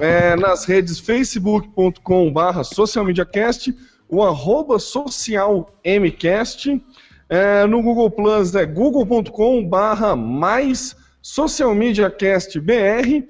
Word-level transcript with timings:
é, 0.00 0.34
nas 0.36 0.64
redes 0.64 0.98
facebook.com.br 0.98 2.64
socialmediacast, 2.64 3.74
o 4.12 4.22
arroba 4.22 4.78
socialmcast, 4.78 6.84
é, 7.30 7.66
no 7.66 7.82
Google 7.82 8.10
Plus 8.10 8.54
é 8.54 8.66
google.com 8.66 9.66
barra 9.66 10.14
mais 10.14 10.94
socialmediacastbr, 11.22 13.24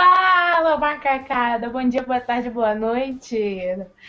Fala, 0.00 0.76
macacada! 0.76 1.70
Bom 1.70 1.88
dia, 1.88 2.02
boa 2.02 2.20
tarde, 2.20 2.50
boa 2.50 2.74
noite. 2.74 3.64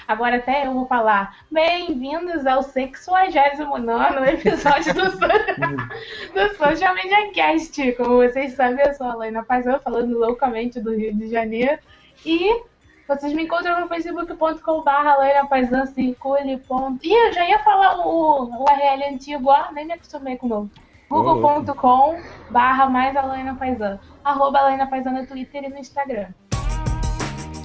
Agora 0.06 0.36
até 0.36 0.68
eu 0.68 0.74
vou 0.74 0.86
falar. 0.86 1.38
Bem-vindos 1.50 2.46
ao 2.46 2.62
69 2.62 4.30
episódio 4.32 4.94
do, 4.94 5.04
do 6.36 6.56
Social 6.58 6.94
Media 6.94 7.32
Cast. 7.32 7.94
Como 7.94 8.18
vocês 8.18 8.52
sabem, 8.52 8.86
eu 8.86 8.94
sou 8.96 9.08
a 9.08 9.16
Laina 9.16 9.46
Paisão, 9.46 9.80
falando 9.80 10.20
loucamente 10.20 10.82
do 10.82 10.94
Rio 10.94 11.16
de 11.16 11.30
Janeiro. 11.30 11.80
E 12.26 12.64
vocês 13.08 13.32
me 13.32 13.44
encontram 13.44 13.80
no 13.80 13.88
facebook.com.br 13.88 14.92
Laina 14.92 15.48
ponto- 16.68 17.00
Ih, 17.02 17.14
eu 17.14 17.32
já 17.32 17.48
ia 17.48 17.60
falar 17.60 18.06
o, 18.06 18.44
o 18.44 18.64
URL 18.66 19.06
antigo, 19.14 19.50
ó, 19.50 19.72
nem 19.72 19.86
me 19.86 19.94
acostumei 19.94 20.36
com 20.36 20.48
o 20.48 20.50
novo. 20.50 20.70
google.com 21.08 22.20
barra 22.50 22.90
mais 22.90 23.16
Alaina 23.16 23.56
Paisan. 23.56 23.98
Arroba 24.28 24.60
Alaina 24.60 24.86
Paisan 24.86 25.12
no 25.12 25.26
Twitter 25.26 25.64
e 25.64 25.70
no 25.70 25.78
Instagram. 25.78 26.28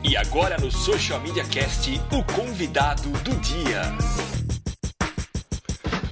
E 0.04 0.16
agora 0.16 0.56
no 0.58 0.70
Social 0.70 1.18
Media 1.18 1.42
Cast, 1.44 2.00
o 2.12 2.22
convidado 2.36 3.08
do 3.24 3.32
dia. 3.40 3.82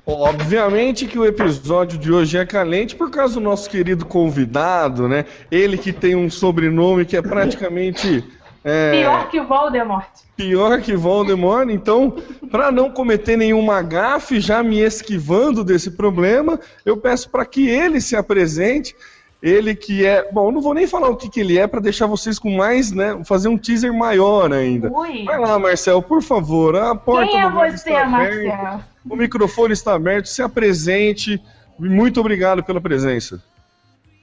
Obviamente 0.05 1.07
que 1.07 1.17
o 1.17 1.25
episódio 1.25 1.97
de 1.97 2.11
hoje 2.11 2.37
é 2.37 2.45
calente 2.45 2.97
por 2.97 3.13
causa 3.13 3.35
do 3.35 3.41
nosso 3.41 3.71
querido 3.71 4.05
convidado, 4.05 5.09
né? 5.09 5.25
Ele 5.53 5.79
que 5.79 5.93
tem 5.93 6.17
um 6.17 6.29
sobrenome 6.29 7.05
que 7.05 7.17
é 7.17 7.23
praticamente 7.23 8.25
é, 8.65 8.91
Pior 8.91 9.31
que 9.31 9.39
o 9.39 9.47
Voldemort. 9.47 10.09
pior 10.37 10.81
que 10.81 10.97
Voldemort. 10.97 11.71
Então, 11.71 12.17
para 12.51 12.73
não 12.73 12.91
cometer 12.91 13.37
nenhuma 13.37 13.83
gafe, 13.83 14.41
já 14.41 14.65
me 14.65 14.81
esquivando 14.81 15.63
desse 15.63 15.93
problema, 15.93 16.59
eu 16.85 16.97
peço 16.97 17.31
para 17.31 17.47
que 17.47 17.69
ele 17.69 18.01
se 18.01 18.17
apresente. 18.17 18.97
Ele 19.43 19.75
que 19.75 20.05
é, 20.05 20.31
bom, 20.31 20.49
eu 20.49 20.53
não 20.53 20.61
vou 20.61 20.75
nem 20.75 20.87
falar 20.87 21.09
o 21.09 21.17
que, 21.17 21.29
que 21.31 21.41
ele 21.41 21.59
é 21.59 21.67
para 21.67 21.81
deixar 21.81 22.07
vocês 22.07 22.39
com 22.39 22.51
mais, 22.57 22.93
né? 22.93 23.23
Fazer 23.25 23.49
um 23.49 23.57
teaser 23.57 23.93
maior 23.93 24.53
ainda. 24.53 24.93
Ui. 24.93 25.25
Vai 25.25 25.39
lá, 25.39 25.59
Marcel, 25.59 26.03
por 26.03 26.23
favor. 26.23 26.77
A 26.77 26.95
porta 26.95 27.31
Quem 27.31 27.41
é 27.41 27.51
você, 27.51 27.75
está 27.91 28.07
aberta. 28.07 28.57
Marcel? 28.57 28.81
O 29.09 29.17
microfone 29.17 29.73
está 29.73 29.95
aberto, 29.95 30.27
se 30.27 30.43
apresente. 30.43 31.41
Muito 31.79 32.21
obrigado 32.21 32.63
pela 32.63 32.81
presença. 32.83 33.43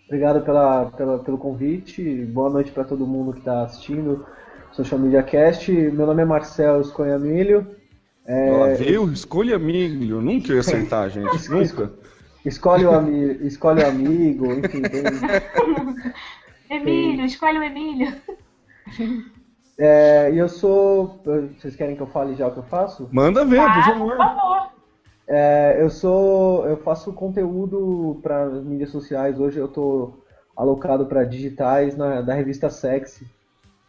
Obrigado 0.06 0.42
pela, 0.42 0.86
pela- 0.86 1.20
pelo 1.20 1.38
convite. 1.40 2.04
Boa 2.25 2.50
noite 2.52 2.72
para 2.72 2.84
todo 2.84 3.06
mundo 3.08 3.34
que 3.34 3.40
está 3.40 3.63
assistindo 3.63 4.24
Social 4.72 5.00
Media 5.00 5.24
Cast. 5.24 5.72
Meu 5.72 6.06
nome 6.06 6.22
é 6.22 6.25
Marcel 6.25 6.80
Esconhamilho. 6.80 7.66
É, 8.25 8.50
Ela 8.50 8.74
viu? 8.75 9.12
Escolha 9.12 9.58
milho. 9.58 10.22
Nunca 10.22 10.54
ia 10.54 10.60
acertar, 10.60 11.10
gente. 11.12 11.50
Nunca. 11.50 11.92
Escolhe, 12.48 12.86
o 12.86 12.92
ami, 12.92 13.46
escolhe 13.48 13.82
o 13.82 13.88
amigo, 13.88 14.54
enfim. 14.60 14.82
tem- 14.84 15.04
Emílio, 16.70 17.26
escolhe 17.26 17.58
o 17.60 17.64
Emílio. 17.64 18.14
é, 19.80 20.32
e 20.34 20.38
eu 20.38 20.50
sou. 20.50 21.22
Vocês 21.58 21.76
querem 21.76 21.96
que 21.96 22.02
eu 22.02 22.08
fale 22.08 22.36
já 22.36 22.48
o 22.48 22.52
que 22.52 22.60
eu 22.60 22.64
faço? 22.64 23.08
Manda 23.12 23.46
ver, 23.46 23.58
por 23.62 23.70
Ah, 23.70 23.74
por 23.74 23.84
favor. 23.94 24.18
favor. 24.18 24.70
É, 25.28 25.78
eu 25.80 25.90
sou. 25.90 26.66
Eu 26.68 26.78
faço 26.78 27.14
conteúdo 27.14 28.20
para 28.24 28.48
mídias 28.50 28.90
sociais. 28.90 29.40
Hoje 29.40 29.60
eu 29.60 29.68
tô 29.68 30.14
alocado 30.56 31.06
para 31.06 31.24
digitais 31.24 31.96
na, 31.96 32.22
da 32.22 32.34
revista 32.34 32.70
Sexy. 32.70 33.26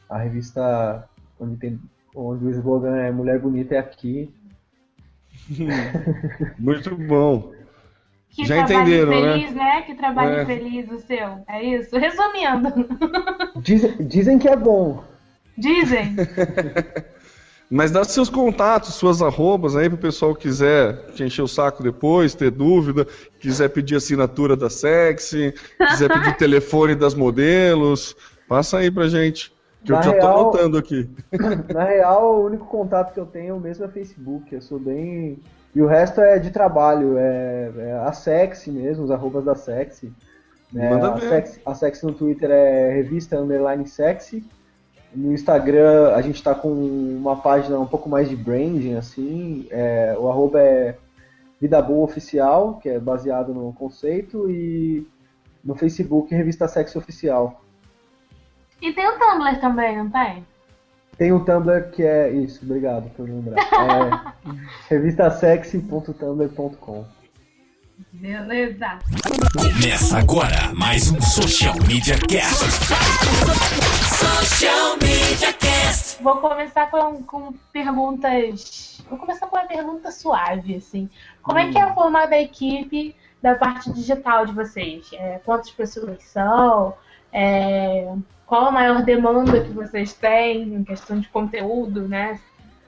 A 0.09 0.19
revista 0.19 1.09
onde, 1.41 1.57
tem, 1.57 1.81
onde 2.15 2.45
o 2.45 2.51
slogan 2.51 2.97
é 2.97 3.11
Mulher 3.11 3.39
Bonita 3.41 3.75
é 3.75 3.79
aqui. 3.79 4.33
Muito 6.59 6.95
bom. 6.97 7.53
Que 8.38 8.44
Já 8.46 8.58
entenderam, 8.61 9.11
feliz, 9.11 9.52
né? 9.52 9.82
Que 9.82 9.94
trabalhe 9.96 10.37
É. 10.37 10.46
feliz 10.46 10.88
o 10.93 11.00
seu. 11.00 11.40
É 11.49 11.61
isso? 11.61 11.99
Resumindo. 11.99 12.88
Diz- 13.61 13.96
dizem 13.99 14.38
que 14.38 14.46
é 14.49 14.55
bom. 14.55 15.02
Dizem. 15.56 16.14
Mas 17.69 17.90
dá 17.90 18.05
seus 18.05 18.31
contatos, 18.31 18.94
suas 18.94 19.20
arrobas 19.20 19.75
aí 19.75 19.88
pro 19.90 19.99
pessoal 19.99 20.35
que 20.37 20.43
quiser 20.43 21.11
te 21.14 21.25
encher 21.25 21.43
o 21.43 21.49
saco 21.49 21.82
depois, 21.82 22.32
ter 22.32 22.52
dúvida, 22.52 23.06
quiser 23.40 23.69
pedir 23.70 23.96
assinatura 23.96 24.56
da 24.56 24.70
Sexy, 24.70 25.52
quiser 25.90 26.08
pedir 26.08 26.37
telefone 26.38 26.94
das 26.94 27.14
modelos, 27.14 28.14
passa 28.49 28.79
aí 28.79 28.88
pra 28.90 29.08
gente. 29.08 29.52
Que 29.85 29.90
eu 29.93 29.96
Na 29.96 30.02
já 30.02 30.12
tô 30.17 30.26
anotando 30.29 30.79
aqui. 30.79 31.11
Na 31.75 31.85
real, 31.85 32.37
o 32.40 32.46
único 32.46 32.67
contato 32.67 33.12
que 33.12 33.20
eu 33.20 33.26
tenho 33.26 33.58
mesmo 33.58 33.85
é 33.85 33.88
Facebook. 33.88 34.55
Eu 34.55 34.62
sou 34.62 34.79
bem. 34.79 35.38
E 35.75 35.82
o 35.82 35.87
resto 35.87 36.20
é 36.20 36.38
de 36.38 36.50
trabalho, 36.50 37.17
é, 37.19 37.70
é 37.76 37.93
a 38.05 38.12
Sexy 38.12 38.70
mesmo, 38.70 39.05
os 39.05 39.11
arrobas 39.11 39.44
da 39.44 39.55
Sexy. 39.55 40.12
É, 40.75 40.91
Manda 40.91 41.09
a, 41.09 41.11
ver. 41.15 41.29
Sexy 41.29 41.61
a 41.65 41.75
Sexy 41.75 42.06
no 42.06 42.12
Twitter 42.12 42.50
é 42.50 42.91
revista 42.91 43.38
underline 43.38 43.87
sexy. 43.87 44.44
No 45.15 45.32
Instagram 45.32 46.15
a 46.15 46.20
gente 46.20 46.43
tá 46.43 46.55
com 46.55 46.69
uma 46.70 47.37
página 47.37 47.79
um 47.79 47.87
pouco 47.87 48.09
mais 48.09 48.29
de 48.29 48.37
branding, 48.37 48.94
assim. 48.94 49.67
é, 49.70 50.17
o 50.19 50.29
arroba 50.29 50.61
é 50.61 50.97
Vida 51.61 51.81
Boa 51.82 52.05
Oficial, 52.05 52.79
que 52.82 52.88
é 52.88 52.99
baseado 52.99 53.53
no 53.53 53.73
conceito, 53.73 54.49
e 54.50 55.06
no 55.64 55.75
Facebook 55.75 56.35
Revista 56.35 56.69
Sexy 56.69 56.97
Oficial. 56.97 57.62
E 58.81 58.93
tem 58.93 59.09
o 59.09 59.19
Tumblr 59.19 59.61
também, 59.61 59.97
não 59.97 60.09
tem? 60.11 60.47
Tem 61.19 61.32
um 61.32 61.44
Tumblr 61.44 61.91
que 61.91 62.05
é. 62.05 62.31
Isso, 62.31 62.65
obrigado 62.65 63.11
por 63.11 63.29
lembrar. 63.29 63.61
É 63.61 63.67
revistasexy.tumblr.com. 64.94 67.05
Beleza. 68.12 69.00
Começa 69.61 70.19
agora 70.19 70.73
mais 70.75 71.11
um 71.11 71.20
Social 71.20 71.75
Media 71.88 72.17
Cast. 72.29 72.65
Social 74.17 74.97
Media 74.99 75.53
Cast. 75.55 76.23
Vou 76.23 76.37
começar 76.37 76.88
com, 76.88 77.21
com 77.25 77.53
perguntas. 77.73 79.03
Vou 79.11 79.19
começar 79.19 79.49
com 79.49 79.56
uma 79.56 79.67
pergunta 79.67 80.12
suave, 80.12 80.76
assim. 80.76 81.11
Como 81.43 81.59
é 81.59 81.73
que 81.73 81.79
é 81.79 81.85
Hum. 81.85 81.88
a 81.88 81.94
formada 81.94 82.37
a 82.37 82.41
equipe 82.41 83.17
da 83.43 83.56
parte 83.56 83.93
digital 83.93 84.47
de 84.47 84.53
vocês? 84.53 85.11
É, 85.14 85.41
quantas 85.44 85.71
pessoas 85.73 86.23
são? 86.23 86.94
É, 87.33 88.07
qual 88.47 88.67
a 88.67 88.71
maior 88.73 89.05
demanda 89.05 89.63
que 89.63 89.73
vocês 89.73 90.15
têm 90.15 90.75
em 90.75 90.85
questão 90.85 91.21
de 91.21 91.29
conteúdo, 91.31 92.09
né? 92.09 92.41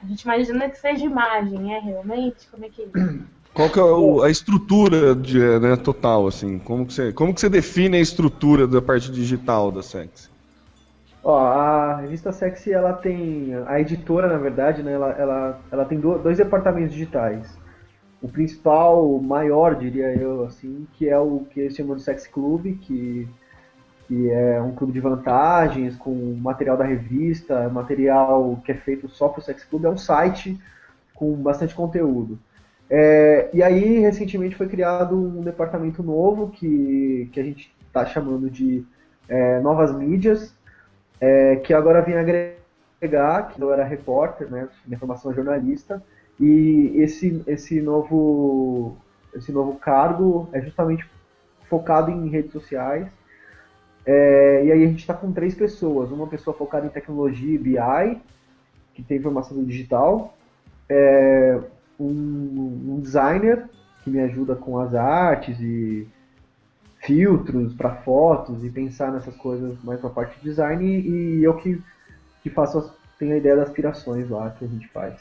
A 0.03 0.07
gente 0.07 0.23
imagina 0.23 0.71
que 0.71 0.77
seja 0.77 1.05
imagem, 1.05 1.75
é 1.75 1.79
realmente? 1.81 2.49
Como 2.51 2.65
é 2.65 2.71
que 2.71 2.83
é? 2.83 2.87
Qual 3.53 3.69
que 3.69 3.81
é 3.81 3.83
o- 3.83 4.23
a 4.23 4.31
estrutura 4.31 5.15
de, 5.15 5.39
né, 5.59 5.77
total, 5.77 6.27
assim? 6.29 6.59
Como 6.61 6.87
que, 6.87 6.95
você, 6.95 7.13
como 7.13 7.35
que 7.35 7.41
você 7.41 7.49
define 7.49 7.97
a 7.97 8.01
estrutura 8.01 8.67
da 8.67 8.81
parte 8.81 9.11
digital 9.11 9.73
da 9.73 9.83
Sexy? 9.83 10.31
Ó, 11.23 11.37
a 11.37 11.97
revista 11.97 12.33
Sexy, 12.33 12.73
ela 12.73 12.93
tem. 12.95 13.55
A 13.67 13.81
editora, 13.81 14.27
na 14.29 14.39
verdade, 14.39 14.83
né, 14.83 14.93
ela, 14.93 15.11
ela, 15.13 15.61
ela 15.71 15.85
tem 15.85 16.01
do- 16.01 16.19
dois 16.19 16.39
departamentos 16.39 16.93
digitais. 16.93 17.59
O 18.21 18.29
principal, 18.31 19.17
o 19.17 19.23
maior, 19.23 19.77
diria 19.77 20.15
eu, 20.17 20.45
assim, 20.45 20.87
que 20.95 21.09
é 21.09 21.19
o 21.19 21.47
que 21.47 21.61
eles 21.61 21.77
chamam 21.77 21.97
de 21.97 22.03
Sexy 22.03 22.31
Club, 22.31 22.79
que, 22.81 23.29
que 24.11 24.29
é 24.29 24.61
um 24.61 24.75
clube 24.75 24.93
de 24.93 24.99
vantagens, 24.99 25.95
com 25.95 26.37
material 26.43 26.77
da 26.77 26.83
revista, 26.85 27.69
material 27.69 28.61
que 28.65 28.73
é 28.73 28.75
feito 28.75 29.09
só 29.09 29.29
para 29.29 29.39
o 29.39 29.43
Sexy 29.43 29.65
Club, 29.69 29.85
é 29.85 29.89
um 29.89 29.97
site 29.97 30.61
com 31.15 31.33
bastante 31.37 31.77
conteúdo. 31.77 32.37
É, 32.91 33.49
e 33.55 33.62
aí, 33.62 34.01
recentemente, 34.01 34.57
foi 34.57 34.67
criado 34.67 35.15
um 35.15 35.43
departamento 35.43 36.03
novo 36.03 36.51
que, 36.51 37.31
que 37.33 37.39
a 37.39 37.45
gente 37.45 37.73
está 37.87 38.05
chamando 38.05 38.51
de 38.51 38.85
é, 39.29 39.61
Novas 39.61 39.95
Mídias, 39.95 40.53
é, 41.21 41.55
que 41.62 41.73
agora 41.73 42.03
vem 42.03 42.17
agregar, 42.17 43.53
que 43.53 43.62
eu 43.62 43.73
era 43.73 43.85
repórter, 43.85 44.51
né, 44.51 44.69
minha 44.85 44.99
formação 44.99 45.31
é 45.31 45.35
jornalista, 45.37 46.03
e 46.41 46.95
esse, 46.97 47.45
esse, 47.47 47.81
novo, 47.81 48.97
esse 49.33 49.53
novo 49.53 49.77
cargo 49.77 50.49
é 50.53 50.61
justamente 50.61 51.09
focado 51.69 52.11
em 52.11 52.29
redes 52.29 52.51
sociais, 52.51 53.07
é, 54.06 54.64
e 54.64 54.73
aí 54.73 54.85
a 54.85 54.87
gente 54.87 55.00
está 55.00 55.14
com 55.14 55.32
três 55.32 55.55
pessoas, 55.55 56.11
uma 56.11 56.26
pessoa 56.26 56.56
focada 56.56 56.87
em 56.87 56.91
tecnologia 56.91 57.55
e 57.55 57.58
BI, 57.58 58.20
que 58.94 59.02
tem 59.02 59.20
formação 59.20 59.56
no 59.56 59.64
digital, 59.64 60.37
é, 60.88 61.61
um, 61.99 62.94
um 62.94 63.00
designer 63.00 63.69
que 64.02 64.11
me 64.11 64.20
ajuda 64.20 64.56
com 64.56 64.79
as 64.79 64.94
artes 64.94 65.61
e 65.61 66.08
filtros 67.00 67.75
para 67.75 67.97
fotos 67.97 68.64
e 68.64 68.70
pensar 68.70 69.12
nessas 69.12 69.35
coisas 69.37 69.82
mais 69.82 70.00
para 70.00 70.11
a 70.11 70.12
parte 70.12 70.38
de 70.38 70.44
design 70.44 70.85
e, 70.85 71.43
eu 71.43 71.55
que, 71.56 71.81
que 72.43 72.50
faço 72.50 72.79
as, 72.79 72.93
tenho 73.19 73.35
a 73.35 73.38
ideia 73.38 73.56
das 73.56 73.69
aspirações 73.69 74.29
lá 74.29 74.50
que 74.50 74.64
a 74.64 74.69
gente 74.69 74.88
faz. 74.88 75.14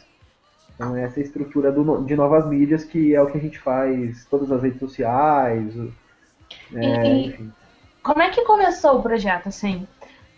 Então 0.75 0.95
essa 0.95 1.19
é 1.19 1.23
estrutura 1.23 1.71
do 1.71 2.03
de 2.03 2.15
novas 2.15 2.47
mídias 2.47 2.83
que 2.83 3.13
é 3.13 3.21
o 3.21 3.27
que 3.27 3.37
a 3.37 3.41
gente 3.41 3.59
faz, 3.59 4.25
todas 4.25 4.51
as 4.51 4.61
redes 4.61 4.79
sociais, 4.79 5.73
é, 6.73 7.17
e- 7.17 7.27
enfim. 7.27 7.51
Como 8.03 8.21
é 8.21 8.29
que 8.29 8.45
começou 8.45 8.97
o 8.97 9.01
projeto, 9.01 9.47
assim? 9.47 9.87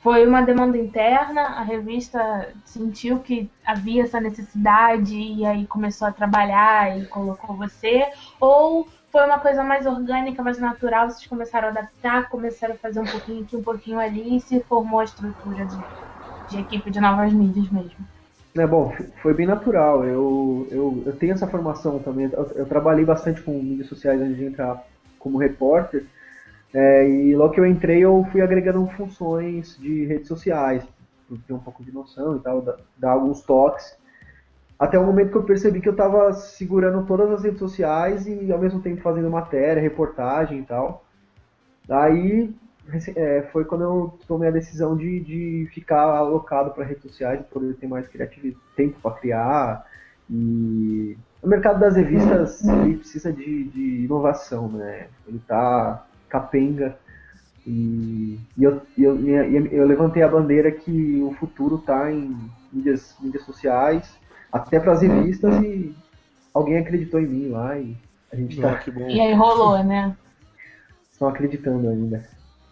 Foi 0.01 0.25
uma 0.25 0.41
demanda 0.41 0.77
interna, 0.77 1.41
a 1.41 1.61
revista 1.61 2.49
sentiu 2.65 3.19
que 3.19 3.49
havia 3.63 4.03
essa 4.03 4.19
necessidade 4.19 5.15
e 5.15 5.45
aí 5.45 5.67
começou 5.67 6.07
a 6.07 6.11
trabalhar 6.11 6.97
e 6.97 7.05
colocou 7.05 7.55
você? 7.55 8.07
Ou 8.39 8.87
foi 9.11 9.25
uma 9.25 9.39
coisa 9.39 9.63
mais 9.63 9.85
orgânica, 9.85 10.41
mais 10.41 10.57
natural, 10.57 11.09
vocês 11.09 11.27
começaram 11.27 11.67
a 11.67 11.71
adaptar, 11.71 12.29
começaram 12.29 12.73
a 12.73 12.77
fazer 12.77 12.99
um 12.99 13.05
pouquinho 13.05 13.43
aqui, 13.43 13.55
um 13.55 13.63
pouquinho 13.63 13.99
ali 13.99 14.37
e 14.37 14.39
se 14.39 14.59
formou 14.61 15.01
a 15.01 15.03
estrutura 15.03 15.65
de, 15.67 15.79
de 16.47 16.59
equipe 16.59 16.89
de 16.89 16.99
novas 16.99 17.31
mídias 17.31 17.69
mesmo? 17.69 18.03
É, 18.57 18.65
bom, 18.65 18.93
foi 19.21 19.33
bem 19.33 19.45
natural. 19.45 20.03
Eu, 20.03 20.67
eu, 20.71 21.03
eu 21.05 21.15
tenho 21.15 21.33
essa 21.33 21.47
formação 21.47 21.99
também. 21.99 22.29
Eu, 22.33 22.51
eu 22.55 22.65
trabalhei 22.65 23.05
bastante 23.05 23.41
com 23.41 23.51
mídias 23.51 23.87
sociais 23.87 24.19
antes 24.19 24.37
de 24.37 24.45
entrar 24.45 24.83
como 25.19 25.37
repórter. 25.37 26.05
É, 26.73 27.09
e 27.09 27.35
logo 27.35 27.53
que 27.53 27.59
eu 27.59 27.65
entrei, 27.65 27.99
eu 27.99 28.25
fui 28.31 28.41
agregando 28.41 28.85
funções 28.95 29.77
de 29.77 30.05
redes 30.05 30.27
sociais, 30.27 30.83
pra 31.27 31.37
ter 31.45 31.53
um 31.53 31.59
pouco 31.59 31.83
de 31.83 31.91
noção 31.91 32.37
e 32.37 32.39
tal, 32.39 32.61
dar, 32.61 32.77
dar 32.97 33.11
alguns 33.11 33.41
toques. 33.41 33.97
Até 34.79 34.97
o 34.97 35.05
momento 35.05 35.31
que 35.31 35.37
eu 35.37 35.43
percebi 35.43 35.79
que 35.79 35.89
eu 35.89 35.93
estava 35.93 36.33
segurando 36.33 37.05
todas 37.05 37.29
as 37.31 37.43
redes 37.43 37.59
sociais 37.59 38.25
e 38.25 38.51
ao 38.51 38.57
mesmo 38.57 38.81
tempo 38.81 39.01
fazendo 39.01 39.29
matéria, 39.29 39.81
reportagem 39.81 40.59
e 40.59 40.63
tal. 40.63 41.05
Daí 41.87 42.53
é, 43.15 43.43
foi 43.51 43.63
quando 43.65 43.83
eu 43.83 44.19
tomei 44.27 44.49
a 44.49 44.51
decisão 44.51 44.95
de, 44.97 45.19
de 45.19 45.69
ficar 45.73 46.01
alocado 46.01 46.71
para 46.71 46.85
redes 46.85 47.03
sociais, 47.03 47.41
poder 47.51 47.75
ter 47.75 47.87
mais 47.87 48.07
criatividade, 48.07 48.59
tempo 48.75 48.99
para 49.01 49.15
criar. 49.17 49.85
E 50.29 51.17
o 51.43 51.47
mercado 51.47 51.79
das 51.79 51.95
revistas 51.95 52.63
ele 52.65 52.97
precisa 52.97 53.31
de, 53.31 53.65
de 53.65 54.05
inovação, 54.05 54.67
né? 54.67 55.07
Ele 55.27 55.39
tá 55.47 56.05
capenga 56.31 56.97
e, 57.67 58.39
e 58.57 58.63
eu, 58.63 58.81
e 58.97 59.03
eu, 59.03 59.19
e 59.21 59.75
eu, 59.75 59.85
levantei 59.85 60.23
a 60.23 60.27
bandeira 60.27 60.71
que 60.71 61.21
o 61.21 61.33
futuro 61.33 61.75
está 61.75 62.11
em 62.11 62.35
mídias, 62.73 63.15
mídias 63.19 63.43
sociais, 63.43 64.17
até 64.51 64.79
para 64.79 64.93
as 64.93 65.01
revistas 65.01 65.53
e 65.61 65.93
alguém 66.53 66.77
acreditou 66.77 67.19
em 67.19 67.27
mim 67.27 67.49
lá 67.49 67.77
e 67.77 67.95
a 68.31 68.35
gente 68.35 68.63
Ah, 68.63 68.71
está 68.71 68.79
que 68.79 68.91
bom. 68.91 69.07
E 69.09 69.19
aí 69.19 69.33
rolou, 69.33 69.83
né? 69.83 70.15
estão 71.11 71.27
acreditando 71.27 71.87
ainda. 71.87 72.23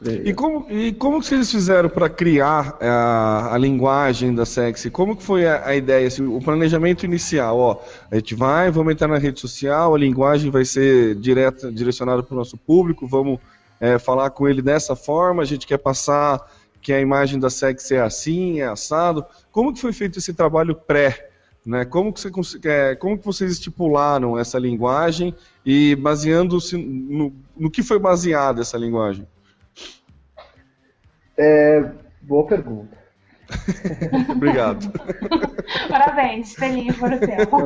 E 0.01 0.33
como, 0.33 0.65
e 0.69 0.93
como 0.93 1.19
que 1.19 1.27
vocês 1.27 1.51
fizeram 1.51 1.89
para 1.89 2.09
criar 2.09 2.77
a, 2.79 3.53
a 3.53 3.57
linguagem 3.57 4.33
da 4.33 4.45
Sexy? 4.45 4.89
Como 4.89 5.15
que 5.15 5.23
foi 5.23 5.45
a, 5.45 5.67
a 5.67 5.75
ideia, 5.75 6.07
assim, 6.07 6.25
o 6.25 6.39
planejamento 6.39 7.05
inicial? 7.05 7.57
Ó, 7.57 7.81
a 8.09 8.15
gente 8.15 8.33
vai, 8.33 8.71
vamos 8.71 8.93
entrar 8.93 9.09
na 9.09 9.17
rede 9.17 9.41
social, 9.41 9.93
a 9.93 9.97
linguagem 9.97 10.49
vai 10.49 10.63
ser 10.63 11.15
direta, 11.15 11.69
direcionada 11.69 12.23
para 12.23 12.33
o 12.33 12.37
nosso 12.37 12.55
público, 12.55 13.05
vamos 13.05 13.39
é, 13.77 13.99
falar 13.99 14.29
com 14.29 14.47
ele 14.47 14.61
dessa 14.61 14.95
forma, 14.95 15.43
a 15.43 15.45
gente 15.45 15.67
quer 15.67 15.77
passar 15.77 16.49
que 16.81 16.93
a 16.93 17.01
imagem 17.01 17.37
da 17.37 17.49
Sexy 17.49 17.95
é 17.95 18.01
assim, 18.01 18.61
é 18.61 18.67
assado. 18.67 19.25
Como 19.51 19.73
que 19.73 19.81
foi 19.81 19.91
feito 19.91 20.17
esse 20.19 20.33
trabalho 20.33 20.75
pré? 20.75 21.29
Né? 21.65 21.83
Como, 21.83 22.13
que 22.13 22.21
você, 22.21 22.57
é, 22.63 22.95
como 22.95 23.17
que 23.17 23.25
vocês 23.25 23.51
estipularam 23.51 24.39
essa 24.39 24.57
linguagem 24.57 25.35
e 25.65 25.93
baseando-se 25.97 26.77
no, 26.77 27.33
no 27.57 27.69
que 27.69 27.83
foi 27.83 27.99
baseada 27.99 28.61
essa 28.61 28.77
linguagem? 28.77 29.27
Boa 32.21 32.45
pergunta. 32.45 32.99
Obrigado. 34.29 34.91
Parabéns, 35.89 36.53
feliz 36.53 36.95
por 36.97 37.11
o 37.11 37.19
tempo. 37.19 37.57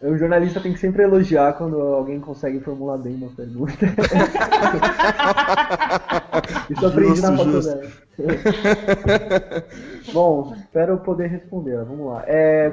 O, 0.00 0.16
jornalista, 0.16 0.60
tem 0.60 0.72
que 0.72 0.78
sempre 0.78 1.02
elogiar 1.02 1.54
quando 1.54 1.80
alguém 1.80 2.20
consegue 2.20 2.60
formular 2.60 2.98
bem 2.98 3.16
uma 3.16 3.30
pergunta. 3.30 3.72
Isso 6.70 6.86
aprendi 6.86 7.20
na 7.20 7.36
faculdade. 7.36 7.88
Bom, 10.12 10.54
espero 10.56 10.98
poder 10.98 11.26
responder. 11.28 11.84
Vamos 11.84 12.06
lá. 12.06 12.22
É, 12.26 12.70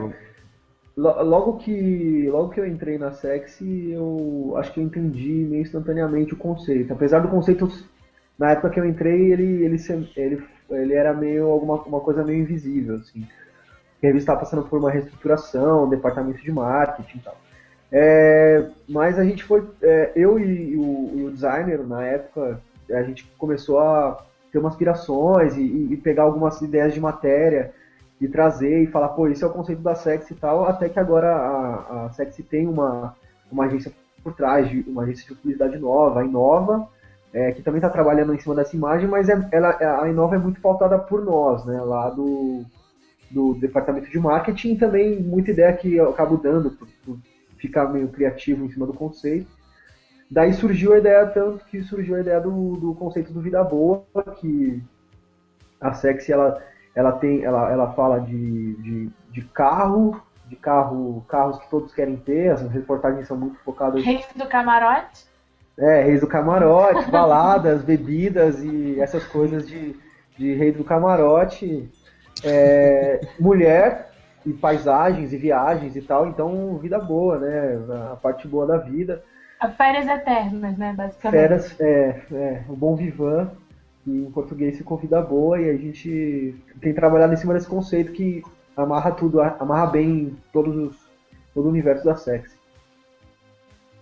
logo 0.96 1.58
que 1.58 2.30
logo 2.30 2.50
que 2.50 2.60
eu 2.60 2.68
entrei 2.68 2.98
na 2.98 3.12
Sexy, 3.12 3.92
eu 3.92 4.54
acho 4.58 4.72
que 4.72 4.80
eu 4.80 4.84
entendi 4.84 5.48
meio 5.50 5.64
instantaneamente 5.64 6.34
o 6.34 6.38
conceito. 6.38 6.94
Apesar 6.94 7.20
do 7.20 7.28
conceito 7.28 7.70
na 8.38 8.52
época 8.52 8.70
que 8.70 8.80
eu 8.80 8.86
entrei, 8.86 9.32
ele 9.32 9.64
ele 9.64 9.78
ele, 10.18 10.44
ele 10.70 10.94
era 10.94 11.14
meio 11.14 11.48
alguma 11.48 11.76
uma 11.84 12.02
coisa 12.02 12.24
meio 12.24 12.40
invisível 12.40 12.96
assim. 12.96 13.26
A 14.04 14.08
revista 14.08 14.32
estava 14.32 14.40
passando 14.40 14.68
por 14.68 14.78
uma 14.78 14.92
reestruturação, 14.92 15.90
departamento 15.90 16.42
de 16.42 16.52
marketing 16.52 17.18
e 17.18 17.22
tal. 17.22 17.36
É, 17.92 18.68
mas 18.88 19.18
a 19.18 19.24
gente 19.24 19.44
foi, 19.44 19.68
é, 19.82 20.12
eu 20.16 20.40
e, 20.40 20.76
o, 20.76 21.12
e, 21.16 21.24
o, 21.24 21.32
designer 21.32 21.86
na 21.88 22.04
época, 22.04 22.62
a 22.92 23.02
gente 23.04 23.26
começou 23.38 23.80
a 23.80 24.24
ter 24.52 24.60
umas 24.60 24.74
aspirações 24.74 25.56
e, 25.56 25.94
e, 25.94 25.98
pegar 25.98 26.24
algumas 26.24 26.62
ideias 26.62 26.94
de 26.94 27.00
matéria 27.00 27.74
e 28.20 28.28
trazer 28.28 28.84
e 28.84 28.88
falar, 28.88 29.10
pô, 29.10 29.28
esse 29.28 29.44
é 29.44 29.48
o 29.48 29.52
conceito 29.52 29.82
da 29.82 29.96
Sexy 29.96 30.34
e 30.34 30.36
tal, 30.36 30.66
até 30.66 30.90
que 30.90 31.00
agora 31.00 31.36
a, 31.36 32.06
a 32.06 32.10
Sexy 32.12 32.44
tem 32.44 32.68
uma, 32.68 33.16
uma 33.52 33.66
agência 33.66 33.92
por 34.24 34.34
trás, 34.34 34.70
de, 34.70 34.82
uma 34.88 35.04
agência 35.04 35.28
de 35.28 35.36
publicidade 35.36 35.78
nova, 35.78 36.24
Inova, 36.26 36.88
é, 37.36 37.52
que 37.52 37.62
também 37.62 37.80
está 37.80 37.90
trabalhando 37.90 38.34
em 38.34 38.40
cima 38.40 38.56
dessa 38.56 38.78
imagem, 38.78 39.10
mas 39.10 39.28
é, 39.28 39.48
ela, 39.52 40.02
a 40.02 40.10
Inova 40.10 40.36
é 40.36 40.40
muito 40.40 40.62
pautada 40.62 40.98
por 40.98 41.22
nós, 41.22 41.66
né, 41.66 41.82
lá 41.82 42.10
do, 42.10 42.64
do 43.30 43.54
departamento 43.56 44.10
de 44.10 44.18
marketing 44.18 44.72
e 44.72 44.78
também 44.78 45.22
muita 45.22 45.52
ideia 45.52 45.74
que 45.74 45.98
eu 45.98 46.10
acabo 46.10 46.38
dando 46.38 46.72
por, 46.72 46.88
por 47.06 47.18
ficar 47.58 47.90
meio 47.90 48.08
criativo 48.08 48.64
em 48.64 48.72
cima 48.72 48.88
do 48.88 48.94
conceito. 48.94 49.52
Daí 50.32 50.54
surgiu 50.54 50.94
a 50.94 50.98
ideia, 50.98 51.28
tanto 51.28 51.66
que 51.66 51.84
surgiu 51.84 52.16
a 52.16 52.22
ideia 52.22 52.40
do, 52.40 52.78
do 52.78 52.96
conceito 52.96 53.34
do 53.34 53.42
Vida 53.42 53.62
Boa, 53.66 54.06
que 54.40 54.82
a 55.82 55.94
Sexy 55.94 56.32
ela 56.32 56.64
ela 56.96 57.12
tem, 57.12 57.44
ela, 57.44 57.70
ela 57.70 57.92
fala 57.92 58.22
de, 58.22 58.76
de, 58.76 59.10
de 59.30 59.42
carro, 59.50 60.22
de 60.48 60.56
carro, 60.56 61.26
carros 61.28 61.60
que 61.60 61.70
todos 61.70 61.94
querem 61.94 62.16
ter, 62.16 62.52
as 62.52 62.62
reportagens 62.72 63.28
são 63.28 63.36
muito 63.36 63.60
focadas. 63.60 64.02
Reis 64.02 64.26
do 64.34 64.48
camarote? 64.48 65.26
É, 65.78 66.04
reis 66.04 66.22
do 66.22 66.28
camarote, 66.28 67.10
baladas, 67.12 67.84
bebidas 67.84 68.64
e 68.64 69.00
essas 69.00 69.26
coisas 69.26 69.68
de, 69.68 69.96
de 70.38 70.54
rei 70.54 70.72
do 70.72 70.84
camarote. 70.84 71.90
É, 72.44 73.22
mulher 73.40 74.12
e 74.46 74.54
paisagens 74.54 75.34
e 75.34 75.38
viagens 75.38 75.96
e 75.96 76.02
tal, 76.02 76.28
então 76.28 76.78
vida 76.78 77.00
boa, 77.00 77.40
né? 77.40 77.80
A 78.12 78.16
parte 78.16 78.48
boa 78.48 78.66
da 78.66 78.78
vida. 78.78 79.24
Férias 79.78 80.08
eternas, 80.08 80.78
né, 80.78 80.94
basicamente. 80.96 81.42
Férias, 81.42 81.80
é, 81.80 82.22
é, 82.32 82.64
o 82.70 82.76
bom 82.76 82.96
vivan 82.96 83.52
que 84.04 84.12
em 84.12 84.32
português 84.32 84.78
ficou 84.78 84.98
vida 84.98 85.20
boa 85.20 85.60
e 85.60 85.70
a 85.70 85.76
gente 85.76 86.56
tem 86.80 86.94
trabalhado 86.94 87.34
em 87.34 87.38
cima 87.38 87.56
desse 87.56 87.68
conceito 87.68 88.12
que 88.12 88.44
amarra 88.78 89.12
tudo, 89.12 89.42
amarra 89.42 89.88
bem 89.88 90.38
todos 90.54 90.76
os, 90.76 91.10
todo 91.54 91.66
o 91.66 91.70
universo 91.70 92.06
da 92.06 92.16
sexy. 92.16 92.55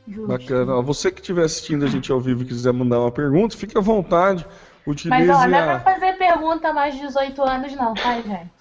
Justo. 0.08 0.28
Bacana. 0.28 0.82
Você 0.82 1.12
que 1.12 1.22
estiver 1.22 1.46
assistindo 1.46 1.86
a 1.86 1.88
gente 1.88 2.12
ao 2.12 2.20
vivo 2.20 2.44
e 2.44 2.46
quiser 2.46 2.74
mandar 2.74 3.00
uma 3.00 3.12
pergunta, 3.12 3.58
fique 3.58 3.78
à 3.78 3.82
vontade. 3.82 4.46
Utilize 4.86 5.10
Mas 5.10 5.30
ó, 5.30 5.48
não 5.48 5.58
é 5.58 5.80
pra 5.80 5.80
fazer 5.80 6.14
pergunta 6.18 6.74
mais 6.74 6.94
de 6.94 7.02
18 7.02 7.42
anos 7.42 7.76
não, 7.76 7.94
tá, 7.94 8.16
gente? 8.16 8.52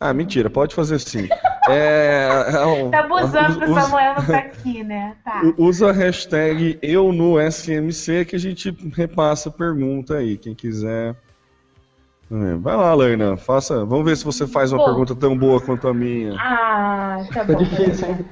Ah, 0.00 0.12
mentira, 0.12 0.48
pode 0.48 0.74
fazer 0.74 0.98
sim. 0.98 1.28
É, 1.70 2.28
é, 2.48 2.88
tá 2.88 3.00
abusando 3.00 3.58
que 3.58 3.70
o 3.70 3.74
Samuel 3.74 4.14
não 4.14 4.24
tá 4.24 4.38
aqui, 4.38 4.82
né? 4.82 5.14
Tá. 5.22 5.42
Usa 5.58 5.90
a 5.90 5.92
hashtag 5.92 6.78
eu 6.80 7.12
no 7.12 7.38
SMC 7.38 8.24
que 8.24 8.34
a 8.34 8.38
gente 8.38 8.74
repassa 8.96 9.50
a 9.50 9.52
pergunta 9.52 10.14
aí, 10.14 10.38
quem 10.38 10.54
quiser. 10.54 11.14
É, 12.30 12.54
vai 12.56 12.74
lá, 12.74 12.94
Lerna, 12.94 13.36
faça. 13.36 13.84
Vamos 13.84 14.06
ver 14.06 14.16
se 14.16 14.24
você 14.24 14.46
faz 14.46 14.72
uma 14.72 14.82
pergunta 14.82 15.14
tão 15.14 15.36
boa 15.36 15.60
quanto 15.60 15.86
a 15.86 15.92
minha. 15.92 16.36
Ah, 16.38 17.22
tá 17.34 17.44
bom. 17.44 17.58
difícil, 17.58 18.08
hein? 18.08 18.26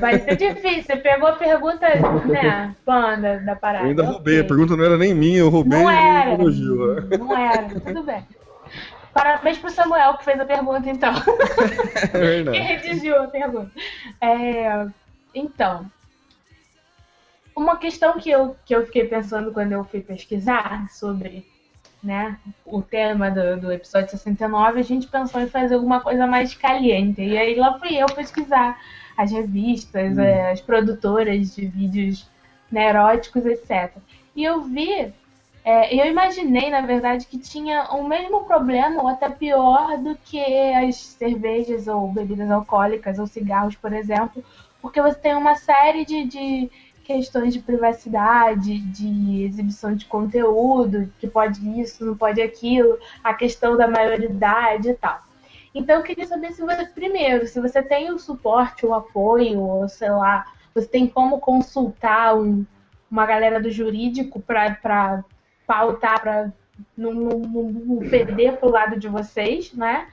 Vai 0.00 0.18
ser 0.18 0.36
difícil. 0.36 0.82
Você 0.82 0.96
pegou 0.96 1.28
a 1.28 1.36
pergunta, 1.36 1.86
né? 2.26 2.74
Panda 2.84 3.40
da 3.40 3.56
parada. 3.56 3.84
Eu 3.84 3.90
ainda 3.90 4.04
roubei, 4.04 4.40
a 4.40 4.44
pergunta 4.44 4.76
não 4.76 4.84
era 4.84 4.98
nem 4.98 5.14
minha, 5.14 5.38
eu 5.38 5.48
roubei 5.48 5.78
não 5.78 5.90
era, 5.90 6.36
Não 7.18 7.36
era, 7.36 7.68
tudo 7.80 8.02
bem. 8.02 8.26
Parabéns 9.12 9.58
pro 9.58 9.70
Samuel 9.70 10.16
que 10.16 10.24
fez 10.24 10.40
a 10.40 10.44
pergunta, 10.44 10.88
então. 10.88 11.12
É 12.12 12.18
verdade. 12.18 12.58
que 12.58 12.64
redigiu 12.64 13.22
a 13.22 13.26
pergunta. 13.28 13.70
É, 14.20 14.86
então, 15.34 15.86
uma 17.54 17.76
questão 17.76 18.18
que 18.18 18.30
eu, 18.30 18.56
que 18.64 18.74
eu 18.74 18.86
fiquei 18.86 19.04
pensando 19.04 19.52
quando 19.52 19.72
eu 19.72 19.84
fui 19.84 20.00
pesquisar 20.00 20.88
sobre 20.90 21.46
né, 22.02 22.38
o 22.64 22.82
tema 22.82 23.30
do, 23.30 23.60
do 23.60 23.72
episódio 23.72 24.10
69, 24.10 24.80
a 24.80 24.82
gente 24.82 25.06
pensou 25.06 25.40
em 25.40 25.48
fazer 25.48 25.74
alguma 25.74 26.00
coisa 26.00 26.26
mais 26.26 26.54
caliente. 26.54 27.22
E 27.22 27.36
aí 27.36 27.54
lá 27.54 27.78
fui 27.78 27.96
eu 27.96 28.06
pesquisar 28.06 28.78
as 29.16 29.30
revistas, 29.30 30.16
hum. 30.16 30.20
é, 30.20 30.52
as 30.52 30.60
produtoras 30.60 31.54
de 31.54 31.66
vídeos 31.66 32.28
né, 32.70 32.88
eróticos, 32.88 33.44
etc. 33.46 33.92
E 34.34 34.44
eu 34.44 34.62
vi 34.62 35.12
é, 35.64 35.94
eu 35.94 36.10
imaginei, 36.10 36.70
na 36.70 36.80
verdade, 36.80 37.26
que 37.26 37.38
tinha 37.38 37.84
o 37.92 38.06
mesmo 38.06 38.44
problema, 38.44 39.00
ou 39.00 39.08
até 39.08 39.28
pior, 39.30 39.96
do 39.98 40.16
que 40.16 40.40
as 40.40 40.96
cervejas 40.96 41.86
ou 41.86 42.08
bebidas 42.08 42.50
alcoólicas 42.50 43.18
ou 43.18 43.28
cigarros, 43.28 43.76
por 43.76 43.92
exemplo, 43.92 44.44
porque 44.80 45.00
você 45.00 45.18
tem 45.18 45.36
uma 45.36 45.54
série 45.54 46.04
de, 46.04 46.24
de 46.24 46.70
questões 47.04 47.52
de 47.52 47.60
privacidade, 47.60 48.80
de 48.80 49.44
exibição 49.44 49.94
de 49.94 50.04
conteúdo, 50.06 51.12
que 51.20 51.28
pode 51.28 51.80
isso, 51.80 52.04
não 52.04 52.16
pode 52.16 52.42
aquilo, 52.42 52.98
a 53.22 53.32
questão 53.32 53.76
da 53.76 53.86
maioridade 53.86 54.88
e 54.88 54.94
tal. 54.94 55.20
Então 55.74 55.96
eu 55.96 56.02
queria 56.02 56.26
saber 56.26 56.52
se 56.52 56.62
você, 56.62 56.84
primeiro, 56.84 57.46
se 57.46 57.60
você 57.60 57.82
tem 57.82 58.10
o 58.10 58.18
suporte, 58.18 58.84
o 58.84 58.94
apoio, 58.94 59.60
ou 59.60 59.88
sei 59.88 60.10
lá, 60.10 60.44
você 60.74 60.86
tem 60.86 61.06
como 61.06 61.38
consultar 61.38 62.36
um, 62.36 62.64
uma 63.10 63.26
galera 63.26 63.60
do 63.60 63.70
jurídico 63.70 64.40
para 64.40 65.24
pautar 65.66 66.20
para 66.20 66.52
não, 66.96 67.12
não, 67.12 67.38
não 67.38 68.08
perder 68.08 68.56
para 68.56 68.68
o 68.68 68.72
lado 68.72 68.98
de 68.98 69.08
vocês, 69.08 69.72
né? 69.72 70.08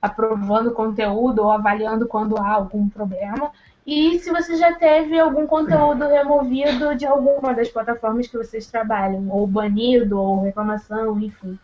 Aprovando 0.00 0.72
conteúdo 0.72 1.42
ou 1.42 1.50
avaliando 1.50 2.06
quando 2.06 2.36
há 2.38 2.52
algum 2.52 2.88
problema. 2.88 3.52
E 3.86 4.18
se 4.20 4.30
você 4.30 4.56
já 4.56 4.74
teve 4.74 5.18
algum 5.18 5.46
conteúdo 5.46 6.06
removido 6.06 6.94
de 6.94 7.06
alguma 7.06 7.52
das 7.52 7.68
plataformas 7.68 8.28
que 8.28 8.36
vocês 8.36 8.66
trabalham, 8.66 9.28
ou 9.28 9.46
banido, 9.46 10.20
ou 10.20 10.42
reclamação, 10.42 11.18
enfim. 11.20 11.58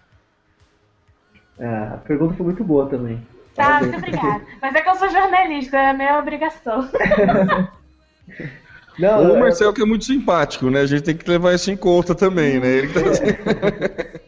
É, 1.59 1.67
a 1.67 2.00
pergunta 2.05 2.35
foi 2.35 2.47
muito 2.47 2.62
boa 2.65 2.88
também. 2.88 3.21
Tá, 3.55 3.81
muito 3.81 3.97
obrigada. 3.97 4.43
Mas 4.62 4.75
é 4.75 4.81
que 4.81 4.88
eu 4.88 4.95
sou 4.95 5.11
jornalista, 5.11 5.77
é 5.77 5.91
a 5.91 5.95
minha 5.95 6.19
obrigação. 6.19 6.88
Não, 8.99 9.33
o 9.33 9.37
é, 9.37 9.41
Marcel 9.41 9.73
que 9.73 9.83
é 9.83 9.85
muito 9.85 10.05
simpático, 10.05 10.71
né? 10.71 10.81
A 10.81 10.87
gente 10.87 11.03
tem 11.03 11.17
que 11.17 11.29
levar 11.31 11.55
isso 11.55 11.71
em 11.71 11.77
conta 11.77 12.15
também, 12.15 12.59
né? 12.59 12.69
Ele 12.69 12.88
tá... 12.93 13.00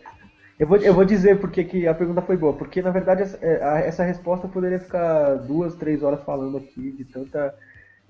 eu, 0.59 0.67
vou, 0.67 0.77
eu 0.79 0.95
vou 0.95 1.05
dizer 1.05 1.41
porque 1.41 1.65
que 1.65 1.89
a 1.89 1.95
pergunta 1.95 2.23
foi 2.23 2.37
boa. 2.37 2.53
Porque, 2.53 2.81
na 2.81 2.91
verdade, 2.91 3.23
essa, 3.23 3.39
é, 3.43 3.87
essa 3.87 4.05
resposta 4.05 4.47
poderia 4.47 4.79
ficar 4.79 5.35
duas, 5.39 5.75
três 5.75 6.03
horas 6.03 6.23
falando 6.23 6.57
aqui 6.57 6.93
de 6.93 7.05
tanta, 7.05 7.53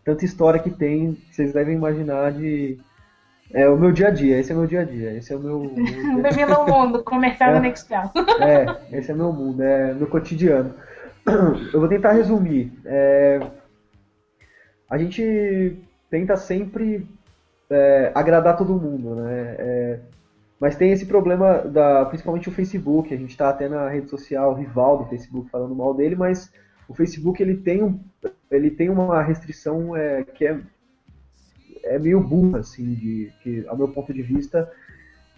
tanta 0.05 0.25
história 0.25 0.61
que 0.61 0.71
tem, 0.71 1.15
que 1.15 1.35
vocês 1.35 1.53
devem 1.53 1.75
imaginar 1.75 2.33
de... 2.33 2.79
É 3.53 3.69
o 3.69 3.77
meu 3.77 3.91
dia 3.91 4.09
a 4.09 4.11
dia, 4.11 4.39
esse 4.39 4.53
é 4.53 4.55
o 4.55 4.59
meu 4.59 4.67
dia 4.67 4.81
a 4.81 4.85
dia, 4.85 5.13
esse 5.17 5.33
é 5.33 5.37
o 5.37 5.41
meu... 5.41 5.73
Bem-vindo 6.23 6.55
ao 6.55 6.67
mundo, 6.67 7.03
comercial 7.03 7.57
é, 7.57 7.61
Nextel. 7.61 8.11
É, 8.41 8.97
esse 8.97 9.11
é 9.11 9.15
meu 9.15 9.33
mundo, 9.33 9.61
é 9.63 9.93
meu 9.93 10.07
cotidiano. 10.07 10.75
Eu 11.73 11.81
vou 11.81 11.89
tentar 11.89 12.13
resumir. 12.13 12.73
É, 12.85 13.41
a 14.89 14.97
gente 14.97 15.77
tenta 16.09 16.37
sempre 16.37 17.09
é, 17.69 18.13
agradar 18.15 18.57
todo 18.57 18.79
mundo, 18.79 19.17
né? 19.17 19.57
É, 19.59 19.99
mas 20.61 20.77
tem 20.77 20.93
esse 20.93 21.07
problema, 21.07 21.59
da, 21.59 22.05
principalmente 22.05 22.49
o 22.49 22.53
Facebook, 22.53 23.13
a 23.13 23.17
gente 23.17 23.31
está 23.31 23.49
até 23.49 23.69
na 23.69 23.89
rede 23.89 24.11
social 24.11 24.55
rival 24.55 24.99
do 24.99 25.07
Facebook 25.07 25.51
falando 25.51 25.75
mal 25.75 25.93
dele, 25.93 26.15
mas 26.15 26.53
o 26.89 26.95
Facebook 26.95 27.43
ele 27.43 27.57
tem, 27.57 27.83
um, 27.83 27.99
ele 28.51 28.71
tem 28.71 28.91
uma 28.91 29.23
restrição 29.23 29.97
é, 29.97 30.23
que 30.23 30.47
é, 30.47 30.61
é 31.85 31.99
meio 31.99 32.21
burra, 32.21 32.61
assim, 32.61 32.95
de, 32.95 33.33
que, 33.43 33.65
ao 33.69 33.77
meu 33.77 33.89
ponto 33.89 34.13
de 34.13 34.23
vista, 34.23 34.71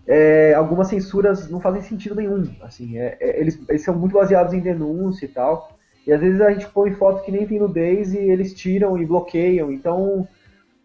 é, 0.07 0.53
algumas 0.55 0.89
censuras 0.89 1.49
não 1.49 1.61
fazem 1.61 1.83
sentido 1.83 2.15
nenhum, 2.15 2.55
assim, 2.63 2.99
é, 2.99 3.17
é, 3.21 3.41
eles, 3.41 3.61
eles 3.69 3.83
são 3.83 3.95
muito 3.95 4.13
baseados 4.13 4.53
em 4.53 4.61
denúncia 4.61 5.25
e 5.25 5.29
tal, 5.29 5.79
e 6.07 6.13
às 6.13 6.21
vezes 6.21 6.41
a 6.41 6.51
gente 6.51 6.69
põe 6.69 6.93
fotos 6.93 7.23
que 7.23 7.31
nem 7.31 7.47
tem 7.47 7.61
nudez 7.61 8.13
e 8.13 8.19
eles 8.19 8.53
tiram 8.53 9.01
e 9.01 9.07
bloqueiam, 9.07 9.71
então 9.71 10.27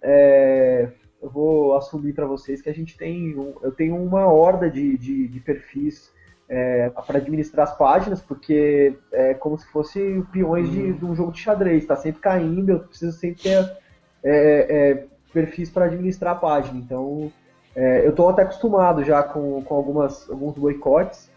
é, 0.01 0.89
eu 1.21 1.29
vou 1.29 1.75
assumir 1.75 2.13
para 2.13 2.27
vocês 2.27 2.61
que 2.61 2.69
a 2.69 2.73
gente 2.73 2.95
tem, 2.95 3.31
eu 3.61 3.71
tenho 3.71 3.95
uma 3.95 4.27
horda 4.27 4.69
de, 4.69 4.97
de, 4.97 5.27
de 5.27 5.39
perfis 5.39 6.11
é, 6.47 6.89
para 6.89 7.17
administrar 7.17 7.67
as 7.67 7.77
páginas, 7.77 8.21
porque 8.21 8.95
é 9.11 9.33
como 9.33 9.57
se 9.57 9.67
fosse 9.67 10.23
peões 10.31 10.69
de, 10.69 10.93
de 10.93 11.05
um 11.05 11.15
jogo 11.15 11.31
de 11.31 11.39
xadrez, 11.39 11.81
está 11.81 11.95
sempre 11.95 12.21
caindo, 12.21 12.71
eu 12.71 12.79
preciso 12.79 13.17
sempre 13.17 13.43
ter 13.43 13.77
é, 14.23 14.31
é 14.69 15.07
perfis 15.37 15.69
para 15.69 15.85
administrar 15.85 16.33
a 16.33 16.39
página. 16.39 16.79
Então, 16.79 17.31
é, 17.75 18.03
eu 18.03 18.09
estou 18.09 18.27
até 18.27 18.41
acostumado 18.41 19.03
já 19.03 19.21
com, 19.21 19.61
com 19.61 19.75
algumas, 19.75 20.27
alguns 20.27 20.55
boicotes 20.55 21.29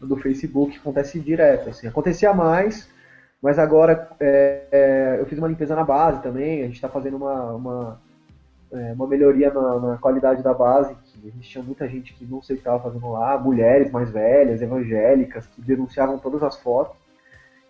do 0.00 0.16
Facebook, 0.16 0.78
acontece 0.78 1.18
direto. 1.18 1.70
Assim. 1.70 1.88
Acontecia 1.88 2.32
mais, 2.32 2.88
Mas 3.42 3.58
agora 3.58 4.08
é, 4.20 4.62
é, 4.70 5.16
eu 5.18 5.26
fiz 5.26 5.38
uma 5.38 5.48
limpeza 5.48 5.74
na 5.74 5.82
base 5.82 6.22
também, 6.22 6.60
a 6.60 6.66
gente 6.66 6.74
está 6.74 6.88
fazendo 6.88 7.16
uma, 7.16 7.52
uma, 7.52 8.00
é, 8.72 8.92
uma 8.92 9.06
melhoria 9.08 9.52
na, 9.52 9.80
na, 9.80 9.96
qualidade 9.96 10.42
da 10.42 10.54
base, 10.54 10.94
que 11.04 11.28
a 11.28 11.30
gente 11.32 11.48
tinha 11.48 11.64
muita 11.64 11.88
gente 11.88 12.14
que 12.14 12.24
não 12.24 12.40
sei 12.40 12.54
o 12.54 12.58
que 12.58 12.60
estava 12.60 12.82
fazendo 12.82 13.10
lá, 13.10 13.36
mulheres 13.38 13.90
mais 13.90 14.10
velhas, 14.10 14.62
evangélicas, 14.62 15.46
que 15.46 15.60
denunciavam 15.60 16.18
todas 16.18 16.42
as 16.42 16.56
fotos. 16.58 16.96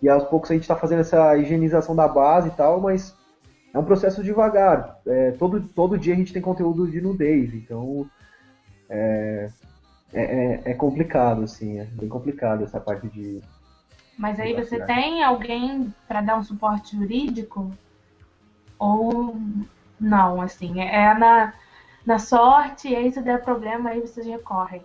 E 0.02 0.08
aos 0.08 0.24
poucos 0.24 0.50
a 0.50 0.54
gente 0.54 0.64
está 0.64 0.76
fazendo 0.76 1.00
essa 1.00 1.36
higienização 1.36 1.94
da 1.94 2.08
base 2.08 2.48
e 2.48 2.52
tal, 2.52 2.80
mas 2.80 3.16
é 3.72 3.78
um 3.78 3.84
processo 3.84 4.22
devagar. 4.22 4.98
É, 5.06 5.32
todo, 5.32 5.60
todo 5.60 5.98
dia 5.98 6.14
a 6.14 6.16
gente 6.16 6.32
tem 6.32 6.42
conteúdo 6.42 6.90
de 6.90 7.00
nudez, 7.00 7.54
então 7.54 8.08
é, 8.88 9.48
é, 10.12 10.22
é, 10.22 10.62
é 10.72 10.74
complicado, 10.74 11.44
assim, 11.44 11.78
é 11.78 11.84
bem 11.84 12.08
complicado 12.08 12.64
essa 12.64 12.80
parte 12.80 13.08
de. 13.08 13.40
Mas 14.18 14.38
aí 14.38 14.54
você 14.54 14.78
tem 14.84 15.22
alguém 15.22 15.94
para 16.06 16.20
dar 16.20 16.36
um 16.36 16.42
suporte 16.42 16.96
jurídico? 16.96 17.72
Ou 18.78 19.36
não, 19.98 20.40
assim, 20.40 20.80
é 20.80 21.14
na, 21.14 21.52
na 22.04 22.18
sorte, 22.18 22.88
e 22.88 22.96
aí 22.96 23.12
se 23.12 23.20
der 23.22 23.42
problema, 23.42 23.90
aí 23.90 24.00
vocês 24.00 24.26
recorrem. 24.26 24.82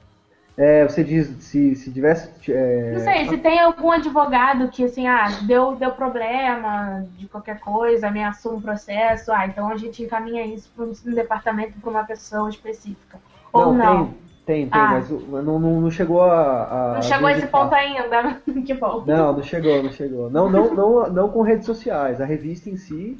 É, 0.57 0.87
você 0.87 1.03
diz, 1.03 1.27
se, 1.43 1.75
se 1.75 1.91
tivesse. 1.91 2.29
É... 2.49 2.93
Não 2.93 2.99
sei, 3.01 3.27
se 3.27 3.37
tem 3.37 3.59
algum 3.59 3.91
advogado 3.91 4.69
que, 4.69 4.85
assim, 4.85 5.05
ah, 5.05 5.27
deu, 5.41 5.75
deu 5.75 5.91
problema 5.91 7.05
de 7.17 7.27
qualquer 7.27 7.59
coisa, 7.59 8.07
ameaçou 8.07 8.55
um 8.55 8.61
processo, 8.61 9.33
ah, 9.33 9.45
então 9.45 9.67
a 9.69 9.75
gente 9.75 10.01
encaminha 10.01 10.45
isso 10.45 10.71
para 10.73 10.85
um 10.85 11.13
departamento 11.13 11.73
para 11.81 11.89
uma 11.89 12.05
pessoa 12.05 12.49
específica. 12.49 13.19
Ou 13.51 13.73
não? 13.73 13.93
não. 13.93 14.05
Tem, 14.45 14.61
tem, 14.61 14.69
tem, 14.69 14.79
ah. 14.79 14.91
mas 14.91 15.09
não, 15.09 15.59
não, 15.59 15.81
não 15.81 15.91
chegou 15.91 16.21
a. 16.21 16.91
a 16.91 16.93
não 16.95 17.01
chegou 17.01 17.27
a 17.27 17.31
esse 17.33 17.47
ponto 17.47 17.73
ainda, 17.73 18.41
que 18.65 18.73
bom. 18.75 19.03
Não, 19.05 19.33
não 19.33 19.43
chegou, 19.43 19.83
não 19.83 19.91
chegou. 19.91 20.29
Não, 20.29 20.49
não, 20.49 20.73
não, 20.73 21.09
não 21.09 21.29
com 21.29 21.41
redes 21.41 21.65
sociais. 21.65 22.21
A 22.21 22.25
revista 22.25 22.69
em 22.69 22.77
si. 22.77 23.17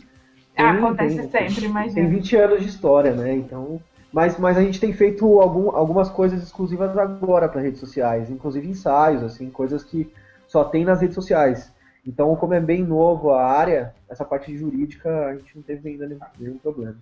Tem, 0.55 0.65
ah, 0.65 0.71
acontece 0.71 1.27
tem, 1.27 1.49
sempre, 1.49 1.65
imagina. 1.65 1.95
Tem 1.95 2.07
20 2.07 2.35
anos 2.37 2.61
de 2.61 2.69
história, 2.69 3.11
né? 3.11 3.33
Então 3.33 3.81
mas, 4.15 4.39
mas 4.39 4.55
a 4.55 4.61
gente 4.61 4.79
tem 4.79 4.93
feito 4.93 5.41
algum, 5.41 5.75
algumas 5.75 6.07
coisas 6.07 6.41
exclusivas 6.41 6.97
agora 6.97 7.49
para 7.49 7.59
redes 7.59 7.81
sociais, 7.81 8.29
inclusive 8.29 8.65
ensaios, 8.65 9.21
assim, 9.21 9.49
coisas 9.49 9.83
que 9.83 10.09
só 10.47 10.63
tem 10.63 10.85
nas 10.85 11.01
redes 11.01 11.15
sociais. 11.15 11.69
Então, 12.07 12.33
como 12.37 12.53
é 12.53 12.61
bem 12.61 12.81
novo 12.81 13.31
a 13.31 13.45
área, 13.45 13.93
essa 14.07 14.23
parte 14.23 14.57
jurídica 14.57 15.09
a 15.25 15.35
gente 15.35 15.53
não 15.53 15.61
teve 15.61 15.89
ainda 15.89 16.07
nenhum, 16.07 16.21
nenhum 16.39 16.57
problema. 16.57 16.95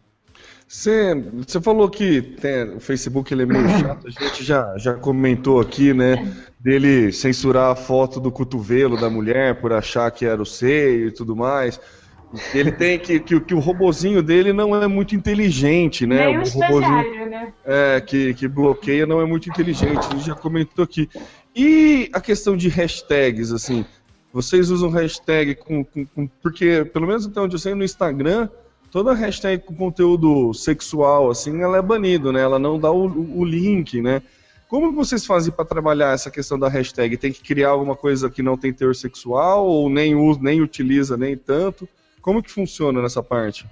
Você, 0.68 1.14
você 1.34 1.62
falou 1.62 1.88
que 1.88 2.20
tem, 2.20 2.78
o 2.78 2.80
Facebook 2.80 3.32
ele 3.32 3.44
é 3.44 3.46
meio 3.46 3.70
chato, 3.78 4.08
a 4.08 4.10
gente 4.10 4.44
já, 4.44 4.76
já 4.80 4.96
comentou 4.96 5.62
aqui, 5.62 5.94
né, 5.94 6.16
dele 6.60 7.12
censurar 7.12 7.74
a 7.74 7.76
foto 7.76 8.20
do 8.20 8.32
cotovelo 8.32 9.00
da 9.00 9.08
mulher 9.08 9.62
por 9.62 9.72
achar 9.72 10.10
que 10.10 10.26
era 10.26 10.42
o 10.42 10.48
seio 10.48 11.10
e 11.10 11.12
tudo 11.12 11.36
mais. 11.36 11.80
Ele 12.54 12.72
tem 12.72 12.98
que, 12.98 13.20
que, 13.20 13.40
que 13.40 13.54
o 13.54 13.60
robozinho 13.60 14.24
dele 14.24 14.52
não 14.52 14.76
é 14.76 14.88
muito 14.88 15.16
inteligente, 15.16 16.08
né? 16.08 16.26
Nem 16.28 16.38
o, 16.40 16.42
o 16.42 16.50
robozinho 16.50 17.30
né? 17.30 17.54
É, 17.64 18.02
que, 18.02 18.34
que 18.34 18.48
bloqueia 18.48 19.06
não 19.06 19.22
é 19.22 19.26
muito 19.26 19.50
inteligente. 19.50 20.08
A 20.08 20.16
gente 20.16 20.26
já 20.26 20.36
comentou 20.36 20.84
aqui. 20.84 21.08
E 21.56 22.10
a 22.12 22.20
questão 22.20 22.58
de 22.58 22.70
hashtags, 22.70 23.52
assim, 23.52 23.86
vocês 24.34 24.72
usam 24.72 24.90
hashtag 24.90 25.54
com, 25.56 25.84
com, 25.84 26.06
com, 26.06 26.28
Porque, 26.42 26.84
pelo 26.86 27.06
menos 27.06 27.28
até 27.28 27.40
onde 27.40 27.54
eu 27.54 27.60
sei, 27.60 27.76
no 27.76 27.84
Instagram, 27.84 28.50
toda 28.92 29.14
hashtag 29.14 29.64
com 29.64 29.76
conteúdo 29.76 30.54
sexual, 30.56 31.30
assim, 31.30 31.62
ela 31.62 31.78
é 31.78 31.82
banido, 31.82 32.32
né? 32.32 32.42
Ela 32.42 32.58
não 32.58 32.80
dá 32.80 32.92
o, 32.92 33.06
o 33.38 33.46
link, 33.46 34.02
né? 34.02 34.24
Como 34.68 34.92
vocês 34.92 35.24
fazem 35.24 35.54
para 35.54 35.66
trabalhar 35.66 36.16
essa 36.16 36.32
questão 36.32 36.58
da 36.58 36.68
hashtag? 36.68 37.16
Tem 37.16 37.32
que 37.32 37.44
criar 37.44 37.70
alguma 37.70 37.96
coisa 37.96 38.28
que 38.28 38.42
não 38.42 38.58
tem 38.58 38.74
teor 38.74 38.96
sexual 38.96 39.68
ou 39.68 39.88
nem, 39.88 40.16
usa, 40.16 40.40
nem 40.42 40.62
utiliza 40.62 41.16
nem 41.16 41.38
tanto? 41.38 41.88
Como 42.24 42.42
que 42.42 42.50
funciona 42.50 43.02
nessa 43.02 43.22
parte? 43.22 43.68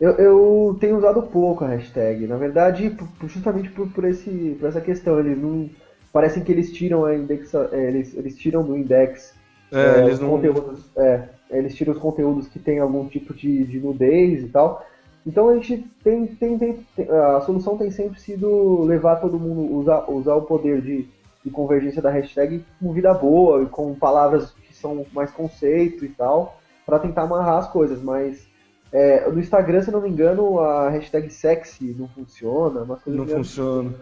Eu, 0.00 0.12
eu 0.12 0.78
tenho 0.80 0.96
usado 0.96 1.20
pouco 1.24 1.64
a 1.64 1.68
hashtag. 1.68 2.26
Na 2.28 2.36
verdade, 2.36 2.96
justamente 3.24 3.68
por, 3.70 3.88
por, 3.88 4.04
esse, 4.04 4.56
por 4.58 4.68
essa 4.68 4.80
questão. 4.80 5.18
Eles 5.18 5.36
não. 5.36 5.68
Parecem 6.12 6.44
que 6.44 6.52
eles 6.52 6.72
tiram 6.72 7.04
a 7.04 7.14
indexa. 7.14 7.68
É, 7.72 7.88
eles, 7.88 8.16
eles 8.16 8.36
tiram 8.36 8.62
do 8.62 8.76
index 8.76 9.34
é, 9.72 10.00
é, 10.00 10.04
eles 10.04 10.20
não... 10.20 10.30
conteúdos. 10.30 10.84
É, 10.96 11.28
eles 11.50 11.74
tiram 11.74 11.92
os 11.92 11.98
conteúdos 11.98 12.46
que 12.46 12.60
tem 12.60 12.78
algum 12.78 13.08
tipo 13.08 13.34
de, 13.34 13.64
de 13.64 13.80
nudez 13.80 14.44
e 14.44 14.48
tal. 14.48 14.86
Então 15.26 15.48
a 15.48 15.54
gente 15.54 15.84
tem, 16.04 16.26
tem, 16.28 16.56
tem, 16.56 16.86
A 17.10 17.40
solução 17.40 17.76
tem 17.76 17.90
sempre 17.90 18.18
sido 18.20 18.82
levar 18.84 19.16
todo 19.16 19.38
mundo, 19.38 19.76
usar, 19.76 20.08
usar 20.08 20.36
o 20.36 20.42
poder 20.42 20.80
de, 20.80 21.06
de 21.44 21.50
convergência 21.50 22.00
da 22.00 22.10
hashtag 22.10 22.64
com 22.80 22.92
vida 22.92 23.12
boa 23.12 23.64
e 23.64 23.66
com 23.66 23.92
palavras 23.94 24.52
que 24.66 24.74
são 24.74 25.04
mais 25.12 25.32
conceito 25.32 26.04
e 26.04 26.08
tal 26.08 26.59
para 26.90 26.98
tentar 26.98 27.22
amarrar 27.22 27.58
as 27.58 27.70
coisas, 27.70 28.02
mas 28.02 28.48
é, 28.92 29.30
no 29.30 29.38
Instagram, 29.38 29.82
se 29.82 29.90
não 29.92 30.00
me 30.00 30.08
engano, 30.08 30.58
a 30.58 30.90
hashtag 30.90 31.30
sexy 31.30 31.94
não 31.96 32.08
funciona. 32.08 32.82
Umas 32.82 33.00
coisas 33.00 33.20
não 33.20 33.36
funciona. 33.36 33.94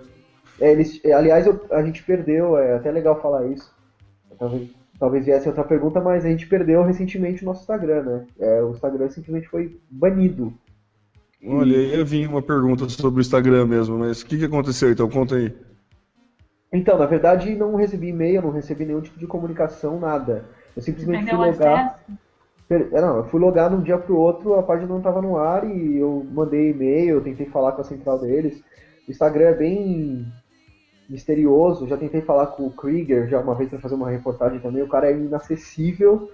É, 0.58 0.72
eles, 0.72 0.98
é, 1.04 1.12
aliás, 1.12 1.46
eu, 1.46 1.60
a 1.70 1.82
gente 1.82 2.02
perdeu, 2.02 2.56
é 2.56 2.76
até 2.76 2.90
legal 2.90 3.20
falar 3.20 3.46
isso. 3.46 3.70
Talvez, 4.38 4.70
talvez 4.98 5.26
viesse 5.26 5.48
outra 5.48 5.62
pergunta, 5.62 6.00
mas 6.00 6.24
a 6.24 6.28
gente 6.28 6.46
perdeu 6.46 6.82
recentemente 6.82 7.42
o 7.42 7.46
nosso 7.46 7.60
Instagram, 7.60 8.02
né? 8.02 8.26
É, 8.40 8.62
o 8.62 8.70
Instagram 8.70 9.10
simplesmente 9.10 9.48
foi 9.48 9.78
banido. 9.90 10.52
Olha, 11.46 11.76
eu 11.76 12.04
vi 12.04 12.26
uma 12.26 12.42
pergunta 12.42 12.88
sobre 12.88 13.20
o 13.20 13.22
Instagram 13.22 13.66
mesmo, 13.66 13.98
mas 13.98 14.22
o 14.22 14.26
que, 14.26 14.38
que 14.38 14.44
aconteceu 14.46 14.90
então? 14.90 15.08
Conta 15.08 15.36
aí. 15.36 15.54
Então, 16.72 16.98
na 16.98 17.06
verdade, 17.06 17.54
não 17.54 17.76
recebi 17.76 18.08
e-mail, 18.08 18.42
não 18.42 18.50
recebi 18.50 18.84
nenhum 18.84 19.00
tipo 19.00 19.18
de 19.18 19.26
comunicação, 19.26 20.00
nada. 20.00 20.44
Eu 20.74 20.82
simplesmente 20.82 21.28
fui 21.28 21.36
logar. 21.36 21.86
Acesso? 21.86 22.18
É, 22.70 23.00
não, 23.00 23.18
eu 23.18 23.24
fui 23.24 23.40
logar 23.40 23.70
de 23.70 23.76
um 23.76 23.82
dia 23.82 23.96
pro 23.96 24.18
outro, 24.18 24.54
a 24.54 24.62
página 24.62 24.88
não 24.88 24.98
estava 24.98 25.22
no 25.22 25.38
ar 25.38 25.64
e 25.64 25.96
eu 25.96 26.26
mandei 26.30 26.70
e-mail, 26.70 27.16
eu 27.16 27.24
tentei 27.24 27.46
falar 27.46 27.72
com 27.72 27.80
a 27.80 27.84
central 27.84 28.18
deles. 28.18 28.62
O 29.06 29.10
Instagram 29.10 29.48
é 29.48 29.54
bem 29.54 30.26
misterioso, 31.08 31.88
já 31.88 31.96
tentei 31.96 32.20
falar 32.20 32.48
com 32.48 32.66
o 32.66 32.70
Krieger 32.70 33.26
já 33.28 33.40
uma 33.40 33.54
vez 33.54 33.70
para 33.70 33.78
fazer 33.78 33.94
uma 33.94 34.10
reportagem 34.10 34.60
também, 34.60 34.82
o 34.82 34.88
cara 34.88 35.10
é 35.10 35.16
inacessível, 35.16 36.30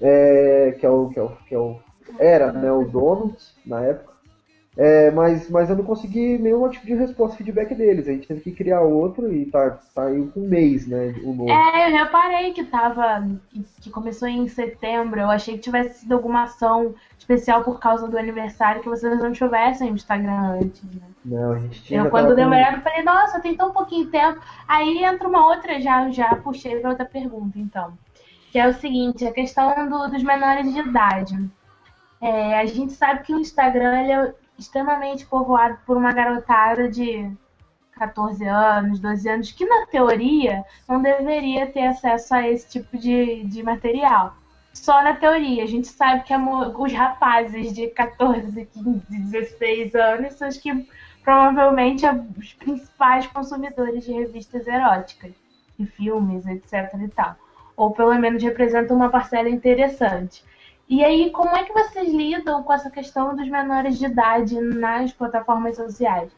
é, 0.00 0.74
que, 0.78 0.84
é 0.84 0.90
o, 0.90 1.08
que, 1.10 1.18
é 1.18 1.22
o, 1.22 1.28
que 1.28 1.54
é 1.54 1.58
o. 1.58 1.78
Era 2.18 2.52
né, 2.52 2.72
o 2.72 2.84
dono 2.84 3.36
na 3.64 3.80
época. 3.82 4.07
É, 4.80 5.10
mas, 5.10 5.50
mas 5.50 5.68
eu 5.68 5.74
não 5.74 5.82
consegui 5.82 6.38
nenhum 6.38 6.68
tipo 6.68 6.86
de 6.86 6.94
resposta, 6.94 7.36
feedback 7.36 7.74
deles. 7.74 8.06
A 8.06 8.12
gente 8.12 8.28
teve 8.28 8.40
que 8.42 8.52
criar 8.52 8.80
outro 8.80 9.34
e 9.34 9.44
tá, 9.46 9.76
tá 9.92 10.04
aí 10.04 10.24
com 10.28 10.38
um 10.38 10.48
mês, 10.48 10.86
né? 10.86 11.16
O 11.24 11.34
novo. 11.34 11.50
É, 11.50 11.88
eu 11.88 11.96
reparei 11.96 12.52
que 12.52 12.62
tava. 12.62 13.28
Que, 13.80 13.90
começou 13.90 14.28
em 14.28 14.46
setembro. 14.46 15.18
Eu 15.18 15.30
achei 15.30 15.54
que 15.54 15.62
tivesse 15.64 16.02
sido 16.02 16.12
alguma 16.12 16.44
ação 16.44 16.94
especial 17.18 17.64
por 17.64 17.80
causa 17.80 18.06
do 18.06 18.16
aniversário 18.16 18.80
que 18.80 18.88
vocês 18.88 19.18
não 19.18 19.32
tivessem 19.32 19.90
no 19.90 19.96
Instagram 19.96 20.60
antes, 20.60 20.84
né? 20.84 21.02
Não, 21.24 21.52
a 21.54 21.58
gente 21.58 21.82
tinha. 21.82 22.02
Eu, 22.02 22.10
quando 22.10 22.36
deu 22.36 22.46
uma 22.46 22.54
olhada, 22.54 22.80
falei, 22.80 23.02
nossa, 23.02 23.40
tem 23.40 23.56
tão 23.56 23.72
pouquinho 23.72 24.06
tempo. 24.06 24.40
Aí 24.68 25.02
entra 25.02 25.26
uma 25.26 25.44
outra, 25.44 25.80
já, 25.80 26.08
já 26.10 26.36
puxei 26.36 26.78
pra 26.78 26.90
outra 26.90 27.04
pergunta, 27.04 27.58
então. 27.58 27.98
Que 28.52 28.60
é 28.60 28.68
o 28.68 28.74
seguinte, 28.74 29.26
a 29.26 29.32
questão 29.32 29.88
do, 29.88 30.06
dos 30.06 30.22
menores 30.22 30.72
de 30.72 30.78
idade. 30.78 31.50
É, 32.20 32.60
a 32.60 32.64
gente 32.64 32.92
sabe 32.92 33.24
que 33.24 33.34
o 33.34 33.40
Instagram 33.40 34.02
ele 34.02 34.12
é 34.12 34.34
extremamente 34.58 35.24
povoado 35.24 35.78
por 35.86 35.96
uma 35.96 36.12
garotada 36.12 36.88
de 36.88 37.30
14 37.98 38.44
anos, 38.44 39.00
12 39.00 39.28
anos, 39.28 39.52
que 39.52 39.66
na 39.66 39.86
teoria 39.86 40.64
não 40.88 41.02
deveria 41.02 41.66
ter 41.66 41.86
acesso 41.86 42.34
a 42.34 42.48
esse 42.48 42.68
tipo 42.68 42.96
de, 42.96 43.44
de 43.44 43.62
material. 43.62 44.36
Só 44.72 45.02
na 45.02 45.14
teoria. 45.14 45.64
A 45.64 45.66
gente 45.66 45.88
sabe 45.88 46.22
que 46.22 46.34
os 46.34 46.92
rapazes 46.92 47.72
de 47.72 47.88
14, 47.88 48.66
15, 48.66 49.00
16 49.08 49.94
anos 49.94 50.34
são 50.34 50.48
os 50.48 50.56
que 50.56 50.86
provavelmente 51.24 52.06
os 52.38 52.54
principais 52.54 53.26
consumidores 53.26 54.04
de 54.04 54.12
revistas 54.12 54.66
eróticas 54.66 55.32
e 55.78 55.84
filmes, 55.84 56.46
etc. 56.46 56.94
e 57.02 57.08
tal. 57.08 57.36
Ou 57.76 57.90
pelo 57.90 58.14
menos 58.14 58.42
representam 58.42 58.96
uma 58.96 59.10
parcela 59.10 59.48
interessante. 59.48 60.44
E 60.88 61.04
aí, 61.04 61.30
como 61.30 61.54
é 61.54 61.64
que 61.64 61.72
vocês 61.72 62.12
lidam 62.12 62.62
com 62.62 62.72
essa 62.72 62.90
questão 62.90 63.36
dos 63.36 63.48
menores 63.48 63.98
de 63.98 64.06
idade 64.06 64.58
nas 64.58 65.12
plataformas 65.12 65.76
sociais? 65.76 66.30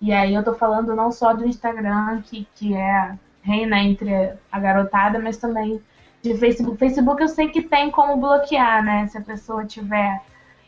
E 0.00 0.12
aí 0.12 0.34
eu 0.34 0.44
tô 0.44 0.54
falando 0.54 0.94
não 0.94 1.10
só 1.10 1.32
do 1.32 1.46
Instagram, 1.46 2.20
que, 2.22 2.46
que 2.54 2.74
é 2.74 3.16
reina 3.42 3.78
entre 3.78 4.34
a 4.52 4.60
garotada, 4.60 5.18
mas 5.18 5.38
também 5.38 5.80
de 6.22 6.36
Facebook. 6.36 6.78
Facebook 6.78 7.22
eu 7.22 7.28
sei 7.28 7.48
que 7.48 7.62
tem 7.62 7.90
como 7.90 8.18
bloquear, 8.18 8.84
né? 8.84 9.06
Se 9.06 9.16
a 9.16 9.22
pessoa 9.22 9.64
tiver 9.64 10.20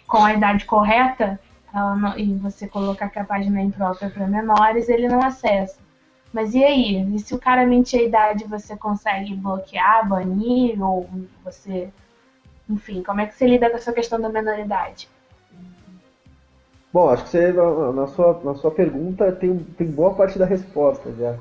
com 0.06 0.24
a 0.24 0.32
idade 0.32 0.64
correta 0.64 1.38
não, 1.74 2.18
e 2.18 2.34
você 2.36 2.66
colocar 2.66 3.10
que 3.10 3.18
a 3.18 3.24
página 3.24 3.60
é 3.60 3.64
imprópria 3.64 4.08
para 4.08 4.26
menores, 4.26 4.88
ele 4.88 5.08
não 5.08 5.22
acessa. 5.22 5.78
Mas 6.32 6.54
e 6.54 6.64
aí? 6.64 7.14
E 7.14 7.18
se 7.18 7.34
o 7.34 7.38
cara 7.38 7.66
mentir 7.66 8.00
a 8.00 8.04
idade, 8.04 8.44
você 8.44 8.76
consegue 8.76 9.34
bloquear, 9.34 10.08
banir, 10.08 10.82
ou 10.82 11.08
você 11.44 11.90
enfim, 12.68 13.02
como 13.02 13.20
é 13.20 13.26
que 13.26 13.34
você 13.34 13.46
lida 13.46 13.70
com 13.70 13.76
essa 13.76 13.92
questão 13.92 14.20
da 14.20 14.28
menoridade? 14.28 15.08
Bom, 16.92 17.10
acho 17.10 17.24
que 17.24 17.30
você, 17.30 17.52
na 17.52 18.06
sua, 18.06 18.40
na 18.42 18.54
sua 18.54 18.70
pergunta, 18.70 19.30
tem, 19.32 19.58
tem 19.76 19.86
boa 19.86 20.14
parte 20.14 20.38
da 20.38 20.46
resposta 20.46 21.12
já. 21.12 21.36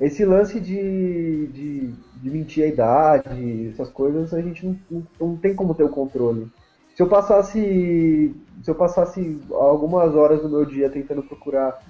esse 0.00 0.24
lance 0.24 0.58
de, 0.58 1.46
de, 1.46 1.94
de 2.16 2.30
mentir 2.30 2.64
a 2.64 2.66
idade, 2.66 3.68
essas 3.68 3.88
coisas, 3.90 4.34
a 4.34 4.42
gente 4.42 4.66
não, 4.66 4.76
não, 4.90 5.06
não 5.20 5.36
tem 5.36 5.54
como 5.54 5.74
ter 5.74 5.84
o 5.84 5.88
controle. 5.88 6.50
Se 6.94 7.02
eu 7.02 7.08
passasse. 7.08 8.34
Se 8.62 8.70
eu 8.70 8.74
passasse 8.74 9.40
algumas 9.52 10.14
horas 10.14 10.42
do 10.42 10.50
meu 10.50 10.66
dia 10.66 10.90
tentando 10.90 11.22
procurar 11.22 11.80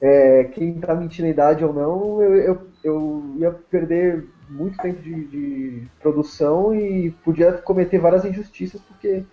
é, 0.00 0.44
quem 0.44 0.76
está 0.76 0.94
mentindo 0.94 1.26
a 1.26 1.30
idade 1.30 1.64
ou 1.64 1.72
não, 1.72 2.22
eu, 2.22 2.36
eu, 2.36 2.68
eu 2.84 3.34
ia 3.36 3.50
perder 3.50 4.28
muito 4.48 4.78
tempo 4.78 5.00
de, 5.00 5.24
de, 5.26 5.88
produção 6.00 6.74
e 6.74 7.10
podia 7.24 7.52
cometer 7.52 7.98
várias 7.98 8.24
injustiças 8.24 8.80
porque 8.80 9.24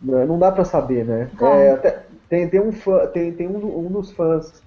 né, 0.00 0.26
não 0.26 0.38
dá 0.38 0.50
para 0.52 0.64
saber, 0.64 1.04
né? 1.04 1.30
É, 1.40 1.70
até, 1.70 2.04
tem, 2.28 2.48
tem, 2.48 2.60
um, 2.60 2.72
fã, 2.72 3.06
tem, 3.06 3.32
tem 3.32 3.48
um, 3.48 3.86
um 3.86 3.90
dos 3.90 4.10
fãs 4.12 4.62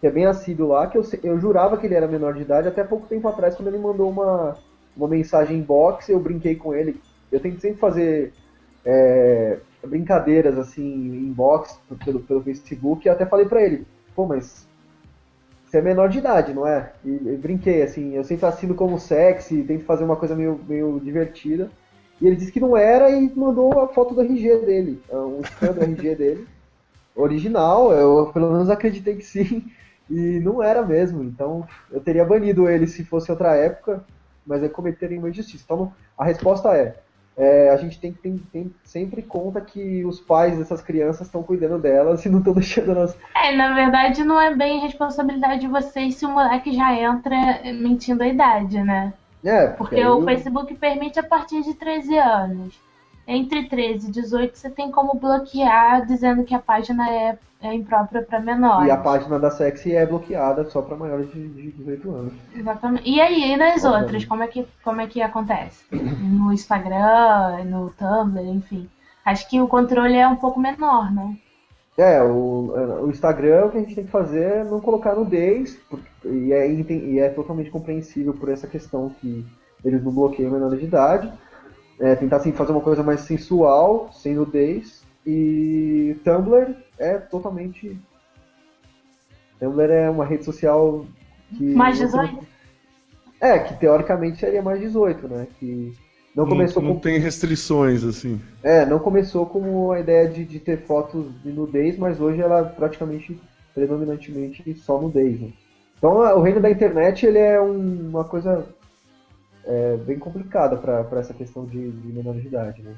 que 0.00 0.06
é 0.06 0.10
bem 0.10 0.26
assíduo 0.26 0.68
lá, 0.68 0.88
que 0.88 0.98
eu, 0.98 1.04
eu 1.22 1.38
jurava 1.38 1.76
que 1.76 1.86
ele 1.86 1.94
era 1.94 2.08
menor 2.08 2.34
de 2.34 2.42
idade 2.42 2.66
até 2.66 2.82
pouco 2.82 3.06
tempo 3.06 3.28
atrás, 3.28 3.54
quando 3.54 3.68
ele 3.68 3.78
mandou 3.78 4.10
uma, 4.10 4.56
uma 4.96 5.06
mensagem 5.06 5.58
em 5.58 5.62
box, 5.62 6.08
eu 6.08 6.18
brinquei 6.18 6.56
com 6.56 6.74
ele. 6.74 7.00
Eu 7.30 7.38
tento 7.38 7.60
sempre 7.60 7.78
fazer 7.78 8.32
é, 8.84 9.58
brincadeiras 9.86 10.58
assim, 10.58 10.82
em 10.82 11.32
box 11.32 11.78
pelo, 12.04 12.18
pelo 12.18 12.42
Facebook, 12.42 13.06
e 13.06 13.10
até 13.10 13.24
falei 13.24 13.46
pra 13.46 13.62
ele, 13.62 13.86
pô, 14.14 14.26
mas 14.26 14.66
você 15.72 15.78
é 15.78 15.80
menor 15.80 16.10
de 16.10 16.18
idade, 16.18 16.52
não 16.52 16.66
é? 16.66 16.92
E, 17.02 17.08
e 17.08 17.38
brinquei, 17.40 17.80
assim, 17.80 18.14
eu 18.14 18.22
sempre 18.22 18.44
assino 18.44 18.74
como 18.74 19.00
sexy, 19.00 19.62
tento 19.62 19.86
fazer 19.86 20.04
uma 20.04 20.16
coisa 20.16 20.36
meio, 20.36 20.60
meio 20.68 21.00
divertida. 21.02 21.70
E 22.20 22.26
ele 22.26 22.36
disse 22.36 22.52
que 22.52 22.60
não 22.60 22.76
era 22.76 23.10
e 23.10 23.32
mandou 23.34 23.80
a 23.80 23.88
foto 23.88 24.14
do 24.14 24.20
RG 24.20 24.58
dele, 24.66 25.02
um 25.10 25.42
scan 25.42 25.72
do 25.72 25.82
RG 25.82 26.12
dele. 26.14 26.46
Original, 27.16 27.90
eu 27.90 28.30
pelo 28.34 28.52
menos 28.52 28.68
acreditei 28.68 29.16
que 29.16 29.24
sim. 29.24 29.64
E 30.10 30.38
não 30.40 30.62
era 30.62 30.84
mesmo, 30.84 31.24
então 31.24 31.66
eu 31.90 32.00
teria 32.00 32.24
banido 32.24 32.68
ele 32.68 32.86
se 32.86 33.02
fosse 33.02 33.30
outra 33.30 33.56
época, 33.56 34.04
mas 34.46 34.62
é 34.62 34.68
cometeria 34.68 35.18
uma 35.18 35.30
injustiça. 35.30 35.64
Então 35.64 35.90
a 36.18 36.24
resposta 36.24 36.76
é, 36.76 36.96
é, 37.36 37.70
a 37.70 37.76
gente 37.76 37.98
tem 37.98 38.12
que 38.12 38.18
ter, 38.18 38.40
tem 38.52 38.74
sempre 38.84 39.22
conta 39.22 39.60
que 39.60 40.04
os 40.04 40.20
pais 40.20 40.58
dessas 40.58 40.82
crianças 40.82 41.26
estão 41.26 41.42
cuidando 41.42 41.78
delas 41.78 42.24
e 42.24 42.28
não 42.28 42.38
estão 42.38 42.52
deixando 42.54 42.90
elas. 42.90 43.16
É, 43.34 43.54
na 43.54 43.74
verdade 43.74 44.22
não 44.22 44.40
é 44.40 44.54
bem 44.54 44.80
responsabilidade 44.80 45.62
de 45.62 45.68
vocês 45.68 46.14
se 46.14 46.26
o 46.26 46.30
moleque 46.30 46.72
já 46.72 46.94
entra 46.94 47.62
mentindo 47.72 48.22
a 48.22 48.28
idade, 48.28 48.82
né? 48.82 49.14
É, 49.44 49.66
porque, 49.66 49.96
porque 49.96 50.06
o 50.06 50.22
Facebook 50.22 50.74
permite 50.74 51.18
a 51.18 51.22
partir 51.22 51.62
de 51.62 51.74
13 51.74 52.16
anos. 52.16 52.80
Entre 53.26 53.68
13 53.68 54.08
e 54.08 54.10
18 54.10 54.58
você 54.58 54.70
tem 54.70 54.90
como 54.90 55.14
bloquear 55.14 56.04
dizendo 56.06 56.44
que 56.44 56.54
a 56.54 56.58
página 56.58 57.08
é 57.08 57.38
é 57.62 57.72
imprópria 57.72 58.22
para 58.22 58.40
menores. 58.40 58.88
E 58.88 58.90
a 58.90 58.96
página 58.96 59.38
da 59.38 59.50
Sexy 59.50 59.94
é 59.94 60.04
bloqueada 60.04 60.64
só 60.68 60.82
para 60.82 60.96
maiores 60.96 61.30
de, 61.32 61.48
de 61.48 61.70
18 61.70 62.10
anos. 62.10 62.32
Exatamente. 62.54 63.08
E 63.08 63.20
aí, 63.20 63.52
e 63.52 63.56
nas 63.56 63.84
Obviamente. 63.84 64.02
outras, 64.02 64.24
como 64.24 64.42
é, 64.42 64.46
que, 64.48 64.66
como 64.82 65.00
é 65.00 65.06
que 65.06 65.22
acontece? 65.22 65.84
No 65.92 66.52
Instagram, 66.52 67.64
no 67.64 67.90
Tumblr, 67.90 68.44
enfim. 68.48 68.88
Acho 69.24 69.48
que 69.48 69.60
o 69.60 69.68
controle 69.68 70.16
é 70.16 70.26
um 70.26 70.36
pouco 70.36 70.58
menor, 70.58 71.12
né? 71.12 71.36
É, 71.96 72.22
o, 72.22 73.04
o 73.04 73.10
Instagram 73.10 73.66
o 73.66 73.70
que 73.70 73.76
a 73.76 73.80
gente 73.80 73.94
tem 73.94 74.04
que 74.04 74.10
fazer 74.10 74.42
é 74.42 74.64
não 74.64 74.80
colocar 74.80 75.14
nudez, 75.14 75.78
e 76.24 76.52
é, 76.52 76.68
e 76.68 77.18
é 77.18 77.28
totalmente 77.28 77.70
compreensível 77.70 78.32
por 78.32 78.48
essa 78.48 78.66
questão 78.66 79.10
que 79.20 79.46
eles 79.84 80.02
não 80.02 80.12
bloqueiam 80.12 80.50
menores 80.50 80.80
de 80.80 80.86
idade. 80.86 81.32
É, 82.00 82.16
tentar 82.16 82.36
assim, 82.36 82.52
fazer 82.52 82.72
uma 82.72 82.80
coisa 82.80 83.02
mais 83.02 83.20
sensual, 83.20 84.10
sem 84.12 84.34
nudez. 84.34 85.01
E 85.26 86.16
Tumblr 86.24 86.74
é 86.98 87.18
totalmente. 87.18 87.98
Tumblr 89.58 89.90
é 89.92 90.10
uma 90.10 90.24
rede 90.24 90.44
social 90.44 91.06
que. 91.56 91.64
Mais 91.74 91.98
18? 91.98 92.46
É, 93.40 93.58
que 93.58 93.74
teoricamente 93.74 94.38
seria 94.38 94.62
mais 94.62 94.80
18, 94.80 95.28
né? 95.28 95.46
Que 95.58 95.92
não 96.34 96.46
começou 96.46 96.82
não, 96.82 96.90
não 96.90 96.96
com... 96.96 97.02
tem 97.02 97.18
restrições, 97.18 98.04
assim. 98.04 98.40
É, 98.62 98.86
não 98.86 98.98
começou 98.98 99.46
como 99.46 99.92
a 99.92 100.00
ideia 100.00 100.28
de, 100.28 100.44
de 100.44 100.58
ter 100.58 100.78
fotos 100.78 101.26
de 101.42 101.52
nudez, 101.52 101.98
mas 101.98 102.20
hoje 102.20 102.40
ela 102.40 102.60
é 102.60 102.64
praticamente, 102.64 103.38
predominantemente, 103.74 104.74
só 104.74 105.00
nudez. 105.00 105.40
Né? 105.40 105.52
Então 105.98 106.16
o 106.36 106.40
reino 106.40 106.60
da 106.60 106.70
internet 106.70 107.26
ele 107.26 107.38
é 107.38 107.60
um, 107.60 108.08
uma 108.08 108.24
coisa 108.24 108.66
é, 109.64 109.96
bem 109.98 110.18
complicada 110.18 110.76
para 110.76 111.20
essa 111.20 111.34
questão 111.34 111.66
de, 111.66 111.90
de 111.90 112.08
menor 112.08 112.34
de 112.34 112.46
idade, 112.46 112.82
né? 112.82 112.94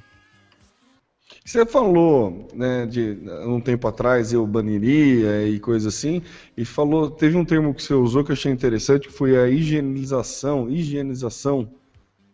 Você 1.44 1.64
falou, 1.66 2.48
né, 2.54 2.86
de 2.86 3.18
um 3.46 3.60
tempo 3.60 3.86
atrás 3.88 4.32
eu 4.32 4.46
baniria 4.46 5.46
e 5.46 5.58
coisa 5.58 5.88
assim, 5.88 6.22
e 6.56 6.64
falou, 6.64 7.10
teve 7.10 7.36
um 7.36 7.44
termo 7.44 7.74
que 7.74 7.82
você 7.82 7.94
usou 7.94 8.24
que 8.24 8.30
eu 8.30 8.34
achei 8.34 8.52
interessante, 8.52 9.08
que 9.08 9.14
foi 9.14 9.36
a 9.36 9.48
higienização, 9.48 10.70
higienização 10.70 11.70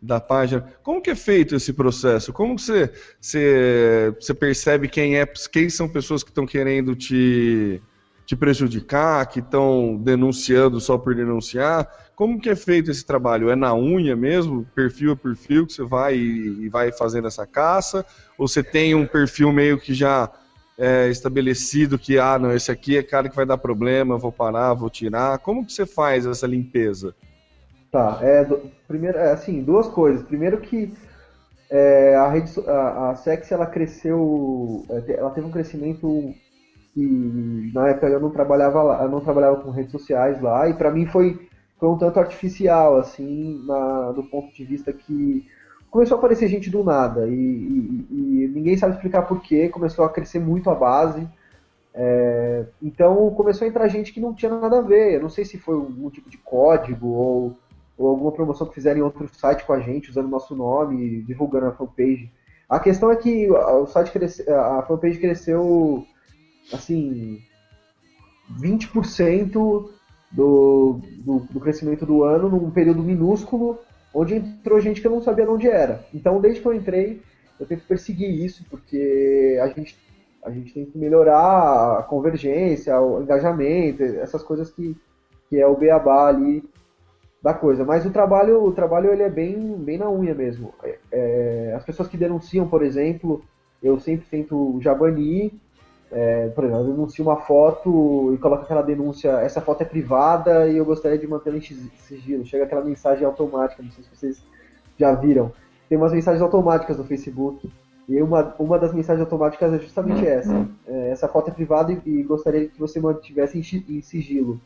da 0.01 0.21
página. 0.21 0.73
Como 0.83 1.01
que 1.03 1.11
é 1.11 1.15
feito 1.15 1.55
esse 1.55 1.73
processo? 1.73 2.33
Como 2.33 2.57
que 2.57 2.63
você, 2.63 2.93
você, 3.21 4.15
você 4.19 4.35
percebe 4.35 4.89
quem 4.89 5.19
é, 5.19 5.27
quem 5.53 5.69
são 5.69 5.89
pessoas 5.89 6.23
que 6.23 6.31
estão 6.31 6.47
querendo 6.47 6.95
te 6.95 7.83
te 8.31 8.37
prejudicar, 8.37 9.27
que 9.27 9.41
estão 9.41 9.97
denunciando 9.97 10.81
só 10.81 10.97
por 10.97 11.17
denunciar. 11.17 11.91
Como 12.15 12.41
que 12.41 12.49
é 12.49 12.55
feito 12.55 12.89
esse 12.89 13.05
trabalho? 13.05 13.51
É 13.51 13.57
na 13.57 13.75
unha 13.75 14.15
mesmo, 14.15 14.65
perfil 14.73 15.15
a 15.15 15.17
perfil, 15.17 15.67
que 15.67 15.73
você 15.73 15.83
vai 15.83 16.15
e, 16.15 16.69
vai 16.69 16.93
fazendo 16.93 17.27
essa 17.27 17.45
caça? 17.45 18.07
Ou 18.39 18.47
você 18.47 18.63
tem 18.63 18.95
um 18.95 19.05
perfil 19.05 19.51
meio 19.51 19.81
que 19.81 19.93
já 19.93 20.31
é, 20.79 21.09
estabelecido 21.09 21.99
que, 21.99 22.21
ah, 22.21 22.39
não, 22.39 22.53
esse 22.53 22.71
aqui 22.71 22.97
é 22.97 23.03
cara 23.03 23.29
que 23.29 23.35
vai 23.35 23.45
dar 23.45 23.59
problema, 23.59 24.17
vou 24.17 24.31
parar, 24.31 24.75
vou 24.75 24.89
tirar. 24.89 25.41
Como 25.41 25.67
que 25.67 25.73
você 25.73 25.85
faz 25.85 26.25
essa 26.25 26.47
limpeza? 26.47 27.13
Tá, 27.91 28.21
é, 28.23 28.45
do, 28.45 28.71
primeiro, 28.87 29.19
é, 29.19 29.33
assim, 29.33 29.61
duas 29.61 29.89
coisas. 29.89 30.23
Primeiro 30.23 30.61
que 30.61 30.95
é, 31.69 32.15
a 32.15 32.29
rede, 32.29 32.53
a, 32.65 33.11
a 33.11 33.15
Sex, 33.17 33.51
ela 33.51 33.67
cresceu, 33.67 34.87
é, 34.89 35.15
ela 35.15 35.31
teve 35.31 35.49
um 35.49 35.51
crescimento 35.51 36.33
que 36.93 37.71
na 37.75 37.89
época 37.89 38.09
eu 38.09 38.21
não 38.21 38.31
trabalhava 38.31 38.83
lá, 38.83 39.09
não 39.09 39.21
trabalhava 39.21 39.57
com 39.57 39.71
redes 39.71 39.93
sociais 39.93 40.41
lá 40.41 40.69
e 40.69 40.75
para 40.75 40.91
mim 40.91 41.07
foi 41.07 41.49
foi 41.79 41.89
um 41.89 41.97
tanto 41.97 42.21
artificial 42.21 42.99
assim 42.99 43.63
na, 43.67 44.13
do 44.13 44.23
ponto 44.25 44.55
de 44.55 44.65
vista 44.65 44.93
que 44.93 45.47
começou 45.91 46.17
a 46.17 46.19
aparecer 46.19 46.49
gente 46.49 46.69
do 46.71 46.85
nada 46.85 47.27
e, 47.27 47.33
e, 47.33 48.07
e 48.11 48.49
ninguém 48.49 48.77
sabe 48.77 48.95
explicar 48.95 49.23
por 49.23 49.41
quê 49.41 49.69
começou 49.69 50.05
a 50.05 50.11
crescer 50.11 50.41
muito 50.41 50.69
a 50.69 50.75
base 50.75 51.27
é, 51.95 52.67
então 52.83 53.31
começou 53.31 53.67
a 53.67 53.69
entrar 53.69 53.89
gente 53.89 54.13
que 54.13 54.21
não 54.21 54.35
tinha 54.35 54.55
nada 54.55 54.79
a 54.79 54.83
ver 54.83 55.15
eu 55.15 55.23
não 55.23 55.31
sei 55.31 55.45
se 55.45 55.59
foi 55.59 55.75
algum 55.75 56.11
tipo 56.11 56.29
de 56.29 56.39
código 56.39 57.09
ou, 57.09 57.57
ou 57.97 58.09
alguma 58.09 58.33
promoção 58.33 58.67
que 58.67 58.75
fizeram 58.75 59.01
em 59.01 59.03
outro 59.03 59.29
site 59.33 59.65
com 59.65 59.73
a 59.73 59.81
gente 59.81 60.11
usando 60.11 60.29
nosso 60.29 60.57
nome 60.57 61.23
divulgando 61.23 61.67
a 61.67 61.73
fanpage. 61.73 62.33
A 62.67 62.79
questão 62.79 63.11
é 63.11 63.17
que 63.17 63.51
o 63.51 63.87
site 63.87 64.13
cresce, 64.13 64.49
a 64.49 64.83
fanpage 64.83 65.19
cresceu 65.19 66.07
assim, 66.73 67.41
20% 68.59 69.91
do, 70.31 71.01
do, 71.25 71.39
do 71.51 71.61
crescimento 71.61 72.07
do 72.07 72.23
ano 72.23 72.49
num 72.49 72.71
período 72.71 73.03
minúsculo, 73.03 73.79
onde 74.15 74.37
entrou 74.37 74.81
gente 74.81 75.01
que 75.01 75.07
eu 75.07 75.11
não 75.11 75.23
sabia 75.23 75.45
de 75.45 75.51
onde 75.51 75.69
era. 75.69 76.05
Então, 76.13 76.41
desde 76.41 76.61
que 76.61 76.67
eu 76.67 76.75
entrei, 76.75 77.23
eu 77.59 77.67
tento 77.67 77.87
perseguir 77.87 78.31
isso, 78.31 78.65
porque 78.69 79.59
a 79.63 79.69
gente, 79.69 79.97
a 80.45 80.51
gente 80.51 80.73
tem 80.73 80.85
que 80.85 80.99
melhorar 80.99 81.99
a 81.99 82.03
convergência, 82.03 82.99
o 83.01 83.23
engajamento, 83.23 84.03
essas 84.03 84.43
coisas 84.43 84.71
que, 84.71 84.97
que 85.49 85.59
é 85.61 85.67
o 85.67 85.77
beabá 85.77 86.29
ali 86.29 86.65
da 87.43 87.55
coisa. 87.55 87.85
Mas 87.85 88.05
o 88.05 88.11
trabalho, 88.11 88.65
o 88.65 88.73
trabalho 88.73 89.13
ele 89.13 89.23
é 89.23 89.31
bem, 89.31 89.77
bem 89.77 89.99
na 89.99 90.11
unha 90.11 90.35
mesmo. 90.35 90.73
É, 90.83 90.99
é 91.13 91.75
as 91.77 91.85
pessoas 91.85 92.09
que 92.09 92.17
denunciam, 92.17 92.69
por 92.69 92.83
exemplo, 92.83 93.43
eu 93.83 93.99
sempre 93.99 94.27
tento 94.31 94.79
já 94.81 94.95
banir, 94.95 95.53
é, 96.13 96.49
por 96.49 96.65
exemplo, 96.65 96.83
eu 96.83 96.93
denuncio 96.93 97.25
uma 97.25 97.37
foto 97.37 98.33
e 98.35 98.39
coloco 98.39 98.65
aquela 98.65 98.83
denúncia, 98.83 99.31
essa 99.41 99.61
foto 99.61 99.83
é 99.83 99.85
privada 99.85 100.67
e 100.67 100.77
eu 100.77 100.85
gostaria 100.85 101.17
de 101.17 101.27
mantê-la 101.27 101.59
em 101.59 101.61
sigilo. 101.61 102.45
Chega 102.45 102.65
aquela 102.65 102.85
mensagem 102.85 103.25
automática, 103.25 103.83
não 103.83 103.91
sei 103.93 104.05
se 104.05 104.17
vocês 104.17 104.45
já 104.99 105.15
viram. 105.15 105.53
Tem 105.89 105.97
umas 105.97 106.13
mensagens 106.13 106.43
automáticas 106.43 106.99
no 106.99 107.05
Facebook. 107.05 107.71
E 108.09 108.21
uma, 108.21 108.55
uma 108.59 108.77
das 108.77 108.93
mensagens 108.93 109.25
automáticas 109.25 109.73
é 109.73 109.79
justamente 109.79 110.27
essa. 110.27 110.67
É, 110.87 111.11
essa 111.11 111.29
foto 111.29 111.51
é 111.51 111.53
privada 111.53 111.93
e, 111.93 112.01
e, 112.05 112.23
gostaria 112.25 112.69
que 112.69 112.79
você 112.79 112.99
mantivesse 112.99 113.59
em, 113.59 113.97
em 113.97 114.03
sigilo. 114.03 114.61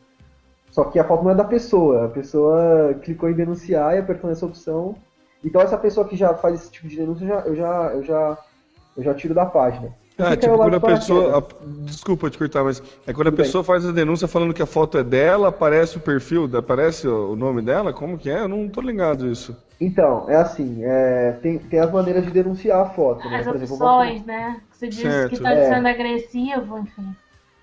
Só 0.71 0.85
que 0.85 0.97
a 0.97 1.03
foto 1.03 1.23
não 1.23 1.31
é 1.31 1.35
da 1.35 1.43
pessoa. 1.43 2.05
A 2.05 2.09
pessoa 2.09 2.95
clicou 3.03 3.29
em 3.29 3.35
denunciar 3.35 3.95
e 3.95 3.99
apertou 3.99 4.29
nessa 4.29 4.47
opção. 4.47 4.95
Então 5.43 5.61
essa 5.61 5.77
pessoa 5.77 6.07
que 6.07 6.15
já 6.15 6.33
faz 6.33 6.55
esse 6.55 6.71
tipo 6.71 6.87
de 6.87 6.97
denúncia, 6.97 7.23
eu 7.23 7.27
já, 7.27 7.39
eu 7.41 7.55
já, 7.55 7.91
eu 7.93 8.03
já, 8.03 8.37
eu 8.97 9.03
já 9.03 9.13
tiro 9.13 9.35
da 9.35 9.45
página. 9.45 9.93
Ah, 10.17 10.35
tipo, 10.35 10.55
quando 10.55 10.75
a 10.75 10.79
pessoa. 10.79 11.39
A, 11.39 11.65
desculpa 11.85 12.29
te 12.29 12.37
cortar, 12.37 12.63
mas 12.63 12.81
é 13.05 13.13
quando 13.13 13.27
a 13.27 13.31
Tudo 13.31 13.37
pessoa 13.37 13.61
bem. 13.61 13.67
faz 13.67 13.85
a 13.85 13.91
denúncia 13.91 14.27
falando 14.27 14.53
que 14.53 14.61
a 14.61 14.65
foto 14.65 14.97
é 14.97 15.03
dela, 15.03 15.49
aparece 15.49 15.97
o 15.97 15.99
perfil, 15.99 16.49
aparece 16.57 17.07
o 17.07 17.35
nome 17.35 17.61
dela? 17.61 17.91
Como 17.91 18.17
que 18.17 18.29
é? 18.29 18.39
Eu 18.39 18.47
não 18.47 18.69
tô 18.69 18.79
ligado 18.79 19.27
isso. 19.27 19.55
Então, 19.79 20.29
é 20.29 20.37
assim, 20.37 20.79
é, 20.83 21.33
tem, 21.41 21.59
tem 21.59 21.79
as 21.79 21.91
maneiras 21.91 22.23
de 22.23 22.31
denunciar 22.31 22.81
a 22.81 22.89
foto, 22.89 23.27
né? 23.29 23.39
As 23.39 23.45
Por 23.45 23.55
opções, 23.57 24.11
exemplo, 24.11 24.27
né? 24.27 24.61
Você 24.71 24.87
diz 24.87 25.01
certo. 25.01 25.35
que 25.35 25.41
tá 25.41 25.51
é. 25.51 25.69
sendo 25.73 25.87
agressivo, 25.87 26.79
enfim. 26.79 27.15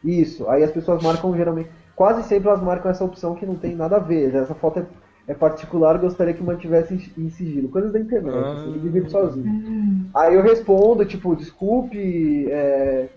Isso, 0.05 0.49
aí 0.51 0.62
as 0.62 0.71
pessoas 0.71 1.03
marcam 1.03 1.35
geralmente. 1.35 1.71
quase 1.97 2.23
sempre 2.25 2.49
elas 2.49 2.62
marcam 2.62 2.91
essa 2.91 3.05
opção 3.05 3.35
que 3.35 3.47
não 3.47 3.55
tem 3.55 3.75
nada 3.75 3.97
a 3.97 4.01
ver. 4.01 4.35
Essa 4.35 4.55
foto 4.55 4.81
é, 4.81 4.87
é 5.27 5.35
particular, 5.35 5.99
gostaria 5.99 6.35
que 6.35 6.43
mantivesse 6.43 7.13
em, 7.17 7.31
sigilo. 7.31 7.69
Coisas 7.69 7.93
da 7.93 8.01
internet, 8.01 8.35
Ah. 8.35 8.53
assim, 8.53 8.71
ele 8.71 8.89
vive 8.89 9.09
sozinho. 9.09 9.47
Hum. 9.47 10.07
Aí 10.15 10.35
eu 10.35 10.43
respondo, 10.43 11.05
tipo, 11.05 11.37
desculpe, 11.37 12.51
é, 12.51 13.09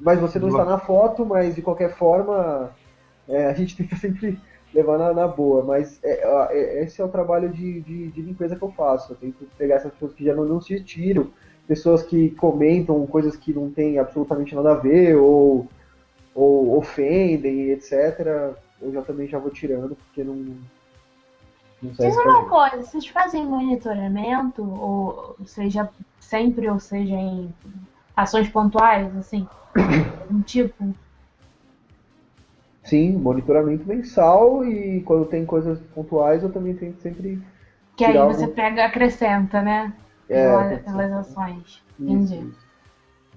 mas 0.00 0.18
você 0.18 0.38
não 0.38 0.48
está 0.48 0.64
na 0.64 0.78
foto, 0.78 1.24
mas 1.24 1.54
de 1.54 1.62
qualquer 1.62 1.96
forma 1.96 2.70
é, 3.28 3.46
a 3.46 3.52
gente 3.54 3.76
tenta 3.76 3.94
sempre 3.96 4.38
levar 4.74 4.98
na, 4.98 5.12
na 5.12 5.28
boa. 5.28 5.64
Mas 5.64 5.98
é, 6.02 6.22
é, 6.50 6.82
esse 6.82 7.00
é 7.00 7.04
o 7.04 7.08
trabalho 7.08 7.48
de, 7.48 7.80
de, 7.82 8.08
de 8.08 8.22
limpeza 8.22 8.56
que 8.56 8.62
eu 8.62 8.72
faço. 8.72 9.12
Eu 9.12 9.16
tento 9.16 9.46
pegar 9.56 9.76
essas 9.76 9.92
pessoas 9.92 10.12
que 10.12 10.24
já 10.24 10.34
não, 10.34 10.44
não 10.44 10.60
se 10.60 10.78
tiram, 10.80 11.28
pessoas 11.66 12.02
que 12.02 12.30
comentam 12.30 13.06
coisas 13.06 13.36
que 13.36 13.52
não 13.52 13.70
tem 13.70 13.98
absolutamente 13.98 14.54
nada 14.54 14.72
a 14.72 14.76
ver, 14.76 15.16
ou, 15.16 15.68
ou 16.34 16.76
ofendem, 16.76 17.70
etc. 17.70 18.54
Eu 18.80 18.92
já 18.92 19.02
também 19.02 19.28
já 19.28 19.38
vou 19.38 19.50
tirando, 19.50 19.94
porque 19.94 20.24
não. 20.24 20.56
Diz 21.82 22.16
uma 22.16 22.42
mim. 22.42 22.48
coisa, 22.48 22.82
vocês 22.82 23.06
fazem 23.08 23.44
monitoramento, 23.46 24.62
ou 24.62 25.36
seja, 25.44 25.88
sempre, 26.20 26.68
ou 26.68 26.78
seja, 26.78 27.14
em 27.14 27.52
ações 28.16 28.48
pontuais, 28.48 29.14
assim? 29.16 29.46
Um 30.30 30.40
tipo? 30.42 30.94
Sim, 32.84 33.12
monitoramento 33.16 33.86
mensal 33.86 34.64
e 34.64 35.02
quando 35.02 35.26
tem 35.26 35.44
coisas 35.44 35.78
pontuais 35.94 36.42
eu 36.42 36.50
também 36.52 36.74
tento 36.74 37.00
sempre. 37.00 37.40
Que 37.96 38.04
aí 38.04 38.12
você 38.14 38.42
algum- 38.44 38.54
pega, 38.54 38.86
acrescenta, 38.86 39.60
né? 39.62 39.92
É, 40.28 40.42
Pela- 40.78 40.78
pelas 40.78 41.12
ações. 41.12 41.60
Isso, 41.64 41.82
Entendi. 42.00 42.48
isso. 42.48 42.66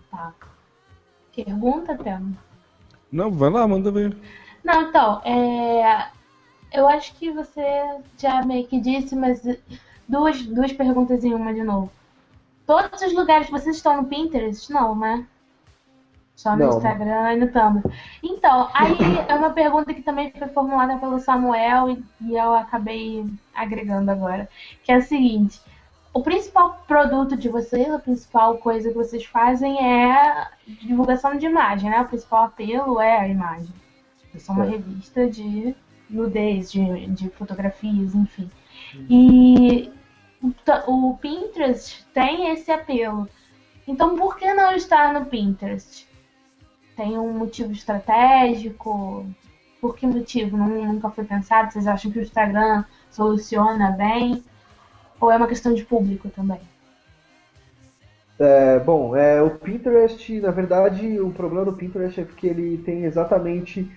Tá. 0.09 0.33
Pergunta, 1.35 1.95
Temo? 1.97 2.35
Não, 3.11 3.29
vai 3.31 3.49
lá, 3.49 3.67
manda 3.67 3.91
ver. 3.91 4.15
Não, 4.63 4.83
então, 4.89 5.21
é... 5.25 6.07
eu 6.71 6.87
acho 6.87 7.13
que 7.15 7.31
você 7.31 7.63
já 8.17 8.43
meio 8.43 8.67
que 8.67 8.79
disse, 8.79 9.15
mas 9.15 9.41
duas, 10.07 10.41
duas 10.45 10.71
perguntas 10.73 11.23
em 11.23 11.33
uma 11.33 11.53
de 11.53 11.63
novo. 11.63 11.91
Todos 12.65 13.01
os 13.01 13.13
lugares, 13.13 13.49
vocês 13.49 13.75
estão 13.75 13.97
no 13.97 14.07
Pinterest? 14.07 14.71
Não, 14.71 14.95
né? 14.95 15.25
Só 16.35 16.51
no 16.51 16.65
Não. 16.65 16.69
Instagram 16.69 17.33
e 17.33 17.37
no 17.37 17.47
Tumblr. 17.51 17.83
Então, 18.21 18.69
aí 18.73 18.97
é 19.27 19.35
uma 19.35 19.51
pergunta 19.51 19.93
que 19.93 20.01
também 20.01 20.31
foi 20.31 20.47
formulada 20.49 20.97
pelo 20.97 21.19
Samuel 21.19 21.91
e, 21.91 22.03
e 22.21 22.35
eu 22.35 22.53
acabei 22.53 23.25
agregando 23.53 24.11
agora. 24.11 24.49
Que 24.83 24.91
é 24.91 24.95
a 24.95 25.01
seguinte. 25.01 25.61
O 26.13 26.21
principal 26.21 26.81
produto 26.87 27.37
de 27.37 27.47
vocês, 27.49 27.89
a 27.91 27.99
principal 27.99 28.57
coisa 28.57 28.89
que 28.89 28.95
vocês 28.95 29.23
fazem 29.25 29.77
é 29.77 30.47
divulgação 30.81 31.37
de 31.37 31.45
imagem, 31.45 31.89
né? 31.89 32.01
O 32.01 32.07
principal 32.07 32.45
apelo 32.45 32.99
é 32.99 33.17
a 33.17 33.27
imagem. 33.27 33.73
Vocês 34.31 34.43
são 34.43 34.55
uma 34.55 34.65
É. 34.65 34.69
revista 34.71 35.29
de 35.29 35.75
nudez, 36.09 36.71
de, 36.71 37.07
de 37.07 37.29
fotografias, 37.29 38.13
enfim. 38.15 38.49
E 39.09 39.91
o 40.87 41.17
Pinterest 41.19 42.05
tem 42.13 42.51
esse 42.51 42.71
apelo. 42.71 43.27
Então, 43.87 44.15
por 44.15 44.37
que 44.37 44.53
não 44.53 44.73
estar 44.75 45.13
no 45.13 45.25
Pinterest? 45.25 46.07
Tem 46.95 47.17
um 47.17 47.33
motivo 47.33 47.71
estratégico? 47.71 49.25
Por 49.81 49.95
que 49.95 50.07
motivo? 50.07 50.57
Nun- 50.57 50.93
Nunca 50.93 51.09
foi 51.09 51.25
pensado? 51.25 51.71
Vocês 51.71 51.87
acham 51.87 52.11
que 52.11 52.19
o 52.19 52.21
Instagram 52.21 52.83
soluciona 53.11 53.91
bem? 53.91 54.43
Ou 55.19 55.31
é 55.31 55.37
uma 55.37 55.47
questão 55.47 55.73
de 55.73 55.83
público 55.83 56.29
também? 56.29 56.59
É, 58.37 58.79
bom, 58.79 59.15
é, 59.15 59.41
o 59.41 59.49
Pinterest, 59.51 60.41
na 60.41 60.51
verdade, 60.51 61.19
o 61.21 61.31
problema 61.31 61.65
do 61.65 61.73
Pinterest 61.73 62.19
é 62.19 62.25
porque 62.25 62.47
ele 62.47 62.77
tem 62.79 63.05
exatamente 63.05 63.89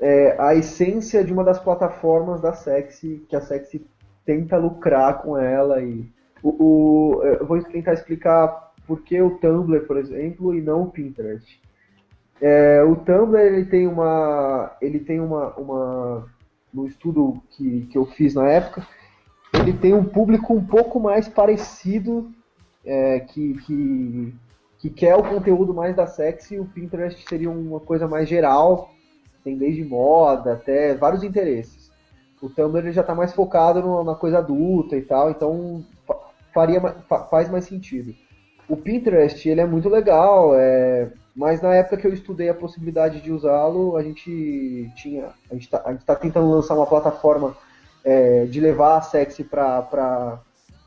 é, 0.00 0.36
a 0.38 0.54
essência 0.54 1.24
de 1.24 1.32
uma 1.32 1.44
das 1.44 1.58
plataformas 1.58 2.40
da 2.40 2.52
Sexy, 2.52 3.24
que 3.28 3.36
a 3.36 3.40
Sexy 3.40 3.86
tenta 4.24 4.56
lucrar 4.56 5.22
com 5.22 5.36
ela. 5.38 5.80
E 5.82 6.08
o, 6.42 7.18
o- 7.18 7.22
eu 7.22 7.46
vou 7.46 7.62
tentar 7.62 7.92
explicar 7.94 8.72
por 8.86 9.02
que 9.02 9.20
o 9.20 9.38
Tumblr, 9.38 9.86
por 9.86 9.96
exemplo, 9.96 10.54
e 10.54 10.60
não 10.60 10.82
o 10.82 10.90
Pinterest. 10.90 11.60
É, 12.40 12.82
o 12.82 12.96
Tumblr 12.96 13.40
ele 13.40 13.64
tem 13.64 13.86
uma, 13.86 14.76
ele 14.80 14.98
tem 14.98 15.20
uma, 15.20 15.54
uma 15.54 16.26
no 16.72 16.86
estudo 16.86 17.40
que, 17.50 17.82
que 17.86 17.96
eu 17.96 18.04
fiz 18.04 18.34
na 18.34 18.48
época, 18.48 18.86
ele 19.54 19.72
tem 19.72 19.94
um 19.94 20.04
público 20.04 20.52
um 20.52 20.64
pouco 20.64 20.98
mais 20.98 21.28
parecido 21.28 22.30
é, 22.84 23.20
que, 23.20 23.54
que, 23.64 24.34
que 24.78 24.90
quer 24.90 25.14
o 25.14 25.22
conteúdo 25.22 25.72
mais 25.72 25.94
da 25.94 26.06
sexy, 26.06 26.58
o 26.58 26.64
Pinterest 26.64 27.24
seria 27.28 27.48
uma 27.50 27.78
coisa 27.80 28.08
mais 28.08 28.28
geral, 28.28 28.90
tem 29.44 29.56
desde 29.58 29.84
moda 29.84 30.54
até 30.54 30.94
vários 30.94 31.22
interesses. 31.22 31.92
O 32.42 32.48
Tumblr 32.48 32.84
ele 32.84 32.92
já 32.92 33.02
está 33.02 33.14
mais 33.14 33.32
focado 33.32 33.80
no- 33.80 34.02
na 34.02 34.14
coisa 34.14 34.38
adulta 34.38 34.96
e 34.96 35.02
tal, 35.02 35.30
então 35.30 35.84
fa- 36.06 36.18
faria, 36.52 36.80
faz 37.30 37.48
mais 37.48 37.64
sentido. 37.66 38.14
O 38.68 38.76
Pinterest 38.76 39.46
ele 39.48 39.60
é 39.60 39.66
muito 39.66 39.88
legal, 39.88 40.54
é, 40.54 41.10
mas 41.36 41.60
na 41.60 41.74
época 41.74 41.96
que 41.98 42.06
eu 42.06 42.12
estudei 42.12 42.48
a 42.48 42.54
possibilidade 42.54 43.20
de 43.20 43.30
usá-lo, 43.30 43.96
a 43.96 44.02
gente 44.02 44.90
tinha, 44.96 45.28
a 45.50 45.54
gente 45.54 45.64
está 45.64 46.16
tentando 46.16 46.50
lançar 46.50 46.74
uma 46.74 46.86
plataforma 46.86 47.54
é, 48.02 48.44
de 48.46 48.60
levar 48.60 48.96
a 48.98 49.02
sexy 49.02 49.44
para 49.44 50.40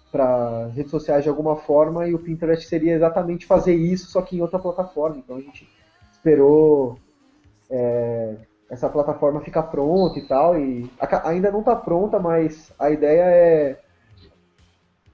para 0.09 0.67
redes 0.73 0.89
sociais 0.89 1.21
de 1.23 1.29
alguma 1.29 1.57
forma 1.57 2.07
e 2.07 2.13
o 2.13 2.19
Pinterest 2.19 2.65
seria 2.67 2.93
exatamente 2.95 3.45
fazer 3.45 3.75
isso, 3.75 4.07
só 4.09 4.21
que 4.21 4.37
em 4.37 4.41
outra 4.41 4.57
plataforma. 4.57 5.17
Então 5.17 5.35
a 5.35 5.41
gente 5.41 5.67
esperou 6.11 6.97
é, 7.69 8.36
essa 8.69 8.89
plataforma 8.89 9.41
ficar 9.41 9.63
pronta 9.63 10.19
e 10.19 10.27
tal, 10.27 10.60
e 10.60 10.89
ainda 11.23 11.51
não 11.51 11.60
está 11.60 11.75
pronta, 11.75 12.19
mas 12.19 12.73
a 12.80 12.89
ideia 12.89 13.23
é 13.23 13.80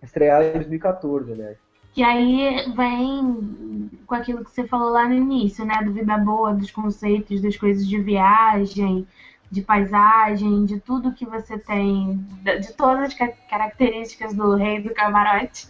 estrear 0.01 0.43
em 0.43 0.53
2014, 0.53 1.31
aliás. 1.31 1.57
Que 1.93 2.03
aí 2.03 2.71
vem 2.75 3.89
com 4.07 4.15
aquilo 4.15 4.43
que 4.43 4.51
você 4.51 4.67
falou 4.67 4.89
lá 4.89 5.07
no 5.07 5.13
início, 5.13 5.63
né? 5.63 5.81
Do 5.83 5.93
vida 5.93 6.17
boa, 6.17 6.53
dos 6.53 6.71
conceitos, 6.71 7.41
das 7.41 7.55
coisas 7.55 7.87
de 7.87 7.99
viagem, 7.99 9.07
de 9.51 9.61
paisagem, 9.61 10.65
de 10.65 10.79
tudo 10.79 11.13
que 11.13 11.25
você 11.25 11.57
tem, 11.57 12.17
de 12.59 12.73
todas 12.73 13.09
as 13.09 13.13
ca- 13.13 13.33
características 13.49 14.33
do 14.33 14.55
rei 14.55 14.81
do 14.81 14.91
camarote, 14.93 15.67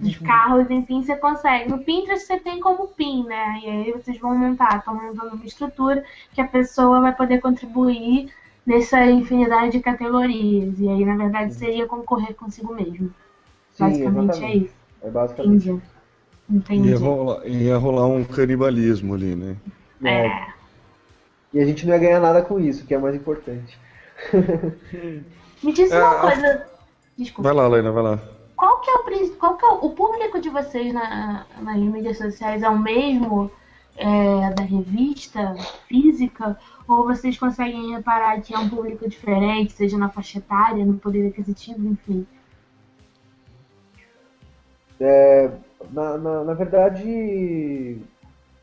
dos 0.00 0.18
carros, 0.18 0.70
enfim, 0.70 1.02
você 1.02 1.16
consegue. 1.16 1.70
No 1.70 1.78
Pinterest 1.78 2.26
você 2.26 2.38
tem 2.38 2.60
como 2.60 2.88
PIN, 2.88 3.24
né? 3.24 3.60
E 3.62 3.68
aí 3.68 3.92
vocês 3.92 4.18
vão 4.18 4.36
montar, 4.36 4.78
estão 4.78 4.94
montando 4.94 5.34
uma 5.36 5.44
estrutura 5.44 6.04
que 6.32 6.40
a 6.40 6.46
pessoa 6.48 7.00
vai 7.00 7.14
poder 7.14 7.40
contribuir 7.40 8.32
nessa 8.66 9.04
infinidade 9.06 9.72
de 9.72 9.80
categorias. 9.80 10.78
E 10.78 10.88
aí, 10.88 11.04
na 11.04 11.16
verdade, 11.16 11.54
seria 11.54 11.86
concorrer 11.86 12.34
consigo 12.34 12.74
mesmo. 12.74 13.12
Sim, 13.72 13.84
Basicamente 13.84 14.44
é 14.44 14.56
exatamente. 14.56 14.64
isso. 14.64 14.74
É 15.02 15.10
basicamente. 15.10 15.68
Entendi. 15.68 15.82
Entendi. 16.50 16.88
Ia 16.90 16.98
rolar, 16.98 17.46
ia 17.46 17.76
rolar 17.76 18.06
um 18.06 18.24
canibalismo 18.24 19.14
ali, 19.14 19.34
né? 19.36 19.56
É. 20.04 20.48
E 21.52 21.60
a 21.60 21.64
gente 21.64 21.86
não 21.86 21.94
ia 21.94 22.00
ganhar 22.00 22.20
nada 22.20 22.42
com 22.42 22.58
isso, 22.60 22.86
que 22.86 22.94
é 22.94 22.98
o 22.98 23.02
mais 23.02 23.14
importante. 23.14 23.78
Me 25.62 25.72
diz 25.72 25.90
É, 25.90 26.02
uma 26.02 26.20
coisa. 26.20 26.66
Desculpa. 27.16 27.52
Vai 27.52 27.52
lá, 27.52 27.68
Lena, 27.68 27.90
vai 27.90 28.02
lá. 28.02 28.20
Qual 28.58 28.80
que 28.80 28.90
é 28.90 28.94
o 28.94 29.36
qual 29.36 29.56
que 29.56 29.64
é 29.64 29.68
o, 29.68 29.90
público 29.90 30.40
de 30.40 30.50
vocês 30.50 30.92
na, 30.92 31.46
nas 31.62 31.78
mídias 31.78 32.18
sociais 32.18 32.60
é 32.60 32.68
o 32.68 32.76
mesmo 32.76 33.48
é, 33.96 34.50
da 34.52 34.64
revista 34.64 35.54
física? 35.86 36.58
Ou 36.88 37.04
vocês 37.04 37.38
conseguem 37.38 37.92
reparar 37.92 38.40
que 38.40 38.52
é 38.52 38.58
um 38.58 38.68
público 38.68 39.08
diferente, 39.08 39.74
seja 39.74 39.96
na 39.96 40.08
faixa 40.08 40.38
etária, 40.38 40.84
no 40.84 40.94
poder 40.94 41.28
aquisitivo, 41.28 41.86
enfim? 41.86 42.26
Na, 45.92 46.18
na, 46.18 46.44
na 46.44 46.54
verdade, 46.54 47.96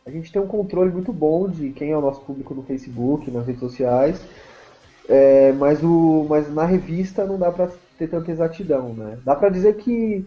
a 0.05 0.11
gente 0.11 0.29
tem 0.29 0.41
um 0.41 0.47
controle 0.47 0.91
muito 0.91 1.13
bom 1.13 1.47
de 1.47 1.69
quem 1.69 1.91
é 1.91 1.97
o 1.97 2.01
nosso 2.01 2.19
público 2.19 2.53
no 2.53 2.63
Facebook, 2.63 3.31
nas 3.31 3.47
redes 3.47 3.61
sociais, 3.61 4.21
é, 5.07 5.53
mas, 5.53 5.81
o, 5.81 6.25
mas 6.29 6.53
na 6.53 6.65
revista 6.65 7.25
não 7.25 7.39
dá 7.39 7.49
pra 7.49 7.69
ter 7.97 8.07
tanta 8.07 8.31
exatidão, 8.31 8.93
né? 8.93 9.17
Dá 9.23 9.35
pra 9.35 9.49
dizer 9.49 9.75
que, 9.77 10.25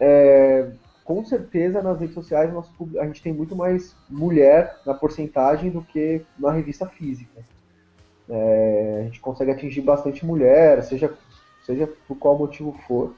é, 0.00 0.68
com 1.04 1.24
certeza, 1.24 1.82
nas 1.82 1.98
redes 1.98 2.14
sociais 2.14 2.52
nosso 2.52 2.72
a 2.98 3.06
gente 3.06 3.22
tem 3.22 3.32
muito 3.32 3.54
mais 3.56 3.96
mulher 4.08 4.76
na 4.84 4.94
porcentagem 4.94 5.70
do 5.70 5.82
que 5.82 6.22
na 6.38 6.52
revista 6.52 6.86
física. 6.86 7.40
É, 8.28 8.98
a 9.00 9.04
gente 9.04 9.20
consegue 9.20 9.50
atingir 9.50 9.82
bastante 9.82 10.24
mulher, 10.24 10.82
seja, 10.82 11.12
seja 11.64 11.88
por 12.06 12.16
qual 12.16 12.38
motivo 12.38 12.72
for 12.86 13.14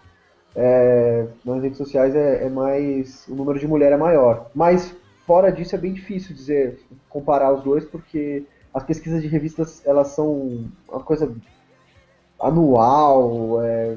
é, 0.56 1.26
nas 1.44 1.62
redes 1.62 1.78
sociais 1.78 2.14
é, 2.14 2.44
é 2.44 2.48
mais. 2.48 3.26
o 3.28 3.34
número 3.34 3.58
de 3.58 3.66
mulher 3.66 3.92
é 3.92 3.96
maior. 3.96 4.50
Mas 4.54 4.94
fora 5.26 5.50
disso 5.50 5.74
é 5.74 5.78
bem 5.78 5.92
difícil 5.92 6.34
dizer, 6.34 6.80
comparar 7.08 7.52
os 7.52 7.62
dois, 7.62 7.84
porque 7.84 8.44
as 8.72 8.84
pesquisas 8.84 9.22
de 9.22 9.28
revistas 9.28 9.82
elas 9.86 10.08
são 10.08 10.68
uma 10.88 11.00
coisa 11.02 11.32
anual, 12.40 13.62
é, 13.62 13.96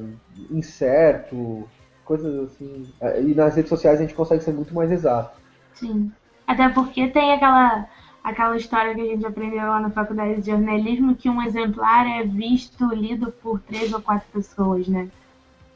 incerto, 0.52 1.68
coisas 2.06 2.52
assim. 2.52 2.94
É, 3.02 3.22
E 3.22 3.36
nas 3.36 3.56
redes 3.56 3.70
sociais 3.70 4.00
a 4.00 4.02
gente 4.02 4.16
consegue 4.16 4.44
ser 4.44 4.54
muito 4.54 4.74
mais 4.74 4.92
exato. 4.92 5.40
Sim. 5.74 6.12
Até 6.48 6.70
porque 6.70 7.10
tem 7.10 7.34
aquela, 7.34 7.88
aquela 8.24 8.56
história 8.56 8.96
que 8.96 9.02
a 9.02 9.06
gente 9.06 9.26
aprendeu 9.26 9.68
lá 9.68 9.80
na 9.80 9.90
faculdade 9.92 10.42
de 10.42 10.52
jornalismo, 10.52 11.16
que 11.16 11.30
um 11.30 11.42
exemplar 11.42 12.08
é 12.08 12.24
visto, 12.24 12.86
lido 12.94 13.32
por 13.32 13.60
três 13.62 13.94
ou 13.94 14.02
quatro 14.02 14.28
pessoas, 14.32 14.88
né? 14.88 15.10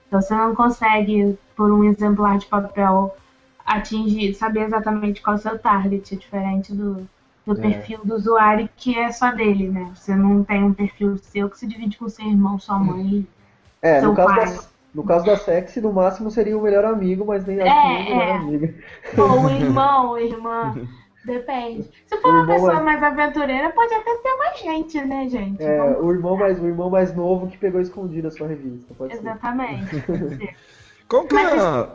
Então 0.07 0.21
você 0.21 0.35
não 0.35 0.55
consegue, 0.55 1.37
por 1.55 1.71
um 1.71 1.83
exemplar 1.83 2.37
de 2.37 2.45
papel, 2.47 3.15
atingir, 3.65 4.33
saber 4.33 4.63
exatamente 4.65 5.21
qual 5.21 5.35
é 5.35 5.39
o 5.39 5.41
seu 5.41 5.59
target, 5.59 6.15
diferente 6.15 6.73
do, 6.73 7.07
do 7.45 7.53
É. 7.53 7.61
perfil 7.61 7.99
do 8.03 8.13
usuário 8.15 8.69
que 8.77 8.97
é 8.97 9.11
só 9.11 9.31
dele, 9.31 9.67
né? 9.69 9.91
Você 9.95 10.15
não 10.15 10.43
tem 10.43 10.63
um 10.63 10.73
perfil 10.73 11.17
seu 11.17 11.49
que 11.49 11.57
se 11.57 11.67
divide 11.67 11.97
com 11.97 12.07
seu 12.07 12.25
irmão, 12.25 12.59
sua 12.59 12.77
mãe. 12.79 13.25
É, 13.81 13.95
no 14.01 14.07
Seu 14.07 14.15
caso, 14.15 14.35
pai. 14.35 14.45
da, 14.45 14.61
no 14.93 15.03
caso 15.03 15.25
da 15.25 15.35
sexy, 15.37 15.81
no 15.81 15.91
máximo 15.91 16.29
seria 16.29 16.55
o 16.57 16.61
melhor 16.61 16.85
amigo, 16.85 17.25
mas 17.25 17.45
nem 17.45 17.59
É, 17.59 17.67
assim 17.67 17.79
o 17.79 18.03
melhor 18.09 18.21
é. 18.27 18.31
amigo. 18.33 18.73
Ou 19.17 19.45
o 19.45 19.49
irmão, 19.49 20.07
ou 20.09 20.19
irmã. 20.19 20.75
Depende. 21.25 21.89
Se 22.07 22.17
for 22.17 22.29
O 22.33 22.37
uma 22.37 22.47
pessoa 22.47 22.77
é- 22.79 22.81
mais 22.81 23.01
aventureira, 23.03 23.69
pode 23.71 23.93
até 23.93 24.15
ter 24.17 24.35
mais 24.37 24.59
gente, 24.59 25.01
né, 25.01 25.27
gente? 25.29 25.63
É, 25.63 25.77
Vamos- 25.77 26.03
o 26.03 26.11
irmão 26.11 26.35
mais, 26.37 26.59
o 26.59 26.65
irmão 26.67 26.89
mais 26.89 27.15
novo 27.15 27.47
que 27.47 27.57
pegou 27.59 27.79
escondido 27.81 28.27
a 28.27 28.31
sua 28.31 28.47
revista. 28.47 28.93
Exatamente. 29.09 30.03
Qual 31.07 31.25
que 31.25 31.35
é 31.35 31.43
Mas- 31.43 31.63
a... 31.63 31.89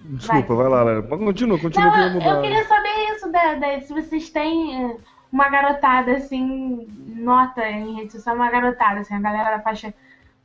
Desculpa, 0.00 0.54
vai, 0.54 0.68
lá, 0.68 0.82
Lara. 0.82 1.02
Continua, 1.02 1.58
continua 1.58 1.90
que 1.90 1.98
eu 1.98 2.02
Não, 2.02 2.06
eu, 2.06 2.06
eu 2.08 2.12
mudar. 2.12 2.42
queria 2.42 2.64
saber 2.64 3.14
isso, 3.14 3.32
da, 3.32 3.54
da- 3.54 3.80
se 3.80 3.92
vocês 3.92 4.30
têm 4.30 4.84
eh, 4.90 4.96
uma 5.32 5.48
garotada, 5.48 6.12
assim, 6.12 6.86
nota 7.16 7.68
em 7.68 7.96
rede 7.96 8.12
social, 8.12 8.36
uma 8.36 8.50
garotada, 8.50 9.00
assim, 9.00 9.14
a 9.14 9.20
galera 9.20 9.56
da 9.56 9.62
faixa. 9.62 9.92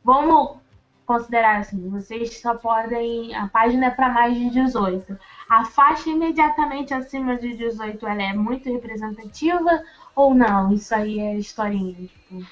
Vamos 0.04 0.58
considerar 1.06 1.58
assim, 1.60 1.90
vocês 1.90 2.40
só 2.42 2.56
podem. 2.56 3.36
A 3.36 3.48
página 3.48 3.88
é 3.88 3.90
para 3.90 4.10
mais 4.10 4.36
de 4.36 4.50
18. 4.50 5.18
A 5.50 5.66
faixa 5.66 6.10
imediatamente 6.10 6.94
acima 6.94 7.36
de 7.36 7.56
18 7.58 8.08
ela 8.08 8.22
é 8.22 8.34
muito 8.34 8.72
representativa 8.72 9.84
ou 10.16 10.34
não? 10.34 10.72
Isso 10.72 10.94
aí 10.94 11.20
é 11.20 11.36
historinha. 11.36 11.96
Tipo, 11.96 12.44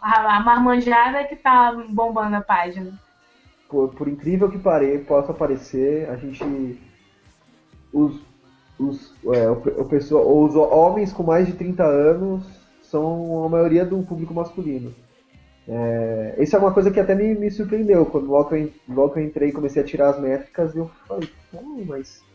a, 0.00 0.36
a 0.36 0.40
marmanjada 0.40 1.24
que 1.24 1.36
tá 1.36 1.72
bombando 1.88 2.36
a 2.36 2.40
página. 2.40 2.92
Por, 3.70 3.88
por 3.90 4.08
incrível 4.08 4.50
que 4.50 4.58
pare, 4.58 4.98
possa 4.98 5.32
parecer, 5.32 6.08
a 6.10 6.16
gente. 6.16 6.78
Os, 7.92 8.20
os, 8.78 9.14
é, 9.34 9.48
o, 9.48 9.82
o 9.82 9.84
pessoa, 9.84 10.24
os 10.24 10.56
homens 10.56 11.12
com 11.12 11.22
mais 11.22 11.46
de 11.46 11.52
30 11.52 11.84
anos 11.84 12.44
são 12.82 13.44
a 13.44 13.48
maioria 13.48 13.84
do 13.84 14.02
público 14.02 14.34
masculino. 14.34 14.92
É, 15.68 16.34
isso 16.40 16.56
é 16.56 16.58
uma 16.58 16.72
coisa 16.72 16.90
que 16.90 16.98
até 16.98 17.14
me, 17.14 17.34
me 17.36 17.50
surpreendeu. 17.50 18.04
Quando 18.06 18.26
logo 18.26 18.54
eu, 18.56 18.70
logo 18.88 19.16
eu 19.16 19.24
entrei 19.24 19.50
e 19.50 19.52
comecei 19.52 19.80
a 19.80 19.86
tirar 19.86 20.10
as 20.10 20.20
métricas, 20.20 20.74
eu 20.74 20.90
falei, 21.06 21.28
mas. 21.86 22.28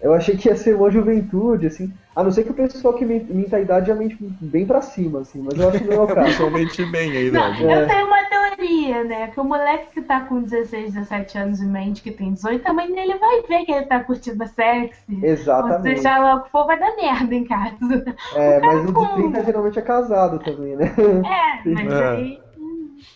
Eu 0.00 0.14
achei 0.14 0.36
que 0.36 0.48
ia 0.48 0.56
ser 0.56 0.74
uma 0.76 0.90
juventude, 0.90 1.66
assim. 1.66 1.92
A 2.14 2.22
não 2.22 2.30
ser 2.30 2.44
que 2.44 2.50
o 2.50 2.54
pessoal 2.54 2.94
que 2.94 3.04
min- 3.04 3.26
minta 3.30 3.56
a 3.56 3.60
idade 3.60 3.88
já 3.88 3.94
mente 3.94 4.16
bem 4.20 4.66
pra 4.66 4.80
cima, 4.80 5.20
assim, 5.20 5.42
mas 5.42 5.58
eu 5.58 5.68
acho 5.68 5.78
que 5.78 5.84
não 5.88 5.94
é 5.94 6.00
o 6.00 6.06
caso. 6.08 6.24
Pessoalmente 6.30 6.84
bem 6.86 7.16
a 7.16 7.20
Não, 7.30 7.40
idade. 7.50 7.62
eu 7.68 7.86
tenho 7.86 8.06
uma 8.06 8.24
teoria, 8.28 9.04
né? 9.04 9.28
Que 9.30 9.40
o 9.40 9.44
moleque 9.44 9.92
que 9.94 10.02
tá 10.02 10.20
com 10.26 10.42
16, 10.42 10.94
17 10.94 11.38
anos 11.38 11.60
e 11.60 11.66
mente, 11.66 12.02
que 12.02 12.12
tem 12.12 12.32
18, 12.32 12.62
também 12.64 12.96
ele 12.98 13.18
vai 13.18 13.42
ver 13.42 13.64
que 13.64 13.72
ele 13.72 13.86
tá 13.86 14.02
curtindo 14.04 14.42
a 14.42 14.46
sexy. 14.46 15.20
Exatamente. 15.22 16.00
Seja 16.00 16.18
lá 16.18 16.34
o 16.36 16.42
que 16.44 16.50
for, 16.50 16.66
vai 16.66 16.78
dar 16.78 16.94
merda 16.96 17.34
em 17.34 17.44
casa. 17.44 18.04
É, 18.30 18.60
mas 18.60 18.84
o 18.84 18.88
de 18.88 18.92
como? 18.92 19.08
30 19.08 19.42
geralmente 19.42 19.78
é 19.78 19.82
casado 19.82 20.38
também, 20.40 20.76
né? 20.76 20.84
É, 21.24 21.64
mas 21.74 22.00
É. 22.00 22.08
aí. 22.16 22.47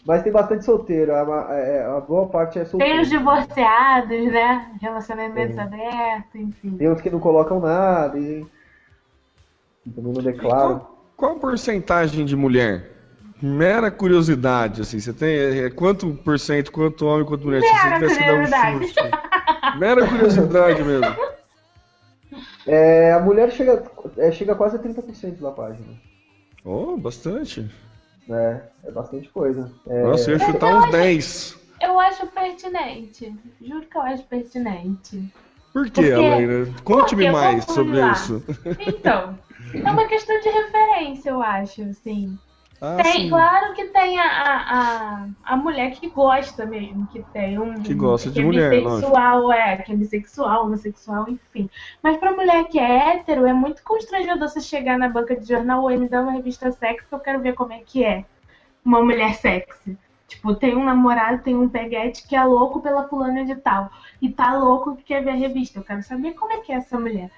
Mas 0.07 0.23
tem 0.23 0.33
bastante 0.33 0.64
solteiro, 0.64 1.14
a, 1.14 1.25
ma- 1.25 1.55
é, 1.55 1.85
a 1.85 2.01
boa 2.01 2.29
parte 2.29 2.59
é 2.59 2.64
solteiro. 2.64 2.95
Tem 2.95 3.03
os 3.03 3.09
divorciados, 3.09 4.33
né? 4.33 4.71
Relacionamentos 4.81 5.57
É. 5.57 5.61
abertos, 5.61 6.35
enfim. 6.35 6.77
Tem 6.77 6.90
uns 6.90 7.01
que 7.01 7.11
não 7.11 7.21
colocam 7.21 7.61
nada 7.61 8.18
e 8.18 8.47
e 9.85 9.90
também 9.90 10.12
não 10.12 10.23
declaram. 10.23 10.79
Qual, 10.79 10.99
qual 11.16 11.33
a 11.33 11.38
porcentagem 11.40 12.25
de 12.25 12.37
mulher? 12.37 12.90
Mera 13.42 13.90
curiosidade, 13.90 14.83
assim, 14.83 15.01
você 15.01 15.12
tem 15.12 15.37
é, 15.64 15.68
quanto 15.71 16.14
por 16.14 16.38
cento, 16.38 16.71
quanto 16.71 17.05
homem, 17.05 17.27
quanto 17.27 17.45
mulher? 17.45 17.61
Se 17.62 17.68
você 17.68 17.87
Mera 17.88 17.95
tivesse 17.97 18.18
que 18.18 18.25
dar 18.25 18.33
um 18.35 18.35
curiosidade. 18.37 18.87
chute. 18.87 19.79
Mera 19.79 20.07
curiosidade 20.09 20.85
mesmo. 20.85 21.16
É, 22.66 23.12
a 23.12 23.18
mulher 23.21 23.51
chega, 23.51 23.83
é, 24.16 24.31
chega 24.31 24.55
quase 24.55 24.77
a 24.77 24.79
30% 24.79 25.40
da 25.40 25.51
página. 25.51 25.88
Oh, 26.64 26.97
bastante. 26.97 27.68
Né? 28.28 28.62
É 28.85 28.90
bastante 28.90 29.28
coisa. 29.28 29.70
É, 29.87 30.02
Nossa, 30.02 30.30
eu 30.30 30.38
ia 30.38 30.44
chutar 30.46 30.74
uns 30.76 30.90
10. 30.90 31.58
Eu 31.80 31.98
acho 31.98 32.26
pertinente. 32.28 33.35
Juro 33.61 33.82
que 33.87 33.96
eu 33.96 34.02
acho 34.02 34.22
pertinente. 34.24 35.32
Por 35.72 35.85
Porque- 35.87 36.02
que, 36.02 36.12
Alaina? 36.12 36.66
Conte-me 36.85 37.24
porque, 37.24 37.30
mais 37.30 37.64
sobre 37.64 37.98
lá. 37.98 38.12
isso. 38.12 38.42
Então, 38.87 39.38
é 39.74 39.90
uma 39.90 40.06
questão 40.06 40.38
de 40.40 40.48
referência, 40.48 41.30
eu 41.30 41.42
acho, 41.42 41.82
assim. 41.82 42.38
Ah, 42.85 43.01
Tem, 43.01 43.12
sim. 43.12 43.29
claro 43.29 43.75
que 43.75 43.85
tem 43.85 44.18
a, 44.18 44.27
a, 44.27 45.29
a, 45.45 45.57
mulher 45.57 45.92
que 45.92 46.11
gosta 46.11 46.66
mesmo, 46.66 47.07
que 47.07 47.23
tem 47.33 47.57
um. 47.57 47.81
Que 47.81 47.95
gosta 47.95 48.29
de 48.29 48.40
é 48.40 48.45
mulher, 48.45 48.71
bissexual, 48.71 49.53
é, 49.53 49.77
que 49.77 49.92
é 49.92 49.95
bissexual, 49.95 50.66
homossexual, 50.66 51.29
enfim. 51.29 51.71
Mas 52.03 52.16
pra 52.16 52.33
mulher 52.33 52.64
que 52.64 52.81
é 52.81 53.14
hétero, 53.14 53.47
é 53.47 53.53
muito 53.53 53.85
constrangedor 53.85 54.37
você 54.37 54.61
chegar 54.61 54.99
na 54.99 55.09
banca 55.09 55.37
de 55.37 55.47
jornal 55.47 55.88
e 55.92 55.97
me 55.97 56.09
dar 56.09 56.23
uma 56.23 56.33
revista 56.33 56.73
sexy 56.73 57.07
que 57.07 57.14
eu 57.14 57.21
quero 57.21 57.40
ver 57.40 57.55
como 57.55 57.73
é 57.73 57.79
que 57.87 58.05
é 58.05 58.25
uma 58.85 59.01
mulher 59.01 59.37
sexy. 59.37 59.97
Tipo, 60.27 60.53
tem 60.57 60.75
um 60.75 60.83
namorado, 60.83 61.40
tem 61.40 61.55
um 61.55 61.68
peguete 61.68 62.27
que 62.27 62.35
é 62.35 62.42
louco 62.42 62.81
pela 62.81 63.07
fulana 63.07 63.45
de 63.45 63.55
tal. 63.55 63.92
E 64.21 64.29
tá 64.29 64.59
louco 64.59 64.97
que 64.97 65.05
quer 65.05 65.23
ver 65.23 65.31
a 65.31 65.35
revista. 65.35 65.79
Eu 65.79 65.85
quero 65.85 66.03
saber 66.03 66.33
como 66.33 66.53
é 66.53 66.59
que 66.59 66.73
é 66.73 66.77
essa 66.79 66.99
mulher. 66.99 67.31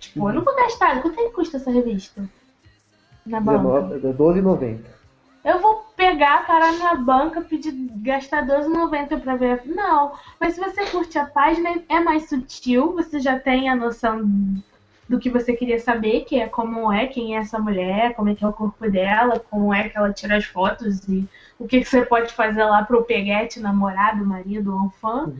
Tipo, 0.00 0.28
eu 0.28 0.34
não 0.34 0.42
vou 0.42 0.56
gastar. 0.56 1.00
Quanto 1.02 1.20
é 1.20 1.24
que 1.26 1.34
custa 1.34 1.58
essa 1.58 1.70
revista? 1.70 2.28
Na 3.26 3.40
banca. 3.40 3.98
19 3.98 4.40
12,90. 4.40 4.78
Eu 5.44 5.60
vou 5.60 5.86
pegar, 5.96 6.44
parar 6.44 6.72
na 6.72 6.96
banca, 6.96 7.40
pedir, 7.40 7.72
gastar 8.02 8.44
12,90 8.44 9.20
pra 9.20 9.36
ver. 9.36 9.62
Não, 9.64 10.12
mas 10.40 10.54
se 10.54 10.60
você 10.60 10.86
curte 10.86 11.16
a 11.18 11.24
página, 11.24 11.82
é 11.88 12.00
mais 12.00 12.28
sutil, 12.28 12.92
você 12.94 13.20
já 13.20 13.38
tem 13.38 13.68
a 13.68 13.76
noção 13.76 14.24
do 15.08 15.20
que 15.20 15.30
você 15.30 15.52
queria 15.52 15.78
saber, 15.78 16.24
que 16.24 16.40
é 16.40 16.48
como 16.48 16.92
é, 16.92 17.06
quem 17.06 17.36
é 17.36 17.38
essa 17.38 17.60
mulher, 17.60 18.14
como 18.14 18.28
é 18.28 18.34
que 18.34 18.44
é 18.44 18.48
o 18.48 18.52
corpo 18.52 18.90
dela, 18.90 19.38
como 19.38 19.72
é 19.72 19.88
que 19.88 19.96
ela 19.96 20.12
tira 20.12 20.36
as 20.36 20.44
fotos 20.44 21.06
e 21.08 21.24
o 21.60 21.66
que, 21.68 21.80
que 21.80 21.88
você 21.88 22.04
pode 22.04 22.32
fazer 22.32 22.64
lá 22.64 22.84
pro 22.84 23.04
peguete, 23.04 23.60
namorado, 23.60 24.26
marido 24.26 24.74
ou 24.74 24.86
um 24.86 24.90
fã. 24.90 25.32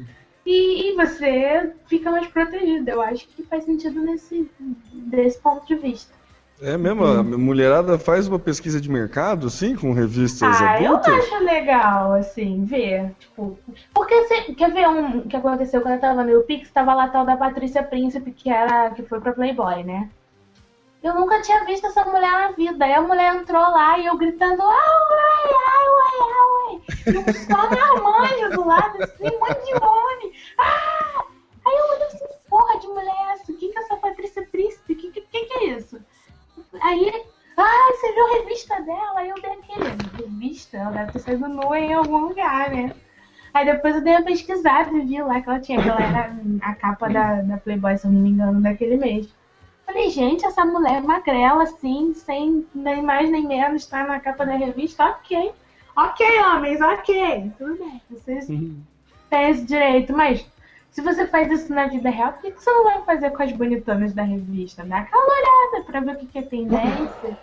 E, 0.46 0.92
e 0.92 0.94
você 0.94 1.72
fica 1.88 2.12
mais 2.12 2.28
protegido. 2.28 2.88
Eu 2.88 3.02
acho 3.02 3.26
que 3.26 3.42
faz 3.42 3.64
sentido 3.64 4.00
nesse 4.00 4.48
desse 4.92 5.40
ponto 5.40 5.66
de 5.66 5.74
vista. 5.74 6.15
É 6.60 6.76
mesmo? 6.76 7.04
A 7.04 7.22
mulherada 7.22 7.98
faz 7.98 8.26
uma 8.26 8.38
pesquisa 8.38 8.80
de 8.80 8.90
mercado, 8.90 9.48
assim, 9.48 9.76
com 9.76 9.92
revistas 9.92 10.60
Ah, 10.60 10.80
eu 10.80 10.96
adultas? 10.96 11.14
acho 11.14 11.44
legal, 11.44 12.12
assim, 12.14 12.64
ver. 12.64 13.14
Tipo, 13.18 13.58
porque 13.92 14.14
você, 14.24 14.54
quer 14.54 14.72
ver 14.72 14.88
um 14.88 15.28
que 15.28 15.36
aconteceu 15.36 15.82
quando 15.82 15.94
eu 15.94 16.00
tava 16.00 16.24
no 16.24 16.42
Pix? 16.44 16.70
Tava 16.70 16.94
lá 16.94 17.08
tal 17.08 17.26
da 17.26 17.36
Patrícia 17.36 17.82
Príncipe, 17.82 18.32
que 18.32 18.48
era 18.48 18.90
que 18.90 19.02
foi 19.02 19.20
pra 19.20 19.32
Playboy, 19.32 19.84
né? 19.84 20.08
Eu 21.02 21.14
nunca 21.14 21.42
tinha 21.42 21.62
visto 21.66 21.86
essa 21.86 22.04
mulher 22.06 22.32
na 22.32 22.52
vida. 22.52 22.84
Aí 22.84 22.94
a 22.94 23.02
mulher 23.02 23.36
entrou 23.36 23.60
lá 23.60 23.98
e 23.98 24.06
eu 24.06 24.16
gritando, 24.16 24.62
ai, 24.62 24.74
ai, 25.12 25.52
ai, 25.68 26.20
ai, 26.24 27.22
ai. 27.22 27.34
Só 27.34 27.56
marmanjo 27.70 28.50
do 28.56 28.66
lado, 28.66 29.02
assim, 29.02 29.24
um 29.24 29.38
monte 29.38 29.66
de 29.66 29.74
homem. 29.74 30.32
Ah! 30.58 31.24
Aí 31.66 31.76
eu 31.76 31.94
olhei 31.94 32.06
assim, 32.06 32.24
porra 32.48 32.78
de 32.80 32.86
mulher 32.88 33.14
é 33.28 33.32
essa? 33.34 33.52
O 33.52 33.56
que 33.56 33.68
que 33.68 33.78
é 33.78 33.82
essa 33.82 33.96
Patrícia 33.96 34.46
Príncipe? 34.50 34.92
O 34.92 34.96
que, 34.96 35.10
que, 35.10 35.20
que 35.20 35.44
que 35.44 35.58
é 35.58 35.64
isso? 35.76 36.00
Aí 36.82 37.26
ah, 37.56 37.92
você 37.92 38.12
viu 38.12 38.26
a 38.26 38.38
revista 38.38 38.82
dela? 38.82 39.20
Aí 39.20 39.28
eu 39.30 39.40
dei 39.40 39.52
aquele, 39.52 40.24
revista? 40.24 40.76
Ela 40.76 40.90
deve 40.90 41.12
ter 41.12 41.18
saído 41.20 41.48
nua 41.48 41.78
em 41.78 41.94
algum 41.94 42.18
lugar, 42.28 42.70
né? 42.70 42.94
Aí 43.54 43.64
depois 43.64 43.94
eu 43.94 44.02
dei 44.02 44.12
uma 44.14 44.22
pesquisada 44.22 44.92
e 44.92 45.00
vi 45.00 45.22
lá 45.22 45.40
que 45.40 45.48
ela 45.48 45.60
tinha, 45.60 45.82
que 45.82 45.88
ela 45.88 46.02
era 46.02 46.36
a 46.60 46.74
capa 46.74 47.08
da, 47.08 47.40
da 47.40 47.56
Playboy, 47.56 47.96
se 47.96 48.06
eu 48.06 48.10
não 48.10 48.20
me 48.20 48.28
engano, 48.28 48.60
daquele 48.60 48.98
mês. 48.98 49.34
Falei, 49.86 50.10
gente, 50.10 50.44
essa 50.44 50.64
mulher 50.66 51.02
magrela, 51.02 51.62
assim, 51.62 52.12
sem 52.12 52.66
nem 52.74 53.00
mais 53.02 53.30
nem 53.30 53.46
menos, 53.46 53.86
tá 53.86 54.04
na 54.04 54.20
capa 54.20 54.44
da 54.44 54.56
revista, 54.56 55.06
ok. 55.06 55.52
Ok, 55.96 56.26
homens, 56.42 56.80
ok. 56.82 57.52
Tudo 57.56 57.78
bem, 57.78 58.02
vocês 58.10 58.46
têm 58.46 59.50
esse 59.50 59.64
direito, 59.64 60.12
mas 60.14 60.46
se 60.96 61.02
você 61.02 61.26
faz 61.26 61.52
isso 61.52 61.70
na 61.74 61.86
vida 61.88 62.08
real, 62.08 62.32
por 62.32 62.50
que 62.50 62.58
você 62.58 62.70
não 62.70 62.84
vai 62.84 63.02
fazer 63.04 63.28
com 63.28 63.42
as 63.42 63.52
bonitonas 63.52 64.14
da 64.14 64.22
revista? 64.22 64.82
Dá 64.82 65.00
aquela 65.00 65.26
olhada 65.26 65.84
pra 65.84 66.00
ver 66.00 66.12
o 66.12 66.16
que, 66.16 66.24
que 66.26 66.38
é 66.38 66.42
tendência. 66.42 67.38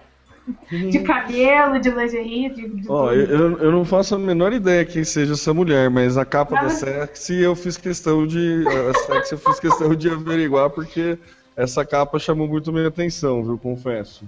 De 0.72 1.00
cabelo, 1.02 1.80
de 1.80 1.92
lingerie, 1.92 2.50
de, 2.50 2.68
de 2.68 2.90
Ó, 2.90 3.12
eu, 3.12 3.60
eu- 3.60 3.72
não 3.72 3.86
faço 3.86 4.16
a 4.16 4.18
menor 4.18 4.52
ideia 4.54 4.84
quem 4.84 5.04
seja 5.04 5.34
essa 5.34 5.54
mulher, 5.54 5.88
mas 5.92 6.18
a 6.18 6.26
capa 6.26 6.56
da 6.56 6.64
Mas- 6.64 6.74
Sexy 6.74 7.42
eu 7.42 7.56
fiz 7.56 7.78
questão 7.78 8.26
de. 8.26 8.66
A 8.68 8.94
Sexy 9.06 9.34
eu 9.34 9.38
fiz 9.38 9.60
questão 9.60 9.94
de 9.94 10.10
averiguar 10.10 10.72
porque 10.72 11.20
essa 11.56 11.86
capa 11.86 12.18
chamou 12.18 12.48
muito 12.48 12.74
minha 12.74 12.88
atenção, 12.88 13.44
viu? 13.44 13.56
Confesso. 13.60 14.26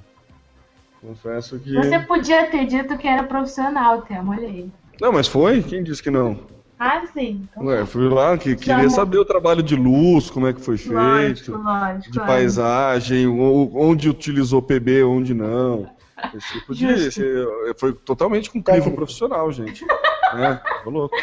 Confesso 1.01 1.59
que. 1.59 1.73
Você 1.73 1.97
podia 1.99 2.45
ter 2.51 2.65
dito 2.67 2.95
que 2.95 3.07
era 3.07 3.23
profissional, 3.23 4.03
Temo, 4.03 4.31
olha 4.33 4.47
aí. 4.47 4.69
Não, 5.01 5.11
mas 5.11 5.27
foi? 5.27 5.63
Quem 5.63 5.83
disse 5.83 6.01
que 6.03 6.11
não? 6.11 6.39
Ah, 6.77 7.05
sim. 7.13 7.47
Então, 7.49 7.65
Ué, 7.65 7.85
fui 7.85 8.09
lá 8.09 8.37
que 8.37 8.55
queria 8.55 8.75
Chamou. 8.75 8.89
saber 8.89 9.17
o 9.17 9.25
trabalho 9.25 9.63
de 9.63 9.75
luz, 9.75 10.29
como 10.29 10.47
é 10.47 10.53
que 10.53 10.59
foi 10.59 10.77
feito, 10.77 10.93
lógico, 10.93 11.57
lógico. 11.57 12.11
de 12.11 12.19
é. 12.19 12.25
paisagem, 12.25 13.27
onde 13.27 14.09
utilizou 14.09 14.61
PB, 14.61 15.03
onde 15.03 15.33
não. 15.33 15.89
Esse 16.33 16.53
tipo 16.53 16.73
de, 16.73 16.85
esse- 16.87 17.47
foi 17.77 17.93
totalmente 17.93 18.49
com 18.49 18.61
crivo 18.61 18.77
Técnico. 18.79 18.95
profissional, 18.97 19.51
gente. 19.51 19.85
É, 20.35 20.59
tô 20.83 20.89
louco. 20.89 21.15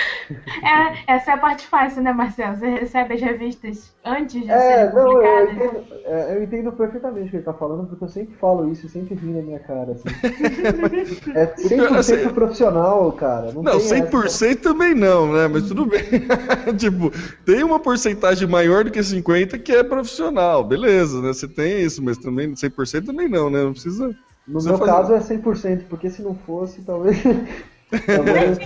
É, 0.62 1.14
essa 1.14 1.32
é 1.32 1.34
a 1.34 1.36
parte 1.36 1.66
fácil, 1.66 2.02
né, 2.02 2.12
Marcelo? 2.12 2.56
Você 2.56 2.68
recebe 2.68 3.14
as 3.14 3.20
revistas 3.20 3.92
antes 4.02 4.40
de 4.42 4.50
É, 4.50 4.58
serem 4.88 4.94
não, 4.94 5.20
eu 5.22 5.52
entendo, 5.52 5.84
é, 6.04 6.36
eu 6.36 6.42
entendo 6.44 6.72
perfeitamente 6.72 7.26
o 7.26 7.30
que 7.30 7.36
ele 7.36 7.42
tá 7.44 7.52
falando, 7.52 7.88
porque 7.88 8.04
eu 8.04 8.08
sempre 8.08 8.34
falo 8.36 8.70
isso, 8.72 8.88
sempre 8.88 9.14
ri 9.16 9.26
na 9.26 9.42
minha 9.42 9.58
cara. 9.58 9.92
Assim. 9.92 10.04
É 11.34 11.46
100% 11.46 12.32
profissional, 12.32 13.12
cara. 13.12 13.52
Não, 13.52 13.62
Não, 13.62 13.72
tem 13.78 14.02
100% 14.04 14.60
também 14.62 14.94
não, 14.94 15.30
né? 15.32 15.48
Mas 15.48 15.66
tudo 15.68 15.84
bem. 15.84 16.00
tipo, 16.78 17.10
tem 17.44 17.62
uma 17.64 17.80
porcentagem 17.80 18.48
maior 18.48 18.84
do 18.84 18.90
que 18.90 19.00
50% 19.00 19.62
que 19.62 19.72
é 19.72 19.82
profissional, 19.82 20.64
beleza, 20.64 21.20
né? 21.20 21.32
Você 21.32 21.48
tem 21.48 21.82
isso, 21.82 22.02
mas 22.02 22.16
também 22.18 22.54
100% 22.54 23.04
também 23.04 23.28
não, 23.28 23.50
né? 23.50 23.62
Não 23.62 23.72
precisa. 23.72 24.14
No 24.52 24.60
Você 24.60 24.68
meu 24.68 24.78
caso 24.78 25.14
é 25.14 25.18
100%, 25.18 25.84
porque 25.88 26.10
se 26.10 26.20
não 26.20 26.34
fosse, 26.34 26.82
talvez. 26.82 27.16
talvez 28.06 28.58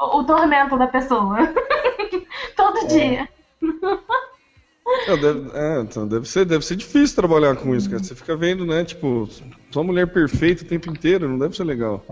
O, 0.00 0.18
o 0.20 0.24
tormento 0.24 0.78
da 0.78 0.86
pessoa. 0.86 1.36
Todo 2.56 2.86
dia. 2.86 3.28
É, 5.08 5.16
deve, 5.16 5.50
é, 5.52 5.80
então, 5.80 6.06
deve, 6.06 6.28
ser, 6.28 6.44
deve 6.44 6.64
ser 6.64 6.76
difícil 6.76 7.16
trabalhar 7.16 7.56
com 7.56 7.74
isso, 7.74 7.90
cara. 7.90 8.00
Você 8.04 8.14
fica 8.14 8.36
vendo, 8.36 8.64
né? 8.64 8.84
Tipo, 8.84 9.28
só 9.72 9.82
mulher 9.82 10.06
perfeita 10.06 10.62
o 10.62 10.66
tempo 10.66 10.88
inteiro, 10.88 11.28
não 11.28 11.40
deve 11.40 11.56
ser 11.56 11.64
legal. 11.64 12.04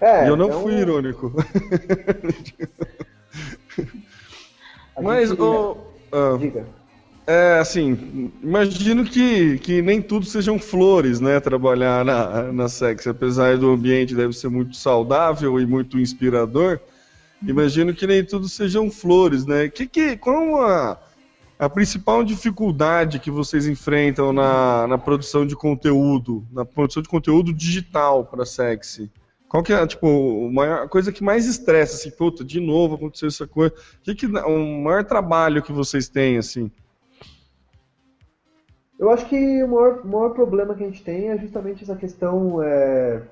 é, 0.00 0.24
e 0.24 0.28
eu 0.28 0.36
não 0.36 0.48
é 0.48 0.56
um- 0.56 0.62
fui 0.62 0.74
irônico. 0.74 1.32
a 4.96 5.02
Mas, 5.02 5.30
gente- 5.30 5.40
ah, 6.12 6.36
Diga. 6.38 6.64
É, 7.26 7.58
assim, 7.58 8.30
imagino 8.40 9.04
que, 9.04 9.58
que 9.58 9.82
nem 9.82 10.00
tudo 10.00 10.24
sejam 10.24 10.60
flores, 10.60 11.20
né, 11.20 11.40
trabalhar 11.40 12.04
na, 12.04 12.52
na 12.52 12.68
Sex, 12.68 13.04
apesar 13.04 13.58
do 13.58 13.72
ambiente 13.72 14.14
deve 14.14 14.32
ser 14.32 14.48
muito 14.48 14.76
saudável 14.76 15.58
e 15.58 15.66
muito 15.66 15.98
inspirador, 15.98 16.78
imagino 17.42 17.92
que 17.92 18.06
nem 18.06 18.24
tudo 18.24 18.48
sejam 18.48 18.88
flores, 18.92 19.44
né, 19.44 19.68
que, 19.68 19.88
que, 19.88 20.16
qual 20.16 20.62
a, 20.62 21.00
a 21.58 21.68
principal 21.68 22.22
dificuldade 22.22 23.18
que 23.18 23.30
vocês 23.30 23.66
enfrentam 23.66 24.32
na, 24.32 24.86
na 24.86 24.96
produção 24.96 25.44
de 25.44 25.56
conteúdo, 25.56 26.46
na 26.52 26.64
produção 26.64 27.02
de 27.02 27.08
conteúdo 27.08 27.52
digital 27.52 28.24
para 28.24 28.46
Sexy? 28.46 29.10
Qual 29.48 29.64
que 29.64 29.72
é, 29.72 29.84
tipo, 29.84 30.52
a 30.60 30.86
coisa 30.86 31.10
que 31.10 31.24
mais 31.24 31.44
estressa, 31.44 31.96
assim, 31.96 32.10
puta, 32.16 32.44
de 32.44 32.60
novo 32.60 32.94
aconteceu 32.94 33.26
essa 33.26 33.48
coisa, 33.48 33.74
o 33.74 34.02
que 34.04 34.14
que, 34.14 34.26
o 34.26 34.82
maior 34.82 35.04
trabalho 35.04 35.60
que 35.60 35.72
vocês 35.72 36.08
têm, 36.08 36.38
assim? 36.38 36.70
Eu 38.98 39.10
acho 39.10 39.28
que 39.28 39.62
o 39.62 39.68
maior, 39.68 40.00
o 40.02 40.08
maior 40.08 40.30
problema 40.30 40.74
que 40.74 40.82
a 40.82 40.86
gente 40.86 41.04
tem 41.04 41.28
é 41.28 41.38
justamente 41.38 41.82
essa 41.82 41.94
questão 41.94 42.62
é, 42.62 43.22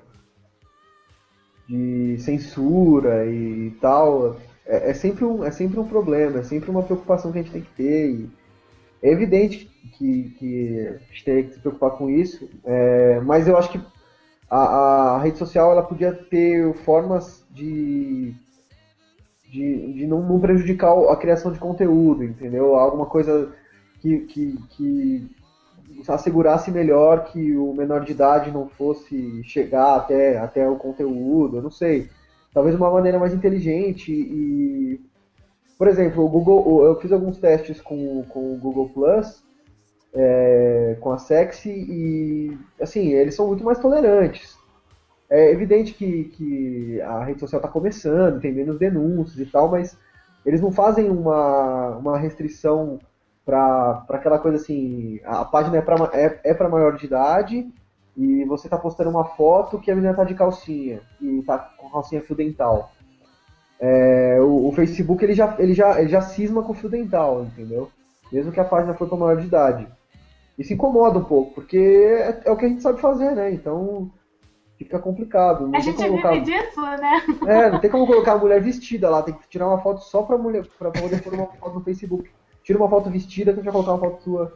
de 1.67 2.17
censura 2.19 3.25
e 3.25 3.71
tal. 3.81 4.35
É, 4.65 4.91
é 4.91 4.93
sempre 4.93 5.25
um, 5.25 5.43
é 5.43 5.51
sempre 5.51 5.79
um 5.79 5.87
problema, 5.87 6.39
é 6.39 6.43
sempre 6.43 6.69
uma 6.69 6.83
preocupação 6.83 7.31
que 7.31 7.39
a 7.39 7.41
gente 7.41 7.51
tem 7.51 7.61
que 7.61 7.73
ter. 7.75 8.09
E 8.11 8.29
é 9.01 9.11
evidente 9.11 9.65
que, 9.97 10.35
que 10.37 10.87
a 10.87 11.13
gente 11.13 11.23
tem 11.23 11.43
que 11.43 11.53
se 11.53 11.59
preocupar 11.59 11.91
com 11.91 12.09
isso, 12.09 12.49
é, 12.63 13.19
mas 13.21 13.47
eu 13.47 13.57
acho 13.57 13.71
que 13.71 13.81
a, 14.49 15.15
a 15.15 15.19
rede 15.19 15.37
social 15.37 15.71
ela 15.71 15.83
podia 15.83 16.13
ter 16.13 16.73
formas 16.77 17.43
de, 17.51 18.33
de, 19.49 19.93
de 19.93 20.07
não, 20.07 20.21
não 20.21 20.39
prejudicar 20.39 20.91
a 21.09 21.15
criação 21.15 21.51
de 21.51 21.59
conteúdo, 21.59 22.23
entendeu? 22.23 22.75
Alguma 22.75 23.05
coisa 23.05 23.51
que, 23.99 24.19
que, 24.21 24.57
que 24.69 25.35
assegurasse 26.07 26.71
melhor 26.71 27.25
que 27.25 27.55
o 27.55 27.73
menor 27.73 28.03
de 28.03 28.11
idade 28.11 28.51
não 28.51 28.67
fosse 28.67 29.43
chegar 29.43 29.95
até, 29.95 30.37
até 30.37 30.67
o 30.67 30.75
conteúdo, 30.75 31.57
eu 31.57 31.61
não 31.61 31.71
sei. 31.71 32.09
Talvez 32.53 32.75
uma 32.75 32.91
maneira 32.91 33.19
mais 33.19 33.33
inteligente 33.33 34.11
e. 34.11 34.99
Por 35.77 35.89
exemplo, 35.89 36.23
o 36.23 36.29
Google, 36.29 36.85
eu 36.85 36.95
fiz 37.01 37.11
alguns 37.11 37.37
testes 37.37 37.81
com, 37.81 38.23
com 38.29 38.53
o 38.53 38.57
Google 38.57 38.89
Plus, 38.89 39.43
é, 40.13 40.95
com 41.01 41.11
a 41.11 41.17
Sexy, 41.17 41.69
e 41.69 42.57
assim, 42.79 43.09
eles 43.09 43.35
são 43.35 43.47
muito 43.47 43.63
mais 43.63 43.77
tolerantes. 43.77 44.57
É 45.29 45.51
evidente 45.51 45.93
que, 45.93 46.25
que 46.25 47.01
a 47.01 47.25
rede 47.25 47.41
social 47.41 47.59
está 47.59 47.67
começando, 47.67 48.39
tem 48.39 48.53
menos 48.53 48.79
denúncias 48.79 49.37
e 49.37 49.45
tal, 49.51 49.69
mas 49.69 49.97
eles 50.45 50.61
não 50.61 50.71
fazem 50.71 51.09
uma, 51.09 51.97
uma 51.97 52.17
restrição 52.17 52.99
para 53.45 54.03
aquela 54.09 54.39
coisa 54.39 54.57
assim, 54.57 55.19
a 55.23 55.45
página 55.45 55.77
é 55.77 55.81
para 55.81 56.09
é, 56.13 56.39
é 56.43 56.53
pra 56.53 56.67
maior 56.67 56.95
de 56.97 57.05
idade 57.05 57.71
e 58.17 58.43
você 58.45 58.67
tá 58.67 58.77
postando 58.77 59.09
uma 59.09 59.25
foto 59.25 59.77
que 59.79 59.91
a 59.91 59.95
menina 59.95 60.13
tá 60.15 60.23
de 60.23 60.33
calcinha 60.33 61.01
e 61.21 61.41
tá 61.43 61.57
com 61.77 61.89
calcinha 61.89 62.21
fio 62.21 62.35
dental. 62.35 62.91
É, 63.79 64.37
o, 64.39 64.67
o 64.69 64.71
Facebook 64.71 65.23
ele 65.23 65.33
já, 65.33 65.53
ele, 65.59 65.73
já, 65.73 65.99
ele 65.99 66.09
já 66.09 66.21
cisma 66.21 66.63
com 66.63 66.73
fio 66.73 66.89
dental, 66.89 67.43
entendeu? 67.43 67.89
Mesmo 68.31 68.51
que 68.51 68.59
a 68.59 68.63
página 68.65 68.93
for 68.93 69.07
para 69.07 69.17
maior 69.17 69.37
de 69.37 69.45
idade. 69.47 69.87
Isso 70.57 70.73
incomoda 70.73 71.19
um 71.19 71.23
pouco, 71.25 71.53
porque 71.53 71.77
é, 71.77 72.41
é 72.45 72.51
o 72.51 72.55
que 72.57 72.65
a 72.65 72.69
gente 72.69 72.81
sabe 72.81 72.99
fazer, 73.01 73.31
né? 73.35 73.51
Então 73.51 74.09
fica 74.77 74.97
complicado. 74.97 75.63
Não 75.67 75.69
A 75.69 75.71
tem 75.73 75.81
gente 75.81 75.97
como 75.97 76.09
vive 76.11 76.21
colocar- 76.21 76.43
disso, 76.43 76.81
né? 76.81 77.21
é, 77.47 77.69
não 77.69 77.79
tem 77.79 77.91
como 77.91 78.07
colocar 78.07 78.33
a 78.33 78.37
mulher 78.37 78.61
vestida 78.61 79.09
lá, 79.09 79.21
tem 79.21 79.33
que 79.33 79.47
tirar 79.49 79.67
uma 79.67 79.81
foto 79.81 79.99
só 80.01 80.23
pra 80.23 80.37
mulher, 80.37 80.65
pra 80.79 80.89
poder 80.89 81.21
pôr 81.21 81.33
uma 81.33 81.47
foto 81.47 81.75
no 81.75 81.83
Facebook. 81.83 82.31
Tira 82.65 82.79
uma 82.79 82.89
foto 82.89 83.11
vestida 83.11 83.53
que 83.53 83.59
a 83.59 83.63
gente 83.63 83.71
vai 83.71 83.73
colocar 83.73 83.93
uma 83.93 83.99
foto 83.99 84.23
sua 84.23 84.53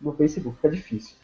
no 0.00 0.12
Facebook, 0.12 0.56
fica 0.56 0.70
difícil. 0.70 1.16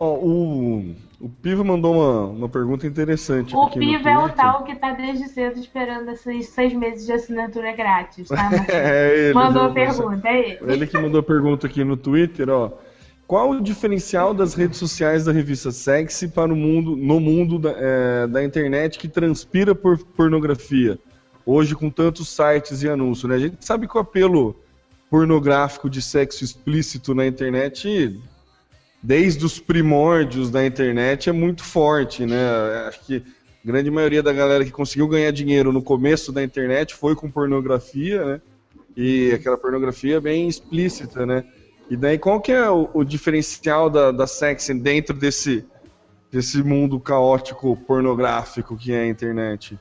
Ó, 0.00 0.16
o, 0.16 0.94
o 1.20 1.28
Piva 1.28 1.62
mandou 1.62 1.94
uma, 1.94 2.26
uma 2.26 2.48
pergunta 2.48 2.84
interessante 2.84 3.54
O 3.54 3.70
Piva 3.70 4.10
é 4.10 4.18
o 4.18 4.28
tal 4.30 4.64
que 4.64 4.74
tá 4.74 4.92
desde 4.92 5.28
cedo 5.28 5.60
esperando 5.60 6.10
esses 6.10 6.48
seis 6.48 6.72
meses 6.72 7.06
de 7.06 7.12
assinatura 7.12 7.72
grátis, 7.72 8.28
tá? 8.28 8.50
É 8.68 9.26
ele. 9.26 9.34
Mandou 9.34 9.64
a 9.64 9.70
pergunta, 9.72 10.26
é 10.26 10.50
ele. 10.50 10.72
Ele 10.72 10.86
que 10.86 10.98
mandou 10.98 11.20
a 11.20 11.22
pergunta 11.22 11.66
aqui 11.66 11.84
no 11.84 11.96
Twitter, 11.96 12.48
ó. 12.48 12.72
Qual 13.26 13.50
o 13.50 13.60
diferencial 13.60 14.34
das 14.34 14.54
redes 14.54 14.78
sociais 14.78 15.26
da 15.26 15.32
revista 15.32 15.70
Sexy 15.70 16.28
para 16.28 16.52
o 16.52 16.56
mundo, 16.56 16.96
no 16.96 17.20
mundo 17.20 17.58
da, 17.58 17.74
é, 17.76 18.26
da 18.26 18.42
internet 18.42 18.98
que 18.98 19.08
transpira 19.08 19.74
por 19.74 19.98
pornografia? 19.98 20.98
Hoje, 21.46 21.74
com 21.74 21.88
tantos 21.88 22.28
sites 22.28 22.82
e 22.82 22.88
anúncios, 22.88 23.30
né? 23.30 23.36
A 23.36 23.38
gente 23.38 23.64
sabe 23.64 23.86
que 23.86 23.96
o 23.96 24.00
apelo 24.00 24.56
pornográfico 25.10 25.88
de 25.88 26.02
sexo 26.02 26.44
explícito 26.44 27.14
na 27.14 27.26
internet, 27.26 28.20
desde 29.02 29.44
os 29.44 29.58
primórdios 29.58 30.50
da 30.50 30.64
internet, 30.64 31.28
é 31.28 31.32
muito 31.32 31.62
forte, 31.62 32.24
né? 32.24 32.36
Acho 32.88 33.04
que 33.04 33.16
a 33.16 33.66
grande 33.66 33.90
maioria 33.90 34.22
da 34.22 34.32
galera 34.32 34.64
que 34.64 34.70
conseguiu 34.70 35.06
ganhar 35.06 35.30
dinheiro 35.30 35.72
no 35.72 35.82
começo 35.82 36.32
da 36.32 36.42
internet 36.42 36.94
foi 36.94 37.14
com 37.14 37.30
pornografia, 37.30 38.24
né? 38.24 38.40
E 38.96 39.32
aquela 39.32 39.58
pornografia 39.58 40.20
bem 40.20 40.48
explícita, 40.48 41.26
né? 41.26 41.44
E 41.90 41.96
daí 41.96 42.18
qual 42.18 42.40
que 42.40 42.50
é 42.50 42.68
o, 42.70 42.88
o 42.94 43.04
diferencial 43.04 43.90
da, 43.90 44.10
da 44.10 44.26
sexy 44.26 44.72
dentro 44.72 45.14
desse, 45.14 45.64
desse 46.32 46.62
mundo 46.62 46.98
caótico 46.98 47.76
pornográfico 47.76 48.76
que 48.76 48.92
é 48.92 49.02
a 49.02 49.06
internet? 49.06 49.78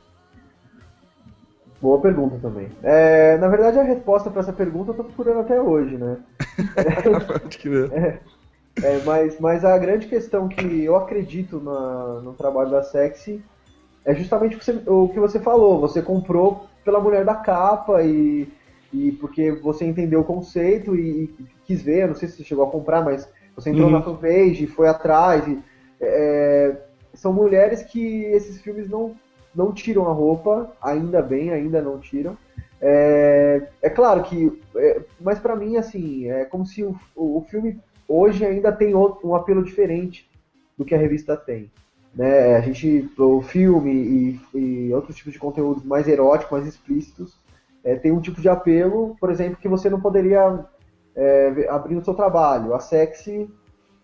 Boa 1.83 2.01
pergunta 2.01 2.39
também. 2.39 2.69
É, 2.81 3.37
na 3.37 3.47
verdade, 3.49 3.77
a 3.77 3.83
resposta 3.83 4.31
para 4.31 4.39
essa 4.41 4.53
pergunta 4.53 4.91
eu 4.91 4.95
tô 4.95 5.03
procurando 5.03 5.41
até 5.41 5.61
hoje, 5.61 5.97
né? 5.97 6.17
Pode 7.41 7.57
crer. 7.57 7.91
É, 8.81 8.99
mas, 8.99 9.39
mas 9.39 9.63
a 9.63 9.77
grande 9.77 10.07
questão 10.07 10.47
que 10.47 10.83
eu 10.83 10.95
acredito 10.95 11.59
na- 11.61 12.21
no 12.21 12.33
trabalho 12.35 12.69
da 12.71 12.83
Sexy 12.83 13.41
é 14.05 14.15
justamente 14.15 14.55
o 14.55 14.59
que, 14.59 14.65
você, 14.65 14.83
o 14.87 15.09
que 15.09 15.19
você 15.19 15.39
falou. 15.39 15.79
Você 15.81 16.01
comprou 16.01 16.67
pela 16.83 17.01
mulher 17.01 17.25
da 17.25 17.35
capa 17.35 18.03
e, 18.03 18.53
e 18.93 19.13
porque 19.13 19.51
você 19.51 19.85
entendeu 19.85 20.21
o 20.21 20.25
conceito 20.25 20.95
e, 20.95 21.25
e 21.39 21.47
quis 21.65 21.83
ver. 21.83 22.07
Não 22.07 22.15
sei 22.15 22.27
se 22.29 22.37
você 22.37 22.43
chegou 22.45 22.65
a 22.65 22.71
comprar, 22.71 23.03
mas 23.03 23.29
você 23.55 23.71
entrou 23.71 23.89
Uhum. 23.89 23.99
na 23.99 24.03
fanpage, 24.03 24.67
foi 24.67 24.87
atrás. 24.89 25.47
E, 25.47 25.63
é, 26.01 26.77
são 27.13 27.33
mulheres 27.33 27.83
que 27.83 28.25
esses 28.25 28.61
filmes 28.61 28.89
não, 28.89 29.15
não 29.55 29.71
tiram 29.71 30.09
a 30.09 30.13
roupa, 30.13 30.71
ainda 30.81 31.21
bem, 31.21 31.51
ainda 31.51 31.81
não 31.81 31.99
tiram. 31.99 32.37
É, 32.81 33.69
é 33.81 33.89
claro 33.89 34.23
que, 34.23 34.61
é, 34.75 35.01
mas 35.21 35.39
pra 35.39 35.55
mim, 35.55 35.77
assim, 35.77 36.29
é 36.29 36.43
como 36.43 36.65
se 36.65 36.83
o, 36.83 36.97
o, 37.15 37.45
filme 37.49 37.79
hoje 38.07 38.45
ainda 38.45 38.73
tem 38.73 38.93
outro, 38.93 39.25
um 39.27 39.35
apelo 39.35 39.63
diferente 39.63 40.29
do 40.77 40.83
que 40.83 40.93
a 40.93 40.97
revista 40.97 41.37
tem. 41.37 41.71
Né? 42.13 42.57
A 42.57 42.61
gente, 42.61 43.09
o 43.17 43.41
filme 43.41 44.39
e, 44.53 44.57
e 44.57 44.93
outros 44.93 45.15
tipos 45.15 45.31
de 45.31 45.39
conteúdos 45.39 45.83
mais 45.83 46.07
eróticos, 46.07 46.51
mais 46.51 46.67
explícitos, 46.67 47.37
é, 47.83 47.95
tem 47.95 48.11
um 48.11 48.19
tipo 48.19 48.41
de 48.41 48.49
apelo, 48.49 49.15
por 49.19 49.31
exemplo, 49.31 49.57
que 49.57 49.67
você 49.67 49.89
não 49.89 50.01
poderia 50.01 50.65
é, 51.15 51.67
abrir 51.69 51.95
no 51.95 52.03
seu 52.03 52.13
trabalho. 52.13 52.73
A 52.73 52.79
sexy, 52.79 53.49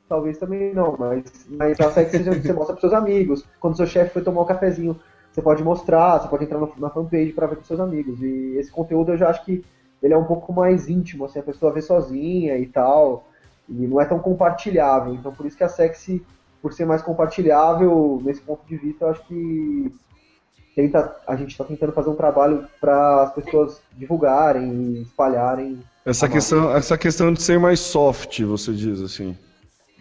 talvez 0.07 0.37
também 0.37 0.73
não, 0.73 0.95
mas, 0.97 1.47
mas 1.49 1.79
a 1.81 1.91
sexy 1.91 2.23
você 2.23 2.53
mostra 2.53 2.75
para 2.75 2.81
seus 2.81 2.93
amigos. 2.93 3.45
Quando 3.59 3.77
seu 3.77 3.85
chefe 3.85 4.13
foi 4.13 4.21
tomar 4.21 4.41
um 4.41 4.45
cafezinho 4.45 4.99
você 5.31 5.41
pode 5.41 5.63
mostrar, 5.63 6.19
você 6.19 6.27
pode 6.27 6.43
entrar 6.43 6.59
no, 6.59 6.71
na 6.77 6.89
fanpage 6.89 7.33
para 7.33 7.47
ver 7.47 7.57
com 7.57 7.63
seus 7.63 7.79
amigos. 7.79 8.21
E 8.21 8.57
esse 8.57 8.71
conteúdo 8.71 9.11
eu 9.11 9.17
já 9.17 9.29
acho 9.29 9.43
que 9.45 9.63
ele 10.01 10.13
é 10.13 10.17
um 10.17 10.23
pouco 10.23 10.53
mais 10.53 10.87
íntimo, 10.87 11.25
assim, 11.25 11.39
a 11.39 11.43
pessoa 11.43 11.73
vê 11.73 11.81
sozinha 11.81 12.57
e 12.57 12.65
tal, 12.65 13.27
e 13.67 13.85
não 13.85 13.99
é 13.99 14.05
tão 14.05 14.19
compartilhável. 14.19 15.13
Então 15.13 15.33
por 15.33 15.45
isso 15.45 15.57
que 15.57 15.63
a 15.63 15.69
Sexy, 15.69 16.25
por 16.61 16.73
ser 16.73 16.85
mais 16.85 17.01
compartilhável, 17.01 18.21
nesse 18.23 18.41
ponto 18.41 18.65
de 18.65 18.77
vista, 18.77 19.05
eu 19.05 19.09
acho 19.09 19.25
que 19.27 19.93
tenta, 20.75 21.15
a 21.27 21.35
gente 21.35 21.51
está 21.51 21.63
tentando 21.63 21.91
fazer 21.91 22.09
um 22.09 22.15
trabalho 22.15 22.65
para 22.79 23.23
as 23.23 23.33
pessoas 23.33 23.81
divulgarem 23.97 24.71
e 24.71 25.01
espalharem. 25.01 25.79
Essa 26.05 26.27
questão, 26.29 26.75
essa 26.75 26.97
questão 26.97 27.33
de 27.33 27.41
ser 27.41 27.59
mais 27.59 27.79
soft, 27.79 28.41
você 28.43 28.71
diz 28.71 29.01
assim. 29.01 29.37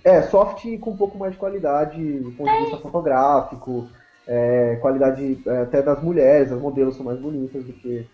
É, 0.05 0.23
soft 0.23 0.65
com 0.79 0.93
um 0.93 0.97
pouco 0.97 1.19
mais 1.19 1.33
de 1.33 1.39
qualidade 1.39 2.21
do 2.21 2.31
ponto 2.33 2.51
de 2.51 2.59
vista 2.61 2.79
fotográfico, 2.79 3.89
é, 4.29 4.77
qualidade 4.81 5.41
é, 5.47 5.63
até 5.63 5.83
das 5.83 6.03
mulheres, 6.03 6.53
as 6.53 6.61
modelos 6.61 6.97
são 6.97 7.05
mais 7.07 7.19
bonitas 7.19 7.65
do 7.65 7.73
que 7.73 8.07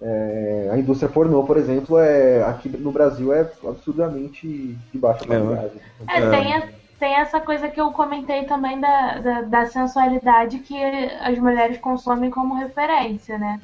é, 0.00 0.70
a 0.72 0.78
indústria 0.78 1.08
pornô, 1.08 1.44
por 1.44 1.56
exemplo, 1.56 1.98
é, 1.98 2.42
aqui 2.44 2.68
no 2.68 2.90
Brasil 2.90 3.32
é 3.32 3.40
absurdamente 3.40 4.48
de 4.92 4.98
baixa 4.98 5.24
qualidade. 5.24 5.74
É, 6.08 6.30
tem, 6.30 6.54
a, 6.54 6.68
tem 6.98 7.14
essa 7.14 7.40
coisa 7.40 7.68
que 7.68 7.80
eu 7.80 7.92
comentei 7.92 8.44
também 8.44 8.80
da, 8.80 9.18
da, 9.18 9.42
da 9.42 9.66
sensualidade 9.66 10.58
que 10.60 10.76
as 11.20 11.38
mulheres 11.38 11.78
consomem 11.78 12.30
como 12.30 12.54
referência, 12.54 13.38
né? 13.38 13.60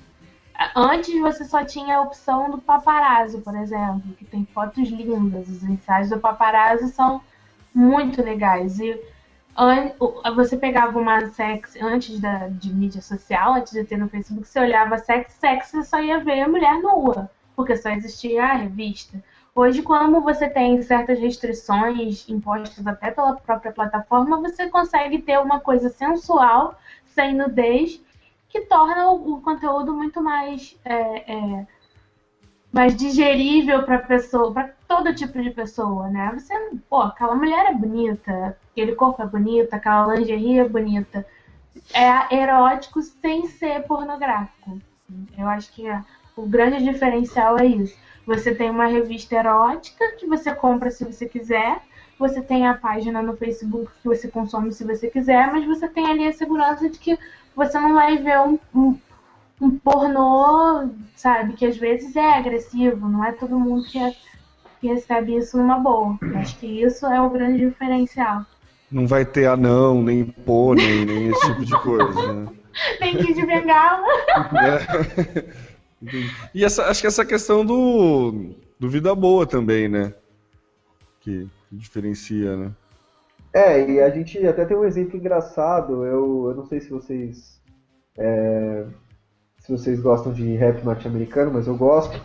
Antes 0.76 1.18
você 1.20 1.45
só 1.45 1.64
tinha 1.64 1.97
a 1.97 2.03
opção 2.03 2.51
do 2.51 2.59
paparazzo, 2.59 3.41
por 3.41 3.57
exemplo, 3.57 4.12
que 4.18 4.26
tem 4.26 4.47
fotos 4.53 4.91
lindas. 4.91 5.49
Os 5.49 5.62
ensaios 5.62 6.11
do 6.11 6.18
paparazzo 6.18 6.89
são 6.89 7.22
muito 7.74 8.22
legais. 8.22 8.78
E 8.78 9.01
você 10.34 10.57
pegava 10.57 10.98
uma 10.98 11.26
sex 11.28 11.76
antes 11.80 12.18
da, 12.20 12.48
de 12.48 12.72
mídia 12.72 13.03
social, 13.03 13.55
antes 13.55 13.72
de 13.72 13.84
ter 13.84 13.96
no 13.96 14.09
Facebook, 14.09 14.46
você 14.46 14.61
olhava 14.61 14.98
sex, 14.98 15.32
sex 15.34 15.70
você 15.70 15.82
só 15.82 16.01
ia 16.01 16.18
ver 16.20 16.42
a 16.42 16.48
mulher 16.48 16.80
nua, 16.80 17.30
porque 17.57 17.76
só 17.76 17.90
existia 17.90 18.44
a 18.44 18.55
revista. 18.55 19.22
Hoje, 19.55 19.82
como 19.82 20.20
você 20.20 20.48
tem 20.48 20.80
certas 20.82 21.18
restrições 21.18 22.28
impostas 22.28 22.86
até 22.86 23.11
pela 23.11 23.34
própria 23.34 23.72
plataforma, 23.72 24.40
você 24.40 24.68
consegue 24.68 25.20
ter 25.20 25.38
uma 25.38 25.61
coisa 25.61 25.88
sensual, 25.88 26.78
sem 27.05 27.34
nudez, 27.34 28.01
que 28.48 28.62
torna 28.62 29.11
o, 29.11 29.40
conteúdo 29.40 29.92
muito 29.92 30.22
mais 30.22 30.78
é, 30.84 31.32
é, 31.34 31.66
mais 32.72 32.96
digerível 32.96 33.82
para 33.82 33.98
pessoa, 33.98 34.70
todo 34.91 35.14
tipo 35.14 35.41
de 35.41 35.51
pessoa, 35.51 36.09
né? 36.09 36.32
Você, 36.34 36.53
pô, 36.88 37.01
aquela 37.03 37.36
mulher 37.36 37.66
é 37.66 37.72
bonita, 37.72 38.59
aquele 38.72 38.97
corpo 38.97 39.22
é 39.22 39.26
bonito, 39.26 39.72
aquela 39.72 40.12
lingerie 40.16 40.59
é 40.59 40.68
bonita. 40.68 41.24
É 41.95 42.34
erótico 42.36 43.01
sem 43.01 43.47
ser 43.47 43.84
pornográfico. 43.84 44.80
Eu 45.38 45.47
acho 45.47 45.72
que 45.72 45.84
o 46.36 46.43
grande 46.43 46.82
diferencial 46.82 47.57
é 47.61 47.66
isso. 47.66 47.97
Você 48.26 48.53
tem 48.53 48.68
uma 48.68 48.86
revista 48.86 49.36
erótica 49.36 50.16
que 50.18 50.26
você 50.26 50.53
compra 50.53 50.91
se 50.91 51.05
você 51.05 51.28
quiser. 51.28 51.80
Você 52.18 52.43
tem 52.43 52.66
a 52.66 52.74
página 52.74 53.22
no 53.22 53.36
Facebook 53.36 53.93
que 54.03 54.09
você 54.09 54.26
consome 54.26 54.72
se 54.72 54.82
você 54.82 55.09
quiser, 55.09 55.53
mas 55.53 55.64
você 55.66 55.88
tem 55.88 56.11
ali 56.11 56.26
a 56.26 56.32
segurança 56.32 56.88
de 56.88 56.99
que 56.99 57.16
você 57.55 57.78
não 57.78 57.95
vai 57.95 58.18
ver 58.18 58.41
um, 58.41 58.59
um 58.74 58.99
um 59.61 59.78
pornô, 59.78 60.88
sabe, 61.14 61.53
que 61.53 61.66
às 61.66 61.76
vezes 61.76 62.16
é 62.16 62.38
agressivo, 62.38 63.07
não 63.07 63.22
é 63.22 63.30
todo 63.32 63.61
mundo 63.61 63.84
que, 63.84 63.99
é, 63.99 64.16
que 64.81 64.89
recebe 64.89 65.37
isso 65.37 65.57
numa 65.57 65.78
boa. 65.78 66.18
Acho 66.37 66.59
que 66.59 66.66
isso 66.66 67.07
é 67.07 67.20
o 67.20 67.31
grande 67.31 67.66
diferencial. 67.66 68.45
Não 68.91 69.07
vai 69.07 69.24
ter 69.24 69.47
anão, 69.47 70.03
nem 70.03 70.24
pônei, 70.24 71.05
nem 71.05 71.28
esse 71.31 71.47
tipo 71.47 71.64
de 71.64 71.78
coisa, 71.81 72.33
né? 72.33 72.49
Tem 72.99 73.16
que 73.16 73.31
ir 73.31 73.35
de 73.35 73.47
bengala. 73.47 74.07
É. 74.55 75.70
E 76.55 76.64
essa, 76.64 76.87
acho 76.87 77.03
que 77.03 77.07
essa 77.07 77.26
questão 77.26 77.62
do, 77.62 78.55
do 78.78 78.89
Vida 78.89 79.14
Boa 79.14 79.47
também, 79.47 79.87
né? 79.87 80.14
Que, 81.20 81.47
que 81.68 81.76
diferencia, 81.76 82.57
né? 82.57 82.72
É, 83.53 83.87
e 83.87 84.01
a 84.01 84.09
gente 84.09 84.39
até 84.47 84.64
tem 84.64 84.74
um 84.74 84.85
exemplo 84.85 85.18
engraçado. 85.18 86.07
Eu, 86.07 86.49
eu 86.49 86.55
não 86.55 86.64
sei 86.64 86.81
se 86.81 86.89
vocês 86.89 87.61
é, 88.16 88.87
se 89.59 89.70
vocês 89.70 90.01
gostam 90.01 90.33
de 90.33 90.57
rap 90.57 90.83
norte-americano, 90.83 91.53
mas 91.53 91.66
eu 91.66 91.76
gosto. 91.76 92.20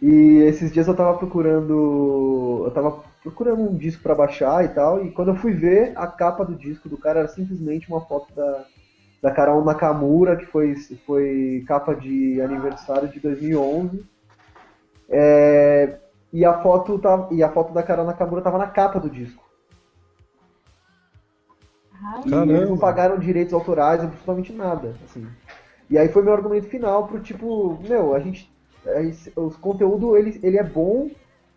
E 0.00 0.42
esses 0.46 0.72
dias 0.72 0.86
eu 0.86 0.94
tava 0.94 1.18
procurando. 1.18 2.62
Eu 2.64 2.70
tava 2.70 3.02
procurando 3.22 3.62
um 3.62 3.76
disco 3.76 4.02
para 4.02 4.14
baixar 4.14 4.64
e 4.64 4.68
tal, 4.68 5.04
e 5.04 5.10
quando 5.10 5.28
eu 5.28 5.36
fui 5.36 5.52
ver, 5.52 5.92
a 5.96 6.06
capa 6.06 6.44
do 6.44 6.54
disco 6.54 6.88
do 6.88 6.96
cara 6.96 7.20
era 7.20 7.28
simplesmente 7.28 7.88
uma 7.88 8.00
foto 8.00 8.32
da, 8.34 8.64
da 9.20 9.30
Carol 9.30 9.64
Nakamura, 9.64 10.36
que 10.36 10.46
foi, 10.46 10.76
foi 11.04 11.64
capa 11.66 11.94
de 11.94 12.40
aniversário 12.40 13.08
de 13.08 13.18
2011. 13.18 14.04
É, 15.08 15.98
e, 16.32 16.44
a 16.44 16.62
foto 16.62 16.98
tava, 16.98 17.34
e 17.34 17.42
a 17.42 17.50
foto 17.50 17.72
da 17.72 17.82
Carol 17.82 18.06
Nakamura 18.06 18.42
tava 18.42 18.58
na 18.58 18.66
capa 18.68 19.00
do 19.00 19.10
disco. 19.10 19.42
E 22.24 22.32
eles 22.32 22.68
não 22.68 22.78
pagaram 22.78 23.18
direitos 23.18 23.52
autorais, 23.52 24.02
absolutamente 24.02 24.52
nada. 24.52 24.94
Assim. 25.04 25.26
E 25.90 25.98
aí 25.98 26.08
foi 26.08 26.22
meu 26.22 26.32
argumento 26.32 26.68
final 26.68 27.06
pro 27.06 27.20
tipo, 27.20 27.78
meu, 27.88 28.14
a 28.14 28.20
gente. 28.20 28.50
É, 28.86 29.00
o 29.36 29.50
conteúdo 29.50 30.16
ele, 30.16 30.38
ele 30.42 30.58
é 30.58 30.62
bom, 30.62 31.10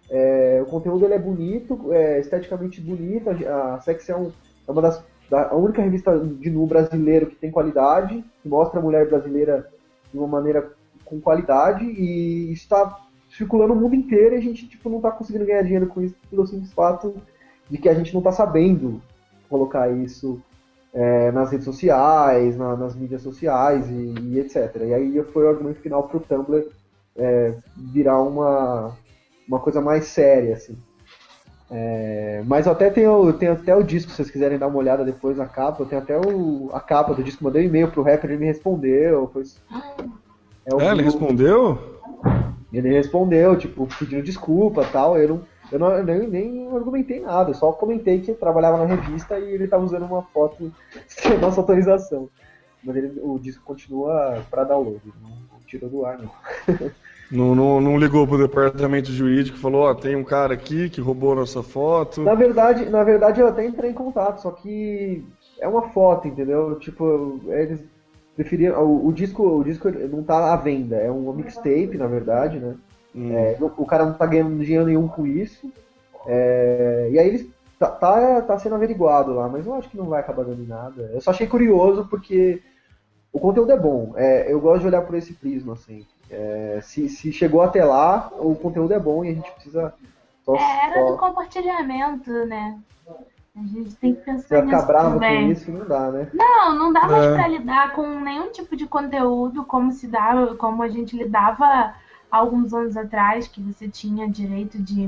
é, 0.10 0.62
o 0.62 0.70
conteúdo 0.70 1.06
ele 1.06 1.14
é 1.14 1.20
bonito, 1.20 1.94
é 1.94 2.20
esteticamente 2.20 2.82
bonito, 2.82 3.30
a, 3.30 3.76
a 3.76 3.82
Sex 3.82 4.10
é, 4.10 4.16
um, 4.16 4.32
é 4.68 4.72
uma 4.72 4.82
das. 4.82 5.04
Da, 5.30 5.50
a 5.50 5.56
única 5.56 5.82
revista 5.82 6.18
de 6.20 6.50
nu 6.50 6.66
brasileiro 6.68 7.28
que 7.28 7.38
tem 7.38 7.50
qualidade, 7.50 8.22
que 8.44 8.50
mostra 8.50 8.80
a 8.80 8.84
mulher 8.84 9.08
brasileira 9.08 9.66
de 10.12 10.18
uma 10.18 10.28
maneira 10.28 10.74
com 11.06 11.22
qualidade, 11.22 11.86
e 11.86 12.52
está 12.52 13.00
circulando 13.30 13.74
o 13.74 13.76
mundo 13.76 13.96
inteiro 13.96 14.36
e 14.36 14.38
a 14.38 14.42
gente 14.42 14.68
tipo, 14.68 14.90
não 14.90 14.98
está 14.98 15.10
conseguindo 15.10 15.46
ganhar 15.46 15.62
dinheiro 15.62 15.88
com 15.88 16.02
isso 16.02 16.16
pelo 16.30 16.46
simples 16.46 16.74
fato 16.74 17.16
de 17.70 17.78
que 17.78 17.88
a 17.88 17.94
gente 17.94 18.14
não 18.14 18.20
está 18.20 18.32
sabendo 18.32 19.02
colocar 19.50 19.90
isso 19.90 20.42
é, 20.94 21.32
nas 21.32 21.52
redes 21.52 21.66
sociais, 21.66 22.58
na, 22.58 22.76
nas 22.76 22.96
mídias 22.96 23.22
sociais 23.22 23.90
e, 23.90 24.14
e, 24.20 24.40
etc. 24.40 24.76
E 24.86 24.94
aí 24.94 25.24
foi 25.32 25.46
o 25.46 25.50
argumento 25.50 25.80
final 25.80 26.08
para 26.08 26.18
o 26.18 26.20
Tumblr 26.20 26.68
é, 27.16 27.54
virar 27.76 28.22
uma, 28.22 28.96
uma 29.48 29.60
coisa 29.60 29.82
mais 29.82 30.06
séria, 30.06 30.56
assim. 30.56 30.78
É, 31.74 32.44
mas 32.46 32.66
eu 32.66 32.74
até 32.74 32.90
tenho, 32.90 33.32
tenho 33.34 33.54
até 33.54 33.74
o 33.74 33.84
disco, 33.84 34.12
se 34.12 34.18
vocês 34.18 34.30
quiserem 34.30 34.58
dar 34.58 34.68
uma 34.68 34.78
olhada 34.78 35.06
depois 35.06 35.38
na 35.38 35.46
capa, 35.46 35.86
tenho 35.86 36.02
até 36.02 36.20
o, 36.20 36.70
a 36.74 36.82
capa 36.82 37.14
do 37.14 37.24
disco, 37.24 37.44
mandei 37.44 37.64
um 37.64 37.66
e-mail 37.68 37.90
pro 37.90 38.04
rapper, 38.04 38.30
ele 38.30 38.40
me 38.40 38.46
respondeu. 38.46 39.30
Foi, 39.32 39.44
é, 40.66 40.74
é 40.74 40.92
ele 40.92 41.04
respondeu? 41.04 42.00
Ele 42.74 42.90
respondeu, 42.90 43.58
tipo, 43.58 43.88
pedindo 43.98 44.24
desculpa 44.24 44.86
tal. 44.92 45.18
Eu 45.18 45.30
não, 45.30 45.42
eu, 45.72 45.80
não, 45.80 45.92
eu 45.92 46.04
nem, 46.04 46.28
nem 46.28 46.76
argumentei 46.76 47.22
nada, 47.22 47.52
eu 47.52 47.56
só 47.56 47.72
comentei 47.72 48.20
que 48.20 48.34
trabalhava 48.34 48.78
na 48.78 48.94
revista 48.94 49.40
e 49.40 49.54
ele 49.54 49.64
estava 49.64 49.84
usando 49.84 50.06
uma 50.06 50.24
foto 50.24 50.74
sem 51.08 51.38
nossa 51.38 51.62
autorização. 51.62 52.30
Mas 52.84 52.96
ele, 52.98 53.20
o 53.22 53.40
disco 53.40 53.64
continua 53.64 54.44
para 54.50 54.66
download, 54.66 55.02
não 55.22 55.51
tirou 55.72 55.90
do 55.90 56.06
ar, 56.06 56.20
não. 56.20 56.92
Não, 57.32 57.56
não, 57.56 57.80
não, 57.80 57.98
ligou 57.98 58.28
pro 58.28 58.38
departamento 58.38 59.10
jurídico 59.10 59.58
e 59.58 59.62
falou, 59.62 59.84
ó, 59.84 59.92
oh, 59.92 59.96
tem 59.96 60.18
um 60.18 60.24
cara 60.24 60.54
aqui 60.54 60.90
que 60.90 61.00
roubou 61.00 61.34
nossa 61.34 61.64
foto. 61.64 62.22
Na 62.24 62.36
verdade, 62.36 62.90
na 62.90 63.06
verdade 63.06 63.40
eu 63.40 63.48
até 63.48 63.66
entrei 63.66 63.92
em 63.92 63.94
contato, 63.94 64.42
só 64.42 64.52
que 64.52 65.24
é 65.58 65.66
uma 65.66 65.90
foto, 65.90 66.28
entendeu? 66.28 66.78
Tipo, 66.78 67.40
eles 67.48 67.82
preferiam. 68.36 68.84
O, 68.84 69.08
o 69.08 69.14
disco, 69.14 69.44
o 69.48 69.64
disco 69.64 69.90
não 69.90 70.24
tá 70.24 70.52
à 70.52 70.58
venda, 70.58 70.98
é 70.98 71.10
um 71.10 71.32
mixtape, 71.32 71.98
na 71.98 72.08
verdade, 72.08 72.60
né? 72.60 72.76
Hum. 73.16 73.32
É, 73.34 73.58
o 73.60 73.86
cara 73.86 74.06
não 74.06 74.14
tá 74.14 74.26
ganhando 74.26 74.64
dinheiro 74.64 74.86
nenhum 74.86 75.08
com 75.08 75.26
isso. 75.26 75.72
É, 76.28 77.10
e 77.14 77.18
aí 77.18 77.28
eles 77.30 77.50
tá, 77.80 77.88
tá, 77.88 78.42
tá, 78.42 78.60
sendo 78.60 78.76
averiguado 78.76 79.34
lá, 79.34 79.48
mas 79.48 79.66
eu 79.66 79.74
acho 79.74 79.90
que 79.90 79.98
não 79.98 80.06
vai 80.06 80.20
acabar 80.20 80.44
dando 80.44 80.68
nada. 80.68 81.10
Eu 81.14 81.22
só 81.22 81.32
achei 81.32 81.48
curioso 81.48 82.08
porque 82.10 82.62
o 83.34 83.40
conteúdo 83.40 83.72
é 83.72 83.78
bom. 83.78 84.14
É, 84.16 84.52
eu 84.52 84.60
gosto 84.60 84.82
de 84.82 84.88
olhar 84.88 85.02
por 85.02 85.16
esse 85.16 85.34
prisma, 85.34 85.74
assim. 85.74 86.06
É, 86.30 86.80
se, 86.82 87.10
se 87.10 87.32
chegou 87.32 87.62
até 87.62 87.84
lá, 87.84 88.32
o 88.40 88.56
conteúdo 88.56 88.94
é 88.94 89.00
bom 89.00 89.24
e 89.24 89.30
a 89.30 89.34
gente 89.34 89.52
precisa. 89.52 89.94
Só, 90.46 90.56
é, 90.56 90.86
era 90.86 91.02
só... 91.02 91.12
do 91.12 91.18
compartilhamento, 91.18 92.32
né? 92.46 92.80
A 93.56 93.64
gente 93.64 93.96
tem 93.96 94.16
que 94.16 94.22
pensar 94.22 94.64
nisso 94.66 94.86
bravo 94.88 95.16
também. 95.16 95.46
com 95.46 95.52
isso 95.52 95.72
não 95.72 95.86
dá, 95.86 96.10
né? 96.10 96.30
Não, 96.34 96.74
não 96.74 96.94
dá 96.94 97.02
mais 97.02 97.26
é. 97.26 97.34
pra 97.34 97.48
lidar 97.50 97.94
com 97.94 98.08
nenhum 98.22 98.50
tipo 98.50 98.78
de 98.78 98.88
conteúdo 98.88 99.66
como 99.66 99.92
se 99.92 100.08
dá, 100.08 100.56
como 100.58 100.82
a 100.82 100.88
gente 100.88 101.18
lidava 101.18 101.94
alguns 102.32 102.74
anos 102.74 102.96
atrás, 102.96 103.50
que 103.50 103.62
você 103.62 103.90
tinha 103.90 104.30
direito 104.30 104.82
de, 104.82 105.06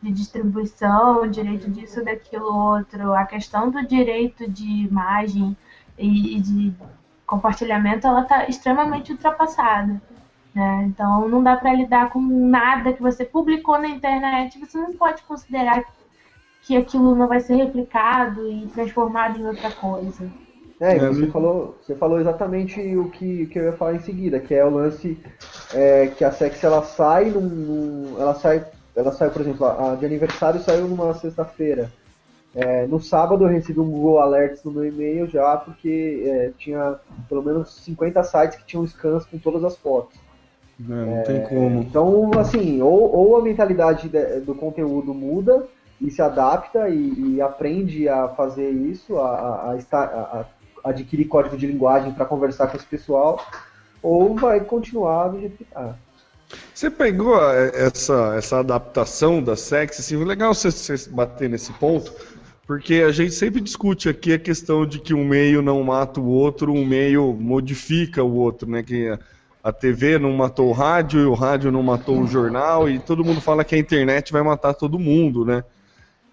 de 0.00 0.10
distribuição, 0.10 1.28
direito 1.28 1.70
disso, 1.70 2.02
daquilo, 2.02 2.46
outro, 2.46 3.12
a 3.12 3.26
questão 3.26 3.70
do 3.70 3.86
direito 3.86 4.50
de 4.50 4.86
imagem 4.86 5.54
e, 5.98 6.38
e 6.38 6.40
de 6.40 6.74
compartilhamento, 7.32 8.06
ela 8.06 8.22
está 8.22 8.46
extremamente 8.48 9.12
ultrapassada. 9.12 10.00
Né? 10.54 10.84
Então 10.88 11.28
não 11.28 11.42
dá 11.42 11.56
para 11.56 11.74
lidar 11.74 12.10
com 12.10 12.20
nada 12.20 12.92
que 12.92 13.02
você 13.02 13.24
publicou 13.24 13.78
na 13.78 13.88
internet, 13.88 14.58
você 14.58 14.78
não 14.78 14.92
pode 14.94 15.22
considerar 15.24 15.82
que 16.62 16.76
aquilo 16.76 17.14
não 17.16 17.28
vai 17.28 17.40
ser 17.40 17.56
replicado 17.56 18.40
e 18.50 18.68
transformado 18.68 19.38
em 19.38 19.46
outra 19.46 19.70
coisa. 19.72 20.30
É, 20.80 20.96
É, 20.96 20.98
você 20.98 21.26
no- 21.26 21.32
falou, 21.32 21.76
você 21.80 21.94
falou 21.96 22.18
exatamente 22.20 22.80
o 22.96 23.08
que, 23.10 23.46
que 23.46 23.58
eu 23.58 23.64
ia 23.66 23.72
falar 23.72 23.94
em 23.94 24.00
seguida, 24.00 24.40
que 24.40 24.54
é 24.54 24.64
o 24.64 24.70
lance 24.70 25.22
é, 25.74 26.08
que 26.08 26.24
a 26.24 26.32
Sex 26.32 26.62
ela 26.64 26.82
sai 26.82 27.30
num, 27.30 27.40
num- 27.48 28.20
ela 28.20 28.34
sai, 28.34 28.64
ela 28.96 29.12
sai, 29.12 29.30
por 29.30 29.42
exemplo, 29.42 29.64
a, 29.66 29.92
a 29.92 29.96
de 29.96 30.04
aniversário 30.06 30.60
saiu 30.60 30.88
numa 30.88 31.14
sexta-feira. 31.14 31.92
É, 32.54 32.86
no 32.86 33.00
sábado 33.00 33.44
eu 33.44 33.48
recebi 33.48 33.80
um 33.80 33.90
Google 33.90 34.20
Alerts 34.20 34.62
no 34.62 34.70
meu 34.72 34.84
e-mail 34.86 35.26
já, 35.26 35.56
porque 35.56 36.22
é, 36.26 36.50
tinha 36.58 36.96
pelo 37.28 37.42
menos 37.42 37.74
50 37.76 38.22
sites 38.24 38.58
que 38.58 38.64
tinham 38.66 38.86
scans 38.86 39.24
com 39.24 39.38
todas 39.38 39.64
as 39.64 39.76
fotos. 39.76 40.18
É, 40.80 40.82
não 40.94 41.22
tem 41.22 41.42
como. 41.44 41.80
Então, 41.80 42.30
assim, 42.38 42.82
ou, 42.82 43.14
ou 43.14 43.36
a 43.38 43.42
mentalidade 43.42 44.08
de- 44.08 44.40
do 44.40 44.54
conteúdo 44.54 45.14
muda 45.14 45.66
e 46.00 46.10
se 46.10 46.20
adapta 46.20 46.88
e, 46.90 47.36
e 47.36 47.40
aprende 47.40 48.08
a 48.08 48.28
fazer 48.28 48.68
isso, 48.70 49.16
a, 49.18 49.70
a- 49.70 49.76
estar, 49.76 50.04
a- 50.04 50.46
a 50.84 50.90
adquirir 50.90 51.26
código 51.28 51.56
de 51.56 51.66
linguagem 51.66 52.12
para 52.12 52.24
conversar 52.26 52.66
com 52.66 52.76
esse 52.76 52.86
pessoal, 52.86 53.40
ou 54.02 54.34
vai 54.34 54.60
continuar 54.60 55.28
do 55.28 55.40
jeito 55.40 55.56
que 55.56 55.64
tá. 55.64 55.94
Você 56.74 56.90
pegou 56.90 57.34
a- 57.36 57.54
essa, 57.54 58.34
essa 58.36 58.58
adaptação 58.58 59.42
da 59.42 59.56
sex, 59.56 60.00
assim, 60.00 60.16
legal 60.22 60.52
você, 60.52 60.70
você 60.70 61.08
bater 61.08 61.48
nesse 61.48 61.72
ponto, 61.74 62.12
porque 62.72 63.02
a 63.06 63.12
gente 63.12 63.34
sempre 63.34 63.60
discute 63.60 64.08
aqui 64.08 64.32
a 64.32 64.38
questão 64.38 64.86
de 64.86 64.98
que 64.98 65.12
um 65.12 65.26
meio 65.26 65.60
não 65.60 65.82
mata 65.84 66.18
o 66.18 66.26
outro, 66.26 66.72
um 66.72 66.86
meio 66.86 67.34
modifica 67.34 68.24
o 68.24 68.34
outro, 68.34 68.66
né? 68.66 68.82
Que 68.82 69.14
a- 69.62 69.70
TV 69.70 70.18
não 70.18 70.32
matou 70.32 70.70
o 70.70 70.72
rádio, 70.72 71.20
e 71.20 71.26
o 71.26 71.34
rádio 71.34 71.70
não 71.70 71.82
matou 71.82 72.18
o 72.18 72.26
jornal, 72.26 72.88
e 72.88 72.98
todo 72.98 73.22
mundo 73.22 73.42
fala 73.42 73.62
que 73.62 73.74
a 73.74 73.78
internet 73.78 74.32
vai 74.32 74.42
matar 74.42 74.72
todo 74.72 74.98
mundo, 74.98 75.44
né? 75.44 75.62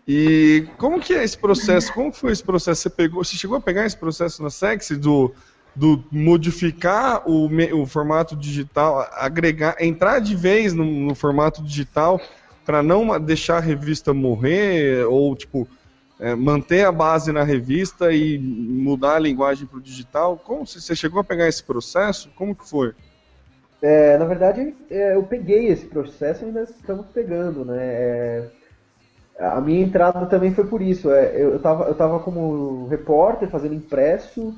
E 0.08 0.66
como 0.78 1.02
que 1.02 1.14
é 1.14 1.26
esse 1.26 1.38
processo? 1.38 1.92
Como 1.94 2.10
foi 2.14 2.32
esse 2.32 2.44
processo? 2.44 2.84
Você 2.84 2.90
pegou, 2.90 3.22
você 3.22 3.36
chegou 3.36 3.58
a 3.58 3.62
pegar 3.62 3.86
esse 3.86 3.98
processo 3.98 4.42
na 4.42 4.50
Sexy 4.50 4.96
do, 4.96 5.34
do 5.76 6.06
modificar 6.10 7.22
o, 7.30 7.50
o 7.74 7.86
formato 7.86 8.34
digital, 8.34 9.06
agregar, 9.12 9.76
entrar 9.78 10.20
de 10.20 10.38
vez 10.38 10.74
no, 10.74 10.86
no 10.86 11.14
formato 11.14 11.62
digital 11.62 12.18
para 12.66 12.82
não 12.82 13.20
deixar 13.20 13.58
a 13.58 13.62
revista 13.62 14.14
morrer 14.14 15.06
ou 15.06 15.36
tipo 15.36 15.68
é, 16.20 16.36
manter 16.36 16.86
a 16.86 16.92
base 16.92 17.32
na 17.32 17.44
revista 17.44 18.12
e 18.12 18.38
mudar 18.38 19.16
a 19.16 19.20
linguagem 19.20 19.66
para 19.66 19.78
o 19.78 19.82
digital? 19.82 20.38
Como 20.38 20.68
você 20.68 20.96
chegou 20.96 21.22
a 21.22 21.24
pegar 21.24 21.48
esse 21.48 21.64
processo? 21.64 22.30
Como 22.36 22.54
que 22.54 22.68
foi? 22.68 22.94
É, 23.82 24.18
na 24.18 24.26
verdade, 24.26 24.76
é, 24.90 25.16
eu 25.16 25.24
peguei 25.24 25.68
esse 25.68 25.86
processo 25.86 26.44
e 26.44 26.48
ainda 26.48 26.64
estamos 26.64 27.06
pegando, 27.14 27.64
né? 27.64 27.78
É, 27.80 28.50
a 29.40 29.62
minha 29.62 29.82
entrada 29.82 30.26
também 30.26 30.54
foi 30.54 30.66
por 30.66 30.82
isso. 30.82 31.10
É, 31.10 31.34
eu, 31.36 31.54
eu, 31.54 31.60
tava, 31.60 31.86
eu 31.86 31.96
tava 31.96 32.20
como 32.20 32.88
repórter, 32.88 33.50
fazendo 33.50 33.74
impresso, 33.74 34.54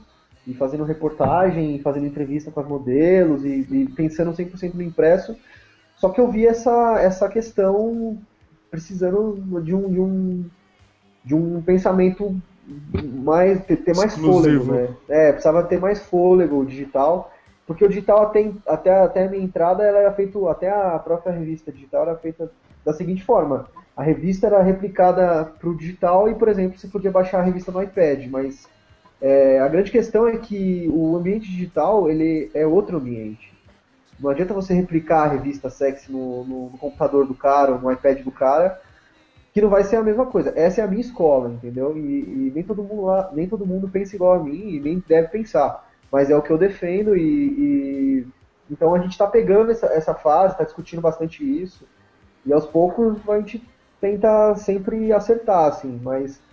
e 0.48 0.56
fazendo 0.56 0.84
reportagem, 0.84 1.76
e 1.76 1.80
fazendo 1.80 2.08
entrevista 2.08 2.50
com 2.50 2.60
as 2.60 2.68
modelos, 2.68 3.46
e, 3.46 3.68
e 3.70 3.88
pensando 3.96 4.32
100% 4.32 4.74
no 4.74 4.82
impresso. 4.82 5.38
Só 5.98 6.10
que 6.10 6.20
eu 6.20 6.32
vi 6.32 6.48
essa, 6.48 7.00
essa 7.00 7.30
questão 7.30 8.18
precisando 8.72 9.62
de 9.62 9.76
um, 9.76 9.92
de 9.92 10.00
um, 10.00 10.46
de 11.24 11.36
um 11.36 11.62
pensamento 11.62 12.36
mais 13.24 13.64
ter, 13.66 13.78
ter 13.78 13.96
mais 13.96 14.14
Exclusivo. 14.16 14.66
fôlego, 14.66 14.72
né? 14.74 14.96
É, 15.10 15.32
precisava 15.32 15.64
ter 15.64 15.80
mais 15.80 16.00
fôlego 16.00 16.66
digital, 16.66 17.32
porque 17.68 17.86
o 17.86 17.90
digital 17.90 18.24
até, 18.24 18.52
até, 18.68 18.92
até 19.02 19.26
a 19.26 19.30
minha 19.30 19.44
entrada 19.44 19.84
ela 19.84 20.00
era 20.00 20.12
feito, 20.14 20.48
até 20.48 20.70
a 20.70 20.98
própria 21.00 21.32
revista 21.34 21.72
digital 21.72 22.04
era 22.04 22.16
feita 22.16 22.52
da 22.86 22.94
seguinte 22.94 23.24
forma: 23.24 23.68
a 23.96 24.04
revista 24.04 24.48
era 24.48 24.62
replicada 24.62 25.46
para 25.60 25.70
o 25.70 25.76
digital 25.78 26.30
e, 26.30 26.36
por 26.36 26.48
exemplo, 26.48 26.78
você 26.78 26.88
podia 26.88 27.12
baixar 27.12 27.40
a 27.40 27.44
revista 27.44 27.72
no 27.72 27.82
iPad, 27.82 28.28
mas 28.30 28.68
é, 29.22 29.60
a 29.60 29.68
grande 29.68 29.92
questão 29.92 30.28
é 30.28 30.38
que 30.38 30.90
o 30.92 31.16
ambiente 31.16 31.50
digital 31.50 32.10
ele 32.10 32.50
é 32.54 32.66
outro 32.66 32.98
ambiente. 32.98 33.52
Não 34.20 34.30
adianta 34.30 34.54
você 34.54 34.74
replicar 34.74 35.24
a 35.24 35.28
revista 35.28 35.70
sexy 35.70 36.12
no, 36.12 36.44
no- 36.46 36.70
no 36.70 36.78
computador 36.78 37.26
do 37.26 37.34
cara 37.34 37.72
ou 37.72 37.80
no 37.80 37.92
iPad 37.92 38.20
do 38.22 38.32
cara, 38.32 38.80
que 39.54 39.62
não 39.62 39.70
vai 39.70 39.84
ser 39.84 39.98
a 39.98 40.04
mesma 40.04 40.26
coisa. 40.32 40.54
Essa 40.56 40.82
é 40.82 40.84
a 40.84 40.88
minha 40.88 41.02
escola, 41.02 41.52
entendeu? 41.54 41.98
E, 41.98 42.48
e 42.50 42.52
nem 42.52 42.64
todo 42.66 42.84
mundo 42.84 43.04
lá, 43.04 43.32
nem 43.34 43.48
todo 43.50 43.66
mundo 43.66 43.90
pensa 43.90 44.16
igual 44.16 44.34
a 44.36 44.44
mim 44.44 44.76
e 44.76 44.80
nem 44.82 45.00
deve 45.08 45.30
pensar. 45.30 45.84
Mas 46.12 46.30
é 46.30 46.36
o 46.36 46.42
que 46.42 46.52
eu 46.52 46.58
defendo 46.58 47.16
e, 47.16 48.22
e- 48.24 48.28
então 48.70 48.94
a 48.96 49.00
gente 49.00 49.12
está 49.12 49.28
pegando 49.28 49.72
essa, 49.72 49.88
essa 49.88 50.14
fase, 50.16 50.54
está 50.54 50.64
discutindo 50.64 51.02
bastante 51.02 51.44
isso 51.44 51.88
e 52.46 52.54
aos 52.54 52.68
poucos 52.68 53.28
a 53.30 53.40
gente 53.40 53.72
tenta 54.02 54.56
sempre 54.56 55.12
acertar, 55.14 55.68
assim. 55.70 56.00
Mas 56.00 56.44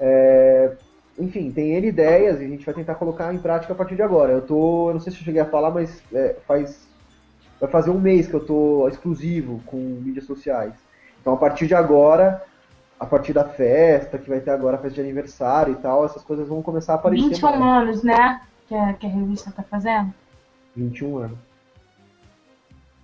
é, 0.00 0.78
enfim, 1.18 1.52
tem 1.52 1.72
N 1.76 1.88
ideias 1.88 2.40
e 2.40 2.44
a 2.44 2.48
gente 2.48 2.64
vai 2.64 2.74
tentar 2.74 2.94
colocar 2.96 3.32
em 3.34 3.40
prática 3.40 3.72
a 3.72 3.76
partir 3.76 3.96
de 3.96 4.02
agora. 4.02 4.32
Eu 4.32 4.46
tô, 4.46 4.90
eu 4.90 4.94
não 4.94 5.00
sei 5.00 5.12
se 5.12 5.18
eu 5.20 5.24
cheguei 5.24 5.40
a 5.40 5.50
falar, 5.50 5.70
mas 5.70 6.04
é, 6.12 6.40
faz 6.46 6.88
vai 7.60 7.70
fazer 7.70 7.90
um 7.90 8.00
mês 8.00 8.28
que 8.28 8.34
eu 8.34 8.44
tô 8.46 8.88
exclusivo 8.88 9.62
com 9.64 10.00
mídias 10.02 10.26
sociais. 10.26 10.74
Então 11.28 11.36
a 11.36 11.40
partir 11.40 11.66
de 11.66 11.74
agora, 11.74 12.42
a 12.98 13.04
partir 13.04 13.34
da 13.34 13.44
festa, 13.44 14.16
que 14.16 14.30
vai 14.30 14.40
ter 14.40 14.50
agora 14.50 14.78
a 14.78 14.80
festa 14.80 14.94
de 14.94 15.02
aniversário 15.02 15.74
e 15.74 15.76
tal, 15.76 16.06
essas 16.06 16.24
coisas 16.24 16.48
vão 16.48 16.62
começar 16.62 16.94
a 16.94 16.96
aparecer. 16.96 17.28
21 17.28 17.58
mais. 17.58 17.82
anos, 17.82 18.02
né? 18.02 18.40
Que 18.66 18.74
a, 18.74 18.94
que 18.94 19.06
a 19.06 19.10
revista 19.10 19.52
tá 19.54 19.62
fazendo. 19.62 20.14
21 20.74 21.18
anos. 21.18 21.38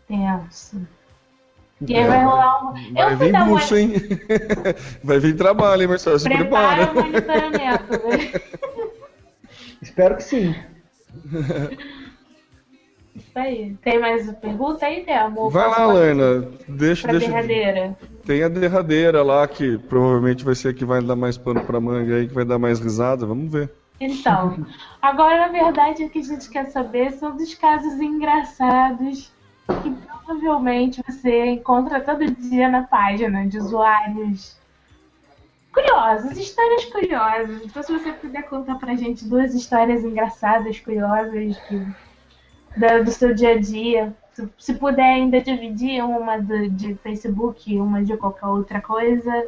Tenso. 0.08 0.80
E 1.86 1.94
aí 1.94 2.06
vai 2.06 2.24
rolar 2.24 2.64
um. 2.64 2.72
Vai 2.94 3.12
Eu 3.12 3.18
fui 3.18 3.26
vir 3.26 3.32
dar 3.32 3.42
uma. 3.42 3.46
bucho, 3.46 3.76
hein? 3.76 3.92
Vai 5.04 5.18
vir 5.18 5.36
trabalho, 5.36 5.82
hein, 5.82 5.88
Marcelo? 5.88 6.18
Se 6.18 6.26
Prepara 6.26 6.86
prepara. 6.86 6.92
o 6.92 6.94
monitoramento. 7.04 7.92
né? 7.92 8.40
Espero 9.82 10.16
que 10.16 10.22
sim. 10.22 10.54
Isso 13.14 13.38
aí. 13.38 13.76
Tem 13.82 13.98
mais 14.00 14.30
pergunta 14.38 14.86
aí, 14.86 15.04
Temo? 15.04 15.48
Vai 15.50 15.68
lá, 15.68 15.86
Lana. 15.86 16.48
Deixa, 16.68 17.02
Pra 17.02 17.12
deixa. 17.12 17.28
derradeira. 17.28 17.96
Tem 18.26 18.42
a 18.42 18.48
derradeira 18.48 19.22
lá, 19.22 19.46
que 19.46 19.78
provavelmente 19.78 20.44
vai 20.44 20.54
ser 20.54 20.68
a 20.68 20.74
que 20.74 20.84
vai 20.84 21.00
dar 21.02 21.14
mais 21.14 21.36
pano 21.38 21.60
pra 21.62 21.80
manga 21.80 22.16
aí, 22.16 22.26
que 22.26 22.34
vai 22.34 22.44
dar 22.44 22.58
mais 22.58 22.80
risada. 22.80 23.24
Vamos 23.26 23.52
ver. 23.52 23.70
Então, 24.00 24.66
agora 25.00 25.36
na 25.46 25.48
verdade 25.48 26.04
o 26.04 26.10
que 26.10 26.18
a 26.18 26.22
gente 26.22 26.50
quer 26.50 26.64
saber 26.66 27.12
são 27.12 27.36
dos 27.36 27.54
casos 27.54 27.92
engraçados 28.00 29.32
que 29.82 29.90
provavelmente 30.26 31.00
você 31.08 31.46
encontra 31.46 32.00
todo 32.00 32.26
dia 32.34 32.68
na 32.68 32.82
página 32.82 33.46
de 33.46 33.56
usuários 33.58 34.56
curiosos, 35.72 36.36
histórias 36.36 36.84
curiosas. 36.86 37.62
Então 37.64 37.82
se 37.82 37.92
você 37.92 38.12
puder 38.12 38.42
contar 38.48 38.74
pra 38.76 38.94
gente 38.96 39.24
duas 39.28 39.54
histórias 39.54 40.02
engraçadas, 40.04 40.78
curiosas 40.80 41.56
que- 41.68 41.86
da- 42.76 43.02
do 43.02 43.10
seu 43.10 43.34
dia 43.34 43.52
a 43.52 43.60
dia. 43.60 44.14
Se, 44.32 44.48
se 44.58 44.74
puder 44.74 45.02
ainda 45.14 45.40
dividir 45.40 46.02
uma 46.04 46.38
do- 46.40 46.68
de 46.70 46.94
Facebook 46.96 47.72
e 47.72 47.80
uma 47.80 48.02
de 48.04 48.16
qualquer 48.16 48.46
outra 48.46 48.80
coisa. 48.80 49.46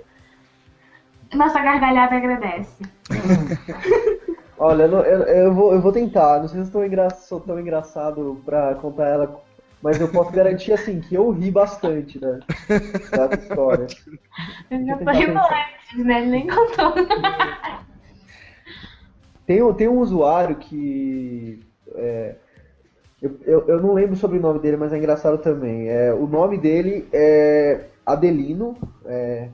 Nossa 1.34 1.60
gargalhada 1.60 2.14
agradece. 2.16 2.82
Olha, 4.58 4.84
eu, 4.84 5.00
eu- 5.00 5.22
eu 5.22 5.54
vou, 5.54 5.72
eu 5.74 5.80
vou 5.80 5.92
tentar. 5.92 6.40
Não 6.40 6.48
sei 6.48 6.62
se 6.62 6.68
eu 6.68 6.72
tô 6.72 6.84
engra- 6.84 7.10
sou 7.10 7.40
tão 7.40 7.58
engraçado 7.60 8.40
pra 8.44 8.74
contar 8.76 9.06
ela, 9.08 9.40
mas 9.82 10.00
eu 10.00 10.08
posso 10.08 10.30
garantir 10.32 10.72
assim 10.72 11.00
que 11.00 11.14
eu 11.14 11.28
ri 11.30 11.50
bastante, 11.50 12.18
né? 12.20 12.40
Dessa 12.68 13.34
história. 13.34 13.86
Eu 14.70 14.86
já 14.86 14.92
eu 14.94 14.98
tô 15.04 15.10
rindo 15.10 15.38
antes, 15.38 16.04
né? 16.04 16.20
Ele 16.22 16.30
nem 16.30 16.46
contou. 16.46 16.94
Tem, 19.46 19.62
um- 19.62 19.74
tem 19.74 19.88
um 19.88 19.98
usuário 19.98 20.56
que. 20.56 21.60
é, 21.94 22.34
eu, 23.20 23.36
eu, 23.44 23.64
eu 23.68 23.80
não 23.80 23.94
lembro 23.94 24.16
sobre 24.16 24.38
o 24.38 24.42
nome 24.42 24.58
dele, 24.58 24.76
mas 24.76 24.92
é 24.92 24.98
engraçado 24.98 25.38
também. 25.38 25.88
É, 25.88 26.12
o 26.12 26.26
nome 26.26 26.58
dele 26.58 27.08
é 27.12 27.86
Adelino. 28.04 28.76
é, 29.06 29.48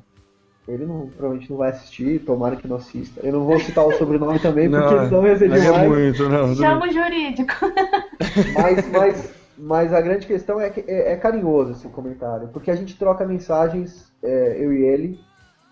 ele 0.66 0.86
não, 0.86 1.08
provavelmente 1.08 1.50
não 1.50 1.56
vai 1.56 1.70
assistir, 1.70 2.20
tomara 2.20 2.56
que 2.56 2.68
não 2.68 2.76
assista. 2.76 3.20
Eu 3.22 3.32
não 3.32 3.44
vou 3.44 3.58
citar 3.58 3.84
o 3.84 3.92
sobrenome 3.92 4.38
também, 4.40 4.70
porque 4.70 5.06
senão 5.06 5.26
ia 5.26 5.36
ser 5.36 5.50
é 5.50 5.88
muito, 5.88 6.28
não. 6.28 6.54
Chama 6.54 6.86
o 6.86 6.92
jurídico. 6.92 7.52
Mas, 8.54 8.88
mas, 8.90 9.34
mas 9.58 9.92
a 9.92 10.00
grande 10.00 10.26
questão 10.26 10.60
é 10.60 10.70
que 10.70 10.80
é, 10.86 11.12
é 11.12 11.16
carinhoso 11.16 11.72
esse 11.72 11.88
comentário, 11.88 12.48
porque 12.48 12.70
a 12.70 12.74
gente 12.74 12.96
troca 12.96 13.26
mensagens, 13.26 14.10
é, 14.22 14.56
eu 14.58 14.72
e 14.72 14.82
ele, 14.84 15.20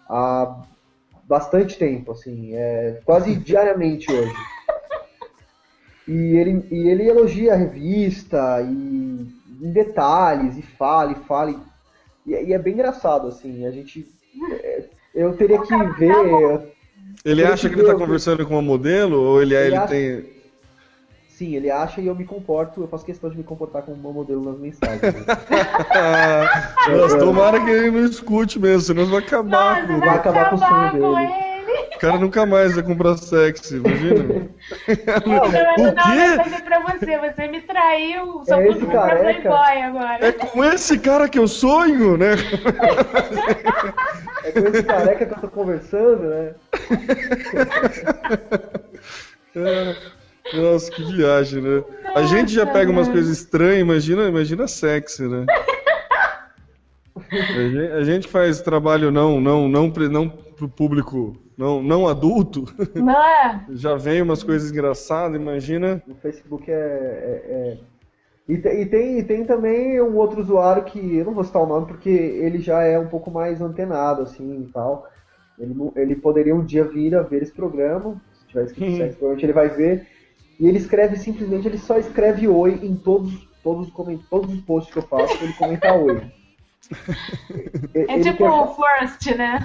há 0.08 0.62
bastante 1.24 1.78
tempo, 1.78 2.12
assim, 2.12 2.54
é, 2.54 3.00
quase 3.04 3.36
diariamente 3.36 4.12
hoje. 4.12 4.34
E 6.10 6.36
ele, 6.36 6.66
e 6.72 6.88
ele 6.88 7.08
elogia 7.08 7.52
a 7.52 7.56
revista 7.56 8.60
e 8.62 9.28
em 9.62 9.72
detalhes, 9.72 10.56
e 10.58 10.62
fala, 10.62 11.12
e 11.12 11.14
fala, 11.26 11.50
e, 12.26 12.32
e 12.32 12.52
é 12.52 12.58
bem 12.58 12.72
engraçado, 12.74 13.28
assim, 13.28 13.64
a 13.64 13.70
gente. 13.70 14.04
é, 14.50 14.84
eu 15.14 15.32
teria 15.36 15.60
que 15.62 15.76
ver. 15.98 16.72
Ele 17.24 17.44
acha 17.44 17.68
que 17.68 17.76
ele 17.76 17.84
tá 17.84 17.94
conversando 17.94 18.44
com 18.44 18.54
uma 18.54 18.62
modelo 18.62 19.20
ou 19.20 19.40
ele, 19.40 19.54
Ele 19.54 19.66
ele 19.66 19.76
acha- 19.76 19.86
tem. 19.88 20.24
Sim, 21.28 21.54
ele 21.54 21.70
acha 21.70 22.00
e 22.00 22.06
eu 22.06 22.14
me 22.14 22.24
comporto, 22.24 22.82
eu 22.82 22.88
faço 22.88 23.04
questão 23.04 23.30
de 23.30 23.36
me 23.36 23.44
comportar 23.44 23.82
como 23.82 23.96
uma 23.96 24.12
modelo 24.12 24.42
nas 24.44 24.58
mensagens. 24.58 25.00
né? 25.00 25.24
Mas 27.00 27.14
tomara 27.14 27.60
que 27.64 27.70
ele 27.70 27.90
não 27.92 28.04
escute 28.04 28.58
mesmo, 28.58 28.80
senão 28.82 29.06
vai 29.06 29.20
acabar 29.20 29.76
Nossa, 29.76 29.86
com 29.86 29.98
vai 30.00 30.08
vai 30.08 30.16
acabar 30.16 30.50
com 30.50 30.56
o 30.56 30.58
sonho 30.58 30.90
com 30.90 30.98
dele. 30.98 31.49
Cara 32.00 32.18
nunca 32.18 32.46
mais 32.46 32.74
vai 32.74 32.82
comprar 32.82 33.16
sexy, 33.18 33.76
imagina. 33.76 34.48
Eu 34.88 34.96
quero 35.50 35.90
o 35.90 35.94
quê? 35.94 36.16
mensagem 36.16 36.60
pra 36.62 36.80
você. 36.80 37.18
Você 37.18 37.48
me 37.48 37.60
traiu. 37.60 38.42
Só 38.46 38.60
É 38.60 38.68
esse 38.68 38.86
careca? 38.86 39.50
Playboy 39.50 39.82
agora. 39.82 40.26
É 40.26 40.32
com 40.32 40.64
esse 40.64 40.98
cara 40.98 41.28
que 41.28 41.38
eu 41.38 41.46
sonho, 41.46 42.16
né? 42.16 42.30
É 44.42 44.52
com 44.52 44.68
esse 44.68 44.82
careca 44.82 45.26
que 45.26 45.34
eu 45.34 45.38
tô 45.38 45.48
conversando, 45.48 46.22
né? 46.22 46.54
É. 49.54 49.96
Nossa, 50.54 50.90
que 50.90 51.04
viagem, 51.12 51.60
né? 51.60 51.84
A 52.14 52.22
gente 52.22 52.54
já 52.54 52.66
pega 52.66 52.90
umas 52.90 53.06
coisas 53.06 53.30
estranhas, 53.30 53.82
imagina, 53.82 54.26
imagina 54.26 54.66
sexy, 54.66 55.28
né? 55.28 55.44
A 57.30 57.34
gente, 57.34 57.92
a 57.92 58.02
gente 58.02 58.28
faz 58.28 58.60
trabalho 58.60 59.12
não, 59.12 59.40
não, 59.40 59.68
não, 59.68 59.88
não 59.88 60.28
pro 60.28 60.68
público 60.68 61.36
não, 61.60 61.82
não 61.82 62.08
adulto, 62.08 62.64
Não 62.96 63.22
é? 63.22 63.60
já 63.72 63.94
vem 63.94 64.22
umas 64.22 64.42
coisas 64.42 64.70
engraçadas, 64.72 65.40
imagina. 65.40 66.02
No 66.06 66.14
Facebook 66.16 66.70
é. 66.70 66.74
é- 66.74 67.44
é- 67.52 67.78
E, 68.48 68.58
te- 68.58 68.80
e 68.80 68.86
tem, 68.86 69.18
e 69.18 69.22
tem 69.22 69.44
também 69.44 70.00
um 70.00 70.16
outro 70.16 70.40
usuário 70.40 70.82
que 70.84 71.16
eu 71.18 71.24
não 71.24 71.34
vou 71.34 71.44
citar 71.44 71.62
o 71.62 71.66
nome 71.66 71.86
porque 71.86 72.08
ele 72.10 72.58
já 72.58 72.82
é 72.82 72.98
um 72.98 73.06
pouco 73.06 73.30
mais 73.30 73.60
antenado, 73.60 74.22
assim 74.22 74.62
e 74.62 74.72
tal. 74.72 75.06
Ele, 75.58 75.74
ele 75.94 76.16
poderia 76.16 76.54
um 76.56 76.64
dia 76.64 76.82
vir 76.84 77.14
a 77.14 77.22
ver 77.22 77.42
esse 77.42 77.52
programa, 77.52 78.20
se 78.32 78.46
tiver 78.48 78.64
escrito 78.64 78.96
sexo, 78.96 79.18
provavelmente 79.18 79.44
ele 79.46 79.52
vai 79.52 79.68
ver. 79.68 80.06
E 80.58 80.66
ele 80.66 80.78
escreve 80.78 81.16
simplesmente, 81.16 81.68
ele 81.68 81.78
só 81.78 81.96
escreve 81.98 82.48
oi 82.48 82.80
em 82.82 82.96
todos, 82.96 83.32
todos, 83.62 83.88
todos 84.28 84.52
os 84.52 84.60
posts 84.62 84.92
que 84.92 84.98
eu 84.98 85.02
faço, 85.02 85.44
ele 85.44 85.52
comenta 85.52 85.94
oi. 85.94 86.20
É 87.94 88.14
Ele 88.14 88.22
tipo 88.24 88.38
quer- 88.38 88.50
o 88.50 88.66
Forrest, 88.74 89.26
né? 89.36 89.58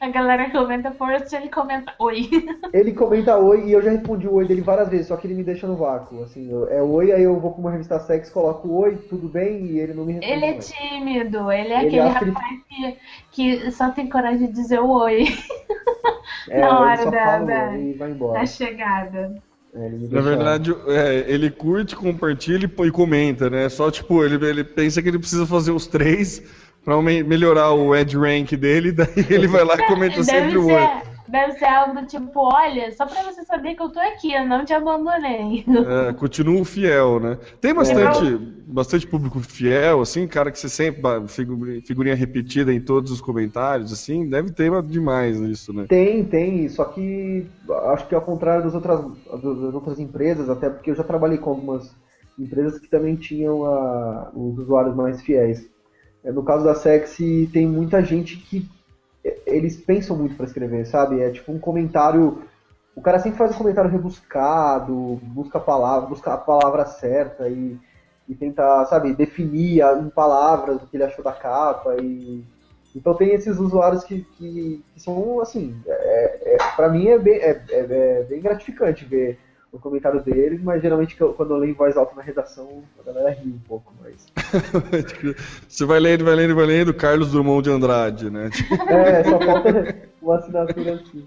A 0.00 0.08
galera 0.08 0.50
comenta 0.50 0.92
Forrest, 0.92 1.32
ele 1.32 1.48
comenta 1.48 1.92
oi. 1.98 2.28
Ele 2.72 2.92
comenta 2.92 3.36
oi 3.36 3.66
e 3.66 3.72
eu 3.72 3.82
já 3.82 3.90
respondi 3.90 4.26
o 4.26 4.34
oi 4.34 4.46
dele 4.46 4.62
várias 4.62 4.88
vezes, 4.88 5.06
só 5.08 5.16
que 5.16 5.26
ele 5.26 5.34
me 5.34 5.44
deixa 5.44 5.66
no 5.66 5.76
vácuo. 5.76 6.22
Assim, 6.22 6.48
é 6.70 6.80
oi, 6.82 7.12
aí 7.12 7.22
eu 7.22 7.38
vou 7.38 7.52
pra 7.52 7.60
uma 7.60 7.70
revista 7.70 7.98
sex, 8.00 8.30
coloco 8.30 8.68
oi, 8.72 8.96
tudo 9.08 9.28
bem, 9.28 9.66
e 9.66 9.78
ele 9.78 9.92
não 9.94 10.04
me 10.04 10.14
responde. 10.14 10.32
Ele 10.32 10.44
é 10.46 10.52
mais. 10.52 10.68
tímido, 10.72 11.52
ele 11.52 11.72
é 11.72 11.84
Ele 11.84 11.86
aquele 11.86 12.00
acha 12.00 12.18
que 12.18 12.24
ele- 12.24 12.30
rapaz 12.32 12.60
que, 12.68 12.98
que 13.60 13.70
só 13.72 13.90
tem 13.90 14.08
coragem 14.08 14.46
de 14.46 14.52
dizer 14.52 14.80
o 14.80 14.88
oi 14.90 15.24
É, 16.48 16.60
na 16.60 16.80
hora 16.80 16.96
só 17.02 17.10
da- 17.10 17.24
fala 17.24 17.46
da- 17.46 17.70
oi 17.70 17.90
e 17.90 17.92
vai 17.94 18.10
embora. 18.10 18.40
da 18.40 18.46
chegada. 18.46 19.34
É, 19.74 19.88
Na 20.10 20.20
verdade, 20.20 20.74
é, 20.88 21.24
ele 21.32 21.50
curte, 21.50 21.96
compartilha 21.96 22.66
e 22.66 22.86
e 22.86 22.90
comenta, 22.90 23.48
né? 23.48 23.68
Só 23.70 23.90
tipo, 23.90 24.22
ele, 24.22 24.44
ele 24.46 24.64
pensa 24.64 25.00
que 25.02 25.08
ele 25.08 25.18
precisa 25.18 25.46
fazer 25.46 25.70
os 25.70 25.86
três 25.86 26.42
pra 26.84 27.00
me- 27.00 27.22
melhorar 27.22 27.72
o 27.72 27.94
Ed 27.94 28.16
Rank 28.16 28.52
dele, 28.52 28.92
daí 28.92 29.08
ele 29.30 29.46
vai 29.46 29.64
lá 29.64 29.74
e 29.74 29.86
comenta 29.86 30.22
Deve 30.22 30.24
sempre 30.24 30.58
o 30.58 30.64
ser, 30.64 31.02
deve 31.28 31.52
ser 31.52 31.64
algo 31.66 32.00
do 32.00 32.06
tipo, 32.06 32.40
olha, 32.40 32.90
só 32.92 33.06
pra 33.06 33.22
você 33.22 33.44
saber 33.44 33.74
que 33.74 33.82
eu 33.82 33.90
tô 33.90 34.00
aqui, 34.00 34.32
eu 34.34 34.46
não 34.46 34.64
te 34.64 34.72
abandonei. 34.72 35.64
É, 36.08 36.12
continuo 36.12 36.64
fiel, 36.64 37.20
né? 37.20 37.38
Tem 37.60 37.74
bastante, 37.74 38.36
bastante 38.66 39.06
público 39.06 39.40
fiel, 39.40 40.00
assim, 40.00 40.26
cara 40.26 40.50
que 40.50 40.58
você 40.58 40.68
sempre 40.68 41.00
figurinha 41.82 42.14
repetida 42.14 42.72
em 42.72 42.80
todos 42.80 43.10
os 43.12 43.20
comentários, 43.20 43.92
assim, 43.92 44.28
deve 44.28 44.50
ter 44.50 44.70
demais 44.82 45.38
isso, 45.40 45.72
né? 45.72 45.86
Tem, 45.88 46.24
tem, 46.24 46.68
só 46.68 46.84
que 46.84 47.46
acho 47.92 48.06
que 48.08 48.14
ao 48.14 48.22
contrário 48.22 48.64
das 48.64 48.74
outras, 48.74 49.00
das 49.30 49.74
outras 49.74 49.98
empresas, 49.98 50.48
até 50.48 50.68
porque 50.68 50.90
eu 50.90 50.94
já 50.94 51.04
trabalhei 51.04 51.38
com 51.38 51.50
algumas 51.50 51.94
empresas 52.38 52.78
que 52.78 52.88
também 52.88 53.16
tinham 53.16 53.64
a- 53.64 54.30
os 54.34 54.58
usuários 54.58 54.94
mais 54.96 55.22
fiéis. 55.22 55.70
É, 56.24 56.30
No 56.32 56.42
caso 56.42 56.64
da 56.64 56.74
Sexy, 56.74 57.48
tem 57.52 57.66
muita 57.66 58.02
gente 58.02 58.36
que 58.36 58.68
é, 59.24 59.38
eles 59.46 59.76
pensam 59.76 60.16
muito 60.16 60.36
para 60.36 60.46
escrever, 60.46 60.86
sabe? 60.86 61.20
É 61.20 61.30
tipo 61.30 61.52
um 61.52 61.58
comentário. 61.58 62.42
O 62.96 63.02
cara 63.02 63.18
sempre 63.18 63.38
faz 63.38 63.52
um 63.54 63.58
comentário 63.58 63.90
rebuscado, 63.90 65.20
busca 65.22 65.58
a 65.58 65.60
palavra, 65.60 66.08
busca 66.08 66.34
a 66.34 66.38
palavra 66.38 66.84
certa 66.86 67.48
e, 67.48 67.78
e 68.28 68.34
tenta, 68.34 68.84
sabe, 68.86 69.14
definir 69.14 69.82
em 70.00 70.10
palavras 70.10 70.82
o 70.82 70.86
que 70.86 70.96
ele 70.96 71.04
achou 71.04 71.24
da 71.24 71.32
capa 71.32 71.96
e 72.02 72.44
então 72.94 73.14
tem 73.14 73.30
esses 73.30 73.58
usuários 73.58 74.04
que, 74.04 74.20
que, 74.36 74.84
que 74.92 75.00
são 75.00 75.40
assim, 75.40 75.74
é, 75.86 76.54
é, 76.54 76.58
para 76.76 76.90
mim 76.90 77.08
é 77.08 77.18
bem, 77.18 77.34
é, 77.38 77.50
é- 77.70 78.20
é 78.20 78.22
bem 78.24 78.40
gratificante 78.42 79.04
ver 79.06 79.38
o 79.72 79.78
comentário 79.78 80.22
deles, 80.22 80.62
mas 80.62 80.82
geralmente 80.82 81.16
quando 81.16 81.54
eu 81.54 81.56
leio 81.56 81.70
em 81.72 81.74
voz 81.74 81.96
alta 81.96 82.14
na 82.14 82.22
redação, 82.22 82.82
a 83.00 83.02
galera 83.02 83.30
ri 83.30 83.48
um 83.48 83.58
pouco, 83.66 83.94
mas 84.02 84.26
Você 85.66 85.84
vai 85.86 85.98
lendo, 85.98 86.24
vai 86.24 86.34
lendo, 86.34 86.54
vai 86.54 86.66
lendo, 86.66 86.92
Carlos 86.94 87.32
Drummond 87.32 87.62
de 87.62 87.70
Andrade, 87.70 88.30
né? 88.30 88.50
Tipo, 88.52 88.74
é, 88.74 89.24
só 89.24 89.38
falta 89.40 89.96
uma 90.20 90.36
assinatura 90.36 90.94
assim. 90.94 91.26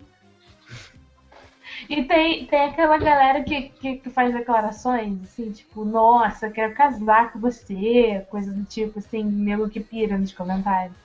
E 1.89 2.03
tem, 2.03 2.45
tem 2.45 2.65
aquela 2.65 2.97
galera 2.97 3.43
que, 3.43 3.69
que, 3.69 3.95
que 3.97 4.09
faz 4.09 4.33
declarações, 4.33 5.21
assim, 5.23 5.51
tipo, 5.51 5.83
nossa, 5.83 6.49
quero 6.49 6.73
casar 6.73 7.33
com 7.33 7.39
você, 7.39 8.25
coisa 8.29 8.51
do 8.51 8.63
tipo, 8.63 8.99
assim, 8.99 9.23
nego 9.23 9.67
que 9.69 9.79
pira 9.79 10.17
nos 10.17 10.31
comentários. 10.31 10.95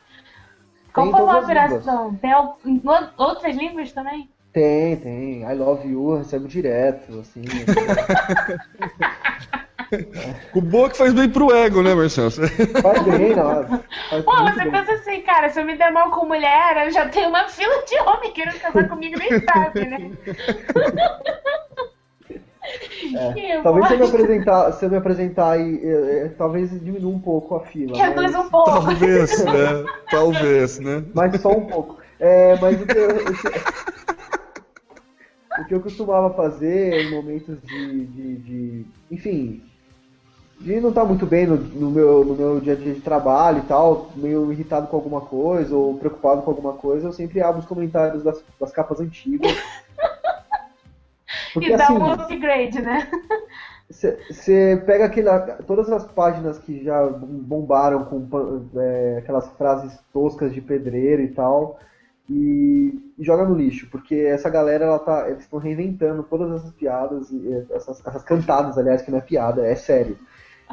Qual 0.93 1.07
Tem 1.07 1.15
foi 1.15 1.21
a 1.21 1.39
operação? 1.39 2.15
Tem 2.17 2.33
al- 2.33 2.59
em 2.65 2.81
o- 2.85 3.11
outras 3.23 3.57
línguas 3.57 3.93
também? 3.93 4.29
Tem, 4.53 4.97
tem. 4.97 5.43
I 5.43 5.55
love 5.55 5.87
you, 5.89 6.11
eu 6.13 6.19
recebo 6.19 6.49
direto, 6.49 7.21
assim. 7.21 7.43
o 10.55 10.61
boa 10.61 10.89
que 10.91 10.97
faz 10.97 11.13
bem 11.13 11.29
pro 11.29 11.55
ego, 11.55 11.83
né, 11.83 11.95
Marcelo? 11.95 12.31
Faz 12.31 13.03
bem, 13.05 13.35
não. 13.37 13.65
Faz 14.09 14.25
Pô, 14.25 14.37
você 14.43 14.63
bem. 14.63 14.71
pensa 14.73 14.93
assim, 14.93 15.21
cara, 15.23 15.49
se 15.51 15.61
eu 15.61 15.65
me 15.65 15.77
der 15.77 15.93
mal 15.93 16.11
com 16.11 16.27
mulher, 16.27 16.85
eu 16.85 16.91
já 16.91 17.09
tenho 17.09 17.29
uma 17.29 17.49
fila 17.49 17.85
de 17.85 17.97
homem 18.01 18.33
querendo 18.33 18.59
casar 18.59 18.89
comigo, 18.89 19.17
nem 19.19 19.29
sabe, 19.41 19.85
né? 19.85 20.11
Que 23.35 23.63
Talvez 23.63 23.87
se 23.89 23.95
eu 23.95 23.99
me 23.99 24.05
apresentar, 24.07 24.73
se 24.73 24.85
eu 24.85 24.91
me 24.91 24.97
apresentar 24.97 25.59
e 25.59 25.81
eh, 25.85 26.23
eh, 26.25 26.29
talvez 26.37 26.71
diminua 26.71 27.11
um 27.13 27.19
pouco 27.19 27.57
a 27.57 27.61
fila. 27.61 27.97
Reduz 27.97 28.33
mas- 28.33 28.47
um 28.47 28.49
pouco. 28.49 28.71
Talvez, 28.71 29.45
né? 29.45 29.85
Talvez, 30.11 30.79
né? 30.79 31.03
Mas 31.15 31.41
só 31.41 31.51
um 31.51 31.67
pouco. 31.67 31.99
É, 32.21 32.57
mas 32.61 32.81
o 32.81 32.87
que, 32.87 32.97
eu, 32.97 33.17
o, 33.17 33.25
que, 33.25 33.33
o 35.59 35.65
que 35.65 35.75
eu 35.75 35.81
costumava 35.81 36.35
fazer 36.35 37.05
em 37.07 37.11
momentos 37.11 37.61
de. 37.63 38.07
de, 38.07 38.37
de- 38.37 38.87
enfim. 39.11 39.63
De 40.61 40.79
não 40.79 40.91
estar 40.91 41.07
muito 41.07 41.25
bem 41.25 41.47
no, 41.47 41.57
no 41.57 41.91
meu, 41.91 42.23
no 42.23 42.35
meu 42.35 42.61
dia 42.61 42.75
a 42.75 42.77
dia 42.77 42.93
de 42.93 43.01
trabalho 43.01 43.61
e 43.61 43.63
tal, 43.63 44.11
meio 44.15 44.53
irritado 44.53 44.89
com 44.89 44.97
alguma 44.97 45.23
coisa 45.23 45.75
ou 45.75 45.97
preocupado 45.97 46.43
com 46.43 46.51
alguma 46.51 46.75
coisa, 46.75 47.09
eu 47.09 47.13
sempre 47.13 47.41
abro 47.41 47.61
os 47.61 47.67
comentários 47.67 48.23
das, 48.23 48.45
das 48.61 48.71
capas 48.71 49.01
antigas. 49.01 49.57
Porque 51.55 51.73
E 51.73 51.77
dá 51.77 51.85
assim, 51.85 51.95
um 51.97 52.13
upgrade, 52.13 52.83
né? 52.83 53.11
você 53.91 54.83
pega 54.87 55.07
aquela, 55.07 55.41
todas 55.67 55.91
as 55.91 56.05
páginas 56.05 56.59
que 56.59 56.85
já 56.85 57.07
bombaram 57.09 58.05
com 58.05 58.29
é, 58.77 59.17
aquelas 59.19 59.49
frases 59.53 59.99
toscas 60.13 60.53
de 60.53 60.61
pedreiro 60.61 61.23
e 61.23 61.29
tal 61.29 61.79
e, 62.31 63.13
e 63.19 63.25
joga 63.25 63.45
no 63.45 63.55
lixo, 63.57 63.89
porque 63.91 64.15
essa 64.15 64.49
galera 64.49 64.85
ela 64.85 64.99
tá, 65.01 65.29
eles 65.29 65.43
estão 65.43 65.59
reinventando 65.59 66.23
todas 66.23 66.53
essas 66.61 66.73
piadas, 66.73 67.29
eh, 67.33 67.65
essas, 67.73 68.07
essas 68.07 68.23
cantadas, 68.23 68.79
aliás, 68.79 69.03
que 69.03 69.11
não 69.11 69.19
é 69.19 69.23
piada, 69.23 69.67
é 69.67 69.75
sério. 69.75 70.17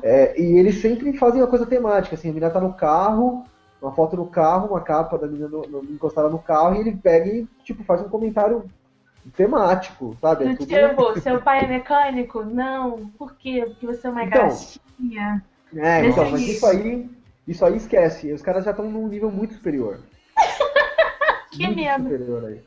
É, 0.03 0.39
e 0.39 0.57
eles 0.59 0.79
sempre 0.79 1.11
fazem 1.17 1.41
uma 1.41 1.47
coisa 1.47 1.65
temática, 1.65 2.13
assim, 2.15 2.29
a 2.29 2.33
menina 2.33 2.51
tá 2.51 2.61
no 2.61 2.73
carro, 2.73 3.43
uma 3.81 3.91
foto 3.91 4.15
no 4.15 4.27
carro, 4.27 4.67
uma 4.69 4.81
capa 4.81 5.17
da 5.17 5.25
menina 5.25 5.47
no- 5.47 5.67
no- 5.67 5.83
encostada 5.85 6.29
no 6.29 6.37
carro, 6.37 6.75
e 6.75 6.81
ele 6.81 6.95
pega 6.95 7.27
e 7.27 7.47
tipo, 7.63 7.83
faz 7.83 8.01
um 8.01 8.09
comentário 8.09 8.63
temático, 9.35 10.15
sabe? 10.21 10.45
É 10.45 10.49
Do 10.49 10.57
tudo- 10.57 10.67
tipo, 10.67 11.19
seu 11.19 11.41
pai 11.41 11.65
é 11.65 11.67
mecânico? 11.67 12.43
Não. 12.43 13.09
Por 13.17 13.35
quê? 13.35 13.65
Porque 13.67 13.85
você 13.87 14.07
é 14.07 14.09
uma 14.09 14.23
Então, 14.23 14.41
gracinha. 14.41 15.43
É, 15.75 16.05
então, 16.07 16.29
mas 16.29 16.39
jeito. 16.41 16.55
isso 16.57 16.65
aí, 16.65 17.09
isso 17.47 17.65
aí 17.65 17.75
esquece. 17.77 18.31
Os 18.31 18.41
caras 18.41 18.63
já 18.63 18.71
estão 18.71 18.89
num 18.89 19.07
nível 19.07 19.29
muito 19.29 19.55
superior. 19.55 19.99
Que 21.57 21.65
muito 21.65 21.75
medo. 21.79 22.03
superior 22.03 22.45
aí. 22.45 22.59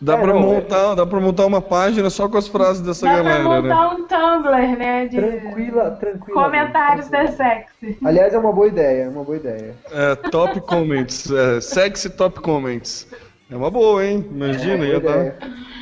Dá 0.00 0.14
É, 0.14 0.16
pra 0.22 0.32
não, 0.32 0.40
montar, 0.40 0.94
dá 0.94 1.04
pra 1.04 1.20
montar 1.20 1.44
uma 1.44 1.60
página 1.60 2.08
só 2.08 2.28
com 2.28 2.38
as 2.38 2.46
frases 2.48 2.80
dessa 2.80 3.04
Dá 3.04 3.12
pra 3.14 3.22
galera, 3.22 3.42
né? 3.62 3.68
montar 3.68 3.88
um 3.94 4.04
Tumblr, 4.06 4.76
né? 4.78 5.06
De 5.06 5.16
Tranquila, 5.20 5.90
tranquila. 5.90 6.42
comentários 6.44 7.08
da 7.08 7.26
sexy. 7.26 7.98
Aliás, 8.04 8.32
é 8.32 8.38
uma 8.38 8.52
boa 8.52 8.68
ideia, 8.68 9.02
é 9.04 9.08
uma 9.08 9.24
boa 9.24 9.36
ideia. 9.36 9.74
É, 9.90 10.14
top 10.14 10.60
comments, 10.62 11.30
é, 11.30 11.60
sexy 11.60 12.08
top 12.10 12.40
comments. 12.40 13.06
É 13.50 13.56
uma 13.56 13.70
boa, 13.70 14.04
hein? 14.04 14.24
Imagina, 14.30 14.84
É 14.84 14.88
ia 14.88 15.00
dar. 15.00 15.10
ideia. 15.10 15.36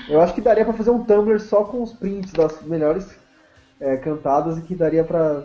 Eu 0.08 0.20
acho 0.20 0.34
que 0.34 0.40
daria 0.40 0.64
pra 0.64 0.74
fazer 0.74 0.90
um 0.90 1.04
Tumblr 1.04 1.38
só 1.40 1.64
com 1.64 1.82
os 1.82 1.92
prints 1.92 2.32
das 2.32 2.62
melhores 2.62 3.06
é, 3.80 3.96
cantadas 3.96 4.58
e 4.58 4.62
que 4.62 4.74
daria 4.74 5.04
pra. 5.04 5.42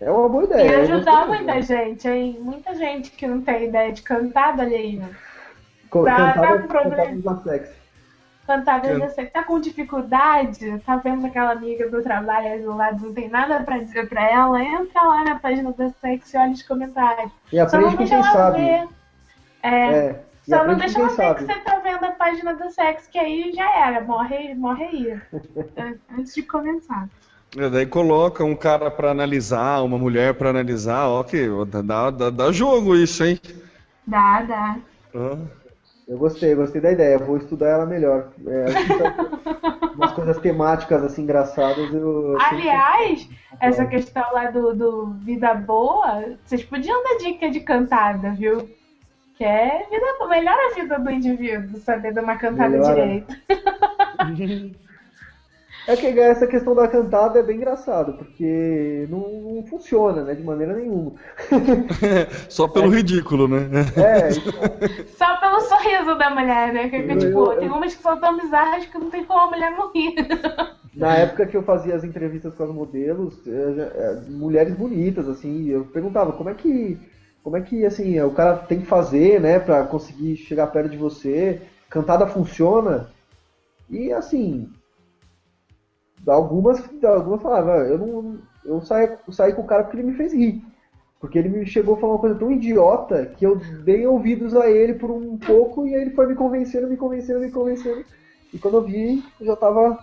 É 0.00 0.10
uma 0.10 0.28
boa 0.28 0.44
ideia. 0.44 0.70
E 0.70 0.74
ajudar 0.82 1.26
muita 1.26 1.60
gente, 1.62 2.06
hein? 2.08 2.38
Muita 2.42 2.74
gente 2.74 3.10
que 3.12 3.26
não 3.26 3.40
tem 3.40 3.68
ideia 3.68 3.92
de 3.92 4.02
cantada 4.02 4.62
ali. 4.62 4.98
Co- 4.98 5.06
Pra- 5.90 6.32
Cantadas, 6.34 6.66
pra- 6.66 6.82
cantadas 6.82 7.24
na 7.24 7.36
sex. 7.42 7.70
Cantada 8.46 8.88
Eu- 8.88 9.00
você 9.00 9.26
tá 9.26 9.42
com 9.42 9.58
dificuldade, 9.60 10.78
tá 10.86 10.96
vendo 10.96 11.26
aquela 11.26 11.50
amiga 11.52 11.90
do 11.90 12.00
trabalho 12.02 12.46
aí 12.46 12.62
do 12.62 12.76
lado, 12.76 13.06
não 13.06 13.12
tem 13.12 13.28
nada 13.28 13.60
pra 13.64 13.78
dizer 13.78 14.08
pra 14.08 14.22
ela, 14.30 14.62
entra 14.62 15.02
lá 15.02 15.24
na 15.24 15.34
página 15.38 15.72
da 15.72 15.90
sexy 16.00 16.36
e 16.36 16.40
olha 16.40 16.52
os 16.52 16.62
comentários. 16.62 17.30
E 17.52 17.56
Só 17.56 17.62
aprende 17.64 17.84
não 17.84 17.90
com 17.92 17.96
deixa 17.98 18.14
quem 18.14 18.24
ela 18.24 18.32
sabe. 18.32 18.58
ver. 18.58 18.88
É, 19.62 19.68
É. 19.96 20.20
Só 20.48 20.64
não 20.64 20.76
deixa 20.76 21.00
ela 21.00 21.08
ver 21.08 21.34
que 21.34 21.44
você 21.44 21.60
tá 21.60 21.80
vendo 21.80 22.04
a 22.04 22.12
página 22.12 22.54
do 22.54 22.70
sexo, 22.70 23.10
que 23.10 23.18
aí 23.18 23.52
já 23.52 23.68
era, 23.88 24.00
morre, 24.02 24.54
morre 24.54 24.84
aí. 24.84 25.20
Antes 26.16 26.32
de 26.34 26.42
começar. 26.44 27.08
É, 27.58 27.68
daí 27.68 27.86
coloca 27.86 28.44
um 28.44 28.54
cara 28.54 28.88
pra 28.92 29.10
analisar, 29.10 29.82
uma 29.82 29.98
mulher 29.98 30.34
pra 30.34 30.50
analisar, 30.50 31.08
ó, 31.08 31.24
que 31.24 31.48
dá, 31.84 32.10
dá, 32.12 32.30
dá 32.30 32.52
jogo 32.52 32.94
isso, 32.94 33.24
hein? 33.24 33.40
Dá, 34.06 34.42
dá. 34.42 34.76
Ah. 35.16 35.36
Eu 36.06 36.18
gostei, 36.18 36.54
gostei 36.54 36.80
da 36.80 36.92
ideia. 36.92 37.18
Vou 37.18 37.36
estudar 37.36 37.68
ela 37.68 37.86
melhor. 37.86 38.30
É, 38.46 38.64
acho 38.64 38.86
que 38.86 38.98
tá- 38.98 39.90
umas 39.96 40.12
coisas 40.12 40.38
temáticas 40.38 41.02
assim 41.02 41.22
engraçadas. 41.22 41.92
Eu, 41.92 42.36
Aliás, 42.40 43.28
essa 43.60 43.84
questão 43.86 44.22
lá 44.32 44.50
do, 44.50 44.72
do 44.74 45.06
Vida 45.14 45.52
Boa, 45.54 46.24
vocês 46.44 46.62
podiam 46.62 47.02
dar 47.02 47.18
dica 47.18 47.50
de 47.50 47.60
cantada, 47.60 48.30
viu? 48.32 48.68
Que 49.36 49.44
é 49.44 49.84
vida, 49.90 50.26
melhora 50.28 50.70
a 50.70 50.74
vida 50.74 50.98
do 50.98 51.10
indivíduo, 51.10 51.78
saber 51.80 52.12
dar 52.12 52.22
uma 52.22 52.36
cantada 52.36 52.70
Melhora. 52.70 52.94
direito. 52.94 53.36
É 55.86 55.94
que 55.96 56.06
essa 56.18 56.46
questão 56.48 56.74
da 56.74 56.88
cantada 56.88 57.38
é 57.38 57.42
bem 57.42 57.56
engraçado, 57.56 58.14
porque 58.14 59.06
não, 59.08 59.20
não 59.54 59.66
funciona, 59.66 60.24
né, 60.24 60.34
de 60.34 60.42
maneira 60.42 60.74
nenhuma. 60.74 61.12
Só 62.48 62.66
pelo 62.66 62.88
ridículo, 62.88 63.46
né? 63.46 63.68
É, 63.96 64.30
então, 64.30 64.52
Só 65.16 65.36
pelo 65.36 65.60
sorriso 65.60 66.16
da 66.18 66.30
mulher, 66.30 66.72
né? 66.72 66.88
Que, 66.88 66.96
Eu- 66.96 67.18
tipo, 67.18 67.52
eu- 67.52 67.58
tem 67.60 67.68
umas 67.70 67.94
que 67.94 68.02
são 68.02 68.18
tão 68.18 68.36
bizarras 68.36 68.86
que 68.86 68.98
não 68.98 69.10
tem 69.10 69.24
como 69.24 69.38
a 69.40 69.46
mulher 69.46 69.72
rir. 69.94 70.14
na 70.96 71.14
época 71.18 71.46
que 71.46 71.56
eu 71.56 71.62
fazia 71.62 71.94
as 71.94 72.02
entrevistas 72.02 72.52
com 72.54 72.64
as 72.64 72.70
modelos, 72.70 73.40
já- 73.44 73.52
é, 73.94 74.20
mulheres 74.28 74.74
bonitas, 74.74 75.28
assim, 75.28 75.68
eu 75.68 75.84
perguntava 75.84 76.32
como 76.32 76.50
é 76.50 76.54
que, 76.54 76.98
como 77.44 77.56
é 77.56 77.60
que, 77.60 77.86
assim, 77.86 78.20
o 78.20 78.30
cara 78.32 78.56
tem 78.56 78.80
que 78.80 78.86
fazer, 78.86 79.40
né, 79.40 79.60
pra 79.60 79.84
conseguir 79.84 80.36
chegar 80.36 80.66
perto 80.68 80.90
de 80.90 80.96
você, 80.96 81.60
cantada 81.88 82.26
funciona, 82.26 83.08
e 83.88 84.12
assim, 84.12 84.68
algumas, 86.26 86.82
algumas 87.04 87.42
falavam, 87.42 87.72
"Ah, 87.72 87.78
eu 87.78 87.98
não, 87.98 88.38
eu 88.64 88.80
saí, 88.80 89.08
eu 89.26 89.32
saí 89.32 89.52
com 89.52 89.62
o 89.62 89.66
cara 89.66 89.84
porque 89.84 89.96
ele 89.98 90.10
me 90.10 90.16
fez 90.16 90.32
rir. 90.32 90.62
Porque 91.20 91.38
ele 91.38 91.48
me 91.48 91.66
chegou 91.66 91.94
a 91.94 91.98
falar 91.98 92.12
uma 92.14 92.18
coisa 92.20 92.38
tão 92.38 92.52
idiota 92.52 93.26
que 93.36 93.46
eu 93.46 93.56
dei 93.84 94.06
ouvidos 94.06 94.54
a 94.54 94.70
ele 94.70 94.94
por 94.94 95.10
um 95.10 95.38
pouco 95.38 95.86
e 95.86 95.94
aí 95.94 96.02
ele 96.02 96.10
foi 96.10 96.26
me 96.26 96.34
convencendo, 96.34 96.86
me 96.88 96.96
convencendo, 96.96 97.40
me 97.40 97.50
convencendo. 97.50 98.04
E 98.52 98.58
quando 98.58 98.76
eu 98.76 98.82
vi, 98.84 99.22
eu 99.40 99.46
já 99.46 99.56
tava 99.56 99.98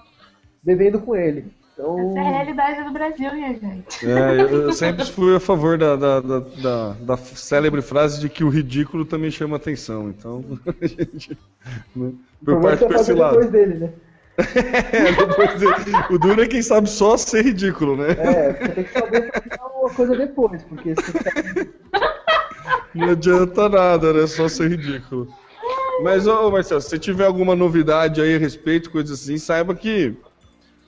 bebendo 0.63 0.99
com 0.99 1.15
ele. 1.15 1.45
Então, 1.73 1.97
Essa 1.97 2.19
é 2.19 2.27
a 2.27 2.31
realidade 2.31 2.83
do 2.83 2.91
Brasil, 2.91 3.33
minha 3.33 3.53
gente. 3.53 4.05
É, 4.05 4.41
eu, 4.41 4.49
eu 4.63 4.73
sempre 4.73 5.05
fui 5.05 5.35
a 5.35 5.39
favor 5.39 5.77
da, 5.77 5.95
da, 5.95 6.19
da, 6.19 6.39
da, 6.39 6.89
da 6.93 7.17
célebre 7.17 7.81
frase 7.81 8.19
de 8.19 8.29
que 8.29 8.43
o 8.43 8.49
ridículo 8.49 9.05
também 9.05 9.31
chama 9.31 9.55
atenção. 9.55 10.09
Então, 10.09 10.43
a 10.81 10.85
gente. 10.85 11.37
né, 11.95 12.07
o 12.07 12.11
Eu 12.11 12.15
problema 12.45 12.73
é 12.73 12.77
parto 12.77 12.79
você 12.79 12.85
pra 12.87 12.95
esse 12.95 13.05
fazer 13.07 13.19
lado. 13.19 13.31
depois 13.35 13.51
dele, 13.51 13.75
né? 13.75 13.89
O 16.09 16.17
duro 16.17 16.41
é 16.41 16.47
quem 16.47 16.61
sabe 16.61 16.89
só 16.89 17.15
ser 17.17 17.45
ridículo, 17.45 17.95
né? 17.95 18.11
É, 18.17 18.53
você 18.53 18.69
tem 18.69 18.83
que 18.83 18.91
saber 18.91 19.31
uma 19.79 19.89
coisa 19.89 20.15
depois, 20.15 20.63
porque 20.63 20.95
se 20.95 21.11
você 21.11 21.69
Não 22.95 23.09
adianta 23.09 23.69
nada, 23.69 24.13
né? 24.13 24.27
Só 24.27 24.47
ser 24.47 24.69
ridículo. 24.69 25.27
Mas, 26.01 26.25
ô 26.27 26.49
Marcelo, 26.49 26.81
se 26.81 26.89
você 26.89 26.99
tiver 26.99 27.25
alguma 27.25 27.55
novidade 27.55 28.21
aí 28.21 28.35
a 28.35 28.39
respeito, 28.39 28.89
coisa 28.89 29.13
assim, 29.13 29.37
saiba 29.37 29.75
que 29.75 30.15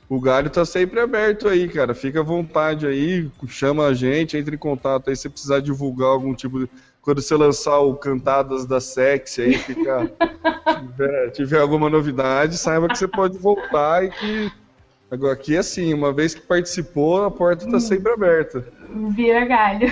o 0.09 0.19
galho 0.19 0.49
tá 0.49 0.65
sempre 0.65 0.99
aberto 0.99 1.47
aí, 1.47 1.67
cara. 1.67 1.93
Fica 1.93 2.19
à 2.19 2.23
vontade 2.23 2.85
aí, 2.85 3.29
chama 3.47 3.85
a 3.85 3.93
gente, 3.93 4.37
entre 4.37 4.55
em 4.55 4.59
contato 4.59 5.09
aí 5.09 5.15
se 5.15 5.29
precisar 5.29 5.59
divulgar 5.59 6.09
algum 6.09 6.33
tipo 6.33 6.59
de. 6.59 6.69
Quando 7.05 7.21
você 7.21 7.35
lançar 7.35 7.79
o 7.81 7.93
Cantadas 7.93 8.65
da 8.65 8.81
Sexy 8.81 9.41
aí, 9.43 9.53
fica. 9.59 10.11
tiver, 10.81 11.29
tiver 11.29 11.61
alguma 11.61 11.87
novidade, 11.87 12.57
saiba 12.57 12.87
que 12.87 12.97
você 12.97 13.07
pode 13.07 13.37
voltar 13.37 14.03
e 14.03 14.09
que. 14.09 14.51
Agora 15.11 15.33
aqui 15.33 15.55
é 15.55 15.59
assim, 15.59 15.93
uma 15.93 16.11
vez 16.11 16.33
que 16.33 16.41
participou, 16.41 17.23
a 17.23 17.29
porta 17.29 17.69
tá 17.69 17.79
sempre 17.79 18.11
aberta. 18.11 18.65
Vira 19.11 19.45
galho. 19.45 19.87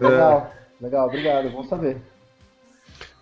Legal, 0.00 0.52
legal, 0.80 1.06
obrigado, 1.06 1.48
bom 1.50 1.62
saber. 1.62 1.96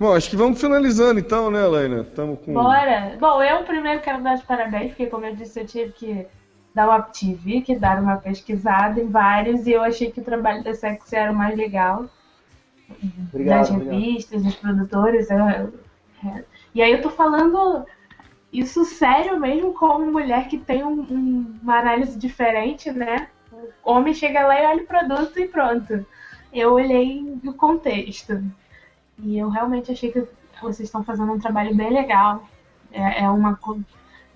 Bom, 0.01 0.15
acho 0.15 0.31
que 0.31 0.37
vamos 0.37 0.59
finalizando 0.59 1.21
então, 1.21 1.51
né, 1.51 1.63
Laina? 1.67 2.05
Tamo 2.05 2.39
com. 2.39 2.55
Bora! 2.55 3.19
Bom, 3.21 3.43
eu 3.43 3.65
primeiro 3.65 4.01
quero 4.01 4.23
dar 4.23 4.37
os 4.37 4.43
parabéns, 4.43 4.89
porque 4.89 5.09
como 5.09 5.27
eu 5.27 5.37
disse, 5.37 5.61
eu 5.61 5.67
tive 5.67 5.93
que 5.93 6.27
dar 6.75 6.89
uma 6.89 7.03
tive 7.03 7.61
que 7.61 7.77
dar 7.77 8.01
uma 8.01 8.17
pesquisada 8.17 8.99
em 8.99 9.09
vários 9.09 9.67
e 9.67 9.73
eu 9.73 9.83
achei 9.83 10.11
que 10.11 10.21
o 10.21 10.25
trabalho 10.25 10.65
da 10.65 10.75
Sex 10.75 11.13
era 11.13 11.31
o 11.31 11.35
mais 11.35 11.55
legal. 11.55 12.07
Obrigado, 13.33 13.59
das 13.61 13.71
obrigado. 13.71 13.95
revistas, 13.95 14.43
dos 14.43 14.55
produtores. 14.57 15.31
eu- 15.31 15.39
eu- 15.39 15.75
é. 16.25 16.45
E 16.75 16.83
aí 16.83 16.93
eu 16.93 17.03
tô 17.03 17.11
falando 17.11 17.85
isso 18.53 18.85
sério 18.85 19.39
mesmo 19.39 19.73
como 19.75 20.11
mulher 20.11 20.49
que 20.49 20.59
tem 20.59 20.85
um- 20.85 21.01
um- 21.01 21.59
uma 21.63 21.79
análise 21.79 22.19
diferente, 22.19 22.91
né? 22.91 23.29
O 23.85 23.93
homem 23.93 24.15
chega 24.15 24.47
lá 24.47 24.61
e 24.61 24.67
olha 24.67 24.83
o 24.83 24.87
produto 24.87 25.39
e 25.39 25.49
pronto. 25.49 26.05
Eu 26.53 26.73
olhei 26.75 27.39
o 27.45 27.53
contexto. 27.53 28.43
E 29.19 29.39
eu 29.39 29.49
realmente 29.49 29.91
achei 29.91 30.13
que 30.13 30.27
vocês 30.61 30.89
estão 30.89 31.03
fazendo 31.03 31.33
um 31.33 31.39
trabalho 31.39 31.75
bem 31.75 31.91
legal. 31.93 32.47
É, 32.93 33.23
é 33.25 33.31
uma. 33.31 33.59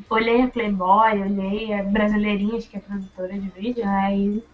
Olhei 0.09 0.43
a 0.43 0.49
Playboy, 0.49 1.21
olhei 1.23 1.73
a 1.73 1.83
Brasileirinhas, 1.83 2.67
que 2.67 2.77
é 2.77 2.81
produtora 2.81 3.33
de 3.39 3.49
vídeo, 3.51 3.85
né? 3.85 4.17
E 4.17 4.45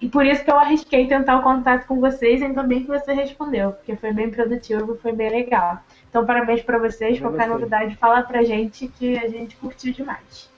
e 0.00 0.08
por 0.08 0.24
isso 0.26 0.44
que 0.44 0.50
eu 0.50 0.58
arrisquei 0.58 1.06
tentar 1.06 1.38
o 1.38 1.42
contato 1.42 1.86
com 1.86 1.98
vocês, 2.00 2.42
ainda 2.42 2.62
bem 2.62 2.82
que 2.82 2.88
você 2.88 3.12
respondeu, 3.12 3.72
porque 3.72 3.96
foi 3.96 4.12
bem 4.12 4.30
produtivo, 4.30 4.96
foi 4.96 5.12
bem 5.12 5.30
legal. 5.30 5.78
Então, 6.10 6.24
parabéns 6.26 6.62
pra 6.62 6.78
vocês. 6.78 7.18
Qualquer 7.18 7.48
novidade, 7.48 7.94
fala 7.96 8.22
pra 8.22 8.42
gente 8.42 8.88
que 8.88 9.18
a 9.18 9.28
gente 9.28 9.56
curtiu 9.56 9.92
demais. 9.92 10.50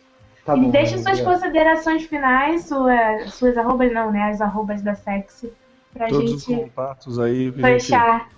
Tá 0.45 0.57
e 0.57 0.61
bom, 0.61 0.71
deixe 0.71 0.99
suas 0.99 1.07
obrigado. 1.21 1.35
considerações 1.35 2.03
finais, 2.05 2.65
sua- 2.65 3.27
suas 3.27 3.57
arrobas, 3.57 3.93
não, 3.93 4.11
né? 4.11 4.31
As 4.31 4.41
arrobas 4.41 4.83
da 4.83 4.95
Sexy, 4.95 5.53
pra 5.93 6.09
Todos 6.09 6.33
os 6.33 6.45
gente 6.45 6.61
contatos 6.63 7.19
aí. 7.19 7.53
pra 7.53 7.71
gente- 7.71 7.83
fechar 7.83 8.29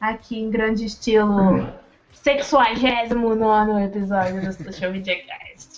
aqui 0.00 0.40
em 0.40 0.50
grande 0.50 0.84
estilo 0.84 1.66
69 2.12 3.82
episódio 3.84 4.40
do 4.40 4.52
Social 4.52 4.92
Media 4.92 5.16
Cast. 5.16 5.71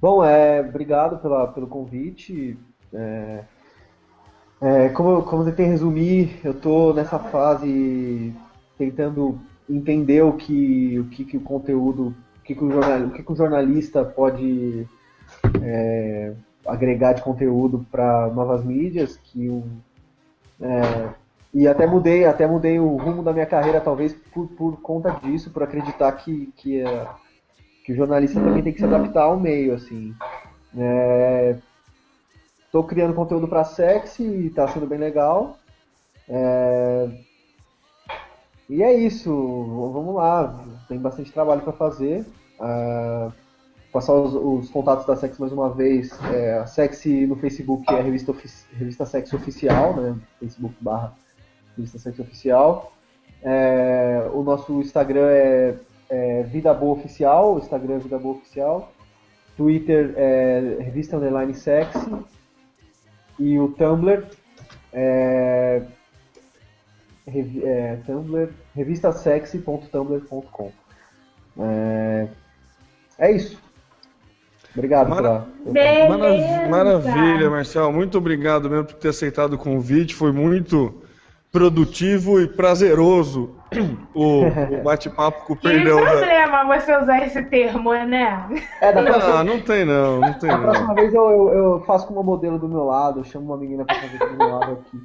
Bom, 0.00 0.24
é, 0.24 0.60
obrigado 0.60 1.18
pela, 1.18 1.46
pelo 1.48 1.66
convite. 1.66 2.58
É, 2.92 3.44
é, 4.60 4.88
como, 4.90 5.22
como 5.22 5.42
eu 5.42 5.46
tentei 5.46 5.66
resumir, 5.66 6.40
eu 6.42 6.52
estou 6.52 6.94
nessa 6.94 7.18
fase 7.18 8.34
tentando 8.78 9.38
entender 9.68 10.22
o 10.22 10.32
que 10.32 10.98
o, 10.98 11.04
que, 11.04 11.24
que 11.24 11.36
o 11.36 11.40
conteúdo, 11.42 12.14
o 12.38 12.42
que, 12.42 12.54
que 12.54 12.64
o, 12.64 12.70
jornal, 12.70 13.00
o 13.08 13.10
que, 13.10 13.22
que 13.22 13.32
o 13.32 13.36
jornalista 13.36 14.04
pode 14.04 14.86
é, 15.62 16.32
agregar 16.66 17.12
de 17.12 17.22
conteúdo 17.22 17.86
para 17.90 18.28
novas 18.28 18.64
mídias, 18.64 19.18
que 19.18 19.48
o, 19.48 19.64
é, 20.60 21.10
e 21.52 21.68
até 21.68 21.86
mudei, 21.86 22.24
até 22.24 22.46
mudei 22.46 22.78
o 22.78 22.96
rumo 22.96 23.22
da 23.22 23.32
minha 23.32 23.46
carreira, 23.46 23.80
talvez 23.80 24.14
por, 24.32 24.46
por 24.48 24.80
conta 24.80 25.10
disso, 25.22 25.50
por 25.50 25.62
acreditar 25.62 26.10
que, 26.12 26.52
que 26.56 26.80
é, 26.80 27.06
que 27.84 27.92
o 27.92 27.96
jornalista 27.96 28.40
também 28.40 28.62
tem 28.62 28.72
que 28.72 28.78
se 28.78 28.84
adaptar 28.84 29.24
ao 29.24 29.38
meio, 29.38 29.74
assim. 29.74 30.14
É, 30.76 31.56
tô 32.70 32.84
criando 32.84 33.14
conteúdo 33.14 33.48
para 33.48 33.64
sexy 33.64 34.22
e 34.22 34.50
tá 34.50 34.68
sendo 34.68 34.86
bem 34.86 34.98
legal. 34.98 35.58
É, 36.28 37.08
e 38.68 38.82
é 38.82 38.94
isso, 38.94 39.30
vamos 39.92 40.14
lá, 40.14 40.64
tem 40.88 40.98
bastante 40.98 41.32
trabalho 41.32 41.62
para 41.62 41.72
fazer. 41.72 42.24
Ah, 42.60 43.32
passar 43.92 44.14
os, 44.14 44.34
os 44.34 44.70
contatos 44.70 45.06
da 45.06 45.16
Sexy 45.16 45.40
mais 45.40 45.52
uma 45.52 45.70
vez. 45.70 46.16
É, 46.32 46.58
a 46.58 46.66
Sexy 46.66 47.26
no 47.26 47.36
Facebook 47.36 47.92
é 47.92 48.00
revista, 48.00 48.34
revista 48.72 49.06
Sexy 49.06 49.34
Oficial, 49.34 49.96
né? 49.96 50.16
Facebook 50.38 50.74
barra 50.80 51.12
revista 51.76 51.98
Sexy 51.98 52.20
Oficial. 52.20 52.92
É, 53.42 54.28
o 54.32 54.42
nosso 54.42 54.80
Instagram 54.80 55.26
é 55.30 55.74
é 56.10 56.42
Vida 56.42 56.74
Boa 56.74 56.94
Oficial, 56.98 57.54
o 57.54 57.58
Instagram 57.58 57.94
é 57.96 57.98
Vida 57.98 58.18
Boa 58.18 58.36
Oficial, 58.36 58.92
Twitter 59.56 60.12
é 60.16 60.76
Revista 60.80 61.16
Underline 61.16 61.54
Sexy 61.54 62.10
e 63.38 63.58
o 63.58 63.68
Tumblr 63.68 64.24
é, 64.92 65.82
é 67.26 67.96
Tumblr, 68.06 68.48
revistasexy.tumblr.com. 68.74 70.72
É, 71.58 72.28
é 73.18 73.32
isso. 73.32 73.58
Obrigado 74.74 75.08
Mara- 75.10 75.22
pela. 75.62 75.72
Beleza. 75.72 76.08
Marav- 76.16 76.68
Maravilha, 76.70 77.50
Marcelo. 77.50 77.92
Muito 77.92 78.16
obrigado 78.18 78.70
mesmo 78.70 78.84
por 78.86 78.94
ter 78.94 79.08
aceitado 79.08 79.54
o 79.54 79.58
convite. 79.58 80.14
Foi 80.14 80.30
muito 80.32 81.02
produtivo 81.50 82.40
e 82.40 82.46
prazeroso 82.46 83.56
o, 84.14 84.44
o 84.46 84.50
bate-papo 84.82 85.44
com 85.46 85.52
o 85.52 85.56
perdão 85.56 86.00
da. 86.04 86.10
problema 86.10 86.64
você 86.78 86.96
usar 86.96 87.24
esse 87.26 87.42
termo, 87.44 87.92
né? 87.92 88.46
É, 88.80 88.92
da 88.92 89.02
próxima, 89.02 89.38
Ah, 89.40 89.44
não 89.44 89.60
tem 89.60 89.84
não, 89.84 90.20
não 90.20 90.32
tem 90.34 90.50
da 90.50 90.56
não. 90.56 90.62
próxima 90.64 90.94
vez 90.94 91.14
eu, 91.14 91.30
eu, 91.30 91.48
eu 91.52 91.84
faço 91.86 92.06
com 92.06 92.14
uma 92.14 92.22
modelo 92.22 92.58
do 92.58 92.68
meu 92.68 92.84
lado, 92.84 93.20
eu 93.20 93.24
chamo 93.24 93.46
uma 93.46 93.56
menina 93.56 93.84
pra 93.84 93.94
fazer 93.96 94.18
do 94.18 94.36
meu 94.36 94.48
lado 94.48 94.72
aqui. 94.72 95.00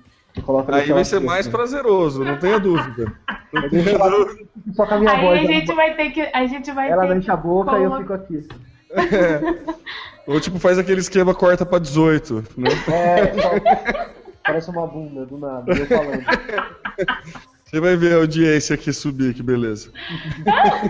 Aí 0.74 0.91
vai 0.91 1.05
ser 1.05 1.22
mais 1.22 1.41
assim. 1.47 1.51
prazeroso, 1.55 2.24
não 2.26 2.38
tenha 2.38 2.59
dúvida. 2.59 3.09
Não 3.53 3.70
tenha 3.70 3.97
dúvida. 3.97 4.45
Só 4.74 4.86
com 4.86 4.95
a 4.95 4.99
minha 4.99 5.11
Aí 5.13 5.22
voz. 5.22 5.39
a 5.39 5.43
ela- 5.43 5.53
gente 5.53 5.74
vai 5.74 5.93
ter 5.95 6.09
que. 6.09 6.22
A 6.34 6.45
gente 6.45 6.72
vai 6.72 6.89
Ela 6.89 7.07
ter 7.07 7.16
enche 7.18 7.32
a 7.32 7.38
boca 7.38 7.80
e 7.80 7.84
eu 7.84 7.97
fico 7.97 8.13
aqui. 8.13 8.47
Ou 10.28 10.39
tipo, 10.41 10.59
faz 10.59 10.78
aquele 10.78 10.99
esquema 10.99 11.34
corta 11.34 11.66
pra 11.66 11.80
18, 11.80 12.43
né? 12.57 12.70
É, 12.91 13.34
só- 13.41 14.11
parece 14.43 14.70
uma 14.72 14.88
bunda 14.88 15.26
do 15.26 15.38
nada, 15.38 15.72
eu 15.72 15.86
falando. 15.86 16.26
Você 17.76 17.82
vai 17.82 17.97
ver 17.97 18.13
a 18.13 18.19
audiência 18.19 18.73
aqui 18.73 18.93
subir, 18.93 19.34
que 19.34 19.43
beleza. 19.43 19.91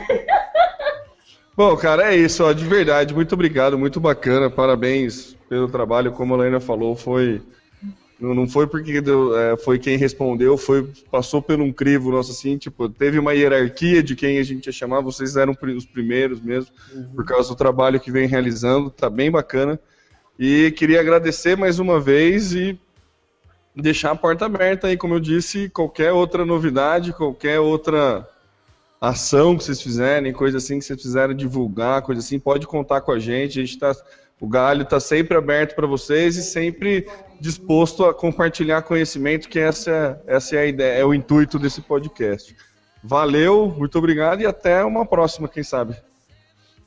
Bom, 1.57 1.75
cara, 1.75 2.13
é 2.13 2.15
isso, 2.15 2.43
ó, 2.43 2.53
de 2.53 2.63
verdade, 2.63 3.11
muito 3.11 3.33
obrigado, 3.33 3.75
muito 3.75 3.99
bacana, 3.99 4.51
parabéns 4.51 5.35
pelo 5.49 5.67
trabalho, 5.67 6.11
como 6.11 6.35
a 6.35 6.37
Lena 6.37 6.59
falou, 6.59 6.95
foi 6.95 7.41
não 8.19 8.47
foi 8.47 8.67
porque 8.67 9.01
deu, 9.01 9.35
é, 9.35 9.57
foi 9.57 9.79
quem 9.79 9.97
respondeu, 9.97 10.59
foi 10.59 10.87
passou 11.09 11.41
por 11.41 11.59
um 11.59 11.73
crivo 11.73 12.11
nosso 12.11 12.31
assim, 12.33 12.55
tipo, 12.55 12.87
teve 12.87 13.17
uma 13.17 13.33
hierarquia 13.33 14.03
de 14.03 14.15
quem 14.15 14.37
a 14.37 14.43
gente 14.43 14.67
ia 14.67 14.71
chamar, 14.71 15.01
vocês 15.01 15.35
eram 15.35 15.57
os 15.75 15.85
primeiros 15.87 16.39
mesmo, 16.39 16.71
por 17.15 17.25
causa 17.25 17.49
do 17.49 17.55
trabalho 17.55 17.99
que 17.99 18.11
vem 18.11 18.27
realizando, 18.27 18.91
tá 18.91 19.09
bem 19.09 19.31
bacana. 19.31 19.79
E 20.37 20.69
queria 20.77 20.99
agradecer 20.99 21.57
mais 21.57 21.79
uma 21.79 21.99
vez 21.99 22.53
e 22.53 22.77
deixar 23.75 24.11
a 24.11 24.15
porta 24.15 24.45
aberta 24.45 24.87
aí, 24.87 24.97
como 24.97 25.15
eu 25.15 25.19
disse, 25.19 25.69
qualquer 25.69 26.11
outra 26.11 26.45
novidade, 26.45 27.13
qualquer 27.13 27.59
outra 27.59 28.27
ação 28.99 29.57
que 29.57 29.63
vocês 29.63 29.81
fizerem, 29.81 30.31
coisa 30.31 30.57
assim 30.57 30.79
que 30.79 30.85
vocês 30.85 31.01
fizerem 31.01 31.35
divulgar, 31.35 32.01
coisa 32.01 32.21
assim, 32.21 32.39
pode 32.39 32.65
contar 32.65 33.01
com 33.01 33.11
a 33.11 33.19
gente. 33.19 33.59
A 33.59 33.65
gente 33.65 33.77
tá, 33.77 33.93
o 34.39 34.47
Galho 34.47 34.83
está 34.83 34.99
sempre 34.99 35.37
aberto 35.37 35.75
para 35.75 35.85
vocês 35.85 36.37
e 36.37 36.43
sempre 36.43 37.07
disposto 37.39 38.05
a 38.05 38.13
compartilhar 38.13 38.81
conhecimento, 38.81 39.49
que 39.49 39.59
essa, 39.59 40.21
essa 40.25 40.55
é 40.55 40.59
a 40.59 40.65
ideia, 40.65 40.99
é 40.99 41.05
o 41.05 41.13
intuito 41.13 41.59
desse 41.59 41.81
podcast. 41.81 42.55
Valeu, 43.03 43.73
muito 43.77 43.97
obrigado 43.97 44.41
e 44.41 44.45
até 44.45 44.83
uma 44.83 45.05
próxima, 45.05 45.47
quem 45.47 45.63
sabe. 45.63 45.95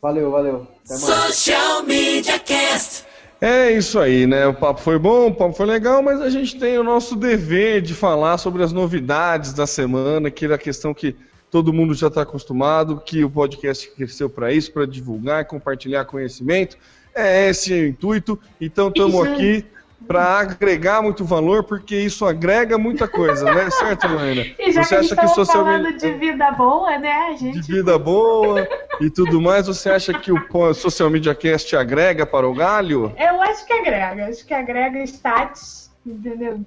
Valeu, 0.00 0.30
valeu. 0.30 0.66
Até 0.84 0.94
mais. 0.94 1.00
Social 1.00 1.82
Media 1.82 2.38
Cast. 2.38 3.07
É 3.40 3.70
isso 3.70 4.00
aí, 4.00 4.26
né? 4.26 4.46
O 4.48 4.54
papo 4.54 4.80
foi 4.80 4.98
bom, 4.98 5.28
o 5.28 5.34
papo 5.34 5.54
foi 5.54 5.66
legal, 5.66 6.02
mas 6.02 6.20
a 6.20 6.28
gente 6.28 6.58
tem 6.58 6.76
o 6.76 6.82
nosso 6.82 7.14
dever 7.14 7.80
de 7.80 7.94
falar 7.94 8.36
sobre 8.36 8.64
as 8.64 8.72
novidades 8.72 9.52
da 9.52 9.66
semana, 9.66 10.28
que 10.30 10.46
é 10.46 10.52
a 10.52 10.58
questão 10.58 10.92
que 10.92 11.14
todo 11.48 11.72
mundo 11.72 11.94
já 11.94 12.08
está 12.08 12.22
acostumado, 12.22 13.00
que 13.04 13.22
o 13.22 13.30
podcast 13.30 13.88
cresceu 13.92 14.28
para 14.28 14.52
isso, 14.52 14.72
para 14.72 14.86
divulgar, 14.86 15.44
compartilhar 15.44 16.04
conhecimento. 16.04 16.76
É 17.14 17.48
esse 17.48 17.72
o 17.72 17.86
intuito. 17.86 18.38
Então 18.60 18.88
estamos 18.88 19.26
aqui 19.26 19.64
para 20.06 20.40
agregar 20.40 21.02
muito 21.02 21.24
valor, 21.24 21.64
porque 21.64 21.96
isso 21.96 22.24
agrega 22.26 22.76
muita 22.76 23.06
coisa, 23.06 23.44
né? 23.44 23.70
Certo, 23.70 24.06
Helena? 24.06 24.46
E 24.58 24.72
já 24.72 24.82
Você 24.82 24.88
que 24.88 24.94
acha 24.94 25.16
que 25.16 25.28
social 25.28 25.64
falando 25.64 25.96
de 25.96 26.12
vida 26.14 26.50
boa, 26.52 26.98
né? 26.98 27.12
A 27.12 27.32
de 27.32 27.38
gente. 27.38 27.72
vida 27.72 27.98
boa 27.98 28.66
e 29.00 29.10
tudo 29.10 29.40
mais, 29.40 29.66
você 29.66 29.90
acha 29.90 30.12
que 30.18 30.30
o 30.32 30.74
Social 30.74 31.10
Media 31.10 31.34
Cast 31.34 31.74
agrega 31.76 32.26
para 32.26 32.48
o 32.48 32.54
galho? 32.54 33.12
Eu 33.16 33.40
acho 33.42 33.64
que 33.66 33.72
agrega. 33.72 34.26
Acho 34.26 34.44
que 34.44 34.54
agrega 34.54 34.98
status, 35.04 35.90
entendeu? 36.04 36.60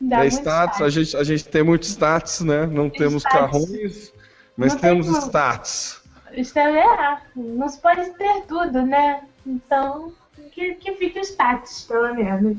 Dá 0.00 0.16
É 0.16 0.20
muito 0.20 0.32
status, 0.32 0.80
a 0.80 0.88
gente, 0.88 1.16
a 1.16 1.24
gente 1.24 1.44
tem 1.48 1.62
muito 1.62 1.82
status, 1.84 2.40
né? 2.40 2.66
Não 2.66 2.88
temos 2.88 3.22
Status. 3.22 3.38
carrões, 3.38 4.12
mas 4.56 4.72
Não 4.74 4.80
tem 4.80 4.90
temos 4.90 5.06
como. 5.06 5.18
status. 5.18 6.00
Isso 6.32 6.58
é, 6.58 7.18
não 7.36 7.68
se 7.68 7.78
pode 7.80 8.08
ter 8.16 8.42
tudo, 8.46 8.82
né? 8.82 9.20
Então, 9.46 10.12
que, 10.52 10.74
que 10.74 10.92
fique 10.92 11.18
o 11.18 11.22
status, 11.22 11.84
pelo 11.88 12.14
menos. 12.14 12.58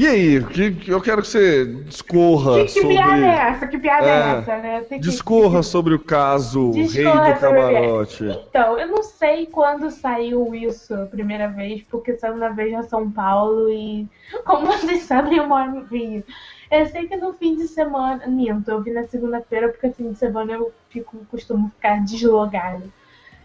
E 0.00 0.06
aí, 0.06 0.42
que, 0.44 0.70
que 0.76 0.90
eu 0.90 0.98
quero 1.02 1.20
que 1.20 1.28
você 1.28 1.66
discorra 1.66 2.54
Que, 2.60 2.64
que 2.64 2.80
sobre. 2.80 2.88
piada 2.96 3.26
é 3.26 3.34
essa? 3.50 3.66
Que 3.66 3.78
piada 3.78 4.06
é, 4.06 4.10
É, 4.10 4.38
essa, 4.38 4.56
né? 4.56 4.80
Que- 4.88 4.98
Discorra 4.98 5.62
sobre 5.62 5.92
o 5.92 5.98
caso 5.98 6.70
Rei 6.72 6.84
Discorra 6.84 7.32
do 7.34 7.40
sobre 7.40 7.58
o- 7.58 7.62
Camarote. 7.62 8.24
Então, 8.48 8.78
eu 8.78 8.88
não 8.88 9.02
sei 9.02 9.44
quando 9.44 9.90
saiu 9.90 10.54
isso 10.54 10.94
a 10.94 11.04
primeira 11.04 11.48
vez, 11.48 11.82
porque 11.90 12.16
saiu 12.16 12.36
na 12.38 12.48
Veja 12.48 12.82
São 12.84 13.10
Paulo 13.10 13.68
e, 13.68 14.08
como 14.46 14.68
vocês 14.68 15.02
sabem, 15.02 15.36
eu 15.36 15.46
moro 15.46 15.70
no 15.70 15.82
Rio. 15.84 16.24
Eu 16.70 16.86
sei 16.86 17.06
que 17.06 17.16
no 17.16 17.34
fim 17.34 17.56
de 17.56 17.68
semana, 17.68 18.26
minto, 18.26 18.70
eu 18.70 18.80
vi 18.80 18.92
na 18.92 19.04
segunda-feira, 19.04 19.68
porque 19.68 19.90
fim 19.90 20.12
de 20.12 20.18
semana 20.18 20.52
eu 20.54 20.72
fico, 20.88 21.18
costumo 21.30 21.68
ficar 21.76 22.02
deslogado. 22.06 22.90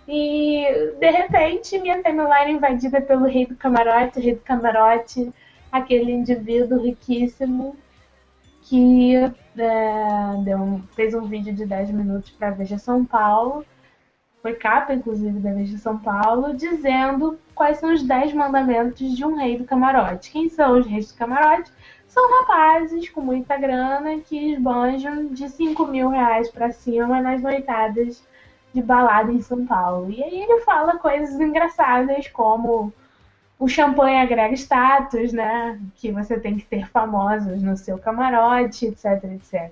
E, 0.07 0.63
de 0.99 1.09
repente, 1.09 1.77
minha 1.79 2.01
timeline 2.01 2.29
é 2.45 2.51
invadida 2.51 3.01
pelo 3.01 3.25
Rei 3.25 3.45
do 3.45 3.55
Camarote, 3.55 4.19
o 4.19 4.21
Rei 4.21 4.35
do 4.35 4.41
Camarote, 4.41 5.33
aquele 5.77 6.11
indivíduo 6.11 6.81
riquíssimo 6.81 7.75
que 8.63 9.15
é, 9.15 10.43
deu 10.43 10.57
um- 10.57 10.81
fez 10.95 11.13
um 11.13 11.21
vídeo 11.25 11.53
de 11.53 11.65
10 11.65 11.91
minutos 11.91 12.31
para 12.31 12.47
a 12.47 12.51
Veja 12.51 12.77
São 12.77 13.05
Paulo, 13.05 13.65
foi 14.41 14.53
capa 14.53 14.93
inclusive 14.93 15.39
da 15.39 15.53
Veja 15.53 15.77
São 15.77 15.97
Paulo, 15.97 16.53
dizendo 16.55 17.37
quais 17.53 17.77
são 17.77 17.93
os 17.93 18.03
10 18.03 18.33
mandamentos 18.33 19.15
de 19.15 19.25
um 19.25 19.35
rei 19.35 19.57
do 19.57 19.65
camarote. 19.65 20.31
Quem 20.31 20.49
são 20.49 20.79
os 20.79 20.85
reis 20.87 21.11
do 21.11 21.17
camarote? 21.17 21.71
São 22.07 22.23
rapazes 22.41 23.09
com 23.09 23.21
muita 23.21 23.57
grana 23.57 24.19
que 24.19 24.53
esbanjam 24.53 25.27
de 25.27 25.49
5 25.49 25.85
mil 25.85 26.09
reais 26.09 26.49
para 26.49 26.71
cima 26.71 27.21
nas 27.21 27.41
noitadas 27.41 28.23
de 28.73 28.81
balada 28.81 29.31
em 29.31 29.41
São 29.41 29.65
Paulo. 29.65 30.09
E 30.11 30.23
aí 30.23 30.41
ele 30.41 30.61
fala 30.61 30.97
coisas 30.97 31.39
engraçadas 31.39 32.27
como 32.29 32.93
o 33.57 33.67
champanhe 33.67 34.17
agrega 34.21 34.53
status, 34.53 35.31
né? 35.31 35.79
Que 35.95 36.11
você 36.11 36.39
tem 36.39 36.57
que 36.57 36.65
ter 36.65 36.87
famosos 36.89 37.61
no 37.61 37.77
seu 37.77 37.97
camarote, 37.97 38.87
etc, 38.87 39.23
etc. 39.35 39.71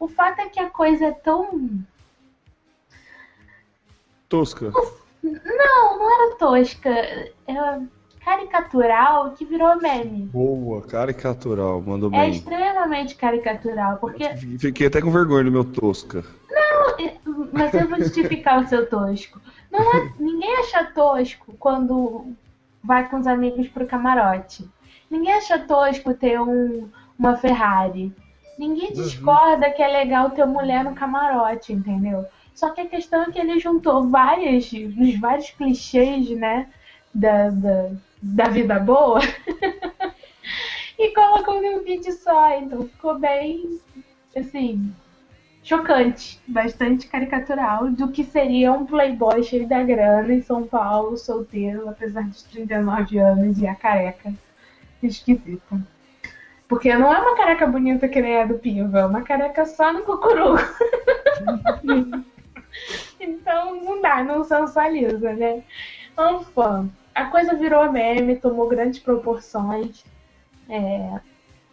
O 0.00 0.08
fato 0.08 0.40
é 0.40 0.48
que 0.48 0.60
a 0.60 0.70
coisa 0.70 1.06
é 1.06 1.12
tão. 1.12 1.80
Tosca. 4.28 4.72
Não, 5.22 5.98
não 5.98 6.14
era 6.28 6.36
tosca. 6.36 6.90
Era 7.46 7.82
caricatural 8.24 9.32
que 9.32 9.44
virou 9.44 9.76
meme. 9.80 10.26
Boa, 10.26 10.82
caricatural, 10.82 11.80
mandou 11.80 12.12
É 12.14 12.20
bem. 12.20 12.30
extremamente 12.30 13.14
caricatural, 13.14 13.96
porque. 13.98 14.28
Fiquei 14.58 14.86
até 14.86 15.00
com 15.00 15.10
vergonha 15.10 15.44
do 15.44 15.52
meu 15.52 15.64
tosca. 15.64 16.24
Mas 17.52 17.72
eu 17.74 17.88
vou 17.88 17.98
justificar 17.98 18.62
o 18.62 18.68
seu 18.68 18.88
tosco. 18.88 19.40
Não 19.70 19.80
é- 19.96 20.12
ninguém 20.18 20.56
acha 20.60 20.84
tosco 20.92 21.54
quando 21.58 22.32
vai 22.82 23.08
com 23.08 23.18
os 23.18 23.26
amigos 23.26 23.68
pro 23.68 23.86
camarote. 23.86 24.68
Ninguém 25.10 25.32
acha 25.32 25.58
tosco 25.58 26.14
ter 26.14 26.40
um, 26.40 26.88
uma 27.18 27.36
Ferrari. 27.36 28.14
Ninguém 28.58 28.92
discorda 28.92 29.70
que 29.70 29.82
é 29.82 29.88
legal 29.88 30.30
ter 30.30 30.44
mulher 30.44 30.84
no 30.84 30.94
camarote, 30.94 31.72
entendeu? 31.72 32.26
Só 32.54 32.70
que 32.70 32.80
a 32.80 32.88
questão 32.88 33.22
é 33.22 33.30
que 33.30 33.38
ele 33.38 33.60
juntou 33.60 34.08
várias, 34.08 34.70
os 34.72 35.20
vários 35.20 35.50
clichês, 35.50 36.28
né, 36.30 36.68
da, 37.14 37.50
da, 37.50 37.90
da 38.20 38.48
vida 38.48 38.80
boa 38.80 39.20
e 40.98 41.14
colocou 41.14 41.62
num 41.62 41.84
vídeo 41.84 42.12
só. 42.12 42.58
Então 42.58 42.82
ficou 42.88 43.18
bem, 43.18 43.78
assim, 44.36 44.92
chocante, 45.68 46.40
bastante 46.48 47.06
caricatural 47.06 47.90
do 47.90 48.10
que 48.10 48.24
seria 48.24 48.72
um 48.72 48.86
playboy 48.86 49.42
cheio 49.42 49.68
da 49.68 49.82
grana 49.82 50.32
em 50.32 50.40
São 50.40 50.66
Paulo, 50.66 51.18
solteiro, 51.18 51.86
apesar 51.90 52.24
dos 52.24 52.42
39 52.44 53.18
anos 53.18 53.58
e 53.58 53.66
a 53.66 53.74
careca 53.74 54.32
esquisita. 55.02 55.78
Porque 56.66 56.94
não 56.96 57.12
é 57.12 57.18
uma 57.18 57.36
careca 57.36 57.66
bonita 57.66 58.08
que 58.08 58.18
nem 58.18 58.40
a 58.40 58.46
do 58.46 58.58
Piva, 58.58 59.00
é 59.00 59.04
uma 59.04 59.20
careca 59.20 59.66
só 59.66 59.92
no 59.92 60.04
cucuruco. 60.04 60.62
então 63.20 63.84
não 63.84 64.00
dá, 64.00 64.24
não 64.24 64.44
sensualiza, 64.44 65.34
né? 65.34 65.62
Enfim, 66.18 66.90
a 67.14 67.26
coisa 67.26 67.54
virou 67.56 67.92
meme, 67.92 68.36
tomou 68.36 68.68
grandes 68.68 69.00
proporções. 69.00 70.02
É, 70.66 71.20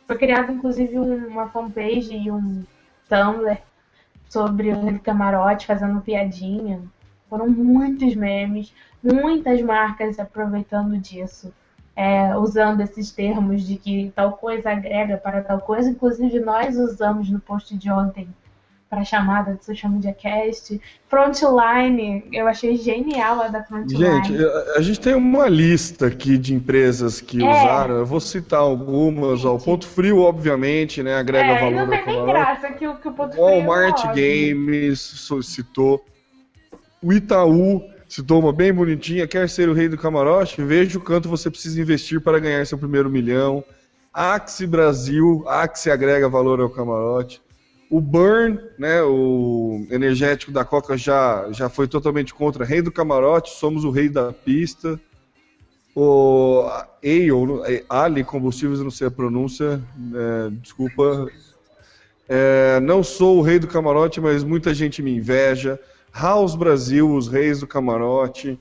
foi 0.05 0.17
criado 0.17 0.51
inclusive 0.51 0.99
um- 0.99 1.27
uma 1.27 1.47
fanpage 1.47 2.13
e 2.13 2.29
um 2.29 2.65
Tumblr 3.07 3.57
sobre 4.35 4.73
o 4.73 4.99
Camarote 4.99 5.65
fazendo 5.65 6.01
piadinha. 6.01 6.81
Foram 7.29 7.47
muitos 7.47 8.13
memes, 8.15 8.73
muitas 9.01 9.61
marcas 9.61 10.19
aproveitando 10.19 10.97
disso, 10.97 11.53
é, 11.95 12.35
usando 12.37 12.81
esses 12.81 13.11
termos 13.11 13.65
de 13.65 13.77
que 13.77 14.11
tal 14.13 14.33
coisa 14.33 14.71
agrega 14.71 15.15
para 15.15 15.41
tal 15.41 15.61
coisa. 15.61 15.89
Inclusive, 15.89 16.41
nós 16.41 16.75
usamos 16.75 17.29
no 17.29 17.39
post 17.39 17.77
de 17.77 17.89
ontem 17.89 18.27
para 18.95 19.03
chamada 19.03 19.53
de 19.55 19.65
Social 19.65 19.91
Media 19.91 20.13
Cast. 20.13 20.79
Frontline, 21.09 22.23
eu 22.31 22.47
achei 22.47 22.77
genial 22.77 23.41
a 23.41 23.49
da 23.49 23.61
Frontline. 23.61 23.99
Gente, 23.99 24.43
a, 24.43 24.77
a 24.77 24.81
gente 24.81 24.99
tem 25.01 25.13
uma 25.13 25.49
lista 25.49 26.07
aqui 26.07 26.37
de 26.37 26.53
empresas 26.53 27.19
que 27.19 27.43
É. 27.43 27.49
usaram. 27.49 27.95
Eu 27.95 28.05
vou 28.05 28.21
citar 28.21 28.61
algumas. 28.61 29.43
Ó, 29.43 29.55
o 29.55 29.59
Ponto 29.59 29.85
Frio, 29.85 30.21
obviamente, 30.21 31.03
né? 31.03 31.15
Agrega 31.15 31.49
é, 31.51 31.59
valor 31.59 31.87
não 31.87 31.89
tem 31.89 32.05
nem 32.05 32.25
graça 32.25 32.71
que 32.71 32.87
o 32.87 32.95
que 32.95 33.07
o 33.09 33.11
ponto 33.11 33.31
frio 33.33 33.43
Walmart 33.43 34.05
é 34.05 34.07
óbvio. 34.07 34.55
Games 34.55 34.99
solicitou. 34.99 36.03
O 37.03 37.11
Itaú 37.11 37.83
citou 38.07 38.39
uma 38.39 38.53
bem 38.53 38.73
bonitinha. 38.73 39.27
Quer 39.27 39.49
ser 39.49 39.67
o 39.67 39.73
rei 39.73 39.89
do 39.89 39.97
camarote? 39.97 40.61
Veja 40.63 40.97
o 40.97 41.01
quanto 41.01 41.27
você 41.27 41.51
precisa 41.51 41.81
investir 41.81 42.21
para 42.21 42.39
ganhar 42.39 42.65
seu 42.65 42.77
primeiro 42.77 43.09
milhão. 43.09 43.61
Axe 44.13 44.65
Brasil, 44.65 45.43
Axe 45.45 45.91
agrega 45.91 46.29
valor 46.29 46.61
ao 46.61 46.69
camarote. 46.69 47.41
O 47.89 48.01
Burn, 48.01 48.59
né, 48.77 49.01
o 49.03 49.85
energético 49.91 50.51
da 50.51 50.65
Coca 50.65 50.97
já, 50.97 51.47
já 51.51 51.69
foi 51.69 51.87
totalmente 51.87 52.33
contra. 52.33 52.65
Rei 52.65 52.81
do 52.81 52.91
camarote, 52.91 53.51
somos 53.51 53.83
o 53.83 53.91
rei 53.91 54.09
da 54.09 54.33
pista. 54.33 54.99
O 55.95 56.65
Ale, 57.01 57.85
Ali 57.87 58.23
Combustíveis, 58.23 58.81
não 58.81 58.91
sei 58.91 59.07
a 59.07 59.11
pronúncia, 59.11 59.81
é, 60.13 60.49
desculpa. 60.61 61.27
É, 62.27 62.79
não 62.81 63.03
sou 63.03 63.37
o 63.37 63.41
rei 63.41 63.59
do 63.59 63.67
camarote, 63.67 64.19
mas 64.19 64.43
muita 64.43 64.73
gente 64.73 65.01
me 65.01 65.15
inveja. 65.15 65.79
House 66.13 66.55
Brasil, 66.55 67.09
os 67.09 67.27
reis 67.27 67.59
do 67.59 67.67
camarote. 67.67 68.59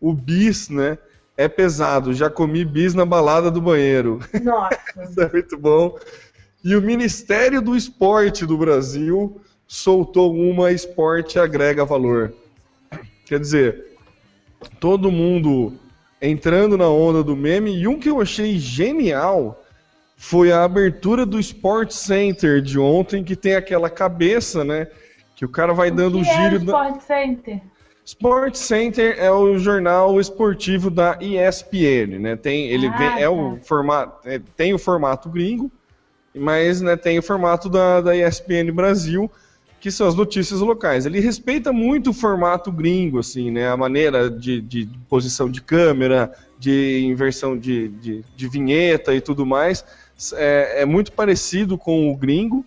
O 0.00 0.14
Bis, 0.14 0.68
né? 0.68 0.96
É 1.36 1.48
pesado, 1.48 2.12
já 2.12 2.28
comi 2.28 2.64
bis 2.64 2.94
na 2.94 3.06
balada 3.06 3.50
do 3.50 3.60
banheiro. 3.60 4.20
Nossa. 4.42 4.78
Isso 5.08 5.20
é 5.20 5.32
muito 5.32 5.58
bom. 5.58 5.98
E 6.64 6.76
o 6.76 6.82
Ministério 6.82 7.60
do 7.60 7.76
Esporte 7.76 8.46
do 8.46 8.56
Brasil 8.56 9.40
soltou 9.66 10.34
uma 10.34 10.70
esporte 10.70 11.38
agrega 11.38 11.84
valor. 11.84 12.32
Quer 13.26 13.40
dizer, 13.40 13.84
todo 14.78 15.10
mundo 15.10 15.72
entrando 16.20 16.76
na 16.76 16.88
onda 16.88 17.22
do 17.24 17.36
meme. 17.36 17.74
E 17.76 17.88
um 17.88 17.98
que 17.98 18.08
eu 18.08 18.20
achei 18.20 18.58
genial 18.58 19.60
foi 20.16 20.52
a 20.52 20.62
abertura 20.62 21.26
do 21.26 21.40
Sport 21.40 21.90
Center 21.90 22.60
de 22.60 22.78
ontem, 22.78 23.24
que 23.24 23.34
tem 23.34 23.56
aquela 23.56 23.90
cabeça, 23.90 24.64
né? 24.64 24.86
Que 25.34 25.44
o 25.44 25.48
cara 25.48 25.72
vai 25.72 25.90
dando 25.90 26.18
o 26.20 26.24
giro. 26.24 26.56
é 26.56 26.58
o 26.58 26.64
da- 26.64 26.86
Sport 26.88 27.00
Center? 27.02 27.60
Sport 28.04 28.54
Center 28.54 29.16
é 29.18 29.30
o 29.32 29.58
jornal 29.58 30.20
esportivo 30.20 30.90
da 30.90 31.18
ESPN, 31.20 32.18
né? 32.20 32.36
Tem, 32.36 32.68
ele 32.68 32.86
Ah, 32.86 32.96
vem, 32.96 33.22
é 33.22 33.28
o 33.28 33.58
formato, 33.62 34.28
é, 34.28 34.40
tem 34.56 34.72
o 34.74 34.78
formato 34.78 35.28
gringo, 35.28 35.70
mas 36.34 36.80
né, 36.80 36.96
tem 36.96 37.18
o 37.18 37.22
formato 37.22 37.68
da, 37.68 38.00
da 38.00 38.16
ESPN 38.16 38.72
Brasil, 38.72 39.30
que 39.80 39.90
são 39.90 40.06
as 40.06 40.14
notícias 40.14 40.60
locais. 40.60 41.06
Ele 41.06 41.18
respeita 41.20 41.72
muito 41.72 42.10
o 42.10 42.14
formato 42.14 42.70
gringo, 42.70 43.18
assim, 43.18 43.50
né? 43.50 43.68
A 43.68 43.76
maneira 43.76 44.30
de, 44.30 44.60
de 44.60 44.88
posição 45.08 45.50
de 45.50 45.60
câmera, 45.60 46.32
de 46.58 47.04
inversão 47.04 47.58
de, 47.58 47.88
de, 47.88 48.24
de 48.36 48.48
vinheta 48.48 49.12
e 49.14 49.20
tudo 49.20 49.44
mais. 49.44 49.84
É, 50.34 50.82
é 50.82 50.86
muito 50.86 51.10
parecido 51.12 51.76
com 51.76 52.10
o 52.12 52.16
gringo. 52.16 52.64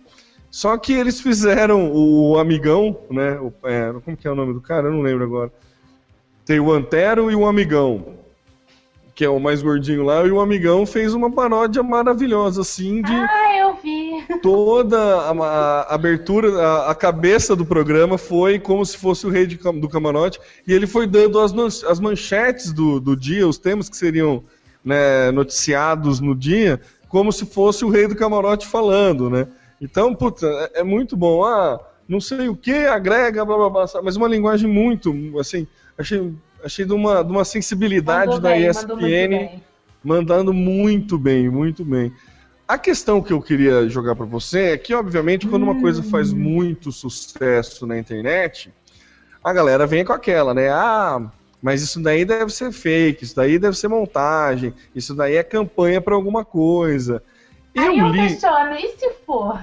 Só 0.50 0.76
que 0.76 0.92
eles 0.92 1.20
fizeram 1.20 1.90
o 1.92 2.38
amigão, 2.38 2.98
né? 3.10 3.38
o- 3.40 3.52
é, 3.66 3.92
como 4.04 4.16
que 4.16 4.28
é 4.28 4.30
o 4.30 4.34
nome 4.34 4.52
do 4.52 4.60
cara? 4.60 4.88
Eu 4.88 4.92
não 4.92 5.00
lembro 5.02 5.24
agora. 5.24 5.50
Tem 6.44 6.60
o 6.60 6.70
Antero 6.70 7.30
e 7.30 7.34
o 7.34 7.46
Amigão, 7.46 8.14
que 9.16 9.24
é 9.24 9.30
o 9.30 9.40
mais 9.40 9.62
gordinho 9.62 10.04
lá, 10.04 10.26
e 10.26 10.30
o 10.30 10.38
Amigão 10.38 10.84
fez 10.84 11.14
uma 11.14 11.32
paródia 11.32 11.82
maravilhosa, 11.82 12.60
assim, 12.60 13.00
de 13.00 13.10
Ah, 13.10 13.58
eu 13.58 13.74
vi. 13.82 14.22
toda 14.42 14.98
a, 14.98 15.30
a 15.30 15.94
abertura, 15.94 16.60
a, 16.60 16.90
a 16.90 16.94
cabeça 16.94 17.56
do 17.56 17.64
programa 17.64 18.18
foi 18.18 18.58
como 18.58 18.84
se 18.84 18.98
fosse 18.98 19.26
o 19.26 19.30
rei 19.30 19.46
de 19.46 19.56
do 19.56 19.88
camarote, 19.88 20.38
e 20.68 20.72
ele 20.74 20.86
foi 20.86 21.06
dando 21.06 21.40
as, 21.40 21.82
as 21.84 21.98
manchetes 21.98 22.74
do, 22.74 23.00
do 23.00 23.16
dia, 23.16 23.48
os 23.48 23.56
temas 23.56 23.88
que 23.88 23.96
seriam 23.96 24.44
né, 24.84 25.30
noticiados 25.30 26.20
no 26.20 26.34
dia, 26.34 26.78
como 27.08 27.32
se 27.32 27.46
fosse 27.46 27.86
o 27.86 27.88
rei 27.88 28.06
do 28.06 28.14
camarote 28.14 28.66
falando, 28.66 29.30
né? 29.30 29.48
Então, 29.80 30.14
puta, 30.14 30.46
é, 30.46 30.80
é 30.80 30.84
muito 30.84 31.16
bom. 31.16 31.42
Ah, 31.42 31.80
não 32.06 32.20
sei 32.20 32.50
o 32.50 32.56
que, 32.56 32.84
agrega, 32.84 33.46
blá 33.46 33.56
blá 33.56 33.70
blá, 33.70 33.86
mas 34.02 34.16
uma 34.16 34.28
linguagem 34.28 34.70
muito, 34.70 35.10
assim, 35.40 35.66
achei, 35.96 36.34
achei 36.66 36.84
de 36.84 36.92
uma, 36.92 37.22
de 37.22 37.30
uma 37.30 37.44
sensibilidade 37.44 38.26
Mandou 38.26 38.40
da 38.40 38.50
bem, 38.50 38.66
ESPN 38.68 39.60
mandando 40.02 40.52
muito 40.52 41.18
bem, 41.18 41.48
muito 41.48 41.84
bem. 41.84 42.12
A 42.68 42.76
questão 42.78 43.22
que 43.22 43.32
eu 43.32 43.40
queria 43.40 43.88
jogar 43.88 44.14
para 44.14 44.26
você 44.26 44.72
é 44.72 44.78
que, 44.78 44.94
obviamente, 44.94 45.46
quando 45.46 45.62
uma 45.62 45.80
coisa 45.80 46.02
faz 46.02 46.32
muito 46.32 46.90
sucesso 46.92 47.86
na 47.86 47.98
internet, 47.98 48.72
a 49.42 49.52
galera 49.52 49.86
vem 49.86 50.04
com 50.04 50.12
aquela, 50.12 50.52
né? 50.52 50.68
Ah, 50.68 51.22
mas 51.62 51.82
isso 51.82 52.00
daí 52.00 52.24
deve 52.24 52.52
ser 52.52 52.72
fake, 52.72 53.24
isso 53.24 53.36
daí 53.36 53.58
deve 53.58 53.76
ser 53.76 53.88
montagem, 53.88 54.74
isso 54.94 55.14
daí 55.14 55.36
é 55.36 55.42
campanha 55.42 56.00
para 56.00 56.14
alguma 56.14 56.44
coisa. 56.44 57.22
Eu 57.74 57.82
Aí 57.82 57.98
eu 57.98 58.08
li. 58.08 58.28
questiono, 58.28 58.74
e 58.74 58.88
se 58.98 59.10
for? 59.24 59.60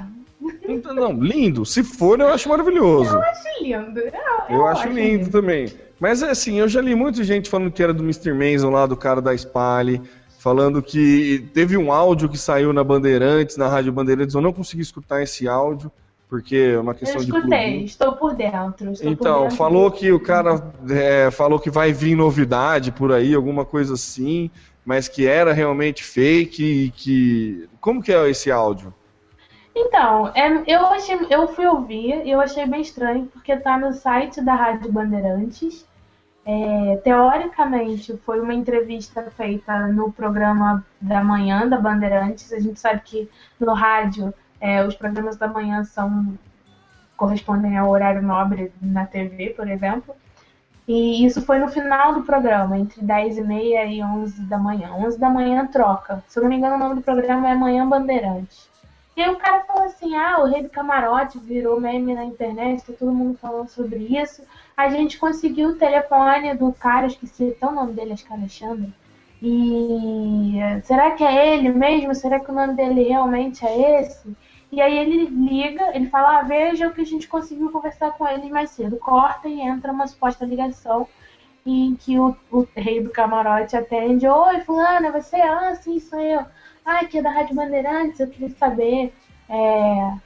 Então, 0.68 0.94
não, 0.94 1.14
lindo. 1.14 1.66
Se 1.66 1.84
for, 1.84 2.20
eu 2.20 2.28
acho 2.28 2.50
maravilhoso. 2.50 3.16
Eu 3.16 3.22
acho 3.22 3.64
lindo. 3.64 4.00
Eu, 4.00 4.12
Eu 4.50 4.68
acho 4.68 4.90
lindo 4.90 5.30
também. 5.30 5.68
Mas 6.04 6.22
assim, 6.22 6.60
eu 6.60 6.68
já 6.68 6.82
li 6.82 6.94
muita 6.94 7.24
gente 7.24 7.50
falando 7.50 7.72
que 7.72 7.82
era 7.82 7.94
do 7.94 8.04
Mr. 8.04 8.34
Mason 8.34 8.70
lá, 8.70 8.86
do 8.86 8.98
cara 8.98 9.22
da 9.22 9.34
Spale, 9.38 10.02
falando 10.38 10.84
que 10.84 11.50
teve 11.54 11.78
um 11.78 11.94
áudio 11.94 12.28
que 12.28 12.38
saiu 12.38 12.74
na 12.74 12.84
Bandeirantes, 12.84 13.56
na 13.56 13.70
Rádio 13.70 13.94
Bandeirantes, 13.94 14.36
eu 14.36 14.42
não 14.42 14.52
consegui 14.52 14.82
escutar 14.82 15.24
esse 15.24 15.48
áudio, 15.48 15.90
porque 16.28 16.74
é 16.74 16.78
uma 16.78 16.92
Eu 16.92 16.96
questão 16.98 17.22
de 17.22 17.30
escutei, 17.30 17.50
plugin. 17.50 17.86
estou 17.86 18.18
por 18.18 18.36
dentro. 18.36 18.92
estou 18.92 19.08
por 19.08 19.12
Então, 19.14 19.44
dentro 19.44 19.56
falou 19.56 19.90
que 19.90 20.12
o 20.12 20.20
cara 20.20 20.74
é, 20.90 21.32
falou 21.32 21.58
que 21.58 21.70
vai 21.70 21.94
vir 21.94 22.18
novidade 22.18 22.92
por 22.92 23.14
aí, 23.14 23.34
alguma 23.34 23.64
coisa 23.64 23.94
assim, 23.94 24.52
mas 24.84 25.08
que 25.08 25.26
era 25.26 25.54
realmente 25.54 26.04
fake 26.04 26.62
e 26.66 26.90
que. 26.92 27.70
Como 27.80 28.04
que 28.04 28.12
é 28.12 28.30
esse 28.30 28.52
áudio? 28.52 28.94
Então, 29.74 30.34
é, 30.36 30.64
eu, 30.68 30.86
achei, 30.88 31.18
eu 31.30 31.48
fui 31.48 31.66
ouvir 31.66 32.26
e 32.26 32.32
eu 32.32 32.42
achei 32.42 32.66
bem 32.66 32.82
estranho, 32.82 33.26
porque 33.32 33.56
tá 33.56 33.78
no 33.78 33.94
site 33.94 34.42
da 34.42 34.54
Rádio 34.54 34.92
Bandeirantes. 34.92 35.93
É, 36.46 36.98
teoricamente, 36.98 38.18
foi 38.18 38.42
uma 38.42 38.54
entrevista 38.54 39.24
feita 39.32 39.88
no 39.88 40.12
programa 40.12 40.86
da 41.00 41.24
manhã 41.24 41.68
da 41.68 41.80
Bandeirantes. 41.80 42.52
A 42.52 42.60
gente 42.60 42.80
sabe 42.80 43.02
que 43.02 43.30
no 43.60 43.74
rádio 43.74 44.34
é, 44.60 44.86
os 44.86 44.96
programas 44.96 45.38
da 45.38 45.48
manhã 45.48 45.84
são 45.84 46.38
correspondem 47.16 47.78
ao 47.78 47.90
horário 47.90 48.22
nobre 48.22 48.74
na 48.82 49.06
TV, 49.06 49.52
por 49.52 49.70
exemplo. 49.70 50.16
E 50.86 51.26
isso 51.26 51.42
foi 51.42 51.60
no 51.60 51.70
final 51.70 52.14
do 52.14 52.24
programa, 52.24 52.78
entre 52.78 53.02
10 53.02 53.38
e 53.38 53.42
meia 53.42 53.86
e 53.86 54.04
11 54.04 54.44
da 54.44 54.58
manhã. 54.58 54.94
11 54.96 55.18
da 55.18 55.30
manhã 55.30 55.66
troca. 55.68 56.22
Se 56.28 56.40
eu 56.40 56.44
não 56.44 56.50
me 56.50 56.58
engano, 56.58 56.76
o 56.76 56.80
nome 56.80 56.96
do 56.96 57.02
programa 57.02 57.50
é 57.50 57.56
Manhã 57.56 57.88
Bandeirantes. 57.88 58.70
E 59.16 59.22
aí 59.22 59.30
o 59.30 59.38
cara 59.38 59.64
falou 59.66 59.84
assim, 59.84 60.16
ah, 60.16 60.40
o 60.42 60.48
rei 60.48 60.64
do 60.64 60.70
camarote 60.70 61.38
virou 61.38 61.80
meme 61.80 62.16
na 62.16 62.26
internet, 62.26 62.84
tá 62.84 62.94
todo 62.98 63.14
mundo 63.14 63.38
falando 63.38 63.70
sobre 63.70 64.00
isso. 64.00 64.44
A 64.76 64.90
gente 64.90 65.20
conseguiu 65.20 65.70
o 65.70 65.76
telefone 65.76 66.56
do 66.56 66.74
cara, 66.74 67.08
esqueci 67.08 67.50
até 67.52 67.68
o 67.68 67.72
nome 67.72 67.94
dele, 67.94 68.14
acho 68.14 68.26
que 68.26 68.34
é 68.34 68.36
Alexandre. 68.36 68.94
E 69.42 70.58
será 70.84 71.12
que 71.12 71.24
é 71.24 71.54
ele 71.54 71.70
mesmo? 71.70 72.16
Será 72.16 72.40
que 72.40 72.50
o 72.50 72.54
nome 72.54 72.74
dele 72.74 73.04
realmente 73.04 73.66
é 73.66 74.02
esse? 74.02 74.36
E 74.72 74.82
aí 74.82 74.98
ele 74.98 75.26
liga, 75.28 75.96
ele 75.96 76.10
fala, 76.10 76.40
ah, 76.40 76.44
veja 76.44 76.88
o 76.88 76.94
que 76.94 77.02
a 77.02 77.06
gente 77.06 77.28
conseguiu 77.28 77.72
conversar 77.72 78.14
com 78.14 78.28
ele 78.28 78.50
mais 78.50 78.72
cedo. 78.72 78.98
Corta 78.98 79.48
e 79.48 79.62
entra 79.62 79.92
uma 79.92 80.08
suposta 80.08 80.46
ligação 80.46 81.08
em 81.66 81.96
que 81.96 82.18
o, 82.20 82.36
o 82.52 82.68
rei 82.76 83.02
do 83.02 83.12
camarote 83.12 83.76
atende, 83.78 84.28
oi, 84.28 84.62
fulana, 84.62 85.12
você? 85.12 85.36
Ah, 85.36 85.76
sim, 85.76 86.00
sou 86.00 86.20
eu. 86.20 86.46
Ah, 86.86 87.00
aqui 87.00 87.20
é 87.20 87.22
da 87.22 87.32
Rádio 87.32 87.56
Bandeirantes, 87.56 88.20
eu 88.20 88.28
queria 88.28 88.50
saber, 88.50 89.14
é, 89.50 90.18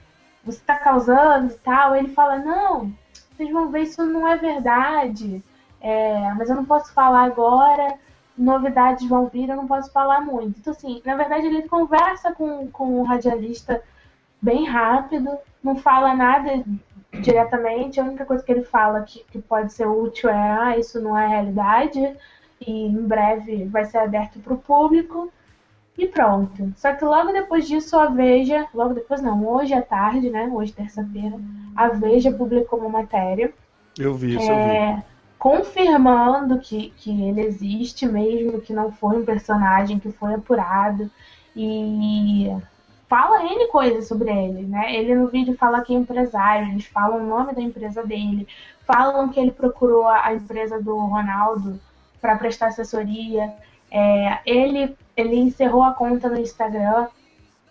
você 0.43 0.59
tá 0.65 0.75
causando 0.75 1.53
e 1.53 1.57
tal. 1.57 1.95
Ele 1.95 2.09
fala, 2.09 2.37
não, 2.39 2.91
vocês 3.35 3.51
vão 3.51 3.69
ver, 3.69 3.83
isso 3.83 4.03
não 4.05 4.27
é 4.27 4.35
verdade. 4.37 5.43
É, 5.79 6.33
mas 6.33 6.49
eu 6.49 6.55
não 6.55 6.65
posso 6.65 6.91
falar 6.93 7.23
agora, 7.25 7.99
novidades 8.35 9.07
vão 9.07 9.27
vir, 9.27 9.49
eu 9.49 9.55
não 9.55 9.67
posso 9.67 9.91
falar 9.91 10.21
muito. 10.21 10.59
Então, 10.59 10.73
assim, 10.73 11.01
na 11.05 11.15
verdade, 11.15 11.45
ele 11.45 11.67
conversa 11.67 12.33
com, 12.33 12.67
com 12.71 13.01
o 13.01 13.03
radialista 13.03 13.83
bem 14.41 14.65
rápido, 14.65 15.37
não 15.63 15.75
fala 15.75 16.15
nada 16.15 16.63
diretamente, 17.21 17.99
a 17.99 18.03
única 18.03 18.25
coisa 18.25 18.43
que 18.43 18.51
ele 18.51 18.63
fala 18.63 19.01
que, 19.03 19.23
que 19.25 19.39
pode 19.39 19.73
ser 19.73 19.87
útil 19.87 20.29
é, 20.29 20.51
ah, 20.59 20.77
isso 20.77 20.99
não 21.01 21.17
é 21.17 21.27
realidade, 21.27 22.15
e 22.61 22.85
em 22.87 23.07
breve 23.07 23.65
vai 23.65 23.85
ser 23.85 23.99
aberto 23.99 24.39
para 24.39 24.53
o 24.53 24.57
público. 24.57 25.31
E 25.97 26.07
pronto. 26.07 26.73
Só 26.77 26.93
que 26.95 27.03
logo 27.03 27.33
depois 27.33 27.67
disso 27.67 27.97
a 27.97 28.07
Veja, 28.07 28.67
logo 28.73 28.93
depois 28.93 29.21
não, 29.21 29.45
hoje 29.47 29.73
à 29.73 29.81
tarde, 29.81 30.29
né? 30.29 30.47
Hoje 30.53 30.73
terça-feira, 30.73 31.39
a 31.75 31.89
Veja 31.89 32.31
publicou 32.31 32.79
uma 32.79 32.89
matéria 32.89 33.53
Eu 33.97 34.15
vi 34.15 34.35
isso, 34.35 34.51
eu 34.51 34.59
vi. 34.59 34.81
é, 34.81 35.03
confirmando 35.37 36.59
que, 36.59 36.91
que 36.97 37.11
ele 37.29 37.41
existe 37.41 38.05
mesmo, 38.07 38.61
que 38.61 38.73
não 38.73 38.91
foi 38.91 39.17
um 39.17 39.25
personagem 39.25 39.99
que 39.99 40.11
foi 40.11 40.33
apurado 40.35 41.09
e 41.55 42.47
fala 43.09 43.43
N 43.43 43.67
coisas 43.69 44.07
sobre 44.07 44.29
ele, 44.31 44.63
né? 44.67 44.93
Ele 44.95 45.15
no 45.15 45.27
vídeo 45.29 45.55
fala 45.57 45.81
que 45.83 45.93
é 45.93 45.97
empresário, 45.97 46.69
eles 46.69 46.85
falam 46.85 47.23
o 47.23 47.27
nome 47.27 47.53
da 47.53 47.61
empresa 47.61 48.05
dele, 48.05 48.47
falam 48.85 49.29
que 49.29 49.39
ele 49.39 49.51
procurou 49.51 50.07
a 50.07 50.25
a 50.27 50.33
empresa 50.33 50.81
do 50.81 50.95
Ronaldo 50.97 51.79
para 52.21 52.37
prestar 52.37 52.67
assessoria. 52.67 53.53
É, 53.91 54.39
ele, 54.45 54.95
ele 55.15 55.35
encerrou 55.35 55.83
a 55.83 55.93
conta 55.93 56.29
no 56.29 56.39
Instagram 56.39 57.07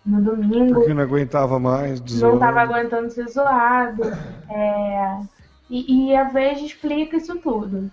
no 0.06 0.22
domingo 0.22 0.74
Porque 0.74 0.94
não 0.94 1.02
aguentava 1.02 1.59
mais. 1.59 2.01
não 2.20 2.34
estava 2.34 2.60
aguentando 2.60 3.10
ser 3.10 3.28
zoado. 3.28 4.02
É, 4.48 5.20
e, 5.68 6.10
e 6.10 6.16
a 6.16 6.24
Veja 6.24 6.64
explica 6.64 7.16
isso 7.16 7.36
tudo. 7.38 7.90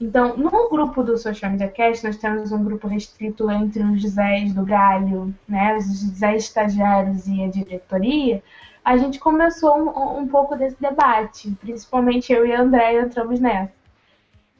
Então, 0.00 0.36
no 0.36 0.68
grupo 0.68 1.02
do 1.02 1.16
Social 1.18 1.50
Media 1.50 1.68
Cast, 1.68 2.04
nós 2.04 2.16
temos 2.16 2.52
um 2.52 2.62
grupo 2.62 2.86
restrito 2.86 3.50
entre 3.50 3.82
os 3.82 4.02
Zés 4.02 4.52
do 4.52 4.64
Galho, 4.64 5.34
né, 5.48 5.76
os 5.76 5.84
Zés 5.84 6.44
estagiários 6.44 7.26
e 7.26 7.42
a 7.42 7.48
diretoria. 7.48 8.42
A 8.84 8.96
gente 8.96 9.18
começou 9.18 9.76
um, 9.76 10.20
um 10.20 10.28
pouco 10.28 10.56
desse 10.56 10.80
debate, 10.80 11.50
principalmente 11.60 12.32
eu 12.32 12.46
e 12.46 12.52
a 12.52 12.62
André 12.62 13.00
entramos 13.00 13.40
nessa. 13.40 13.72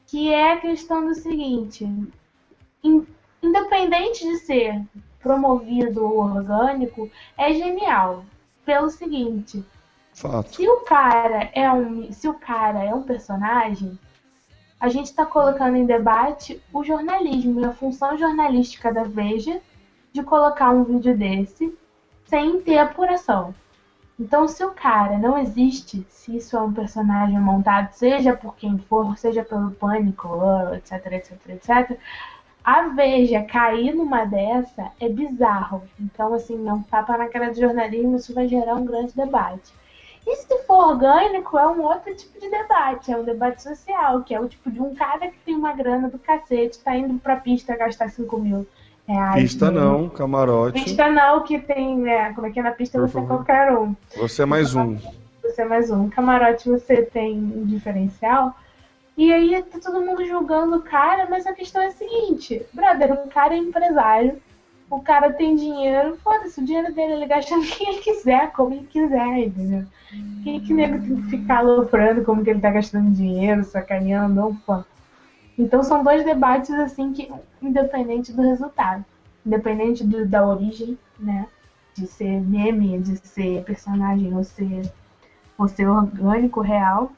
Que 0.07 0.33
é 0.33 0.53
a 0.53 0.57
questão 0.57 1.05
do 1.05 1.15
seguinte: 1.15 1.87
in, 2.83 3.05
independente 3.41 4.23
de 4.25 4.37
ser 4.37 4.81
promovido 5.19 6.03
ou 6.03 6.19
orgânico, 6.19 7.09
é 7.37 7.53
genial. 7.53 8.25
Pelo 8.65 8.89
seguinte: 8.89 9.63
Fato. 10.13 10.55
se 10.55 10.67
o 10.67 10.81
cara 10.81 11.49
é 11.53 11.71
um, 11.71 12.11
se 12.11 12.27
o 12.27 12.33
cara 12.33 12.83
é 12.83 12.93
um 12.93 13.03
personagem, 13.03 13.97
a 14.79 14.87
gente 14.87 15.07
está 15.07 15.25
colocando 15.25 15.75
em 15.75 15.85
debate 15.85 16.61
o 16.71 16.83
jornalismo 16.83 17.59
e 17.59 17.65
a 17.65 17.73
função 17.73 18.17
jornalística 18.17 18.93
da 18.93 19.03
Veja 19.03 19.59
de 20.13 20.23
colocar 20.23 20.71
um 20.71 20.83
vídeo 20.83 21.17
desse 21.17 21.77
sem 22.25 22.61
ter 22.61 22.77
apuração. 22.77 23.53
Então, 24.19 24.47
se 24.47 24.63
o 24.65 24.71
cara 24.71 25.17
não 25.17 25.37
existe, 25.37 26.05
se 26.09 26.35
isso 26.35 26.57
é 26.57 26.61
um 26.61 26.73
personagem 26.73 27.39
montado, 27.39 27.93
seja 27.93 28.35
por 28.35 28.55
quem 28.55 28.77
for, 28.77 29.17
seja 29.17 29.43
pelo 29.43 29.71
pânico, 29.71 30.27
etc, 30.75 31.05
etc, 31.13 31.39
etc, 31.47 31.99
a 32.63 32.89
Veja 32.89 33.41
cair 33.43 33.93
numa 33.93 34.25
dessa 34.25 34.91
é 34.99 35.09
bizarro. 35.09 35.83
Então, 35.99 36.33
assim, 36.33 36.67
é 36.67 36.73
um 36.73 36.81
tapa 36.81 37.17
na 37.17 37.27
cara 37.27 37.51
do 37.51 37.59
jornalismo, 37.59 38.15
isso 38.15 38.33
vai 38.33 38.47
gerar 38.47 38.75
um 38.75 38.85
grande 38.85 39.15
debate. 39.15 39.73
E 40.27 40.35
se 40.35 40.63
for 40.63 40.89
orgânico, 40.89 41.57
é 41.57 41.67
um 41.67 41.81
outro 41.81 42.13
tipo 42.13 42.39
de 42.39 42.49
debate, 42.49 43.11
é 43.11 43.17
um 43.17 43.23
debate 43.23 43.63
social, 43.63 44.21
que 44.21 44.35
é 44.35 44.39
o 44.39 44.47
tipo 44.47 44.69
de 44.69 44.79
um 44.79 44.93
cara 44.93 45.29
que 45.29 45.39
tem 45.45 45.55
uma 45.55 45.73
grana 45.73 46.09
do 46.09 46.19
cacete, 46.19 46.79
tá 46.79 46.95
indo 46.95 47.17
pra 47.19 47.37
pista 47.37 47.75
gastar 47.75 48.09
5 48.09 48.37
mil 48.37 48.67
reais. 49.07 49.41
Pista 49.41 49.71
né? 49.71 49.79
não, 49.79 50.09
camarote. 50.09 50.83
Pista 50.83 51.09
não, 51.09 51.43
que 51.43 51.59
tem, 51.59 51.97
né? 51.97 52.33
Como 52.33 52.45
é 52.45 52.51
que 52.51 52.59
é 52.59 52.63
na 52.63 52.71
pista 52.71 52.99
Por 52.99 53.09
você 53.09 53.17
é 53.19 53.25
qualquer 53.25 53.75
um. 53.75 53.95
Você 54.17 54.43
é 54.43 54.45
mais 54.45 54.75
um. 54.75 54.97
Você 55.41 55.61
é 55.61 55.65
mais 55.65 55.89
um. 55.89 56.09
Camarote 56.09 56.69
você 56.69 57.01
tem 57.01 57.37
um 57.37 57.65
diferencial. 57.65 58.55
E 59.19 59.33
aí 59.33 59.61
tá 59.63 59.77
todo 59.83 59.99
mundo 59.99 60.25
julgando 60.25 60.77
o 60.77 60.81
cara, 60.81 61.27
mas 61.29 61.45
a 61.45 61.51
questão 61.51 61.81
é 61.81 61.87
a 61.87 61.91
seguinte, 61.91 62.65
brother, 62.71 63.11
o 63.11 63.27
cara 63.27 63.53
é 63.53 63.57
empresário, 63.57 64.41
o 64.89 65.01
cara 65.01 65.33
tem 65.33 65.57
dinheiro, 65.57 66.17
foda-se, 66.23 66.61
o 66.61 66.63
dinheiro 66.63 66.93
dele 66.93 67.11
ele 67.15 67.25
gasta 67.25 67.53
no 67.57 67.63
que 67.63 67.83
ele 67.83 67.99
quiser, 67.99 68.49
como 68.53 68.73
ele 68.73 68.87
quiser, 68.87 69.39
entendeu? 69.39 69.83
Quem 70.41 70.61
que 70.61 70.73
nego 70.73 70.99
tem 71.05 71.17
que 71.17 71.29
ficar 71.31 71.57
aloprando 71.57 72.23
como 72.23 72.45
que 72.45 72.49
ele 72.49 72.61
tá 72.61 72.71
gastando 72.71 73.11
dinheiro, 73.11 73.61
sacaneando, 73.65 74.41
ou 74.41 74.53
fã. 74.65 74.85
Então 75.57 75.83
são 75.83 76.01
dois 76.01 76.23
debates 76.23 76.71
assim 76.71 77.11
que, 77.11 77.29
independente 77.61 78.31
do 78.31 78.41
resultado, 78.41 79.03
independente 79.45 80.01
do- 80.01 80.25
da 80.25 80.47
origem, 80.47 80.97
né? 81.19 81.45
De 81.93 82.07
ser 82.07 82.39
meme, 82.39 82.97
de 82.99 83.17
ser 83.27 83.65
personagem 83.65 84.33
ou 84.33 84.45
ser, 84.45 84.89
ou 85.57 85.67
ser 85.67 85.89
orgânico, 85.89 86.61
real, 86.61 87.11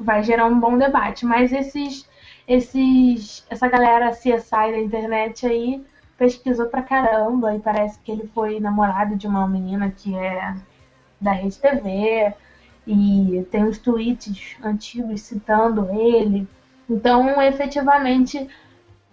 vai 0.00 0.22
gerar 0.22 0.46
um 0.46 0.58
bom 0.58 0.78
debate. 0.78 1.26
Mas 1.26 1.52
esses, 1.52 2.08
esses, 2.48 3.44
essa 3.50 3.68
galera 3.68 4.10
CSI 4.10 4.72
da 4.72 4.78
internet 4.78 5.46
aí 5.46 5.84
pesquisou 6.18 6.66
pra 6.66 6.82
caramba 6.82 7.54
e 7.54 7.60
parece 7.60 7.98
que 8.00 8.10
ele 8.10 8.30
foi 8.34 8.60
namorado 8.60 9.16
de 9.16 9.26
uma 9.26 9.46
menina 9.46 9.90
que 9.90 10.16
é 10.16 10.54
da 11.20 11.32
Rede 11.32 11.58
TV 11.58 12.32
e 12.86 13.46
tem 13.50 13.64
uns 13.64 13.78
tweets 13.78 14.56
antigos 14.62 15.22
citando 15.22 15.88
ele. 15.92 16.48
Então, 16.88 17.40
efetivamente, 17.40 18.48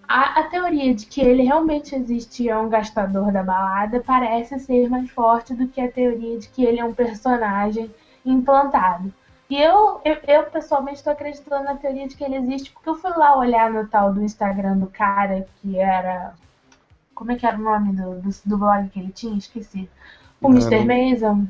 a, 0.07 0.39
a 0.39 0.43
teoria 0.43 0.95
de 0.95 1.05
que 1.05 1.21
ele 1.21 1.43
realmente 1.43 1.93
existe 1.93 2.47
é 2.49 2.57
um 2.57 2.69
gastador 2.69 3.31
da 3.31 3.43
balada 3.43 4.01
parece 4.05 4.57
ser 4.59 4.89
mais 4.89 5.09
forte 5.11 5.53
do 5.53 5.67
que 5.67 5.81
a 5.81 5.91
teoria 5.91 6.39
de 6.39 6.47
que 6.47 6.63
ele 6.63 6.79
é 6.79 6.85
um 6.85 6.93
personagem 6.93 7.93
implantado. 8.25 9.13
E 9.49 9.61
eu, 9.61 10.01
eu, 10.03 10.17
eu, 10.27 10.43
pessoalmente 10.43 10.97
estou 10.97 11.13
acreditando 11.13 11.63
na 11.63 11.75
teoria 11.75 12.07
de 12.07 12.15
que 12.15 12.23
ele 12.23 12.35
existe, 12.35 12.71
porque 12.71 12.89
eu 12.89 12.95
fui 12.95 13.11
lá 13.11 13.37
olhar 13.37 13.71
no 13.71 13.87
tal 13.87 14.13
do 14.13 14.21
Instagram 14.21 14.77
do 14.77 14.87
cara 14.87 15.45
que 15.61 15.77
era. 15.79 16.33
Como 17.15 17.31
é 17.31 17.35
que 17.35 17.45
era 17.45 17.57
o 17.57 17.61
nome 17.61 17.93
do, 17.93 18.15
do, 18.21 18.29
do 18.45 18.57
blog 18.57 18.89
que 18.89 18.99
ele 18.99 19.11
tinha? 19.11 19.37
Esqueci. 19.37 19.89
O 20.41 20.49
Não. 20.49 20.57
Mr. 20.57 20.83
Mason. 20.85 21.47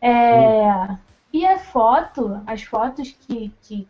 É, 0.00 0.96
E 1.32 1.46
a 1.46 1.58
foto, 1.58 2.40
as 2.46 2.62
fotos 2.62 3.16
que, 3.20 3.52
que. 3.62 3.88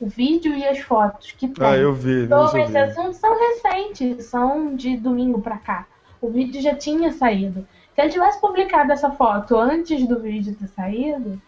O 0.00 0.06
vídeo 0.06 0.54
e 0.54 0.64
as 0.66 0.78
fotos 0.78 1.32
que 1.32 1.48
tem 1.48 1.66
Ah, 1.66 1.76
eu 1.76 1.92
vi. 1.92 2.28
sobre 2.28 2.62
esse 2.62 2.78
assunto 2.78 3.14
são 3.14 3.36
recentes, 3.36 4.24
são 4.26 4.76
de 4.76 4.96
domingo 4.96 5.40
pra 5.42 5.58
cá. 5.58 5.86
O 6.20 6.30
vídeo 6.30 6.62
já 6.62 6.74
tinha 6.74 7.12
saído. 7.12 7.66
Se 7.94 8.00
ele 8.00 8.10
tivesse 8.10 8.40
publicado 8.40 8.92
essa 8.92 9.10
foto 9.10 9.56
antes 9.56 10.06
do 10.06 10.20
vídeo 10.20 10.54
ter 10.54 10.68
saído, 10.68 11.40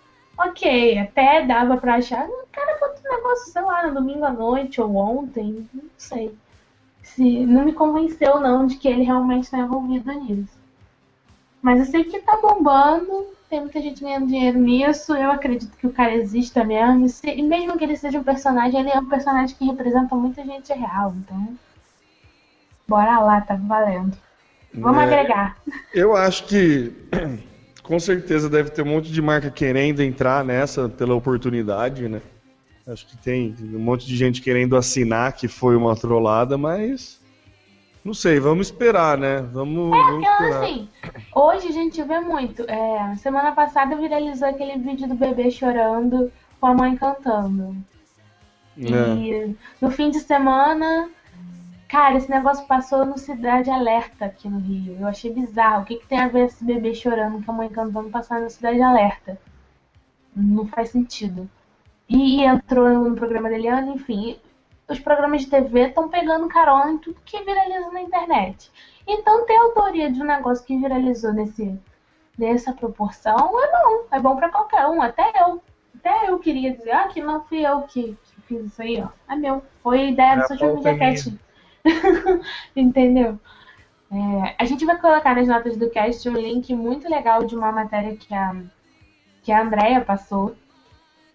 ok, 0.48 0.98
até 0.98 1.44
dava 1.46 1.76
pra 1.76 1.96
achar. 1.96 2.26
O 2.26 2.46
cara 2.52 2.78
botou 2.78 3.10
um 3.10 3.16
negócio, 3.16 3.52
sei 3.52 3.62
lá, 3.62 3.86
no 3.86 3.94
domingo 3.94 4.24
à 4.24 4.30
noite 4.32 4.80
ou 4.80 4.94
ontem, 4.96 5.68
não 5.72 5.84
sei. 5.96 6.34
Se, 7.02 7.44
não 7.46 7.64
me 7.64 7.72
convenceu, 7.72 8.40
não, 8.40 8.66
de 8.66 8.76
que 8.76 8.88
ele 8.88 9.02
realmente 9.02 9.44
está 9.44 9.58
envolvido 9.58 10.12
nisso. 10.12 10.58
Mas 11.62 11.80
eu 11.80 11.86
sei 11.86 12.04
que 12.04 12.20
tá 12.20 12.38
bombando, 12.40 13.26
tem 13.48 13.60
muita 13.60 13.80
gente 13.80 14.02
ganhando 14.02 14.26
dinheiro 14.28 14.58
nisso. 14.58 15.14
Eu 15.14 15.30
acredito 15.30 15.76
que 15.76 15.86
o 15.86 15.92
cara 15.92 16.14
exista 16.14 16.64
mesmo. 16.64 17.06
E, 17.24 17.38
e 17.38 17.42
mesmo 17.42 17.76
que 17.76 17.84
ele 17.84 17.96
seja 17.96 18.18
um 18.18 18.24
personagem, 18.24 18.80
ele 18.80 18.90
é 18.90 18.98
um 18.98 19.08
personagem 19.08 19.56
que 19.56 19.66
representa 19.66 20.14
muita 20.14 20.44
gente 20.44 20.72
real. 20.72 21.14
Então, 21.16 21.58
bora 22.88 23.20
lá, 23.20 23.40
tá 23.40 23.56
valendo. 23.56 24.16
Vamos 24.80 25.02
É, 25.02 25.04
agregar. 25.04 25.56
Eu 25.92 26.16
acho 26.16 26.46
que 26.46 26.92
com 27.82 27.98
certeza 27.98 28.48
deve 28.48 28.70
ter 28.70 28.82
um 28.82 28.86
monte 28.86 29.10
de 29.10 29.20
marca 29.22 29.50
querendo 29.50 30.02
entrar 30.02 30.44
nessa 30.44 30.88
pela 30.88 31.14
oportunidade, 31.14 32.08
né? 32.08 32.20
Acho 32.86 33.06
que 33.06 33.16
tem 33.16 33.54
um 33.62 33.78
monte 33.78 34.06
de 34.06 34.16
gente 34.16 34.40
querendo 34.42 34.76
assinar 34.76 35.32
que 35.32 35.46
foi 35.46 35.76
uma 35.76 35.94
trollada, 35.94 36.58
mas 36.58 37.20
não 38.04 38.14
sei, 38.14 38.40
vamos 38.40 38.68
esperar, 38.68 39.18
né? 39.18 39.40
Vamos, 39.52 39.90
vamos 39.90 40.22
Então, 40.24 40.32
esperar. 40.32 40.62
assim, 40.64 40.88
hoje 41.34 41.68
a 41.68 41.72
gente 41.72 42.02
vê 42.02 42.18
muito. 42.20 42.62
É, 42.62 43.14
semana 43.16 43.52
passada 43.52 43.94
viralizou 43.96 44.48
aquele 44.48 44.78
vídeo 44.78 45.06
do 45.06 45.14
bebê 45.14 45.50
chorando 45.50 46.32
com 46.60 46.66
a 46.66 46.74
mãe 46.74 46.96
cantando. 46.96 47.76
É. 48.78 49.14
E 49.14 49.56
no 49.80 49.90
fim 49.90 50.10
de 50.10 50.20
semana, 50.20 51.10
cara, 51.90 52.16
esse 52.16 52.30
negócio 52.30 52.64
passou 52.66 53.04
no 53.04 53.18
Cidade 53.18 53.68
Alerta 53.68 54.26
aqui 54.26 54.48
no 54.48 54.60
Rio. 54.60 54.96
Eu 55.00 55.08
achei 55.08 55.32
bizarro. 55.32 55.82
O 55.82 55.84
que, 55.84 55.96
que 55.96 56.06
tem 56.06 56.20
a 56.20 56.28
ver 56.28 56.46
esse 56.46 56.64
bebê 56.64 56.94
chorando 56.94 57.44
com 57.44 57.50
a 57.50 57.54
mãe 57.54 57.68
cantando 57.68 58.08
passar 58.10 58.40
no 58.40 58.48
Cidade 58.48 58.80
Alerta? 58.80 59.36
Não 60.34 60.66
faz 60.68 60.90
sentido. 60.90 61.50
E 62.08 62.44
entrou 62.44 62.88
no 62.88 63.16
programa 63.16 63.52
Eliana, 63.52 63.92
enfim. 63.92 64.38
Os 64.88 65.00
programas 65.00 65.42
de 65.42 65.48
TV 65.48 65.88
estão 65.88 66.08
pegando 66.08 66.48
carona 66.48 66.92
em 66.92 66.98
tudo 66.98 67.20
que 67.24 67.42
viraliza 67.42 67.90
na 67.90 68.02
internet. 68.02 68.70
Então 69.06 69.44
ter 69.44 69.56
autoria 69.56 70.12
de 70.12 70.22
um 70.22 70.26
negócio 70.26 70.64
que 70.64 70.78
viralizou 70.78 71.32
nesse, 71.32 71.76
nessa 72.38 72.72
proporção 72.72 73.36
é 73.36 73.70
bom. 73.72 74.04
É 74.12 74.20
bom 74.20 74.36
pra 74.36 74.48
qualquer 74.48 74.86
um, 74.86 75.02
até 75.02 75.32
eu. 75.42 75.60
Até 75.96 76.30
eu 76.30 76.38
queria 76.38 76.72
dizer, 76.72 76.92
ah, 76.92 77.08
que 77.08 77.20
não 77.20 77.42
fui 77.44 77.66
eu 77.66 77.82
que, 77.82 78.16
que 78.24 78.40
fiz 78.42 78.64
isso 78.66 78.80
aí, 78.80 79.02
ó. 79.02 79.08
É 79.30 79.36
meu. 79.36 79.62
Foi 79.82 80.08
ideia 80.10 80.36
do 80.36 80.42
a 80.42 80.46
Social 80.46 80.76
Entendeu? 82.74 83.38
É, 84.12 84.56
a 84.58 84.64
gente 84.64 84.84
vai 84.84 84.98
colocar 84.98 85.34
nas 85.34 85.46
notas 85.46 85.76
do 85.76 85.88
cast 85.88 86.28
um 86.28 86.34
link 86.34 86.74
muito 86.74 87.08
legal 87.08 87.44
de 87.44 87.54
uma 87.54 87.70
matéria 87.70 88.16
que 88.16 88.34
a, 88.34 88.56
que 89.42 89.52
a 89.52 89.62
Andrea 89.62 90.00
passou, 90.00 90.56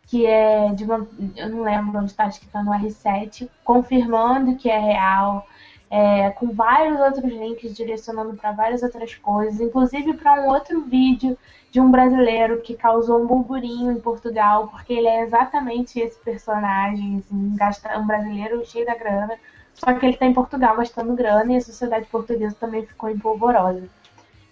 que 0.07 0.25
é 0.25 0.73
de 0.73 0.83
uma. 0.83 1.07
Eu 1.35 1.49
não 1.49 1.63
lembro 1.63 1.99
onde 1.99 2.11
está, 2.11 2.25
acho 2.25 2.39
que 2.39 2.45
está 2.45 2.61
no 2.61 2.71
R7, 2.71 3.49
confirmando 3.63 4.57
que 4.57 4.69
é 4.69 4.77
real, 4.77 5.47
é, 5.89 6.29
com 6.31 6.51
vários 6.51 6.99
outros 6.99 7.31
links 7.31 7.73
direcionando 7.75 8.35
para 8.35 8.51
várias 8.51 8.83
outras 8.83 9.15
coisas, 9.15 9.61
inclusive 9.61 10.13
para 10.15 10.41
um 10.41 10.47
outro 10.47 10.81
vídeo 10.81 11.37
de 11.71 11.79
um 11.79 11.91
brasileiro 11.91 12.61
que 12.61 12.73
causou 12.73 13.21
um 13.21 13.27
burburinho 13.27 13.91
em 13.91 13.99
Portugal, 13.99 14.67
porque 14.67 14.93
ele 14.93 15.07
é 15.07 15.23
exatamente 15.23 15.99
esse 15.99 16.17
personagem, 16.19 17.17
assim, 17.17 17.55
um 17.97 18.07
brasileiro 18.07 18.65
cheio 18.65 18.85
da 18.85 18.95
grana, 18.95 19.37
só 19.75 19.93
que 19.93 20.05
ele 20.05 20.13
está 20.13 20.25
em 20.25 20.33
Portugal 20.33 20.75
gastando 20.77 21.13
grana 21.13 21.53
e 21.53 21.57
a 21.57 21.61
sociedade 21.61 22.07
portuguesa 22.07 22.55
também 22.59 22.85
ficou 22.85 23.09
empolvorosa. 23.09 23.87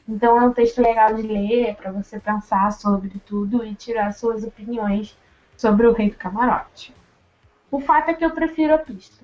Então 0.07 0.39
é 0.39 0.45
um 0.45 0.53
texto 0.53 0.81
legal 0.81 1.13
de 1.15 1.21
ler 1.21 1.75
para 1.75 1.91
você 1.91 2.19
pensar 2.19 2.71
sobre 2.73 3.09
tudo 3.25 3.65
e 3.65 3.73
tirar 3.73 4.13
suas 4.13 4.43
opiniões 4.43 5.17
sobre 5.57 5.87
o 5.87 5.93
Rei 5.93 6.09
do 6.09 6.17
Camarote. 6.17 6.93
O 7.71 7.79
fato 7.79 8.09
é 8.09 8.13
que 8.13 8.23
eu 8.23 8.31
prefiro 8.31 8.75
a 8.75 8.77
pista. 8.77 9.23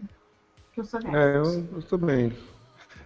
Que 0.74 0.80
eu 0.80 0.86
sou 0.86 1.00
dessas. 1.02 1.16
É, 1.16 1.38
eu, 1.38 1.68
eu 1.76 1.84
também. 1.84 2.34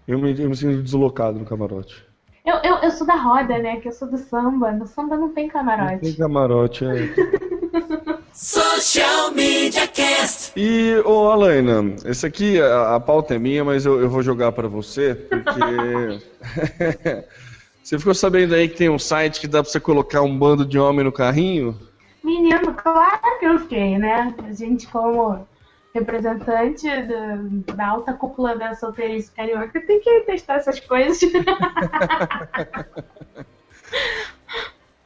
Eu 0.07 0.19
me, 0.19 0.39
eu 0.39 0.49
me 0.49 0.55
sinto 0.55 0.83
deslocado 0.83 1.39
no 1.39 1.45
camarote. 1.45 2.05
Eu, 2.45 2.57
eu, 2.57 2.75
eu 2.77 2.91
sou 2.91 3.07
da 3.07 3.15
roda, 3.15 3.57
né? 3.57 3.79
Que 3.79 3.87
eu 3.87 3.91
sou 3.91 4.07
do 4.07 4.17
samba. 4.17 4.71
No 4.71 4.85
samba 4.85 5.17
não 5.17 5.33
tem 5.33 5.45
Não 5.45 5.53
camarote. 5.53 5.99
tem 6.01 6.13
camarote, 6.13 6.85
é. 6.85 6.89
Social 8.33 9.31
Media 9.31 9.87
Cast. 9.87 10.53
E, 10.55 10.95
ô 11.05 11.29
Alaina, 11.29 11.95
esse 12.03 12.25
aqui, 12.25 12.59
a, 12.59 12.95
a 12.95 12.99
pauta 12.99 13.35
é 13.35 13.39
minha, 13.39 13.63
mas 13.63 13.85
eu, 13.85 14.01
eu 14.01 14.09
vou 14.09 14.23
jogar 14.23 14.51
para 14.51 14.67
você, 14.67 15.13
porque. 15.13 16.19
você 17.83 17.99
ficou 17.99 18.15
sabendo 18.15 18.55
aí 18.55 18.67
que 18.67 18.75
tem 18.75 18.89
um 18.89 18.97
site 18.97 19.39
que 19.39 19.47
dá 19.47 19.61
pra 19.61 19.71
você 19.71 19.79
colocar 19.79 20.23
um 20.23 20.35
bando 20.37 20.65
de 20.65 20.79
homem 20.79 21.05
no 21.05 21.11
carrinho? 21.11 21.79
Menino, 22.23 22.73
claro 22.73 23.39
que 23.39 23.45
eu 23.45 23.59
fiquei, 23.59 23.99
né? 23.99 24.33
A 24.43 24.51
gente, 24.51 24.87
como 24.87 25.47
representante 25.93 26.87
do, 27.03 27.75
da 27.75 27.89
alta 27.89 28.13
cúpula 28.13 28.57
da 28.57 28.73
solteirice 28.73 29.29
carioca, 29.31 29.79
tem 29.79 29.99
que 29.99 30.21
testar 30.21 30.55
essas 30.55 30.79
coisas. 30.79 31.19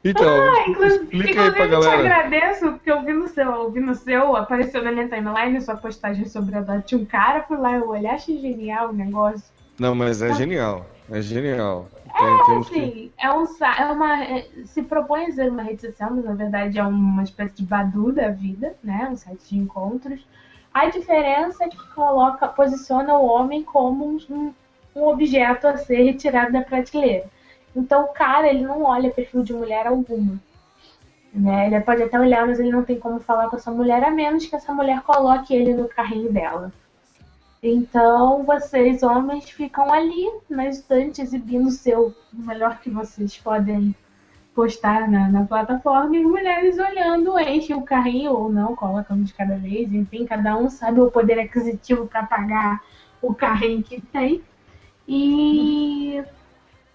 Então, 0.03 0.27
Ah, 0.29 0.69
explica 0.87 1.41
aí 1.43 1.51
pra 1.51 1.65
te 1.65 1.71
galera. 1.71 1.99
agradeço, 1.99 2.71
porque 2.73 2.91
eu 2.91 3.01
vi 3.03 3.13
no 3.13 3.27
seu, 3.27 3.51
eu 3.51 3.71
vi 3.71 3.79
no 3.79 3.95
seu, 3.95 4.35
apareceu 4.35 4.81
na 4.83 4.91
minha 4.91 5.07
timeline 5.09 5.59
sua 5.59 5.75
postagem 5.75 6.25
sobre 6.27 6.55
adote 6.55 6.95
um 6.95 7.03
cara, 7.03 7.43
fui 7.43 7.57
lá, 7.57 7.73
eu 7.73 7.89
olhei, 7.89 8.09
achei 8.09 8.37
genial 8.39 8.89
o 8.89 8.93
negócio. 8.93 9.43
Não, 9.79 9.93
mas 9.95 10.21
é 10.21 10.33
genial. 10.33 10.85
É 11.11 11.21
genial. 11.21 11.87
Tem, 12.17 12.45
temos 12.45 12.69
que- 12.69 12.79
Assim, 12.79 13.11
é 13.17 13.31
um 13.31 13.45
é 13.79 13.85
uma 13.91 14.23
é- 14.23 14.47
se 14.65 14.81
propõe 14.83 15.25
a 15.25 15.31
ser 15.31 15.51
uma 15.51 15.63
rede 15.63 15.81
social, 15.81 16.11
mas 16.13 16.25
na 16.25 16.33
verdade 16.33 16.77
é 16.79 16.83
uma 16.83 17.23
espécie 17.23 17.55
de 17.55 17.63
Badu 17.63 18.11
da 18.11 18.29
vida, 18.29 18.75
né? 18.83 19.07
Um 19.11 19.15
site 19.15 19.49
de 19.49 19.57
encontros. 19.57 20.25
A 20.73 20.87
diferença 20.87 21.63
é 21.65 21.69
que 21.69 21.77
coloca, 21.93 22.47
posiciona 22.47 23.17
o 23.17 23.25
homem 23.25 23.63
como 23.63 24.05
um- 24.29 24.53
um 24.95 25.07
objeto 25.07 25.67
a 25.67 25.77
ser 25.77 26.03
retirado 26.03 26.51
da 26.51 26.61
prateleira. 26.61 27.25
Então 27.77 28.05
o 28.05 28.07
cara 28.07 28.47
ele 28.47 28.63
não 28.63 28.83
olha 28.83 29.11
perfil 29.11 29.43
de 29.43 29.53
mulher 29.53 29.85
alguma. 29.85 30.39
Né? 31.31 31.67
Ele 31.67 31.79
pode 31.81 32.01
até 32.01 32.19
olhar, 32.19 32.47
mas 32.47 32.59
ele 32.59 32.71
não 32.71 32.83
tem 32.83 32.99
como 32.99 33.19
falar 33.19 33.49
com 33.49 33.55
essa 33.55 33.69
mulher, 33.69 34.03
a 34.03 34.09
menos 34.09 34.47
que 34.47 34.55
essa 34.55 34.73
mulher 34.73 35.01
coloque 35.03 35.53
ele 35.53 35.73
no 35.73 35.87
carrinho 35.87 36.31
dela. 36.31 36.71
Então, 37.61 38.43
vocês, 38.43 39.03
homens, 39.03 39.49
ficam 39.49 39.91
ali 39.93 40.27
na 40.49 40.67
estante 40.67 41.21
exibindo 41.21 41.67
o 41.67 41.71
seu 41.71 42.15
o 42.33 42.41
melhor 42.41 42.79
que 42.79 42.89
vocês 42.89 43.37
podem 43.37 43.95
postar 44.55 45.07
na, 45.07 45.29
na 45.29 45.45
plataforma 45.45 46.15
e 46.15 46.19
as 46.19 46.25
mulheres 46.25 46.79
olhando, 46.79 47.37
enchem 47.39 47.75
o 47.75 47.83
carrinho 47.83 48.33
ou 48.33 48.51
não, 48.51 48.75
colocam 48.75 49.21
de 49.21 49.31
cada 49.33 49.55
vez. 49.55 49.93
Enfim, 49.93 50.25
cada 50.25 50.57
um 50.57 50.67
sabe 50.67 50.99
o 50.99 51.11
poder 51.11 51.39
aquisitivo 51.39 52.07
para 52.07 52.23
pagar 52.23 52.81
o 53.21 53.35
carrinho 53.35 53.83
que 53.83 54.01
tem. 54.01 54.41
E, 55.07 56.23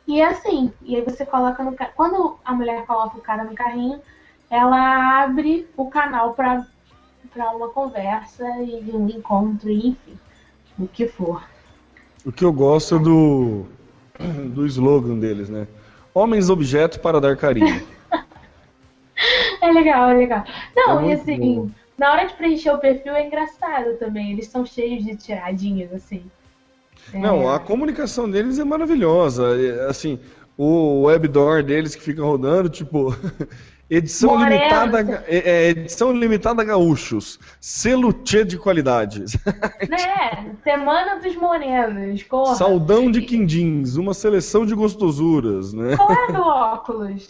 e 0.06 0.20
é 0.20 0.26
assim. 0.26 0.72
E 0.82 0.96
aí 0.96 1.02
você 1.02 1.24
coloca 1.24 1.62
no 1.62 1.76
Quando 1.96 2.36
a 2.44 2.52
mulher 2.52 2.84
coloca 2.86 3.16
o 3.16 3.22
cara 3.22 3.44
no 3.44 3.54
carrinho, 3.54 4.00
ela 4.50 5.22
abre 5.22 5.68
o 5.76 5.88
canal 5.88 6.34
para 6.34 6.66
uma 7.54 7.68
conversa 7.68 8.44
e 8.60 8.90
um 8.92 9.08
encontro, 9.08 9.70
enfim 9.70 10.18
o 10.78 10.88
que 10.88 11.06
for. 11.06 11.42
O 12.24 12.32
que 12.32 12.44
eu 12.44 12.52
gosto 12.52 12.96
é 12.96 12.98
do, 12.98 13.66
do 14.54 14.66
slogan 14.66 15.18
deles, 15.18 15.48
né? 15.48 15.66
Homens 16.14 16.50
objeto 16.50 17.00
para 17.00 17.20
dar 17.20 17.36
carinho. 17.36 17.82
É 19.60 19.70
legal, 19.70 20.10
é 20.10 20.14
legal. 20.14 20.44
Não, 20.74 21.00
É 21.02 21.10
e 21.10 21.12
assim, 21.12 21.54
bom. 21.54 21.70
na 21.96 22.10
hora 22.10 22.26
de 22.26 22.34
preencher 22.34 22.70
o 22.72 22.78
perfil 22.78 23.14
é 23.14 23.24
engraçado 23.24 23.96
também. 23.96 24.32
Eles 24.32 24.48
são 24.48 24.66
cheios 24.66 25.04
de 25.04 25.14
tiradinhas, 25.16 25.92
assim. 25.92 26.28
É, 27.12 27.18
Não, 27.18 27.50
a 27.50 27.58
comunicação 27.58 28.30
deles 28.30 28.58
é 28.58 28.64
maravilhosa. 28.64 29.46
Assim, 29.88 30.18
o 30.56 31.02
webdoor 31.02 31.62
deles 31.62 31.94
que 31.94 32.02
fica 32.02 32.22
rodando, 32.22 32.68
tipo, 32.68 33.14
edição 33.90 34.36
Moreno. 34.36 34.50
limitada, 34.50 35.24
é, 35.26 35.38
é, 35.38 35.68
edição 35.70 36.12
limitada 36.12 36.62
gaúchos, 36.64 37.38
selo 37.60 38.12
tchê 38.12 38.44
de 38.44 38.56
qualidade, 38.58 39.24
Né? 39.88 40.54
Semana 40.64 41.20
dos 41.20 41.34
Morenos, 41.36 42.22
corra. 42.22 42.54
saudão 42.54 43.10
de 43.10 43.22
quindins, 43.22 43.96
uma 43.96 44.14
seleção 44.14 44.64
de 44.64 44.74
gostosuras, 44.74 45.72
né? 45.72 45.96
Qual 45.96 46.12
é 46.12 46.32
do 46.32 46.40
óculos? 46.42 47.28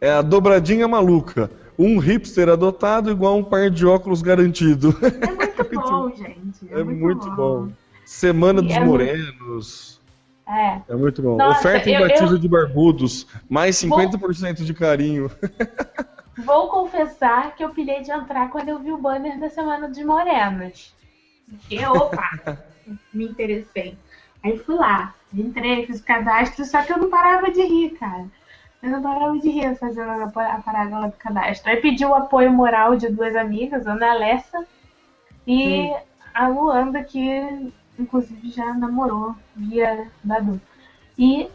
É 0.00 0.10
a 0.10 0.20
dobradinha 0.20 0.88
maluca, 0.88 1.48
um 1.78 1.98
hipster 1.98 2.48
adotado 2.48 3.10
igual 3.10 3.36
um 3.38 3.44
par 3.44 3.70
de 3.70 3.86
óculos 3.86 4.20
garantido. 4.20 4.94
É 5.00 5.30
muito 5.30 5.80
bom, 5.80 6.10
gente. 6.10 6.72
É, 6.72 6.80
É 6.80 6.84
muito 6.84 7.30
bom. 7.36 7.68
Semana 8.12 8.60
dos 8.60 8.70
E 8.70 8.74
é 8.74 8.80
muito- 8.80 8.90
morenos. 8.90 10.00
É. 10.46 10.80
É 10.88 10.94
muito 10.94 11.22
bom. 11.22 11.36
Nossa, 11.36 11.60
Oferta 11.60 11.88
eu- 11.88 11.96
imbatível 12.04 12.32
eu- 12.32 12.38
de 12.38 12.46
barbudos, 12.48 13.26
mais 13.48 13.76
50% 13.76 14.64
de 14.64 14.74
carinho. 14.74 15.30
Vou 16.44 16.68
confessar 16.68 17.54
que 17.56 17.64
eu 17.64 17.70
pilhei 17.70 18.02
de 18.02 18.10
entrar 18.10 18.50
quando 18.50 18.68
eu 18.68 18.78
vi 18.78 18.92
o 18.92 18.98
banner 18.98 19.38
da 19.40 19.48
Semana 19.48 19.88
dos 19.88 19.98
Morenos. 20.04 20.94
Porque, 21.48 21.84
opa, 21.86 22.58
me 23.14 23.24
interessei. 23.24 23.96
Aí 24.44 24.58
fui 24.58 24.74
lá, 24.74 25.14
entrei, 25.32 25.86
fiz 25.86 26.00
o 26.00 26.04
cadastro, 26.04 26.64
só 26.64 26.82
que 26.82 26.92
eu 26.92 26.98
não 26.98 27.08
parava 27.10 27.50
de 27.50 27.62
rir, 27.62 27.90
cara. 27.98 28.26
Eu 28.82 28.90
não 28.90 29.02
parava 29.02 29.38
de 29.38 29.48
rir 29.48 29.74
fazendo 29.76 30.10
a 30.10 30.26
parada 30.28 30.98
lá 30.98 31.06
do 31.06 31.16
cadastro. 31.16 31.70
Aí 31.70 31.76
pedi 31.78 32.04
o 32.04 32.14
apoio 32.14 32.52
moral 32.52 32.94
de 32.96 33.08
duas 33.08 33.34
amigas, 33.36 33.86
a 33.86 33.92
Ana 33.92 34.12
Lessa 34.14 34.66
e 35.46 35.90
a 36.34 36.48
Luanda, 36.48 37.02
que 37.04 37.72
inclusive 38.02 38.50
já 38.50 38.72
namorou 38.74 39.34
via 39.56 40.10
Badu. 40.22 40.60
E, 41.18 41.48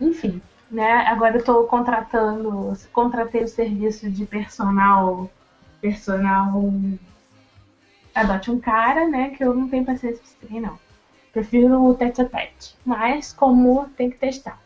enfim, 0.00 0.40
né? 0.70 1.06
Agora 1.06 1.36
eu 1.36 1.44
tô 1.44 1.64
contratando, 1.64 2.72
contratei 2.92 3.44
o 3.44 3.48
serviço 3.48 4.10
de 4.10 4.24
personal, 4.26 5.30
personal 5.80 6.62
adote 8.14 8.50
um 8.50 8.60
cara, 8.60 9.08
né? 9.08 9.30
Que 9.30 9.44
eu 9.44 9.54
não 9.54 9.68
tenho 9.68 9.84
paciência 9.84 10.22
pra 10.40 10.48
isso 10.48 10.60
não. 10.60 10.78
Prefiro 11.32 11.82
o 11.84 11.94
tete 11.94 12.22
a 12.22 12.24
tete. 12.24 12.76
Mas, 12.84 13.32
como 13.32 13.88
tem 13.96 14.10
que 14.10 14.18
testar. 14.18 14.60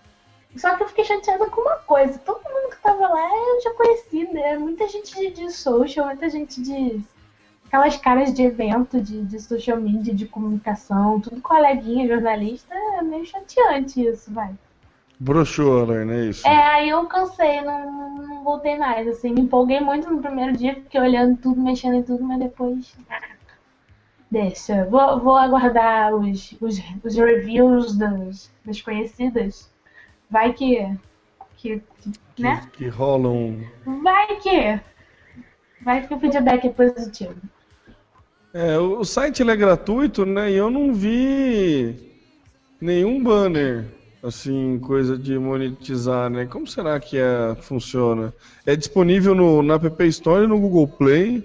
Só 0.57 0.77
que 0.77 0.85
eu 0.85 0.89
fiquei 0.89 1.05
chateada 1.05 1.47
com 1.51 1.61
uma 1.61 1.77
coisa. 1.79 2.19
Todo 2.19 2.43
mundo 2.43 2.71
que 2.71 2.83
tava 2.83 3.09
lá 3.09 3.29
eu 3.29 3.61
já 3.63 3.71
conheci, 3.75 4.25
né? 4.33 4.57
Muita 4.59 4.89
gente 4.89 5.31
de 5.31 5.51
social, 5.51 6.07
muita 6.07 6.29
gente 6.31 6.63
de. 6.63 7.03
Aquelas 7.75 7.97
caras 7.97 8.33
de 8.33 8.45
evento, 8.45 9.01
de, 9.01 9.25
de 9.25 9.41
social 9.41 9.77
media, 9.77 10.15
de 10.15 10.27
comunicação, 10.27 11.21
tudo 11.21 11.43
coleguinha, 11.43 12.07
jornalista, 12.07 12.73
é 12.73 13.03
meio 13.03 13.27
chateante 13.27 14.01
isso, 14.01 14.33
vai. 14.33 14.55
Broxou, 15.19 15.85
né? 15.85 16.19
É 16.19 16.27
isso. 16.27 16.47
É, 16.47 16.69
aí 16.69 16.91
eu 16.91 17.05
cansei, 17.07 17.63
não, 17.63 18.15
não 18.15 18.45
voltei 18.45 18.79
mais. 18.79 19.09
Assim, 19.09 19.35
me 19.35 19.41
empolguei 19.41 19.81
muito 19.81 20.09
no 20.09 20.23
primeiro 20.23 20.57
dia, 20.57 20.77
fiquei 20.77 21.01
olhando 21.01 21.37
tudo, 21.37 21.61
mexendo 21.61 21.97
em 21.97 22.05
tudo, 22.05 22.23
mas 22.23 22.39
depois. 22.39 22.97
ah, 23.11 23.21
Deixa. 24.31 24.85
Vou, 24.85 25.19
vou 25.19 25.37
aguardar 25.37 26.15
os, 26.15 26.57
os, 26.61 26.81
os 27.03 27.17
reviews 27.17 27.97
das, 27.97 28.53
das 28.65 28.81
conhecidas. 28.81 29.69
Vai 30.31 30.53
que. 30.53 30.97
que, 31.57 31.83
que 32.37 32.43
né? 32.43 32.61
Que, 32.71 32.85
que 32.85 32.89
rolam. 32.89 33.65
Vai 33.85 34.37
que. 34.37 34.81
Vai 35.83 36.07
que 36.07 36.15
o 36.15 36.21
feedback 36.21 36.69
é 36.69 36.71
positivo. 36.71 37.35
É, 38.55 38.79
o, 38.79 39.05
site 39.05 39.43
é 39.43 39.57
gratuito, 39.57 40.25
né? 40.25 40.53
E 40.53 40.55
eu 40.55 40.71
não 40.71 40.95
vi 40.95 41.97
nenhum 42.81 43.21
banner, 43.21 43.85
assim, 44.23 44.79
coisa 44.79 45.19
de 45.19 45.37
monetizar, 45.37 46.31
né? 46.31 46.47
Como 46.47 46.65
será 46.65 47.01
que 47.01 47.19
é, 47.19 47.57
funciona? 47.63 48.33
É 48.65 48.77
disponível 48.77 49.35
no, 49.35 49.61
na 49.61 49.75
App 49.75 50.05
Store 50.05 50.45
e 50.45 50.47
no 50.47 50.61
Google 50.61 50.87
Play. 50.87 51.45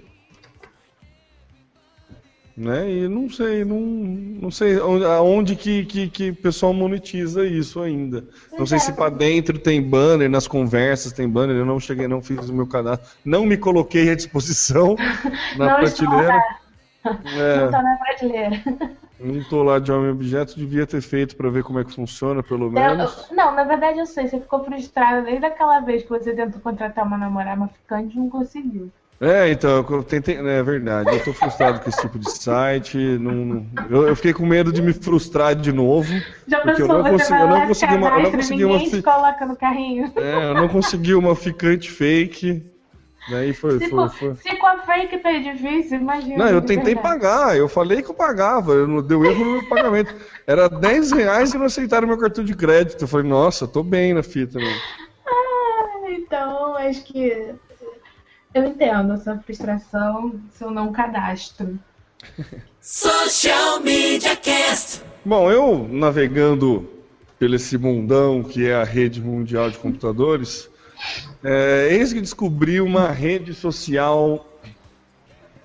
Né? 2.56 2.92
E 2.92 3.08
não 3.08 3.28
sei, 3.28 3.64
não, 3.64 3.80
não 3.80 4.50
sei 4.50 4.78
onde, 4.78 5.04
aonde 5.04 5.56
que, 5.56 5.84
que, 5.86 6.08
que 6.08 6.30
o 6.30 6.36
pessoal 6.36 6.72
monetiza 6.72 7.44
isso 7.44 7.80
ainda. 7.80 8.22
Não 8.56 8.66
sei 8.66 8.78
se 8.78 8.92
para 8.92 9.10
dentro 9.10 9.58
tem 9.58 9.82
banner, 9.82 10.30
nas 10.30 10.46
conversas 10.46 11.10
tem 11.10 11.28
banner, 11.28 11.56
eu 11.56 11.64
não 11.64 11.80
cheguei, 11.80 12.06
não 12.06 12.22
fiz 12.22 12.50
o 12.50 12.54
meu 12.54 12.66
cadastro, 12.66 13.08
não 13.24 13.46
me 13.46 13.56
coloquei 13.56 14.10
à 14.10 14.14
disposição 14.14 14.94
na 15.56 15.66
não 15.66 15.76
prateleira. 15.76 16.59
É. 17.04 17.56
não 17.64 17.70
tá 17.70 17.82
na 17.82 17.96
prateleira. 17.96 18.62
Não 19.18 19.42
tô 19.44 19.62
lá 19.62 19.78
de 19.78 19.92
homem 19.92 20.10
objeto, 20.10 20.56
devia 20.58 20.86
ter 20.86 21.00
feito 21.02 21.36
pra 21.36 21.50
ver 21.50 21.62
como 21.62 21.78
é 21.78 21.84
que 21.84 21.94
funciona, 21.94 22.42
pelo 22.42 22.70
menos. 22.70 23.26
eu- 23.30 23.36
não, 23.36 23.54
na 23.54 23.64
verdade 23.64 23.98
eu 23.98 24.06
sei, 24.06 24.26
você 24.28 24.40
ficou 24.40 24.64
frustrada 24.64 25.22
desde 25.22 25.44
aquela 25.44 25.80
vez 25.80 26.02
que 26.02 26.08
você 26.08 26.32
tentou 26.34 26.60
contratar 26.60 27.06
uma 27.06 27.18
namorada, 27.18 27.56
uma 27.56 27.68
ficante 27.68 28.16
e 28.16 28.18
não 28.18 28.28
conseguiu. 28.30 28.90
É, 29.20 29.50
então, 29.50 29.84
eu 29.90 30.02
tentei. 30.02 30.38
É 30.38 30.62
verdade, 30.62 31.10
eu 31.14 31.22
tô 31.22 31.34
frustrado 31.34 31.80
com 31.80 31.90
esse 31.90 32.00
tipo 32.00 32.18
de 32.18 32.30
site. 32.30 32.96
Não, 32.96 33.32
não- 33.32 33.66
eu, 33.90 34.08
eu 34.08 34.16
fiquei 34.16 34.32
com 34.32 34.46
medo 34.46 34.72
de 34.72 34.80
me 34.80 34.94
frustrar 34.94 35.54
de 35.54 35.70
novo. 35.72 36.10
Já 36.48 36.60
Porque 36.60 36.80
eu 36.80 36.86
pensou, 36.86 37.02
não 37.02 37.10
consegui- 37.10 37.40
eu 37.42 37.48
não 37.48 37.66
consegui 37.66 37.94
uma- 37.96 38.08
eu 38.08 38.22
não 38.22 38.30
consegui 38.32 38.64
uma 38.64 38.78
fi-. 38.80 39.02
É, 40.16 40.44
eu 40.50 40.54
não 40.54 40.68
consegui 40.68 41.14
uma 41.14 41.36
ficante 41.36 41.90
fake. 41.90 42.64
Daí 43.28 43.52
foi. 43.52 43.78
Se, 43.78 43.88
foi, 43.90 44.08
foi. 44.08 44.34
se 44.36 44.56
com 44.56 44.66
a 44.66 44.78
fake 44.78 45.18
tá 45.18 45.32
difícil, 45.32 45.98
imagina. 45.98 46.36
Não, 46.44 46.48
eu 46.48 46.60
tentei 46.60 46.94
verdade. 46.94 47.02
pagar, 47.02 47.56
eu 47.56 47.68
falei 47.68 48.02
que 48.02 48.10
eu 48.10 48.14
pagava, 48.14 48.72
eu 48.72 48.88
não 48.88 49.02
deu 49.02 49.24
erro 49.24 49.44
no 49.44 49.52
meu 49.52 49.68
pagamento. 49.68 50.14
Era 50.46 50.68
10 50.68 51.12
reais 51.12 51.52
e 51.52 51.58
não 51.58 51.66
aceitaram 51.66 52.08
meu 52.08 52.18
cartão 52.18 52.42
de 52.44 52.54
crédito. 52.54 53.02
Eu 53.02 53.08
falei, 53.08 53.28
nossa, 53.28 53.64
eu 53.64 53.68
tô 53.68 53.82
bem 53.82 54.14
na 54.14 54.22
fita 54.22 54.58
mesmo. 54.58 54.80
Ah, 55.26 56.10
Então, 56.10 56.76
acho 56.76 57.04
que 57.04 57.54
eu 58.54 58.64
entendo 58.64 59.12
essa 59.12 59.36
frustração, 59.38 60.40
seu 60.52 60.70
não 60.70 60.90
cadastro. 60.90 61.78
Social 62.80 63.80
Media 63.80 64.34
Cast. 64.36 65.02
Bom, 65.24 65.50
eu 65.50 65.86
navegando 65.88 66.88
pelo 67.38 67.54
esse 67.54 67.78
mundão 67.78 68.42
que 68.42 68.66
é 68.66 68.74
a 68.74 68.84
rede 68.84 69.20
mundial 69.20 69.70
de 69.70 69.78
computadores, 69.78 70.68
é, 71.42 71.88
eis 71.90 72.12
que 72.12 72.20
descobri 72.20 72.80
uma 72.80 73.08
rede 73.08 73.54
social 73.54 74.46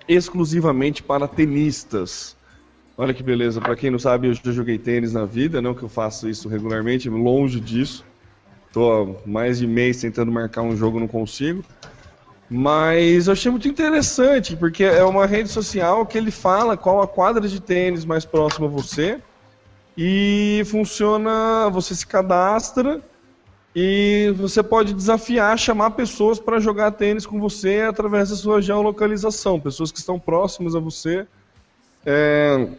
exclusivamente 0.07 1.03
para 1.03 1.27
tenistas. 1.27 2.35
Olha 2.97 3.13
que 3.13 3.23
beleza, 3.23 3.59
para 3.59 3.75
quem 3.75 3.89
não 3.89 3.99
sabe, 3.99 4.27
eu 4.27 4.33
já 4.33 4.51
joguei 4.51 4.77
tênis 4.77 5.11
na 5.11 5.25
vida, 5.25 5.61
não 5.61 5.73
que 5.73 5.83
eu 5.83 5.89
faça 5.89 6.29
isso 6.29 6.47
regularmente, 6.47 7.09
longe 7.09 7.59
disso. 7.59 8.05
Estou 8.67 9.17
há 9.25 9.29
mais 9.29 9.59
de 9.59 9.67
mês 9.67 9.99
tentando 9.99 10.31
marcar 10.31 10.61
um 10.61 10.75
jogo, 10.75 10.99
não 10.99 11.07
consigo. 11.07 11.63
Mas 12.49 13.27
eu 13.27 13.33
achei 13.33 13.49
muito 13.49 13.67
interessante, 13.67 14.55
porque 14.55 14.83
é 14.83 15.03
uma 15.03 15.25
rede 15.25 15.49
social 15.49 16.05
que 16.05 16.17
ele 16.17 16.31
fala 16.31 16.77
qual 16.77 17.01
a 17.01 17.07
quadra 17.07 17.47
de 17.47 17.59
tênis 17.59 18.05
mais 18.05 18.23
próxima 18.23 18.67
a 18.67 18.69
você. 18.69 19.19
E 19.97 20.61
funciona, 20.65 21.69
você 21.69 21.95
se 21.95 22.05
cadastra 22.05 23.01
e 23.75 24.33
você 24.37 24.63
pode 24.63 24.93
desafiar, 24.93 25.59
chamar 25.59 25.91
pessoas 25.91 26.39
para 26.39 26.61
jogar 26.61 26.91
tênis 26.91 27.25
com 27.25 27.41
você 27.41 27.81
através 27.81 28.29
da 28.29 28.35
sua 28.37 28.61
geolocalização, 28.61 29.59
pessoas 29.59 29.91
que 29.91 29.99
estão 29.99 30.17
próximas 30.17 30.75
a 30.75 30.79
você 30.79 31.27
é, 32.05 32.69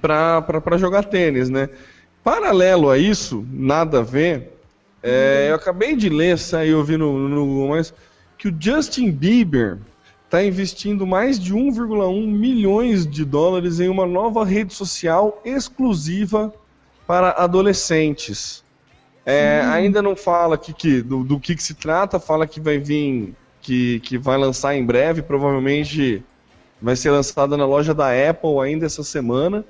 para 0.00 0.78
jogar 0.78 1.04
tênis, 1.04 1.50
né? 1.50 1.68
Paralelo 2.24 2.88
a 2.88 2.96
isso, 2.96 3.46
nada 3.52 3.98
a 3.98 4.02
ver, 4.02 4.58
é, 5.02 5.48
eu 5.50 5.54
acabei 5.54 5.94
de 5.94 6.08
ler, 6.08 6.38
saiu 6.38 6.78
ouvindo 6.78 7.04
no, 7.12 7.28
no 7.28 7.68
mas 7.68 7.92
que 8.38 8.48
o 8.48 8.56
Justin 8.58 9.10
Bieber 9.10 9.78
está 10.24 10.42
investindo 10.42 11.06
mais 11.06 11.38
de 11.38 11.54
1,1 11.54 12.26
milhões 12.26 13.06
de 13.06 13.24
dólares 13.24 13.80
em 13.80 13.88
uma 13.88 14.06
nova 14.06 14.44
rede 14.44 14.72
social 14.72 15.40
exclusiva 15.44 16.52
para 17.06 17.30
adolescentes. 17.30 18.62
É, 19.30 19.60
hum. 19.62 19.70
Ainda 19.72 20.00
não 20.00 20.16
fala 20.16 20.56
que, 20.56 20.72
que, 20.72 21.02
do, 21.02 21.22
do 21.22 21.38
que, 21.38 21.54
que, 21.54 21.62
se 21.62 21.74
trata, 21.74 22.18
fala 22.18 22.46
que 22.46 22.58
vai 22.58 22.78
vir, 22.78 23.34
que, 23.60 24.00
que 24.00 24.16
vai 24.16 24.38
lançar 24.38 24.74
em 24.74 24.82
breve, 24.82 25.20
provavelmente 25.20 26.24
vai 26.80 26.96
ser 26.96 27.10
lançada 27.10 27.54
na 27.54 27.66
loja 27.66 27.92
da 27.92 28.06
Apple 28.08 28.58
ainda 28.60 28.86
essa 28.86 29.04
semana. 29.04 29.62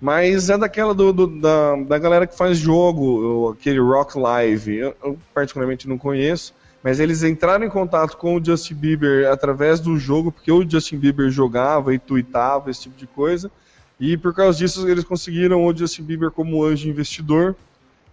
Mas 0.00 0.50
é 0.50 0.58
daquela 0.58 0.92
do, 0.92 1.12
do, 1.12 1.26
da, 1.28 1.76
da 1.76 1.98
galera 1.98 2.26
que 2.26 2.36
faz 2.36 2.58
jogo, 2.58 3.50
aquele 3.50 3.78
Rock 3.78 4.18
Live. 4.18 4.74
Eu, 4.74 4.96
eu, 5.04 5.18
particularmente 5.32 5.88
não 5.88 5.96
conheço, 5.96 6.52
mas 6.82 6.98
eles 6.98 7.22
entraram 7.22 7.64
em 7.64 7.70
contato 7.70 8.16
com 8.16 8.34
o 8.34 8.44
Justin 8.44 8.74
Bieber 8.74 9.30
através 9.30 9.78
do 9.78 9.96
jogo, 9.98 10.32
porque 10.32 10.50
o 10.50 10.68
Justin 10.68 10.96
Bieber 10.96 11.30
jogava 11.30 11.94
e 11.94 11.98
tweetava, 12.00 12.68
esse 12.68 12.82
tipo 12.82 12.96
de 12.96 13.06
coisa. 13.06 13.52
E 14.00 14.16
por 14.16 14.34
causa 14.34 14.58
disso 14.58 14.88
eles 14.88 15.04
conseguiram 15.04 15.64
o 15.64 15.76
Justin 15.76 16.02
Bieber 16.02 16.32
como 16.32 16.64
anjo 16.64 16.88
investidor. 16.88 17.54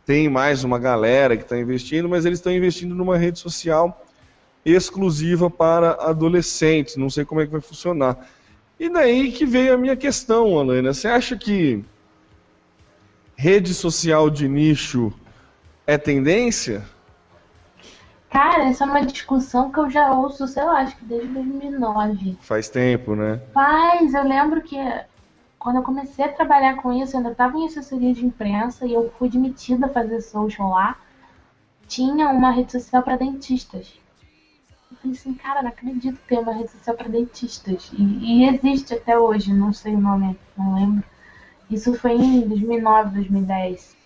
Tem 0.07 0.29
mais 0.29 0.63
uma 0.63 0.79
galera 0.79 1.35
que 1.35 1.43
está 1.43 1.59
investindo, 1.59 2.07
mas 2.07 2.23
eles 2.23 2.39
estão 2.39 2.53
investindo 2.53 2.95
numa 2.95 3.17
rede 3.17 3.39
social 3.39 4.05
exclusiva 4.63 5.49
para 5.49 5.95
adolescentes. 5.99 6.95
Não 6.95 7.09
sei 7.09 7.25
como 7.25 7.41
é 7.41 7.45
que 7.45 7.51
vai 7.51 7.59
funcionar. 7.59 8.25
E 8.79 8.87
daí 8.89 9.33
que 9.33 9.45
veio 9.45 9.73
a 9.73 9.77
minha 9.77 9.97
questão, 9.97 10.57
Alana. 10.57 10.93
Você 10.93 11.09
acha 11.09 11.35
que 11.35 11.83
rede 13.35 13.73
social 13.73 14.29
de 14.29 14.47
nicho 14.47 15.11
é 15.85 15.97
tendência? 15.97 16.85
Cara, 18.29 18.69
essa 18.69 18.85
é 18.85 18.87
uma 18.87 19.05
discussão 19.05 19.69
que 19.69 19.79
eu 19.79 19.89
já 19.89 20.13
ouço, 20.13 20.47
sei 20.47 20.63
lá, 20.63 20.83
acho 20.83 20.95
que 20.95 21.03
desde 21.03 21.27
2009. 21.27 22.37
Faz 22.39 22.69
tempo, 22.69 23.13
né? 23.13 23.41
Faz, 23.53 24.13
eu 24.13 24.23
lembro 24.23 24.61
que 24.61 24.77
quando 25.59 25.77
eu 25.77 25.83
comecei 25.83 26.25
a 26.25 26.31
trabalhar 26.31 26.75
com 26.77 26.93
isso, 26.93 27.15
eu 27.15 27.19
ainda 27.19 27.31
estava 27.31 27.57
em 27.57 27.65
assessoria 27.65 28.13
de 28.13 28.25
imprensa 28.25 28.85
e 28.85 28.93
eu 28.93 29.11
fui 29.17 29.27
admitida 29.27 29.87
a 29.87 29.89
fazer 29.89 30.21
social 30.21 30.69
lá. 30.69 30.97
Tinha 31.87 32.29
uma 32.29 32.51
rede 32.51 32.71
social 32.71 33.01
para 33.01 33.17
dentistas. 33.17 33.99
Eu 34.91 34.97
falei 34.97 35.17
assim, 35.17 35.33
cara, 35.33 35.61
não 35.61 35.69
acredito 35.69 36.17
que 36.19 36.27
tem 36.27 36.39
uma 36.39 36.53
rede 36.53 36.71
social 36.71 36.95
para 36.95 37.09
dentistas. 37.09 37.91
E, 37.97 38.03
e, 38.03 38.45
existe 38.45 38.93
até 38.93 39.17
hoje, 39.17 39.53
não 39.53 39.73
sei 39.73 39.95
o 39.95 39.99
nome, 39.99 40.37
não 40.57 40.75
lembro. 40.75 41.03
Isso 41.69 41.93
foi 41.95 42.13
em 42.13 42.47
2009, 42.47 43.15
2010. 43.15 43.97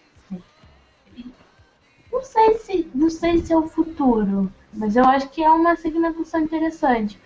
Não 2.12 2.24
sei 2.24 2.58
se, 2.58 2.92
não 2.94 3.10
sei 3.10 3.40
se 3.40 3.54
é 3.54 3.58
o 3.58 3.68
futuro, 3.68 4.52
mas 4.74 4.96
eu 4.96 5.06
acho 5.06 5.30
que 5.30 5.44
é 5.44 5.50
uma 5.50 5.76
segmentação 5.76 6.42
interessante. 6.42 7.20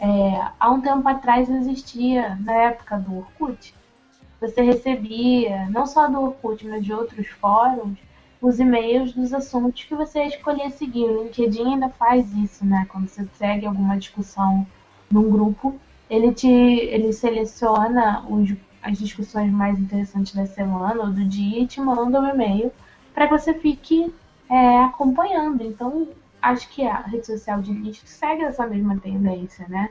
É, 0.00 0.50
há 0.58 0.70
um 0.70 0.80
tempo 0.80 1.08
atrás 1.08 1.48
existia, 1.48 2.36
na 2.36 2.54
época 2.54 2.98
do 2.98 3.18
Orkut, 3.18 3.74
você 4.40 4.62
recebia, 4.62 5.68
não 5.70 5.86
só 5.86 6.06
do 6.08 6.20
Orkut, 6.20 6.66
mas 6.66 6.84
de 6.84 6.92
outros 6.92 7.26
fóruns, 7.26 7.98
os 8.40 8.60
e-mails 8.60 9.12
dos 9.12 9.34
assuntos 9.34 9.82
que 9.84 9.94
você 9.94 10.22
escolher 10.24 10.70
seguir. 10.70 11.04
O 11.04 11.24
LinkedIn 11.24 11.74
ainda 11.74 11.88
faz 11.88 12.32
isso, 12.36 12.64
né? 12.64 12.86
Quando 12.88 13.08
você 13.08 13.26
segue 13.34 13.66
alguma 13.66 13.98
discussão 13.98 14.64
num 15.10 15.28
grupo, 15.28 15.74
ele 16.08 16.32
te 16.32 16.48
ele 16.48 17.12
seleciona 17.12 18.24
os, 18.28 18.54
as 18.82 18.98
discussões 18.98 19.52
mais 19.52 19.78
interessantes 19.78 20.34
da 20.34 20.46
semana 20.46 21.02
ou 21.02 21.10
do 21.10 21.24
dia 21.24 21.62
e 21.62 21.66
te 21.66 21.80
manda 21.80 22.20
um 22.20 22.28
e-mail 22.28 22.72
para 23.12 23.26
que 23.26 23.36
você 23.36 23.54
fique 23.54 24.14
é, 24.48 24.78
acompanhando. 24.84 25.62
Então, 25.64 26.08
acho 26.50 26.68
que 26.70 26.86
a 26.86 27.00
rede 27.00 27.26
social 27.26 27.60
de 27.60 27.72
nicho 27.72 28.06
segue 28.06 28.42
essa 28.42 28.66
mesma 28.66 28.98
tendência, 28.98 29.66
né? 29.68 29.90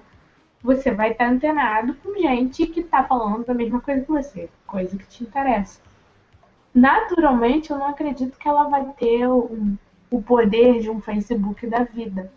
Você 0.64 0.92
vai 0.92 1.12
estar 1.12 1.30
antenado 1.30 1.94
com 1.96 2.20
gente 2.20 2.68
que 2.68 2.82
está 2.82 3.04
falando 3.04 3.46
da 3.46 3.54
mesma 3.54 3.80
coisa 3.80 4.02
que 4.02 4.12
você, 4.12 4.50
coisa 4.66 4.98
que 4.98 5.08
te 5.08 5.24
interessa 5.24 5.80
naturalmente 6.78 7.72
eu 7.72 7.78
não 7.78 7.88
acredito 7.88 8.38
que 8.38 8.48
ela 8.48 8.70
vai 8.70 8.86
ter 8.94 9.28
o, 9.28 9.76
o 10.12 10.22
poder 10.22 10.80
de 10.80 10.90
um 10.90 11.02
Facebook 11.02 11.66
da 11.68 11.84
vida. 11.84 12.32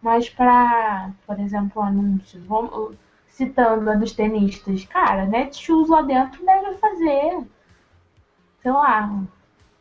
Mas 0.00 0.28
para, 0.28 1.10
por 1.26 1.38
exemplo, 1.38 1.82
anúncios, 1.82 2.42
vamos, 2.44 2.96
citando 3.28 3.90
a 3.90 3.94
dos 3.94 4.12
tenistas, 4.12 4.84
cara, 4.86 5.26
Netshoes 5.26 5.88
lá 5.88 6.02
dentro 6.02 6.44
deve 6.44 6.74
fazer, 6.78 7.46
sei 8.62 8.72
lá, 8.72 9.22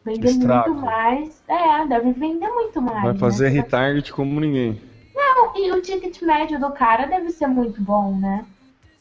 vender 0.03 0.33
muito 0.33 0.75
mais. 0.75 1.43
É, 1.47 1.87
deve 1.87 2.11
vender 2.13 2.49
muito 2.49 2.81
mais. 2.81 3.03
Vai 3.03 3.17
fazer 3.17 3.49
né? 3.49 3.61
retarget 3.61 4.11
como 4.11 4.39
ninguém. 4.39 4.81
Não, 5.15 5.55
e 5.55 5.71
o 5.71 5.81
ticket 5.81 6.21
médio 6.21 6.59
do 6.59 6.71
cara 6.71 7.05
deve 7.05 7.29
ser 7.29 7.47
muito 7.47 7.81
bom, 7.81 8.15
né? 8.17 8.45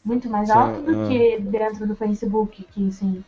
Muito 0.03 0.29
mais 0.29 0.49
alto 0.49 0.81
do 0.81 1.05
é. 1.05 1.07
que 1.07 1.41
dentro 1.41 1.87
do 1.87 1.95
Facebook, 1.95 2.63
que 2.71 2.87
assim, 2.87 3.23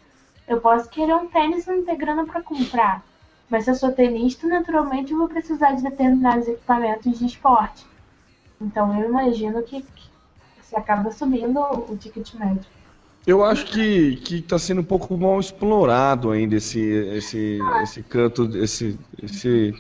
eu 0.48 0.60
posso 0.60 0.90
querer 0.90 1.16
um 1.16 1.28
tênis 1.28 1.66
e 1.66 1.72
não 1.72 1.86
ter 1.86 1.96
grana 1.96 2.26
para 2.26 2.42
comprar. 2.42 3.04
Mas 3.50 3.66
se 3.66 3.72
eu 3.72 3.76
sou 3.76 3.92
tenista, 3.92 4.48
naturalmente 4.48 5.12
eu 5.12 5.18
vou 5.18 5.28
precisar 5.28 5.74
de 5.74 5.84
determinados 5.84 6.48
equipamentos 6.48 7.18
de 7.20 7.26
esporte. 7.26 7.86
Então 8.60 9.00
eu 9.00 9.10
imagino 9.10 9.62
que, 9.64 9.82
que 9.82 10.10
você 10.62 10.76
acaba 10.76 11.12
subindo 11.12 11.60
o 11.60 11.96
ticket 11.98 12.34
médio. 12.36 12.75
Eu 13.26 13.44
acho 13.44 13.66
que 13.66 14.18
que 14.18 14.36
está 14.36 14.60
sendo 14.60 14.82
um 14.82 14.86
pouco 14.86 15.18
mal 15.18 15.40
explorado 15.40 16.32
ainda 16.32 16.56
esse 16.56 16.80
esse 16.80 17.60
ah. 17.62 17.82
esse 17.82 18.04
canto 18.04 18.56
esse 18.58 19.00
esse 19.22 19.74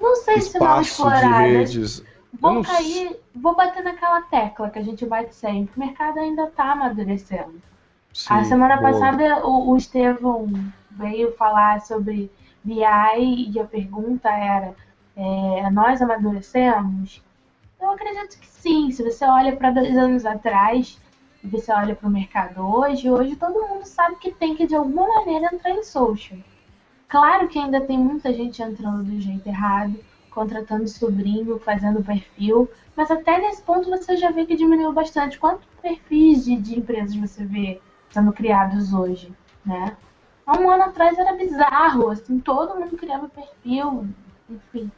não 0.00 0.16
sei 0.16 0.40
se 0.40 0.58
mal 0.58 0.80
explorado. 0.80 1.20
De 1.20 1.28
redes. 1.28 2.04
Vou 2.40 2.54
não... 2.54 2.62
cair, 2.62 3.16
vou 3.34 3.54
bater 3.54 3.84
naquela 3.84 4.22
tecla 4.22 4.68
que 4.68 4.78
a 4.78 4.82
gente 4.82 5.06
bate 5.06 5.34
sempre. 5.34 5.72
O 5.76 5.78
mercado 5.78 6.18
ainda 6.18 6.44
está 6.44 6.72
amadurecendo. 6.72 7.62
Sim, 8.12 8.34
a 8.34 8.44
semana 8.44 8.78
boa. 8.78 8.90
passada 8.90 9.46
o, 9.46 9.70
o 9.70 9.76
Estevão 9.76 10.50
veio 10.90 11.32
falar 11.36 11.80
sobre 11.82 12.30
BI 12.64 13.50
e 13.52 13.58
a 13.60 13.64
pergunta 13.64 14.28
era: 14.28 14.74
é, 15.16 15.70
nós 15.70 16.02
amadurecemos? 16.02 17.22
Eu 17.80 17.90
acredito 17.90 18.38
que 18.40 18.48
sim. 18.48 18.90
Se 18.90 19.04
você 19.04 19.24
olha 19.24 19.54
para 19.54 19.70
dois 19.70 19.96
anos 19.96 20.26
atrás 20.26 21.00
você 21.48 21.72
olha 21.72 21.94
para 21.94 22.08
o 22.08 22.12
mercado 22.12 22.60
hoje, 22.62 23.10
hoje 23.10 23.36
todo 23.36 23.66
mundo 23.66 23.84
sabe 23.84 24.16
que 24.16 24.32
tem 24.32 24.54
que 24.54 24.66
de 24.66 24.74
alguma 24.74 25.06
maneira 25.08 25.50
entrar 25.52 25.70
em 25.70 25.82
social. 25.82 26.38
Claro 27.08 27.48
que 27.48 27.58
ainda 27.58 27.80
tem 27.80 27.98
muita 27.98 28.32
gente 28.32 28.62
entrando 28.62 29.02
do 29.02 29.20
jeito 29.20 29.46
errado, 29.46 29.98
contratando 30.30 30.88
sobrinho, 30.88 31.58
fazendo 31.58 32.02
perfil, 32.02 32.70
mas 32.96 33.10
até 33.10 33.38
nesse 33.38 33.62
ponto 33.62 33.90
você 33.90 34.16
já 34.16 34.30
vê 34.30 34.46
que 34.46 34.56
diminuiu 34.56 34.92
bastante. 34.92 35.38
Quantos 35.38 35.66
perfis 35.80 36.44
de, 36.44 36.56
de 36.56 36.78
empresas 36.78 37.14
você 37.14 37.44
vê 37.44 37.80
sendo 38.10 38.32
criados 38.32 38.94
hoje, 38.94 39.32
né? 39.64 39.96
Há 40.46 40.58
um 40.58 40.70
ano 40.70 40.84
atrás 40.84 41.18
era 41.18 41.34
bizarro, 41.34 42.10
assim, 42.10 42.38
todo 42.38 42.78
mundo 42.78 42.96
criava 42.96 43.28
perfil, 43.28 44.08
enfim. 44.48 44.90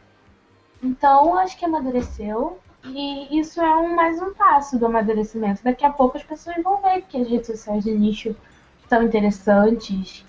Então, 0.82 1.36
acho 1.36 1.56
que 1.58 1.64
amadureceu 1.64 2.58
e 2.84 3.38
isso 3.38 3.60
é 3.60 3.76
um, 3.76 3.94
mais 3.94 4.20
um 4.20 4.34
passo 4.34 4.78
do 4.78 4.86
amadurecimento. 4.86 5.64
Daqui 5.64 5.84
a 5.84 5.90
pouco 5.90 6.16
as 6.16 6.22
pessoas 6.22 6.62
vão 6.62 6.80
ver 6.82 7.02
que 7.02 7.20
as 7.20 7.28
redes 7.28 7.46
sociais 7.46 7.84
de 7.84 7.92
nicho 7.92 8.36
são 8.88 9.02
interessantes, 9.02 10.24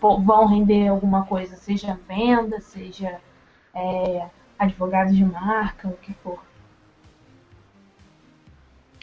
vão 0.00 0.46
render 0.46 0.88
alguma 0.88 1.26
coisa, 1.26 1.56
seja 1.56 1.98
venda, 2.08 2.60
seja 2.60 3.20
é, 3.74 4.26
advogado 4.58 5.12
de 5.12 5.24
marca, 5.24 5.88
o 5.88 5.96
que 5.96 6.14
for. 6.14 6.40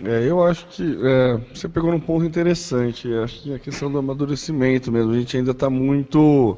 É, 0.03 0.27
eu 0.27 0.43
acho 0.43 0.65
que 0.67 0.97
é, 1.03 1.37
você 1.53 1.69
pegou 1.69 1.91
num 1.91 1.99
ponto 1.99 2.25
interessante. 2.25 3.13
Acho 3.13 3.43
que 3.43 3.53
a 3.53 3.59
questão 3.59 3.91
do 3.91 3.99
amadurecimento 3.99 4.91
mesmo. 4.91 5.11
A 5.11 5.19
gente 5.19 5.37
ainda 5.37 5.51
está 5.51 5.69
muito. 5.69 6.57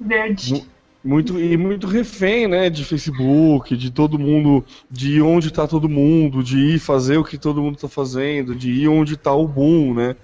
Verde. 0.00 0.68
Muito, 1.06 1.38
e 1.38 1.56
muito 1.56 1.86
refém, 1.86 2.48
né, 2.48 2.68
de 2.68 2.84
Facebook, 2.84 3.76
de 3.76 3.92
todo 3.92 4.18
mundo, 4.18 4.64
de 4.90 5.22
onde 5.22 5.48
está 5.48 5.64
todo 5.64 5.88
mundo, 5.88 6.42
de 6.42 6.74
ir 6.74 6.78
fazer 6.80 7.16
o 7.16 7.22
que 7.22 7.38
todo 7.38 7.62
mundo 7.62 7.76
está 7.76 7.88
fazendo, 7.88 8.56
de 8.56 8.72
ir 8.72 8.88
onde 8.88 9.14
está 9.14 9.32
o 9.32 9.46
boom, 9.46 9.94
né? 9.94 10.16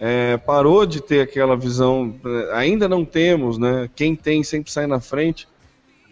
É, 0.00 0.38
parou 0.38 0.86
de 0.86 1.02
ter 1.02 1.20
aquela 1.20 1.54
visão, 1.54 2.14
é, 2.24 2.56
ainda 2.56 2.88
não 2.88 3.04
temos, 3.04 3.58
né? 3.58 3.90
Quem 3.94 4.16
tem 4.16 4.42
sempre 4.42 4.72
sai 4.72 4.86
na 4.86 5.00
frente, 5.00 5.46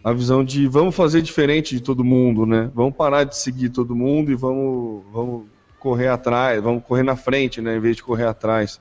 a 0.04 0.12
visão 0.12 0.44
de 0.44 0.68
vamos 0.68 0.94
fazer 0.94 1.22
diferente 1.22 1.74
de 1.74 1.82
todo 1.82 2.04
mundo, 2.04 2.44
né? 2.44 2.70
Vamos 2.74 2.94
parar 2.94 3.24
de 3.24 3.34
seguir 3.38 3.70
todo 3.70 3.96
mundo 3.96 4.30
e 4.30 4.34
vamos, 4.34 5.02
vamos 5.10 5.46
correr 5.78 6.08
atrás, 6.08 6.62
vamos 6.62 6.84
correr 6.84 7.04
na 7.04 7.16
frente, 7.16 7.62
né? 7.62 7.78
Em 7.78 7.80
vez 7.80 7.96
de 7.96 8.02
correr 8.02 8.26
atrás. 8.26 8.78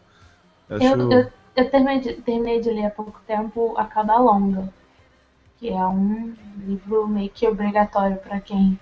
Acho... 0.70 0.84
Eu, 0.84 1.11
eu, 1.11 1.28
eu 1.56 1.72
terminei, 1.72 1.99
de, 2.02 2.14
terminei 2.16 2.60
de 2.60 2.70
ler 2.72 2.88
há 2.88 2.91
pouco 2.91 3.22
tempo 3.26 3.74
A 3.78 3.86
Cauda 3.86 4.18
Longa 4.18 4.78
que 5.60 5.69
é 5.69 5.86
um 5.86 6.34
livro 6.65 7.06
meio 7.07 7.30
que 7.30 7.45
obrigatório 7.45 8.18
para 8.18 8.40
quem 8.40 8.80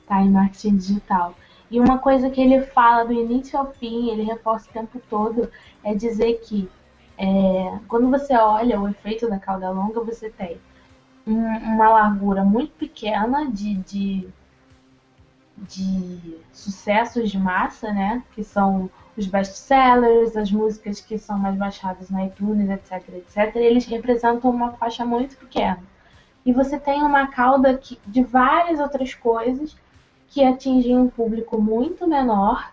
está 0.00 0.20
em 0.20 0.30
marketing 0.30 0.76
digital. 0.76 1.34
E 1.70 1.80
uma 1.80 1.98
coisa 1.98 2.28
que 2.30 2.40
ele 2.40 2.62
fala 2.66 3.04
do 3.04 3.12
início 3.12 3.58
ao 3.58 3.72
fim, 3.72 4.10
ele 4.10 4.24
reforça 4.24 4.68
o 4.68 4.72
tempo 4.72 5.00
todo, 5.08 5.50
é 5.84 5.94
dizer 5.94 6.40
que 6.44 6.68
é, 7.16 7.78
quando 7.88 8.10
você 8.10 8.36
olha 8.36 8.80
o 8.80 8.88
efeito 8.88 9.28
da 9.28 9.38
cauda 9.38 9.70
longa, 9.70 10.00
você 10.00 10.28
tem 10.28 10.60
um, 11.26 11.34
uma 11.34 11.88
largura 11.88 12.44
muito 12.44 12.72
pequena 12.72 13.50
de, 13.50 13.74
de, 13.76 14.28
de 15.56 16.38
sucessos 16.52 17.30
de 17.30 17.38
massa, 17.38 17.92
né? 17.92 18.22
Que 18.32 18.44
são 18.44 18.90
os 19.16 19.26
best-sellers, 19.26 20.36
as 20.36 20.52
músicas 20.52 21.00
que 21.00 21.18
são 21.18 21.38
mais 21.38 21.56
baixadas 21.56 22.10
na 22.10 22.26
iTunes, 22.26 22.68
etc, 22.68 23.08
etc. 23.14 23.56
Eles 23.56 23.86
representam 23.86 24.50
uma 24.50 24.72
faixa 24.72 25.04
muito 25.04 25.36
pequena 25.36 25.82
e 26.46 26.52
você 26.52 26.78
tem 26.78 27.02
uma 27.02 27.26
cauda 27.26 27.76
que, 27.76 27.98
de 28.06 28.22
várias 28.22 28.78
outras 28.78 29.12
coisas 29.12 29.76
que 30.28 30.44
atingem 30.44 30.96
um 30.96 31.08
público 31.08 31.60
muito 31.60 32.06
menor, 32.06 32.72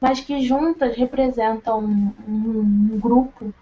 mas 0.00 0.20
que 0.20 0.40
juntas 0.40 0.96
representam 0.96 1.80
um, 1.80 2.14
um, 2.28 2.92
um 2.92 3.00
grupo 3.00 3.52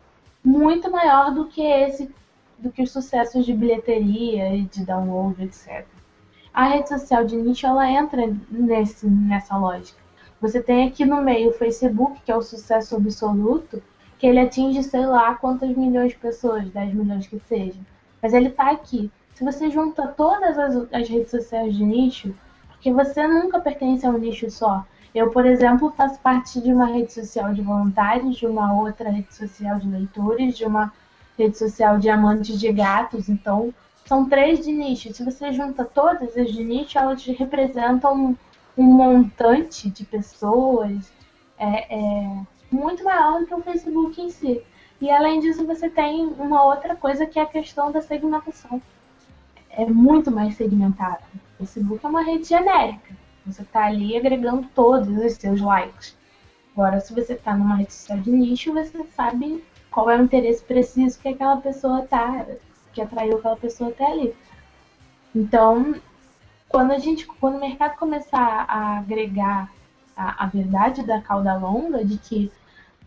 muito 0.44 0.90
maior 0.90 1.32
do 1.32 1.46
que 1.46 1.62
esse, 1.62 2.14
do 2.58 2.70
que 2.70 2.82
os 2.82 2.92
sucessos 2.92 3.46
de 3.46 3.54
bilheteria 3.54 4.54
e 4.54 4.64
de 4.64 4.84
download, 4.84 5.42
etc. 5.42 5.86
A 6.52 6.64
rede 6.64 6.90
social 6.90 7.24
de 7.24 7.36
nicho 7.36 7.66
ela 7.66 7.90
entra 7.90 8.30
nesse, 8.50 9.06
nessa 9.08 9.56
lógica. 9.56 9.98
Você 10.42 10.62
tem 10.62 10.86
aqui 10.86 11.06
no 11.06 11.22
meio 11.22 11.50
o 11.50 11.54
Facebook, 11.54 12.20
que 12.20 12.30
é 12.30 12.36
o 12.36 12.42
sucesso 12.42 12.96
absoluto, 12.96 13.82
que 14.18 14.26
ele 14.26 14.40
atinge 14.40 14.82
sei 14.82 15.06
lá 15.06 15.34
quantas 15.36 15.74
milhões 15.74 16.12
de 16.12 16.18
pessoas, 16.18 16.68
10 16.68 16.92
milhões 16.92 17.26
que 17.26 17.38
seja 17.48 17.80
mas 18.26 18.34
ele 18.34 18.48
está 18.48 18.72
aqui. 18.72 19.08
Se 19.34 19.44
você 19.44 19.70
junta 19.70 20.08
todas 20.08 20.58
as, 20.58 20.74
as 20.92 21.08
redes 21.08 21.30
sociais 21.30 21.76
de 21.76 21.84
nicho, 21.84 22.34
porque 22.70 22.92
você 22.92 23.24
nunca 23.28 23.60
pertence 23.60 24.04
a 24.04 24.10
um 24.10 24.18
nicho 24.18 24.50
só. 24.50 24.84
Eu, 25.14 25.30
por 25.30 25.46
exemplo, 25.46 25.94
faço 25.96 26.18
parte 26.18 26.60
de 26.60 26.72
uma 26.72 26.86
rede 26.86 27.12
social 27.12 27.54
de 27.54 27.62
voluntários, 27.62 28.36
de 28.36 28.44
uma 28.44 28.82
outra 28.82 29.10
rede 29.10 29.32
social 29.32 29.78
de 29.78 29.88
leitores, 29.88 30.58
de 30.58 30.64
uma 30.64 30.92
rede 31.38 31.56
social 31.56 32.00
de 32.00 32.10
amantes 32.10 32.58
de 32.58 32.72
gatos. 32.72 33.28
Então, 33.28 33.72
são 34.04 34.28
três 34.28 34.64
de 34.64 34.72
nicho. 34.72 35.14
Se 35.14 35.24
você 35.24 35.52
junta 35.52 35.84
todas 35.84 36.36
as 36.36 36.50
de 36.50 36.64
nicho, 36.64 36.98
elas 36.98 37.24
representam 37.26 38.36
um, 38.76 38.82
montante 38.82 39.88
de 39.88 40.04
pessoas 40.04 41.12
é, 41.56 41.96
é, 41.96 42.40
muito 42.72 43.04
maior 43.04 43.38
do 43.38 43.46
que 43.46 43.54
o 43.54 43.62
Facebook 43.62 44.20
em 44.20 44.30
si. 44.30 44.64
E 45.00 45.10
além 45.10 45.40
disso, 45.40 45.66
você 45.66 45.88
tem 45.90 46.26
uma 46.38 46.64
outra 46.64 46.96
coisa 46.96 47.26
que 47.26 47.38
é 47.38 47.42
a 47.42 47.46
questão 47.46 47.92
da 47.92 48.00
segmentação. 48.00 48.80
É 49.70 49.84
muito 49.84 50.30
mais 50.30 50.56
segmentada. 50.56 51.20
O 51.54 51.58
Facebook 51.58 52.04
é 52.04 52.08
uma 52.08 52.22
rede 52.22 52.44
genérica. 52.44 53.14
Você 53.44 53.62
está 53.62 53.86
ali 53.86 54.16
agregando 54.16 54.66
todos 54.74 55.08
os 55.08 55.34
seus 55.34 55.60
likes. 55.60 56.16
Agora, 56.72 57.00
se 57.00 57.14
você 57.14 57.34
está 57.34 57.56
numa 57.56 57.76
rede 57.76 57.92
social 57.92 58.18
de 58.18 58.30
nicho, 58.30 58.72
você 58.72 59.04
sabe 59.14 59.62
qual 59.90 60.10
é 60.10 60.18
o 60.18 60.24
interesse 60.24 60.62
preciso 60.64 61.18
que 61.18 61.28
aquela 61.28 61.58
pessoa 61.58 62.02
tá, 62.02 62.46
que 62.92 63.00
atraiu 63.00 63.36
aquela 63.38 63.56
pessoa 63.56 63.90
até 63.90 64.04
ali. 64.06 64.34
Então, 65.34 65.94
quando 66.68 66.92
a 66.92 66.98
gente, 66.98 67.26
quando 67.26 67.56
o 67.56 67.60
mercado 67.60 67.96
começar 67.98 68.64
a 68.68 68.98
agregar 68.98 69.70
a, 70.16 70.44
a 70.44 70.46
verdade 70.48 71.02
da 71.02 71.20
cauda 71.20 71.54
longa, 71.56 72.04
de 72.04 72.18
que 72.18 72.50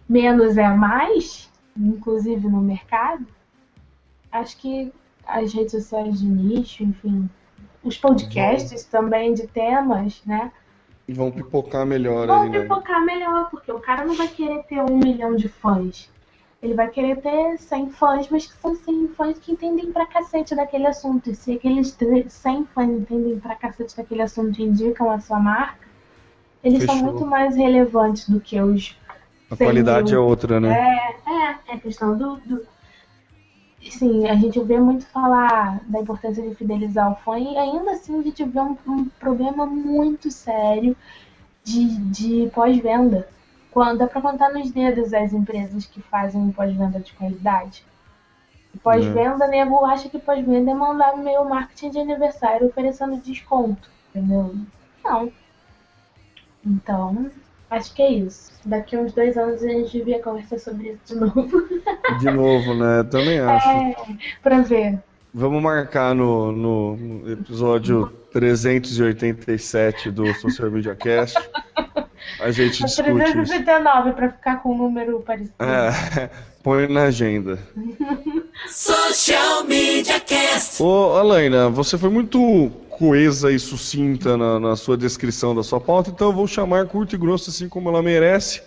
menos 0.08 0.58
é 0.58 0.70
mais, 0.70 1.49
inclusive 1.80 2.48
no 2.48 2.62
mercado, 2.62 3.26
acho 4.32 4.58
que 4.58 4.92
as 5.26 5.54
redes 5.54 5.72
sociais 5.72 6.20
de 6.20 6.28
nicho, 6.28 6.84
enfim, 6.84 7.30
os 7.84 7.98
podcasts 7.98 8.88
vão... 8.92 9.02
também 9.02 9.34
de 9.34 9.48
temas, 9.48 10.22
né? 10.26 10.52
Vão 11.08 11.32
pipocar 11.32 11.86
melhor 11.86 12.28
vão 12.28 12.42
aí, 12.42 12.50
né? 12.50 12.62
pipocar 12.62 13.04
melhor, 13.04 13.50
porque 13.50 13.72
o 13.72 13.80
cara 13.80 14.06
não 14.06 14.16
vai 14.16 14.28
querer 14.28 14.64
ter 14.64 14.82
um 14.82 14.98
milhão 14.98 15.36
de 15.36 15.48
fãs. 15.48 16.10
Ele 16.62 16.74
vai 16.74 16.90
querer 16.90 17.22
ter 17.22 17.58
100 17.58 17.90
fãs, 17.92 18.28
mas 18.30 18.46
que 18.46 18.54
são 18.62 18.76
100 18.76 19.08
fãs 19.10 19.40
que 19.40 19.54
entendem 19.54 19.94
pra 19.94 20.06
cacete 20.06 20.54
daquele 20.54 20.88
assunto. 20.88 21.30
E 21.32 21.36
se 21.36 21.54
aqueles 21.54 21.96
100 22.28 22.66
fãs 22.66 22.90
entendem 22.90 23.40
pra 23.40 23.56
cacete 23.56 23.96
daquele 23.96 24.22
assunto 24.22 24.60
e 24.60 24.66
indicam 24.66 25.10
a 25.10 25.20
sua 25.20 25.40
marca, 25.40 25.88
eles 26.62 26.82
Fechou. 26.82 26.96
são 26.96 27.06
muito 27.06 27.26
mais 27.26 27.56
relevantes 27.56 28.28
do 28.28 28.42
que 28.42 28.60
os 28.60 28.96
a 29.50 29.56
qualidade 29.56 30.14
é 30.14 30.18
outra, 30.18 30.60
né? 30.60 30.70
É, 30.70 31.16
é, 31.32 31.76
é 31.76 31.78
questão 31.78 32.18
do, 32.18 32.38
do. 32.38 32.66
Sim, 33.90 34.28
a 34.28 34.36
gente 34.36 34.60
vê 34.60 34.80
muito 34.80 35.06
falar 35.08 35.82
da 35.86 36.00
importância 36.00 36.48
de 36.48 36.54
fidelizar 36.54 37.12
o 37.12 37.16
fã 37.16 37.40
e 37.40 37.58
ainda 37.58 37.92
assim 37.92 38.20
a 38.20 38.22
gente 38.22 38.44
vê 38.44 38.60
um, 38.60 38.78
um 38.86 39.06
problema 39.06 39.66
muito 39.66 40.30
sério 40.30 40.96
de, 41.64 41.86
de 42.12 42.52
pós-venda. 42.54 43.28
Dá 43.98 44.08
para 44.08 44.22
contar 44.22 44.50
nos 44.52 44.72
dedos 44.72 45.14
as 45.14 45.32
empresas 45.32 45.86
que 45.86 46.02
fazem 46.02 46.52
pós-venda 46.52 47.00
de 47.00 47.14
qualidade. 47.14 47.86
Pós-venda, 48.84 49.46
é. 49.46 49.48
nego 49.48 49.86
acha 49.86 50.10
que 50.10 50.20
pós-venda 50.20 50.72
é 50.72 50.74
mandar 50.74 51.18
meu 51.18 51.46
marketing 51.46 51.90
de 51.92 52.00
aniversário 52.00 52.68
oferecendo 52.68 53.18
desconto, 53.18 53.90
entendeu? 54.10 54.56
Não. 55.04 55.32
Então, 56.66 57.32
Acho 57.70 57.94
que 57.94 58.02
é 58.02 58.12
isso. 58.12 58.52
Daqui 58.66 58.96
a 58.96 59.00
uns 59.00 59.14
dois 59.14 59.38
anos 59.38 59.64
a 59.64 59.68
gente 59.68 59.98
devia 59.98 60.22
conversar 60.22 60.60
sobre 60.60 60.90
isso 60.90 61.14
de 61.14 61.16
novo. 61.20 61.70
De 62.20 62.32
novo, 62.32 62.74
né? 62.74 63.04
Também 63.04 63.40
acho. 63.40 63.70
É, 63.70 63.96
pra 64.42 64.62
ver. 64.62 65.00
Vamos 65.34 65.62
marcar 65.62 66.16
no, 66.16 66.52
no 66.52 67.32
episódio 67.32 68.08
387 68.34 70.10
do 70.10 70.34
Social 70.34 70.72
Media 70.72 70.96
Cast. 70.96 71.38
A 72.40 72.52
gente 72.52 72.84
discute 72.84 73.14
369 73.14 74.14
para 74.14 74.30
ficar 74.30 74.58
com 74.58 74.70
o 74.70 74.74
um 74.74 74.78
número 74.78 75.20
parecido. 75.22 75.54
É, 75.60 76.30
põe 76.64 76.88
na 76.88 77.04
agenda. 77.04 77.60
Social 78.72 79.64
Media 79.64 80.20
Cast. 80.20 80.82
Ô, 80.82 81.18
Alaina, 81.18 81.70
você 81.70 81.98
foi 81.98 82.10
muito 82.10 82.72
coesa 82.90 83.52
e 83.52 83.58
sucinta 83.58 84.38
na, 84.38 84.60
na, 84.60 84.76
sua 84.76 84.96
descrição 84.96 85.56
da 85.56 85.64
sua 85.64 85.80
pauta, 85.80 86.10
então 86.10 86.28
eu 86.28 86.34
vou 86.34 86.46
chamar 86.46 86.86
curto 86.88 87.16
e 87.16 87.18
grosso 87.18 87.50
assim 87.50 87.68
como 87.68 87.90
ela 87.90 88.04
merece. 88.04 88.62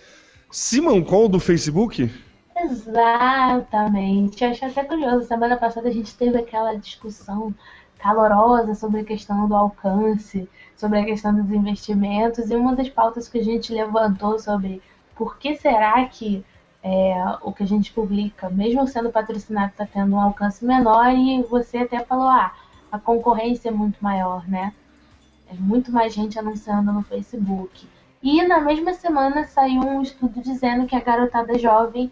Simon 0.51 1.03
Call 1.05 1.29
do 1.29 1.39
Facebook? 1.39 2.11
Exatamente. 2.57 4.43
Eu 4.43 4.51
achei 4.51 4.69
até 4.69 4.85
curioso. 4.85 5.27
Semana 5.27 5.57
passada 5.57 5.89
a 5.89 5.93
gente 5.93 6.15
teve 6.15 6.37
aquela 6.37 6.75
discussão 6.75 7.55
calorosa 7.99 8.75
sobre 8.75 9.01
a 9.01 9.05
questão 9.05 9.47
do 9.47 9.55
alcance, 9.55 10.49
sobre 10.77 10.99
a 10.99 11.05
questão 11.05 11.35
dos 11.35 11.51
investimentos, 11.51 12.51
e 12.51 12.57
uma 12.57 12.75
das 12.75 12.89
pautas 12.89 13.29
que 13.29 13.39
a 13.39 13.45
gente 13.45 13.73
levantou 13.73 14.39
sobre 14.39 14.83
por 15.15 15.39
que 15.39 15.55
será 15.55 16.05
que 16.07 16.45
é, 16.83 17.15
o 17.43 17.53
que 17.53 17.63
a 17.63 17.67
gente 17.67 17.93
publica, 17.93 18.51
mesmo 18.51 18.87
sendo 18.89 19.11
patrocinado, 19.11 19.73
está 19.73 19.87
tendo 19.87 20.17
um 20.17 20.21
alcance 20.21 20.65
menor, 20.65 21.15
e 21.15 21.43
você 21.43 21.79
até 21.79 22.01
falou, 22.01 22.29
ah, 22.29 22.53
a 22.91 22.99
concorrência 22.99 23.69
é 23.69 23.73
muito 23.73 24.03
maior, 24.03 24.47
né? 24.49 24.73
É 25.49 25.55
muito 25.55 25.93
mais 25.93 26.13
gente 26.13 26.39
anunciando 26.39 26.93
no 26.93 27.03
Facebook. 27.03 27.87
E 28.23 28.43
na 28.47 28.61
mesma 28.61 28.95
semana 28.95 29.45
saiu 29.45 29.81
um 29.81 30.03
estudo 30.03 30.41
dizendo 30.41 30.87
que 30.87 30.95
a 30.95 31.01
garotada 31.01 31.59
jovem 31.59 32.11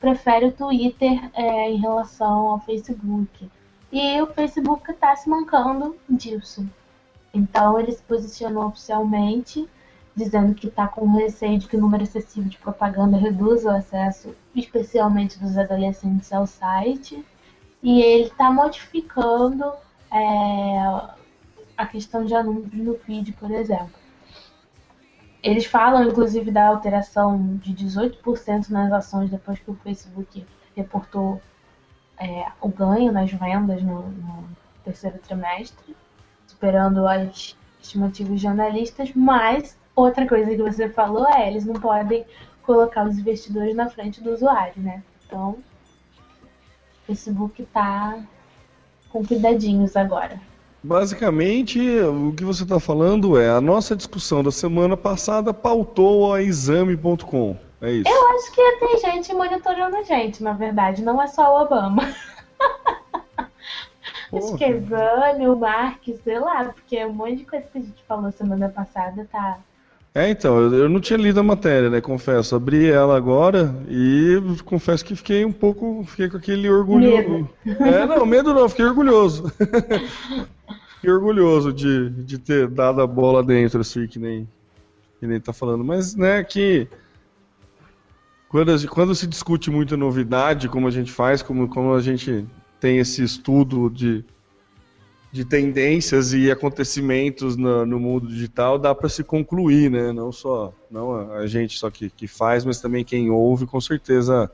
prefere 0.00 0.46
o 0.46 0.52
Twitter 0.52 1.30
é, 1.34 1.70
em 1.70 1.76
relação 1.76 2.48
ao 2.48 2.60
Facebook. 2.60 3.50
E 3.92 4.20
o 4.22 4.26
Facebook 4.28 4.90
está 4.90 5.14
se 5.16 5.28
mancando 5.28 5.96
disso. 6.08 6.66
Então 7.34 7.78
ele 7.78 7.92
se 7.92 8.02
posicionou 8.02 8.66
oficialmente, 8.66 9.68
dizendo 10.22 10.54
que 10.54 10.68
está 10.68 10.86
com 10.86 11.06
receio 11.16 11.58
de 11.58 11.66
que 11.66 11.76
o 11.76 11.80
número 11.80 12.02
excessivo 12.02 12.48
de 12.48 12.58
propaganda 12.58 13.16
reduza 13.16 13.72
o 13.72 13.76
acesso, 13.76 14.34
especialmente 14.54 15.38
dos 15.38 15.56
adolescentes, 15.56 16.32
ao 16.32 16.46
site. 16.46 17.24
E 17.82 18.02
ele 18.02 18.24
está 18.24 18.50
modificando 18.50 19.72
é, 20.12 20.78
a 21.76 21.86
questão 21.86 22.24
de 22.24 22.34
anúncios 22.34 22.74
no 22.74 22.94
feed, 22.98 23.32
por 23.32 23.50
exemplo. 23.50 23.98
eles 25.42 25.64
falam, 25.64 26.04
inclusive, 26.04 26.50
da 26.50 26.68
alteração 26.68 27.56
de 27.56 27.72
18% 27.72 28.68
nas 28.68 28.92
ações 28.92 29.30
depois 29.30 29.58
que 29.58 29.70
o 29.70 29.74
Facebook 29.76 30.46
reportou 30.76 31.40
é, 32.18 32.46
o 32.60 32.68
ganho 32.68 33.10
nas 33.10 33.32
vendas 33.32 33.82
no, 33.82 34.02
no, 34.02 34.48
terceiro 34.84 35.18
trimestre, 35.18 35.96
superando 36.46 37.06
as 37.06 37.56
estimativas 37.80 38.40
de 38.40 38.46
analistas. 38.46 39.12
Mas 39.14 39.79
outra 39.94 40.26
coisa 40.26 40.50
que 40.50 40.62
você 40.62 40.88
falou 40.88 41.26
é, 41.28 41.48
eles 41.48 41.64
não 41.64 41.74
podem 41.74 42.24
colocar 42.62 43.04
os 43.06 43.18
investidores 43.18 43.74
na 43.74 43.88
frente 43.88 44.22
do 44.22 44.32
usuário, 44.32 44.80
né? 44.82 45.02
Então, 45.26 45.50
o 45.50 47.06
Facebook 47.06 47.62
está 47.62 48.18
com 49.10 49.24
cuidadinhos 49.24 49.96
agora. 49.96 50.40
Basicamente, 50.82 51.78
o 52.00 52.32
que 52.32 52.44
você 52.44 52.62
está 52.62 52.80
falando 52.80 53.38
é 53.38 53.50
a 53.50 53.60
nossa 53.60 53.94
discussão 53.94 54.42
da 54.42 54.50
semana 54.50 54.96
passada 54.96 55.52
pautou 55.52 56.32
a 56.32 56.42
exame.com. 56.42 57.56
É 57.82 57.92
isso. 57.92 58.08
Eu 58.08 58.28
acho 58.30 58.52
que 58.52 58.72
tem 58.78 58.98
gente 58.98 59.34
monitorando 59.34 59.96
a 59.96 60.02
gente, 60.02 60.42
na 60.42 60.54
verdade, 60.54 61.02
não 61.02 61.20
é 61.20 61.26
só 61.26 61.54
o 61.54 61.62
Obama. 61.62 62.02
acho 64.32 64.56
que 64.56 64.64
é 64.64 64.70
exame, 64.70 65.48
o 65.48 65.56
Mark, 65.56 66.02
sei 66.22 66.38
lá, 66.38 66.64
porque 66.64 67.04
um 67.04 67.12
monte 67.12 67.36
de 67.36 67.44
coisa 67.44 67.66
que 67.66 67.78
a 67.78 67.80
gente 67.82 68.02
falou 68.04 68.30
semana 68.32 68.68
passada 68.68 69.26
tá. 69.30 69.58
É, 70.12 70.28
então, 70.28 70.58
eu, 70.58 70.74
eu 70.74 70.88
não 70.88 71.00
tinha 71.00 71.16
lido 71.16 71.38
a 71.38 71.42
matéria, 71.42 71.88
né? 71.88 72.00
Confesso. 72.00 72.56
Abri 72.56 72.90
ela 72.90 73.16
agora 73.16 73.74
e 73.88 74.40
confesso 74.64 75.04
que 75.04 75.14
fiquei 75.14 75.44
um 75.44 75.52
pouco. 75.52 76.04
Fiquei 76.04 76.28
com 76.28 76.36
aquele 76.36 76.68
orgulho. 76.68 77.48
Medo. 77.64 77.84
É, 77.84 78.06
não, 78.06 78.26
medo 78.26 78.52
não, 78.52 78.68
fiquei 78.68 78.84
orgulhoso. 78.84 79.52
fiquei 80.96 81.10
orgulhoso 81.10 81.72
de, 81.72 82.10
de 82.10 82.38
ter 82.38 82.66
dado 82.66 83.00
a 83.00 83.06
bola 83.06 83.42
dentro, 83.42 83.80
assim, 83.80 84.08
que 84.08 84.18
nem, 84.18 84.48
que 85.20 85.26
nem 85.28 85.38
tá 85.38 85.52
falando. 85.52 85.84
Mas, 85.84 86.16
né, 86.16 86.42
que 86.42 86.88
quando, 88.48 88.88
quando 88.88 89.14
se 89.14 89.28
discute 89.28 89.70
muita 89.70 89.96
novidade, 89.96 90.68
como 90.68 90.88
a 90.88 90.90
gente 90.90 91.12
faz, 91.12 91.40
como, 91.40 91.68
como 91.68 91.94
a 91.94 92.02
gente 92.02 92.44
tem 92.80 92.98
esse 92.98 93.22
estudo 93.22 93.88
de, 93.88 94.24
de 95.32 95.44
tendências 95.44 96.32
e 96.32 96.50
acontecimentos 96.50 97.56
no, 97.56 97.86
no 97.86 98.00
mundo 98.00 98.26
digital, 98.26 98.78
dá 98.78 98.94
para 98.94 99.08
se 99.08 99.22
concluir, 99.22 99.90
né? 99.90 100.12
Não 100.12 100.32
só 100.32 100.72
não 100.90 101.32
a 101.34 101.46
gente 101.46 101.78
só 101.78 101.88
que, 101.90 102.10
que 102.10 102.26
faz, 102.26 102.64
mas 102.64 102.80
também 102.80 103.04
quem 103.04 103.30
ouve, 103.30 103.66
com 103.66 103.80
certeza 103.80 104.50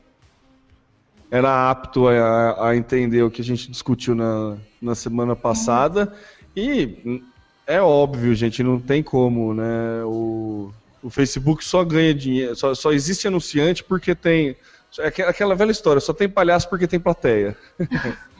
era 1.31 1.71
apto 1.71 2.09
a, 2.09 2.69
a 2.69 2.77
entender 2.77 3.23
o 3.23 3.31
que 3.31 3.41
a 3.41 3.45
gente 3.45 3.71
discutiu 3.71 4.15
na, 4.15 4.57
na 4.81 4.95
semana 4.95 5.35
passada. 5.35 6.13
E 6.55 7.23
é 7.67 7.81
óbvio, 7.81 8.35
gente, 8.35 8.63
não 8.63 8.79
tem 8.79 9.03
como, 9.03 9.55
né? 9.55 10.03
O, 10.05 10.71
o 11.03 11.11
Facebook 11.11 11.65
só 11.65 11.85
ganha 11.85 12.15
dinheiro, 12.15 12.55
só, 12.55 12.75
só 12.75 12.93
existe 12.93 13.27
anunciante 13.27 13.83
porque 13.83 14.15
tem. 14.15 14.57
É 14.99 15.09
aquela 15.09 15.55
velha 15.55 15.73
história, 15.73 16.01
só 16.01 16.13
tem 16.13 16.29
palhaço 16.29 16.69
porque 16.69 16.87
tem 16.87 17.01
plateia. 17.01 17.57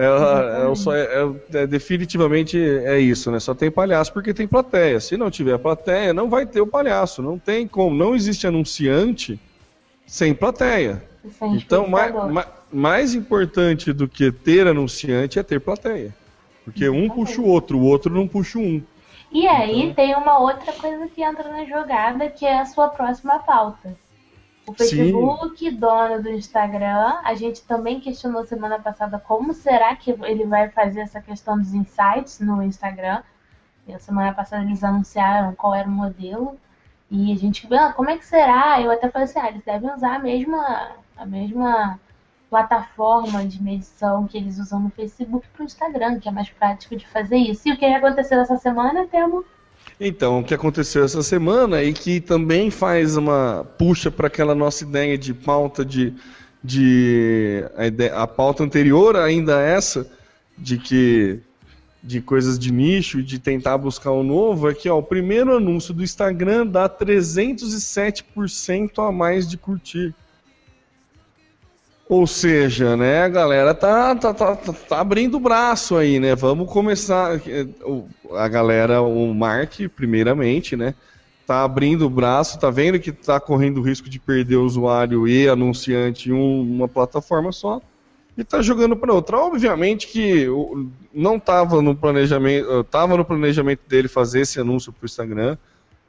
é, 0.00 0.70
é, 0.70 0.74
só, 0.76 0.94
é, 0.94 1.08
é, 1.54 1.66
definitivamente 1.66 2.56
é 2.56 3.00
isso, 3.00 3.32
né? 3.32 3.40
Só 3.40 3.52
tem 3.52 3.68
palhaço 3.68 4.12
porque 4.12 4.32
tem 4.32 4.46
plateia. 4.46 5.00
Se 5.00 5.16
não 5.16 5.28
tiver 5.28 5.58
plateia, 5.58 6.14
não 6.14 6.30
vai 6.30 6.46
ter 6.46 6.60
o 6.60 6.66
palhaço. 6.68 7.20
Não 7.20 7.36
tem 7.36 7.66
como. 7.66 7.96
Não 7.96 8.14
existe 8.14 8.46
anunciante 8.46 9.40
sem 10.06 10.32
plateia. 10.32 11.02
Sem 11.36 11.56
então, 11.56 11.88
mais, 11.88 12.14
mais, 12.14 12.46
mais 12.72 13.14
importante 13.14 13.92
do 13.92 14.06
que 14.06 14.30
ter 14.30 14.68
anunciante 14.68 15.36
é 15.36 15.42
ter 15.42 15.60
plateia. 15.60 16.14
Porque 16.64 16.88
um 16.88 17.08
puxa 17.08 17.40
o 17.40 17.48
outro, 17.48 17.76
o 17.76 17.84
outro 17.84 18.14
não 18.14 18.28
puxa 18.28 18.60
um. 18.60 18.80
E 19.32 19.48
aí 19.48 19.92
tem 19.94 20.14
uma 20.14 20.38
outra 20.38 20.72
coisa 20.74 21.08
que 21.08 21.24
entra 21.24 21.48
na 21.48 21.64
jogada, 21.64 22.30
que 22.30 22.46
é 22.46 22.60
a 22.60 22.64
sua 22.66 22.88
próxima 22.88 23.40
pauta. 23.40 23.96
O 24.68 24.74
Facebook, 24.74 25.70
dono 25.70 26.22
do 26.22 26.28
Instagram, 26.28 27.20
a 27.24 27.34
gente 27.34 27.62
também 27.62 28.00
questionou 28.00 28.44
semana 28.44 28.78
passada 28.78 29.18
como 29.18 29.54
será 29.54 29.96
que 29.96 30.10
ele 30.10 30.44
vai 30.44 30.68
fazer 30.68 31.00
essa 31.00 31.20
questão 31.20 31.58
dos 31.58 31.72
insights 31.72 32.38
no 32.40 32.62
Instagram. 32.62 33.22
E 33.86 33.94
a 33.94 33.98
semana 33.98 34.34
passada 34.34 34.62
eles 34.62 34.84
anunciaram 34.84 35.54
qual 35.54 35.74
era 35.74 35.88
o 35.88 35.90
modelo. 35.90 36.58
E 37.10 37.32
a 37.32 37.36
gente, 37.36 37.66
ah, 37.74 37.94
como 37.94 38.10
é 38.10 38.18
que 38.18 38.26
será? 38.26 38.80
Eu 38.80 38.90
até 38.90 39.08
falei 39.08 39.24
assim, 39.24 39.38
ah, 39.38 39.48
eles 39.48 39.64
devem 39.64 39.90
usar 39.90 40.16
a 40.16 40.18
mesma, 40.18 40.92
a 41.16 41.24
mesma 41.24 41.98
plataforma 42.50 43.46
de 43.46 43.62
medição 43.62 44.26
que 44.26 44.36
eles 44.36 44.58
usam 44.58 44.80
no 44.80 44.90
Facebook 44.90 45.46
para 45.48 45.62
o 45.62 45.66
Instagram, 45.66 46.18
que 46.18 46.28
é 46.28 46.32
mais 46.32 46.50
prático 46.50 46.96
de 46.96 47.06
fazer 47.06 47.36
isso. 47.36 47.66
E 47.68 47.72
o 47.72 47.78
que 47.78 47.86
aconteceu 47.86 48.40
essa 48.40 48.58
semana, 48.58 49.06
Temo? 49.06 49.44
Então, 50.00 50.40
o 50.40 50.44
que 50.44 50.54
aconteceu 50.54 51.04
essa 51.04 51.22
semana 51.22 51.82
e 51.82 51.92
que 51.92 52.20
também 52.20 52.70
faz 52.70 53.16
uma 53.16 53.66
puxa 53.76 54.10
para 54.10 54.28
aquela 54.28 54.54
nossa 54.54 54.84
ideia 54.84 55.18
de 55.18 55.34
pauta 55.34 55.84
de, 55.84 56.14
de 56.62 57.64
a, 57.76 57.86
ideia, 57.86 58.14
a 58.14 58.26
pauta 58.26 58.62
anterior 58.62 59.16
ainda 59.16 59.60
essa 59.60 60.08
de 60.56 60.78
que 60.78 61.40
de 62.02 62.20
coisas 62.20 62.58
de 62.58 62.72
nicho 62.72 63.18
e 63.18 63.24
de 63.24 63.40
tentar 63.40 63.76
buscar 63.76 64.12
o 64.12 64.20
um 64.20 64.22
novo 64.22 64.70
é 64.70 64.74
que 64.74 64.88
ó, 64.88 64.98
o 64.98 65.02
primeiro 65.02 65.56
anúncio 65.56 65.92
do 65.92 66.04
Instagram 66.04 66.64
dá 66.64 66.88
307% 66.88 69.06
a 69.06 69.10
mais 69.10 69.48
de 69.48 69.56
curtir. 69.56 70.14
Ou 72.08 72.26
seja, 72.26 72.96
né, 72.96 73.22
a 73.22 73.28
galera 73.28 73.74
tá, 73.74 74.14
tá, 74.14 74.32
tá, 74.32 74.56
tá, 74.56 75.00
abrindo 75.00 75.36
o 75.36 75.40
braço 75.40 75.94
aí, 75.94 76.18
né? 76.18 76.34
Vamos 76.34 76.72
começar. 76.72 77.38
A 78.34 78.48
galera, 78.48 79.02
o 79.02 79.34
Mark, 79.34 79.74
primeiramente, 79.94 80.74
né? 80.74 80.94
Tá 81.46 81.64
abrindo 81.64 82.06
o 82.06 82.10
braço, 82.10 82.58
tá 82.58 82.70
vendo 82.70 82.98
que 82.98 83.12
tá 83.12 83.38
correndo 83.38 83.78
o 83.78 83.82
risco 83.82 84.08
de 84.08 84.18
perder 84.18 84.56
o 84.56 84.64
usuário 84.64 85.28
e 85.28 85.48
anunciante 85.48 86.30
em 86.30 86.32
uma 86.32 86.88
plataforma 86.88 87.52
só 87.52 87.80
e 88.38 88.44
tá 88.44 88.62
jogando 88.62 88.96
para 88.96 89.12
outra. 89.12 89.36
Obviamente 89.36 90.06
que 90.06 90.46
não 91.12 91.36
estava 91.36 91.82
no 91.82 91.94
planejamento, 91.94 92.84
tava 92.84 93.16
no 93.16 93.24
planejamento 93.24 93.80
dele 93.88 94.06
fazer 94.06 94.42
esse 94.42 94.60
anúncio 94.60 94.92
pro 94.92 95.06
Instagram 95.06 95.58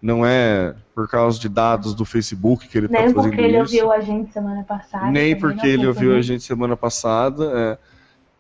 não 0.02 0.26
é 0.26 0.74
por 0.96 1.08
causa 1.08 1.40
de 1.40 1.50
dados 1.50 1.94
do 1.94 2.06
Facebook 2.06 2.68
que 2.68 2.78
ele 2.78 2.86
está 2.86 2.98
fazendo 3.00 3.18
isso. 3.18 3.22
Nem 3.22 3.32
porque 3.32 3.42
ele 3.42 3.60
ouviu 3.60 3.92
a 3.92 4.00
gente 4.00 4.34
semana 4.34 4.64
passada. 4.64 5.12
Nem 5.12 5.36
porque 5.38 5.68
ele 5.68 5.88
ouviu 5.88 6.16
a 6.16 6.22
gente 6.22 6.44
semana 6.44 6.78
passada. 6.78 7.78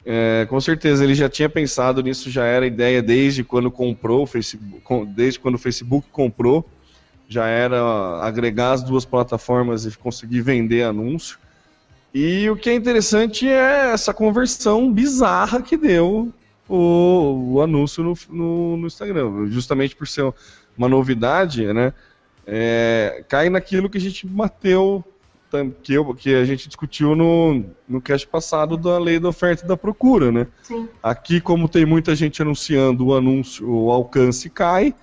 É, 0.06 0.41
é, 0.41 0.45
com 0.45 0.60
certeza 0.60 1.03
ele 1.03 1.14
já 1.14 1.30
tinha 1.30 1.49
pensado 1.49 2.02
nisso, 2.02 2.31
já 2.31 2.45
era 2.45 2.65
ideia 2.65 3.02
desde 3.02 3.44
quando 3.44 3.69
comprou 3.69 4.23
o 4.23 4.26
Facebook, 4.26 5.06
desde 5.07 5.40
quando 5.40 5.56
o 5.56 5.60
Facebook 5.60 6.07
comprou, 6.11 6.65
já 7.27 7.45
era 7.48 7.80
agregar 8.22 8.72
as 8.72 8.84
duas 8.84 9.03
plataformas 9.06 9.86
e 9.86 9.98
conseguir 9.98 10.41
vender 10.41 10.84
anúncio. 10.84 11.38
E 12.14 12.49
o 12.49 12.56
que 12.56 12.69
é 12.69 12.73
interessante 12.73 13.48
é 13.48 13.91
essa 13.91 14.14
conversão 14.14 14.91
bizarra 14.91 15.61
que 15.61 15.77
deu 15.77 16.34
o, 16.68 17.53
o 17.53 17.61
anúncio 17.61 18.03
no, 18.03 18.18
no, 18.30 18.77
no 18.77 18.88
Instagram, 18.88 19.48
justamente 19.48 19.95
por 19.95 20.07
ser 20.07 20.34
uma 20.80 20.88
novidade, 20.88 21.72
né? 21.73 21.93
É, 22.47 23.23
cai 23.27 23.49
naquilo 23.49 23.89
que 23.89 23.97
a 23.97 24.01
gente 24.01 24.26
bateu, 24.26 25.03
que, 25.84 25.93
eu, 25.93 26.15
que 26.15 26.34
a 26.34 26.45
gente 26.45 26.68
discutiu 26.68 27.15
no, 27.15 27.65
no 27.88 28.01
cast 28.01 28.26
passado 28.26 28.77
da 28.77 28.97
lei 28.97 29.19
da 29.19 29.27
oferta 29.30 29.65
e 29.65 29.68
da 29.68 29.76
procura, 29.76 30.31
né? 30.31 30.47
Sim. 30.64 30.88
Aqui, 31.03 31.41
como 31.41 31.68
tem 31.68 31.85
muita 31.85 32.15
gente 32.15 32.41
anunciando 32.41 33.07
o 33.07 33.15
anúncio, 33.15 33.69
o 33.69 33.91
alcance 33.91 34.49
cai. 34.49 34.95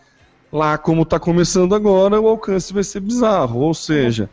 Lá, 0.51 0.78
como 0.78 1.03
está 1.03 1.20
começando 1.20 1.74
agora, 1.74 2.20
o 2.20 2.27
alcance 2.27 2.73
vai 2.73 2.82
ser 2.82 3.01
bizarro. 3.01 3.61
Ou 3.61 3.74
seja, 3.74 4.31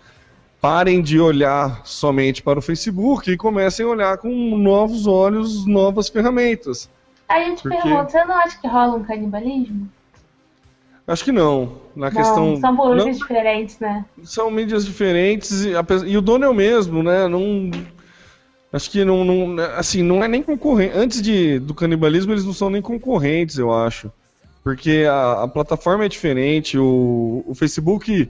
parem 0.61 1.01
de 1.01 1.19
olhar 1.19 1.81
somente 1.83 2.41
para 2.41 2.59
o 2.59 2.61
Facebook 2.61 3.29
e 3.29 3.35
comecem 3.35 3.85
a 3.85 3.89
olhar 3.89 4.17
com 4.17 4.29
novos 4.57 5.05
olhos, 5.07 5.65
novas 5.65 6.07
ferramentas. 6.09 6.89
Aí 7.27 7.49
eu 7.49 7.55
te 7.55 7.63
Porque- 7.63 7.77
pergunto, 7.81 8.11
você 8.11 8.23
não 8.23 8.35
acha 8.35 8.57
que 8.59 8.67
rola 8.67 8.95
um 8.95 9.03
canibalismo? 9.03 9.89
Acho 11.05 11.23
que 11.25 11.31
não. 11.31 11.77
Na 11.95 12.09
não, 12.09 12.15
questão. 12.15 12.57
são 12.57 12.75
públicos 12.75 13.05
não- 13.05 13.11
diferentes, 13.11 13.79
né? 13.79 14.05
são 14.23 14.49
mídias 14.49 14.85
diferentes 14.85 15.65
e, 15.65 15.73
e 16.07 16.17
o 16.17 16.21
dono 16.21 16.45
é 16.45 16.49
o 16.49 16.53
mesmo, 16.53 17.03
né? 17.03 17.27
Não, 17.27 17.69
acho 18.71 18.89
que 18.89 19.03
não, 19.03 19.23
não, 19.23 19.63
assim, 19.75 20.01
não 20.01 20.23
é 20.23 20.27
nem 20.27 20.41
concorrente. 20.41 20.97
Antes 20.97 21.21
de, 21.21 21.59
do 21.59 21.73
canibalismo, 21.73 22.31
eles 22.31 22.45
não 22.45 22.53
são 22.53 22.69
nem 22.69 22.81
concorrentes, 22.81 23.57
eu 23.57 23.73
acho. 23.73 24.11
Porque 24.63 25.05
a, 25.09 25.43
a 25.43 25.47
plataforma 25.47 26.05
é 26.05 26.09
diferente, 26.09 26.77
o, 26.77 27.43
o 27.45 27.53
Facebook, 27.53 28.29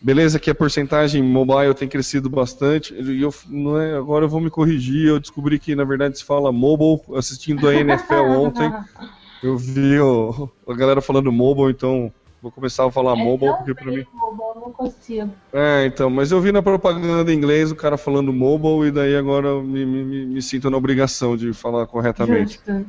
beleza 0.00 0.38
que 0.38 0.50
a 0.50 0.54
porcentagem 0.54 1.22
mobile 1.22 1.74
tem 1.74 1.88
crescido 1.88 2.28
bastante, 2.28 2.94
e 2.94 3.22
eu, 3.22 3.34
não 3.48 3.80
é, 3.80 3.96
agora 3.96 4.26
eu 4.26 4.28
vou 4.28 4.42
me 4.42 4.50
corrigir, 4.50 5.08
eu 5.08 5.18
descobri 5.18 5.58
que 5.58 5.74
na 5.74 5.84
verdade 5.84 6.18
se 6.18 6.24
fala 6.24 6.52
mobile, 6.52 7.00
assistindo 7.16 7.66
a 7.66 7.74
NFL 7.74 8.24
ontem, 8.36 8.70
eu 9.42 9.56
vi 9.56 9.98
o- 10.00 10.48
a 10.68 10.74
galera 10.74 11.00
falando 11.00 11.30
mobile, 11.32 11.70
então 11.70 12.12
vou 12.42 12.50
começar 12.52 12.86
a 12.86 12.90
falar 12.90 13.18
É 13.18 13.22
mobile, 13.22 13.52
porque 13.54 13.74
pra 13.74 13.86
mim... 13.92 14.04
mobile, 14.12 14.48
eu 14.54 14.60
não 14.60 14.72
consigo. 14.72 15.30
É, 15.52 15.86
então, 15.86 16.08
mas 16.08 16.30
eu 16.32 16.40
vi 16.40 16.52
na 16.52 16.62
propaganda 16.62 17.32
em 17.32 17.36
inglês 17.36 17.70
o 17.70 17.76
cara 17.76 17.96
falando 17.96 18.32
mobile 18.32 18.88
e 18.88 18.90
daí 18.92 19.16
agora 19.16 19.48
eu 19.48 19.62
me, 19.62 19.84
me, 19.84 20.26
me- 20.26 20.42
sinto 20.42 20.70
na 20.70 20.76
obrigação 20.76 21.36
de 21.36 21.52
falar 21.52 21.86
corretamente. 21.86 22.60
Justo. 22.64 22.86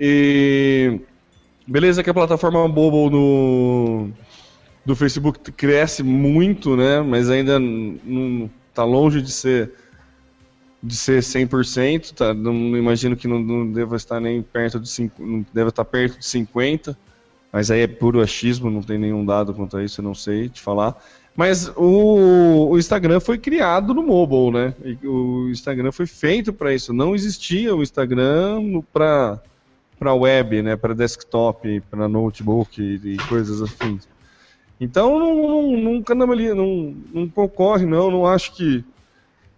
E 0.00 1.00
beleza 1.66 2.02
que 2.02 2.10
a 2.10 2.14
plataforma 2.14 2.66
mobile 2.68 3.10
no 3.10 4.10
do 4.84 4.96
Facebook 4.96 5.52
cresce 5.52 6.02
muito, 6.02 6.76
né? 6.76 7.00
Mas 7.00 7.30
ainda 7.30 7.58
não 7.58 8.50
está 8.68 8.84
longe 8.84 9.22
de 9.22 9.30
ser 9.30 9.72
de 10.82 10.96
ser 10.96 11.20
100%, 11.20 12.12
tá? 12.12 12.34
Não 12.34 12.76
imagino 12.76 13.16
que 13.16 13.28
não, 13.28 13.38
não 13.38 13.70
deva 13.70 13.96
estar 13.96 14.20
nem 14.20 14.42
perto 14.42 14.80
de 14.80 14.88
5, 14.88 15.22
não 15.24 15.68
estar 15.68 15.84
perto 15.84 16.18
de 16.18 16.26
50, 16.26 16.96
mas 17.52 17.70
aí 17.70 17.82
é 17.82 17.86
puro 17.86 18.20
achismo, 18.20 18.70
não 18.70 18.82
tem 18.82 18.98
nenhum 18.98 19.24
dado 19.24 19.54
quanto 19.54 19.76
a 19.76 19.84
isso, 19.84 20.00
eu 20.00 20.04
não 20.04 20.14
sei 20.14 20.48
te 20.48 20.60
falar. 20.60 20.96
Mas 21.36 21.68
o, 21.76 22.70
o 22.70 22.78
Instagram 22.78 23.20
foi 23.20 23.38
criado 23.38 23.94
no 23.94 24.02
mobile, 24.02 24.50
né? 24.50 24.74
O 25.04 25.48
Instagram 25.50 25.90
foi 25.90 26.06
feito 26.06 26.52
para 26.52 26.74
isso. 26.74 26.92
Não 26.92 27.14
existia 27.14 27.74
o 27.74 27.82
Instagram 27.82 28.82
para 28.92 29.40
para 29.98 30.14
web, 30.14 30.62
né? 30.62 30.76
Para 30.76 30.94
desktop, 30.94 31.80
para 31.88 32.08
notebook 32.08 32.82
e, 32.82 33.14
e 33.14 33.16
coisas 33.28 33.62
assim. 33.62 34.00
Então 34.80 35.16
não, 35.16 35.76
nunca 35.76 36.12
não, 36.12 36.26
não, 36.26 36.96
não 37.14 37.28
concorre, 37.28 37.86
não. 37.86 38.10
Não 38.10 38.26
acho 38.26 38.54
que, 38.56 38.84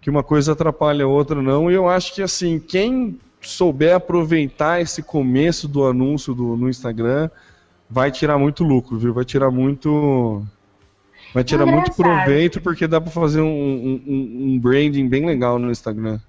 que 0.05 0.11
uma 0.11 0.23
coisa 0.23 0.53
atrapalha 0.53 1.07
a 1.07 1.09
outra, 1.09 1.41
não. 1.41 1.71
E 1.71 1.75
eu 1.75 1.89
acho 1.89 2.15
que 2.15 2.21
assim, 2.21 2.59
quem 2.61 3.19
souber 3.41 3.95
aproveitar 3.95 4.79
esse 4.79 5.03
começo 5.03 5.67
do 5.67 5.87
anúncio 5.87 6.35
do, 6.35 6.59
no 6.59 6.69
Instagram 6.69 7.31
vai 7.89 8.11
tirar 8.11 8.37
muito 8.37 8.63
lucro, 8.63 8.99
viu? 8.99 9.15
Vai 9.15 9.25
tirar 9.25 9.51
muito 9.51 10.47
Vai 11.33 11.43
tirar 11.43 11.65
muito 11.65 11.91
proveito 11.95 12.61
porque 12.61 12.87
dá 12.87 13.01
para 13.01 13.11
fazer 13.11 13.41
um, 13.41 13.47
um, 13.47 14.03
um, 14.07 14.59
branding 14.59 15.09
bem 15.09 15.25
legal 15.25 15.59
no 15.59 15.71
Instagram. 15.71 16.21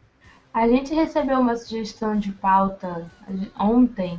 A 0.53 0.65
gente 0.69 0.95
recebeu 0.95 1.37
uma 1.41 1.57
sugestão 1.57 2.17
de 2.17 2.31
pauta 2.31 3.11
ontem. 3.59 4.17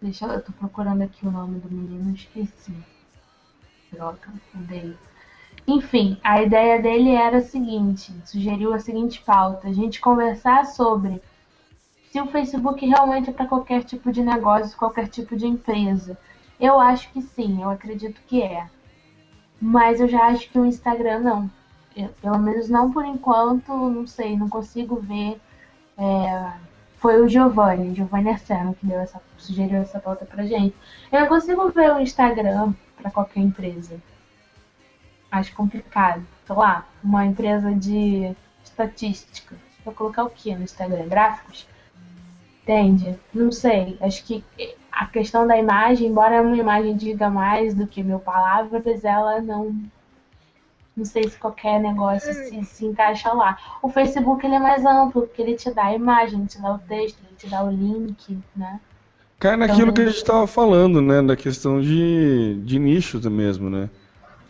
Deixa 0.00 0.24
eu, 0.24 0.32
eu 0.32 0.40
tô 0.40 0.50
procurando 0.52 1.02
aqui 1.02 1.26
o 1.26 1.30
nome 1.30 1.60
do 1.60 1.70
menino, 1.70 2.14
esqueci. 2.14 2.72
Droga, 3.92 4.32
odeio. 4.54 4.96
Enfim, 5.68 6.18
a 6.24 6.42
ideia 6.42 6.80
dele 6.80 7.10
era 7.10 7.36
a 7.36 7.42
seguinte: 7.42 8.10
sugeriu 8.24 8.72
a 8.72 8.78
seguinte 8.78 9.20
pauta, 9.20 9.68
a 9.68 9.72
gente 9.72 10.00
conversar 10.00 10.64
sobre 10.64 11.20
se 12.10 12.18
o 12.18 12.26
Facebook 12.26 12.86
realmente 12.86 13.28
é 13.28 13.32
para 13.34 13.46
qualquer 13.46 13.84
tipo 13.84 14.10
de 14.10 14.22
negócio, 14.22 14.78
qualquer 14.78 15.08
tipo 15.08 15.36
de 15.36 15.46
empresa. 15.46 16.18
Eu 16.58 16.80
acho 16.80 17.12
que 17.12 17.20
sim, 17.20 17.62
eu 17.62 17.68
acredito 17.68 18.18
que 18.26 18.42
é. 18.42 18.66
Mas 19.60 20.00
eu 20.00 20.08
já 20.08 20.28
acho 20.28 20.48
que 20.48 20.58
o 20.58 20.64
Instagram 20.64 21.20
não. 21.20 21.50
Eu, 21.94 22.08
pelo 22.22 22.38
menos 22.38 22.70
não 22.70 22.90
por 22.90 23.04
enquanto, 23.04 23.70
não 23.70 24.06
sei, 24.06 24.38
não 24.38 24.48
consigo 24.48 24.96
ver. 24.96 25.38
É, 25.98 26.52
foi 26.96 27.20
o 27.20 27.28
Giovanni, 27.28 27.94
Giovanni 27.94 28.30
Arceno, 28.30 28.74
que 28.74 28.86
deu 28.86 29.00
essa, 29.00 29.20
sugeriu 29.36 29.80
essa 29.80 30.00
pauta 30.00 30.24
pra 30.24 30.46
gente. 30.46 30.74
Eu 31.12 31.20
não 31.20 31.26
consigo 31.28 31.68
ver 31.70 31.92
o 31.92 32.00
Instagram 32.00 32.72
para 32.96 33.10
qualquer 33.10 33.40
empresa. 33.40 34.00
Acho 35.30 35.54
complicado. 35.54 36.24
Sei 36.46 36.56
lá, 36.56 36.86
uma 37.02 37.26
empresa 37.26 37.72
de 37.74 38.34
estatística. 38.64 39.56
Vou 39.84 39.94
colocar 39.94 40.24
o 40.24 40.30
que 40.30 40.54
no 40.54 40.64
Instagram? 40.64 41.08
Gráficos? 41.08 41.66
Entende? 42.62 43.18
Não 43.32 43.50
sei. 43.50 43.96
Acho 44.00 44.24
que 44.24 44.44
a 44.92 45.06
questão 45.06 45.46
da 45.46 45.56
imagem, 45.56 46.08
embora 46.08 46.42
uma 46.42 46.56
imagem 46.56 46.96
diga 46.96 47.30
mais 47.30 47.74
do 47.74 47.86
que 47.86 48.02
mil 48.02 48.18
palavras, 48.18 49.04
ela 49.04 49.40
não. 49.40 49.74
Não 50.96 51.04
sei 51.04 51.28
se 51.28 51.38
qualquer 51.38 51.78
negócio 51.80 52.34
se, 52.34 52.64
se 52.64 52.84
encaixa 52.84 53.32
lá. 53.32 53.56
O 53.80 53.88
Facebook 53.88 54.44
ele 54.44 54.56
é 54.56 54.58
mais 54.58 54.84
amplo, 54.84 55.22
porque 55.22 55.40
ele 55.40 55.54
te 55.54 55.70
dá 55.70 55.84
a 55.84 55.94
imagem, 55.94 56.44
te 56.44 56.60
dá 56.60 56.74
o 56.74 56.78
texto, 56.80 57.18
ele 57.24 57.36
te 57.36 57.46
dá 57.46 57.62
o 57.62 57.70
link, 57.70 58.36
né? 58.56 58.80
Cai 59.38 59.56
naquilo 59.56 59.82
então, 59.82 59.94
que 59.94 60.00
a 60.02 60.06
gente 60.06 60.16
estava 60.16 60.44
falando, 60.48 61.00
né? 61.00 61.22
Da 61.22 61.36
questão 61.36 61.80
de, 61.80 62.60
de 62.64 62.78
nicho 62.80 63.20
mesmo, 63.30 63.70
né? 63.70 63.88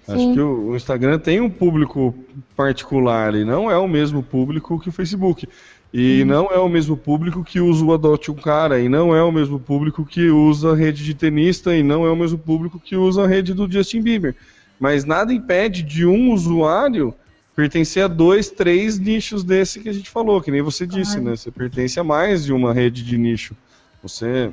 Sim. 0.08 0.14
Acho 0.14 0.32
que 0.32 0.40
o, 0.40 0.70
o 0.70 0.76
Instagram 0.76 1.18
tem 1.18 1.40
um 1.40 1.50
público 1.50 2.14
particular 2.56 3.34
e 3.34 3.44
não 3.44 3.70
é 3.70 3.76
o 3.76 3.86
mesmo 3.86 4.22
público 4.22 4.80
que 4.80 4.88
o 4.88 4.92
Facebook. 4.92 5.46
E 5.92 6.22
hum. 6.22 6.26
não 6.26 6.46
é 6.46 6.58
o 6.58 6.68
mesmo 6.68 6.96
público 6.96 7.44
que 7.44 7.60
usa 7.60 7.84
o 7.84 7.92
Adote 7.92 8.30
um 8.30 8.34
Cara, 8.34 8.80
e 8.80 8.88
não 8.88 9.14
é 9.14 9.22
o 9.22 9.32
mesmo 9.32 9.58
público 9.58 10.04
que 10.04 10.28
usa 10.28 10.72
a 10.72 10.76
rede 10.76 11.04
de 11.04 11.14
tenista, 11.14 11.74
e 11.74 11.82
não 11.82 12.06
é 12.06 12.10
o 12.10 12.16
mesmo 12.16 12.38
público 12.38 12.78
que 12.78 12.96
usa 12.96 13.24
a 13.24 13.26
rede 13.26 13.54
do 13.54 13.70
Justin 13.70 14.02
Bieber. 14.02 14.34
Mas 14.78 15.04
nada 15.04 15.32
impede 15.32 15.82
de 15.82 16.06
um 16.06 16.32
usuário 16.32 17.14
pertencer 17.56 18.04
a 18.04 18.08
dois, 18.08 18.50
três 18.50 18.98
nichos 18.98 19.42
desse 19.42 19.80
que 19.80 19.88
a 19.88 19.92
gente 19.92 20.08
falou, 20.08 20.40
que 20.40 20.50
nem 20.50 20.62
você 20.62 20.86
disse, 20.86 21.20
né? 21.20 21.34
Você 21.34 21.50
pertence 21.50 21.98
a 21.98 22.04
mais 22.04 22.44
de 22.44 22.52
uma 22.52 22.72
rede 22.72 23.02
de 23.02 23.18
nicho. 23.18 23.56
Você 24.02 24.52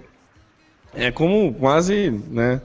é 0.94 1.12
como 1.12 1.54
quase, 1.54 2.10
né, 2.30 2.62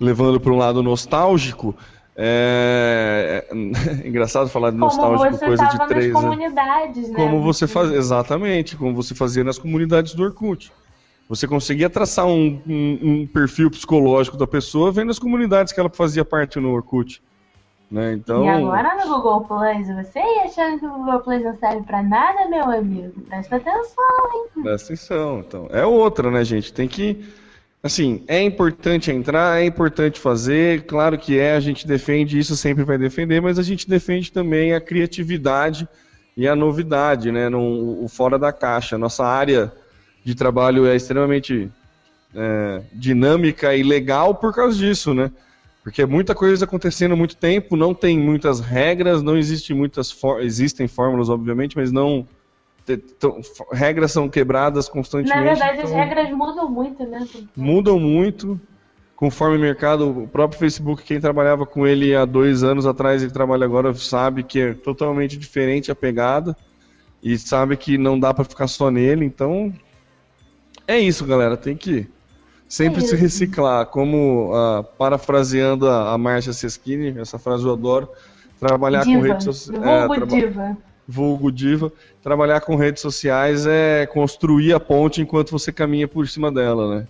levando 0.00 0.40
para 0.40 0.52
um 0.52 0.56
lado 0.56 0.82
nostálgico, 0.82 1.76
é... 2.16 3.44
é 3.50 4.08
engraçado 4.08 4.48
falar 4.48 4.70
de 4.70 4.78
nostálgico 4.78 5.38
coisa 5.38 5.66
de 5.66 5.88
três 5.88 6.12
nas 6.12 6.22
comunidades, 6.22 7.10
né? 7.10 7.16
Como 7.16 7.42
você 7.42 7.66
faz 7.66 7.90
exatamente, 7.92 8.76
como 8.76 8.94
você 8.94 9.14
fazia 9.14 9.44
nas 9.44 9.58
comunidades 9.58 10.14
do 10.14 10.22
Orkut. 10.22 10.72
Você 11.28 11.46
conseguia 11.46 11.90
traçar 11.90 12.26
um, 12.26 12.62
um, 12.66 12.98
um, 13.02 13.26
perfil 13.26 13.70
psicológico 13.70 14.36
da 14.36 14.46
pessoa 14.46 14.92
vendo 14.92 15.10
as 15.10 15.18
comunidades 15.18 15.72
que 15.72 15.80
ela 15.80 15.90
fazia 15.90 16.24
parte 16.24 16.60
no 16.60 16.70
Orkut. 16.72 17.20
Né? 17.90 18.14
Então... 18.14 18.44
E 18.44 18.48
agora 18.48 18.96
no 18.96 19.14
Google 19.14 19.42
Plus, 19.42 19.86
você 19.88 20.18
achando 20.44 20.78
que 20.78 20.86
o 20.86 20.90
Google 20.90 21.20
Plus 21.20 21.42
não 21.42 21.56
serve 21.56 21.82
para 21.82 22.02
nada, 22.02 22.48
meu 22.48 22.64
amigo? 22.64 23.20
Presta 23.22 23.56
atenção, 23.56 24.04
hein? 24.34 24.62
Presta 24.62 24.92
atenção. 24.92 25.40
Então, 25.40 25.68
é 25.70 25.84
outra, 25.84 26.30
né, 26.30 26.44
gente? 26.44 26.72
Tem 26.72 26.88
que 26.88 27.24
Assim, 27.86 28.24
é 28.26 28.42
importante 28.42 29.12
entrar, 29.12 29.60
é 29.62 29.64
importante 29.64 30.18
fazer, 30.18 30.82
claro 30.86 31.16
que 31.16 31.38
é, 31.38 31.54
a 31.54 31.60
gente 31.60 31.86
defende 31.86 32.36
isso, 32.36 32.56
sempre 32.56 32.82
vai 32.82 32.98
defender, 32.98 33.40
mas 33.40 33.60
a 33.60 33.62
gente 33.62 33.88
defende 33.88 34.32
também 34.32 34.74
a 34.74 34.80
criatividade 34.80 35.88
e 36.36 36.48
a 36.48 36.56
novidade, 36.56 37.30
né, 37.30 37.48
no, 37.48 38.02
o 38.02 38.08
fora 38.08 38.38
da 38.38 38.52
caixa. 38.52 38.98
Nossa 38.98 39.24
área 39.24 39.72
de 40.24 40.34
trabalho 40.34 40.84
é 40.84 40.96
extremamente 40.96 41.70
é, 42.34 42.82
dinâmica 42.92 43.74
e 43.76 43.84
legal 43.84 44.34
por 44.34 44.52
causa 44.52 44.76
disso, 44.76 45.14
né? 45.14 45.30
Porque 45.84 46.02
é 46.02 46.06
muita 46.06 46.34
coisa 46.34 46.64
acontecendo 46.64 47.12
há 47.12 47.16
muito 47.16 47.36
tempo, 47.36 47.76
não 47.76 47.94
tem 47.94 48.18
muitas 48.18 48.58
regras, 48.58 49.22
não 49.22 49.38
existe 49.38 49.72
muitas 49.72 50.12
existem 50.40 50.88
fórmulas, 50.88 51.28
obviamente, 51.28 51.76
mas 51.76 51.92
não 51.92 52.26
regras 53.72 54.12
são 54.12 54.28
quebradas 54.28 54.88
constantemente. 54.88 55.36
Na 55.36 55.42
verdade, 55.42 55.78
então, 55.78 55.90
as 55.90 55.92
regras 55.92 56.30
mudam 56.30 56.70
muito, 56.70 57.04
né? 57.04 57.26
Mudam 57.56 57.98
muito. 57.98 58.60
Conforme 59.14 59.56
o 59.56 59.60
mercado, 59.60 60.24
o 60.24 60.28
próprio 60.28 60.58
Facebook, 60.60 61.02
quem 61.02 61.18
trabalhava 61.18 61.64
com 61.64 61.86
ele 61.86 62.14
há 62.14 62.26
dois 62.26 62.62
anos 62.62 62.84
atrás 62.84 63.22
e 63.22 63.30
trabalha 63.30 63.64
agora, 63.64 63.94
sabe 63.94 64.42
que 64.42 64.60
é 64.60 64.74
totalmente 64.74 65.38
diferente 65.38 65.90
a 65.90 65.94
pegada 65.94 66.54
e 67.22 67.38
sabe 67.38 67.78
que 67.78 67.96
não 67.96 68.20
dá 68.20 68.34
para 68.34 68.44
ficar 68.44 68.68
só 68.68 68.90
nele. 68.90 69.24
Então, 69.24 69.72
é 70.86 70.98
isso, 70.98 71.24
galera. 71.24 71.56
Tem 71.56 71.74
que 71.74 72.06
sempre 72.68 73.02
é 73.02 73.06
se 73.06 73.16
reciclar. 73.16 73.86
Como, 73.86 74.52
uh, 74.52 74.84
parafraseando 74.98 75.88
a, 75.88 76.12
a 76.12 76.18
Márcia 76.18 76.52
Seschini, 76.52 77.18
essa 77.18 77.38
frase 77.38 77.64
eu 77.64 77.72
adoro, 77.72 78.10
trabalhar 78.60 79.02
diva. 79.02 79.18
com 79.18 79.26
redes 79.26 79.44
sociais. 79.44 79.82
É, 79.82 80.06
traba 80.06 80.26
diva 80.26 80.76
vulgo 81.06 81.52
diva, 81.52 81.92
trabalhar 82.22 82.60
com 82.60 82.76
redes 82.76 83.00
sociais 83.00 83.66
é 83.66 84.06
construir 84.06 84.72
a 84.72 84.80
ponte 84.80 85.20
enquanto 85.20 85.50
você 85.50 85.72
caminha 85.72 86.08
por 86.08 86.26
cima 86.28 86.50
dela, 86.50 86.96
né? 86.96 87.08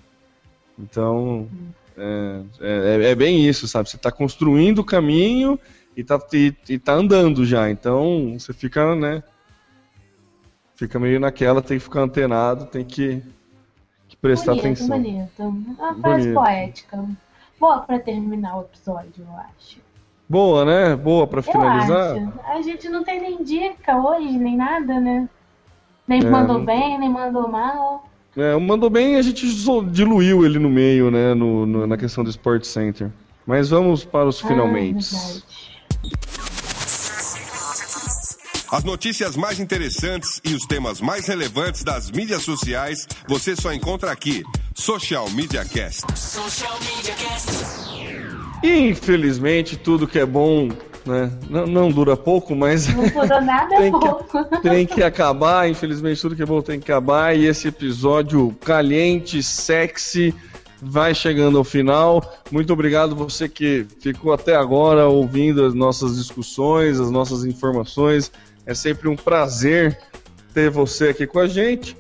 Então, 0.79 1.49
é, 1.97 2.43
é, 2.61 3.11
é 3.11 3.15
bem 3.15 3.47
isso, 3.47 3.67
sabe? 3.67 3.89
Você 3.89 3.97
está 3.97 4.13
construindo 4.13 4.81
o 4.81 4.85
caminho 4.85 5.59
e 5.97 6.03
está 6.03 6.21
e, 6.33 6.55
e 6.69 6.79
tá 6.79 6.93
andando 6.93 7.47
já, 7.47 7.71
então 7.71 8.35
você 8.39 8.53
fica, 8.53 8.95
né? 8.95 9.23
Fica 10.75 10.99
meio 10.99 11.19
naquela, 11.19 11.63
tem 11.63 11.79
que 11.79 11.85
ficar 11.85 12.03
antenado, 12.03 12.67
tem 12.67 12.85
que, 12.85 13.23
que 14.09 14.17
prestar 14.19 14.53
bonito, 14.53 14.67
atenção. 14.67 14.89
Bonito, 14.89 15.43
uma 15.43 15.95
frase 15.95 16.35
poética. 16.35 17.09
Boa 17.59 17.81
para 17.81 17.99
terminar 17.99 18.59
o 18.59 18.61
episódio, 18.63 19.25
eu 19.27 19.37
acho. 19.37 19.86
Boa, 20.29 20.65
né? 20.65 20.97
Boa 20.97 21.27
para 21.27 21.41
finalizar. 21.41 22.17
Acho. 22.17 22.33
A 22.47 22.63
gente 22.63 22.89
não 22.89 23.05
tem 23.05 23.21
nem 23.21 23.45
dica 23.45 23.97
hoje, 23.97 24.37
nem 24.37 24.57
nada, 24.57 24.99
né? 24.99 25.29
Nem 26.07 26.21
é, 26.21 26.31
mandou 26.31 26.61
bem, 26.61 26.99
nem 26.99 27.09
mandou 27.09 27.49
mal. 27.49 28.09
É, 28.37 28.55
o 28.55 28.61
mandou 28.61 28.91
bem 28.91 29.17
a 29.17 29.23
gente 29.23 29.47
diluiu 29.91 30.45
ele 30.45 30.59
no 30.59 30.69
meio, 30.69 31.11
né? 31.11 31.33
No, 31.33 31.65
no 31.65 31.87
na 31.87 31.97
questão 31.97 32.23
do 32.23 32.31
Sport 32.31 32.65
Center. 32.65 33.11
Mas 33.47 33.71
vamos 33.71 34.05
para 34.05 34.29
os 34.29 34.45
ah, 34.45 34.49
finalmente. 34.49 35.15
As 38.71 38.83
notícias 38.83 39.37
mais 39.37 39.61
interessantes 39.61 40.41
e 40.45 40.53
os 40.53 40.67
temas 40.67 41.01
mais 41.01 41.27
relevantes 41.29 41.85
das 41.85 42.11
mídias 42.11 42.43
sociais 42.43 43.07
você 43.29 43.55
só 43.55 43.73
encontra 43.73 44.11
aqui. 44.11 44.43
Social 44.75 45.31
Media 45.31 45.65
Cast. 45.65 46.05
Social 46.19 46.77
Media 46.81 47.15
Cast. 47.15 47.86
Infelizmente, 48.63 49.77
tudo 49.77 50.07
que 50.07 50.19
é 50.19 50.27
bom 50.27 50.69
né? 51.07 51.31
Não, 51.49 51.67
não, 51.67 51.91
dura 51.91 52.17
pouco, 52.17 52.55
mas. 52.57 52.93
Não 52.93 53.09
dura 53.09 53.41
nada 53.41 53.77
tem 53.79 53.91
pouco. 53.93 54.45
Que, 54.45 54.61
tem 54.61 54.87
que 54.87 55.03
acabar, 55.03 55.71
infelizmente, 55.71 56.21
tudo 56.21 56.35
que 56.35 56.43
é 56.43 56.47
bom 56.47 56.61
tem 56.61 56.81
que 56.81 56.91
acabar. 56.91 57.37
E 57.37 57.47
esse 57.47 57.69
episódio 57.69 58.55
caliente, 58.65 59.43
sexy, 59.43 60.35
vai 60.83 61.15
chegando 61.15 61.59
ao 61.59 61.65
final. 61.65 62.23
Muito 62.51 62.73
obrigado 62.73 63.15
você 63.15 63.49
que 63.49 63.87
ficou 64.01 64.33
até 64.33 64.57
agora 64.57 65.07
ouvindo 65.07 65.65
as 65.65 65.75
nossas 65.75 66.17
discussões, 66.17 66.99
as 66.99 67.11
nossas 67.11 67.45
informações. 67.45 68.33
É 68.67 68.75
sempre 68.75 69.09
um 69.09 69.17
prazer 69.17 69.97
ter 70.53 70.71
você 70.71 71.11
aqui 71.11 71.27
com 71.27 71.39
a 71.39 71.47
gente. 71.47 71.97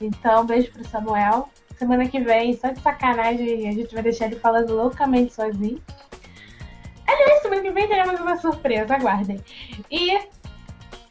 Então, 0.02 0.46
beijo 0.46 0.70
pro 0.72 0.88
Samuel. 0.90 1.48
Semana 1.78 2.08
que 2.08 2.20
vem, 2.20 2.58
só 2.58 2.68
de 2.68 2.82
sacanagem, 2.82 3.70
a 3.70 3.72
gente 3.72 3.94
vai 3.94 4.04
deixar 4.04 4.26
ele 4.26 4.36
falando 4.36 4.76
loucamente 4.76 5.34
sozinho. 5.34 5.82
Aliás, 7.12 7.42
semana 7.42 7.62
que 7.62 7.72
vem 7.72 7.88
teremos 7.88 8.20
uma 8.20 8.38
surpresa, 8.38 8.96
aguardem. 8.96 9.40
E 9.90 10.20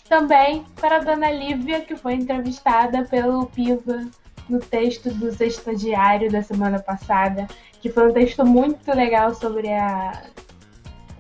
também 0.09 0.65
para 0.81 0.97
a 0.97 1.01
dona 1.01 1.31
Lívia, 1.31 1.81
que 1.81 1.97
foi 1.97 2.15
entrevistada 2.15 3.05
pelo 3.05 3.47
Piva 3.47 4.07
no 4.49 4.59
texto 4.59 5.11
do 5.11 5.29
estagiário 5.43 6.31
da 6.31 6.43
semana 6.43 6.81
passada, 6.81 7.47
que 7.81 7.91
foi 7.91 8.09
um 8.09 8.13
texto 8.13 8.45
muito 8.45 8.93
legal 8.93 9.35
sobre 9.35 9.73
a 9.73 10.13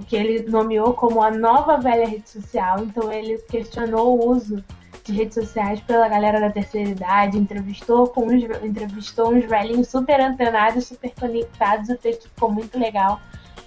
o 0.00 0.04
que 0.04 0.16
ele 0.16 0.50
nomeou 0.50 0.94
como 0.94 1.22
a 1.22 1.30
nova 1.30 1.76
velha 1.76 2.08
rede 2.08 2.28
social. 2.28 2.80
Então 2.80 3.12
ele 3.12 3.36
questionou 3.50 4.18
o 4.18 4.30
uso 4.30 4.64
de 5.04 5.12
redes 5.12 5.34
sociais 5.34 5.80
pela 5.80 6.08
galera 6.08 6.40
da 6.40 6.50
terceira 6.50 6.90
idade, 6.90 7.38
entrevistou 7.38 8.08
com 8.08 8.26
uns, 8.26 8.42
entrevistou 8.62 9.32
uns 9.32 9.44
velhinhos 9.44 9.88
super 9.88 10.20
antenados, 10.20 10.86
super 10.86 11.12
conectados, 11.18 11.90
o 11.90 11.96
texto 11.96 12.28
ficou 12.30 12.50
muito 12.50 12.78
legal. 12.78 13.20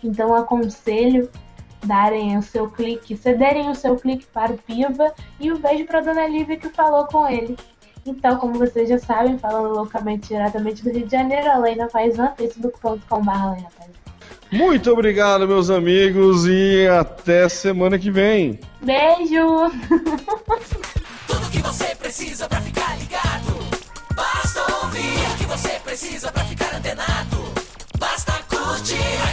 Então 0.03 0.33
aconselho 0.33 1.29
darem 1.85 2.37
o 2.37 2.41
seu 2.41 2.69
clique, 2.69 3.15
cederem 3.15 3.69
o 3.69 3.75
seu 3.75 3.95
clique 3.95 4.25
para 4.33 4.53
o 4.53 4.57
Piva 4.57 5.13
e 5.39 5.51
o 5.51 5.55
um 5.55 5.59
beijo 5.59 5.85
para 5.85 6.01
Dona 6.01 6.27
Lívia 6.27 6.57
que 6.57 6.69
falou 6.69 7.05
com 7.05 7.27
ele. 7.27 7.57
Então, 8.05 8.35
como 8.37 8.55
vocês 8.55 8.89
já 8.89 8.99
sabem, 8.99 9.37
falando 9.37 9.73
loucamente 9.73 10.27
diretamente 10.27 10.83
do 10.83 10.91
Rio 10.91 11.05
de 11.05 11.11
Janeiro, 11.11 11.49
a 11.49 11.57
Leina 11.57 11.87
Paisan, 11.87 12.33
facebook.com.br 12.37 13.31
Leina 13.51 13.69
Muito 14.51 14.91
obrigado, 14.91 15.47
meus 15.47 15.69
amigos, 15.69 16.45
e 16.45 16.85
até 16.87 17.47
semana 17.47 17.97
que 17.97 18.11
vem. 18.11 18.59
Beijo! 18.81 19.71
Tudo 21.27 21.49
que 21.49 21.59
você 21.59 21.95
precisa 21.95 22.47
para 22.49 22.59
ficar 22.59 22.97
ligado. 22.99 23.53
Basta 24.13 24.59
ouvir 24.83 25.33
o 25.33 25.37
que 25.37 25.45
você 25.45 25.79
precisa 25.79 26.29
para 26.29 26.43
ficar 26.43 26.75
antenado. 26.75 27.37
Basta 27.97 28.33
curtir. 28.49 29.32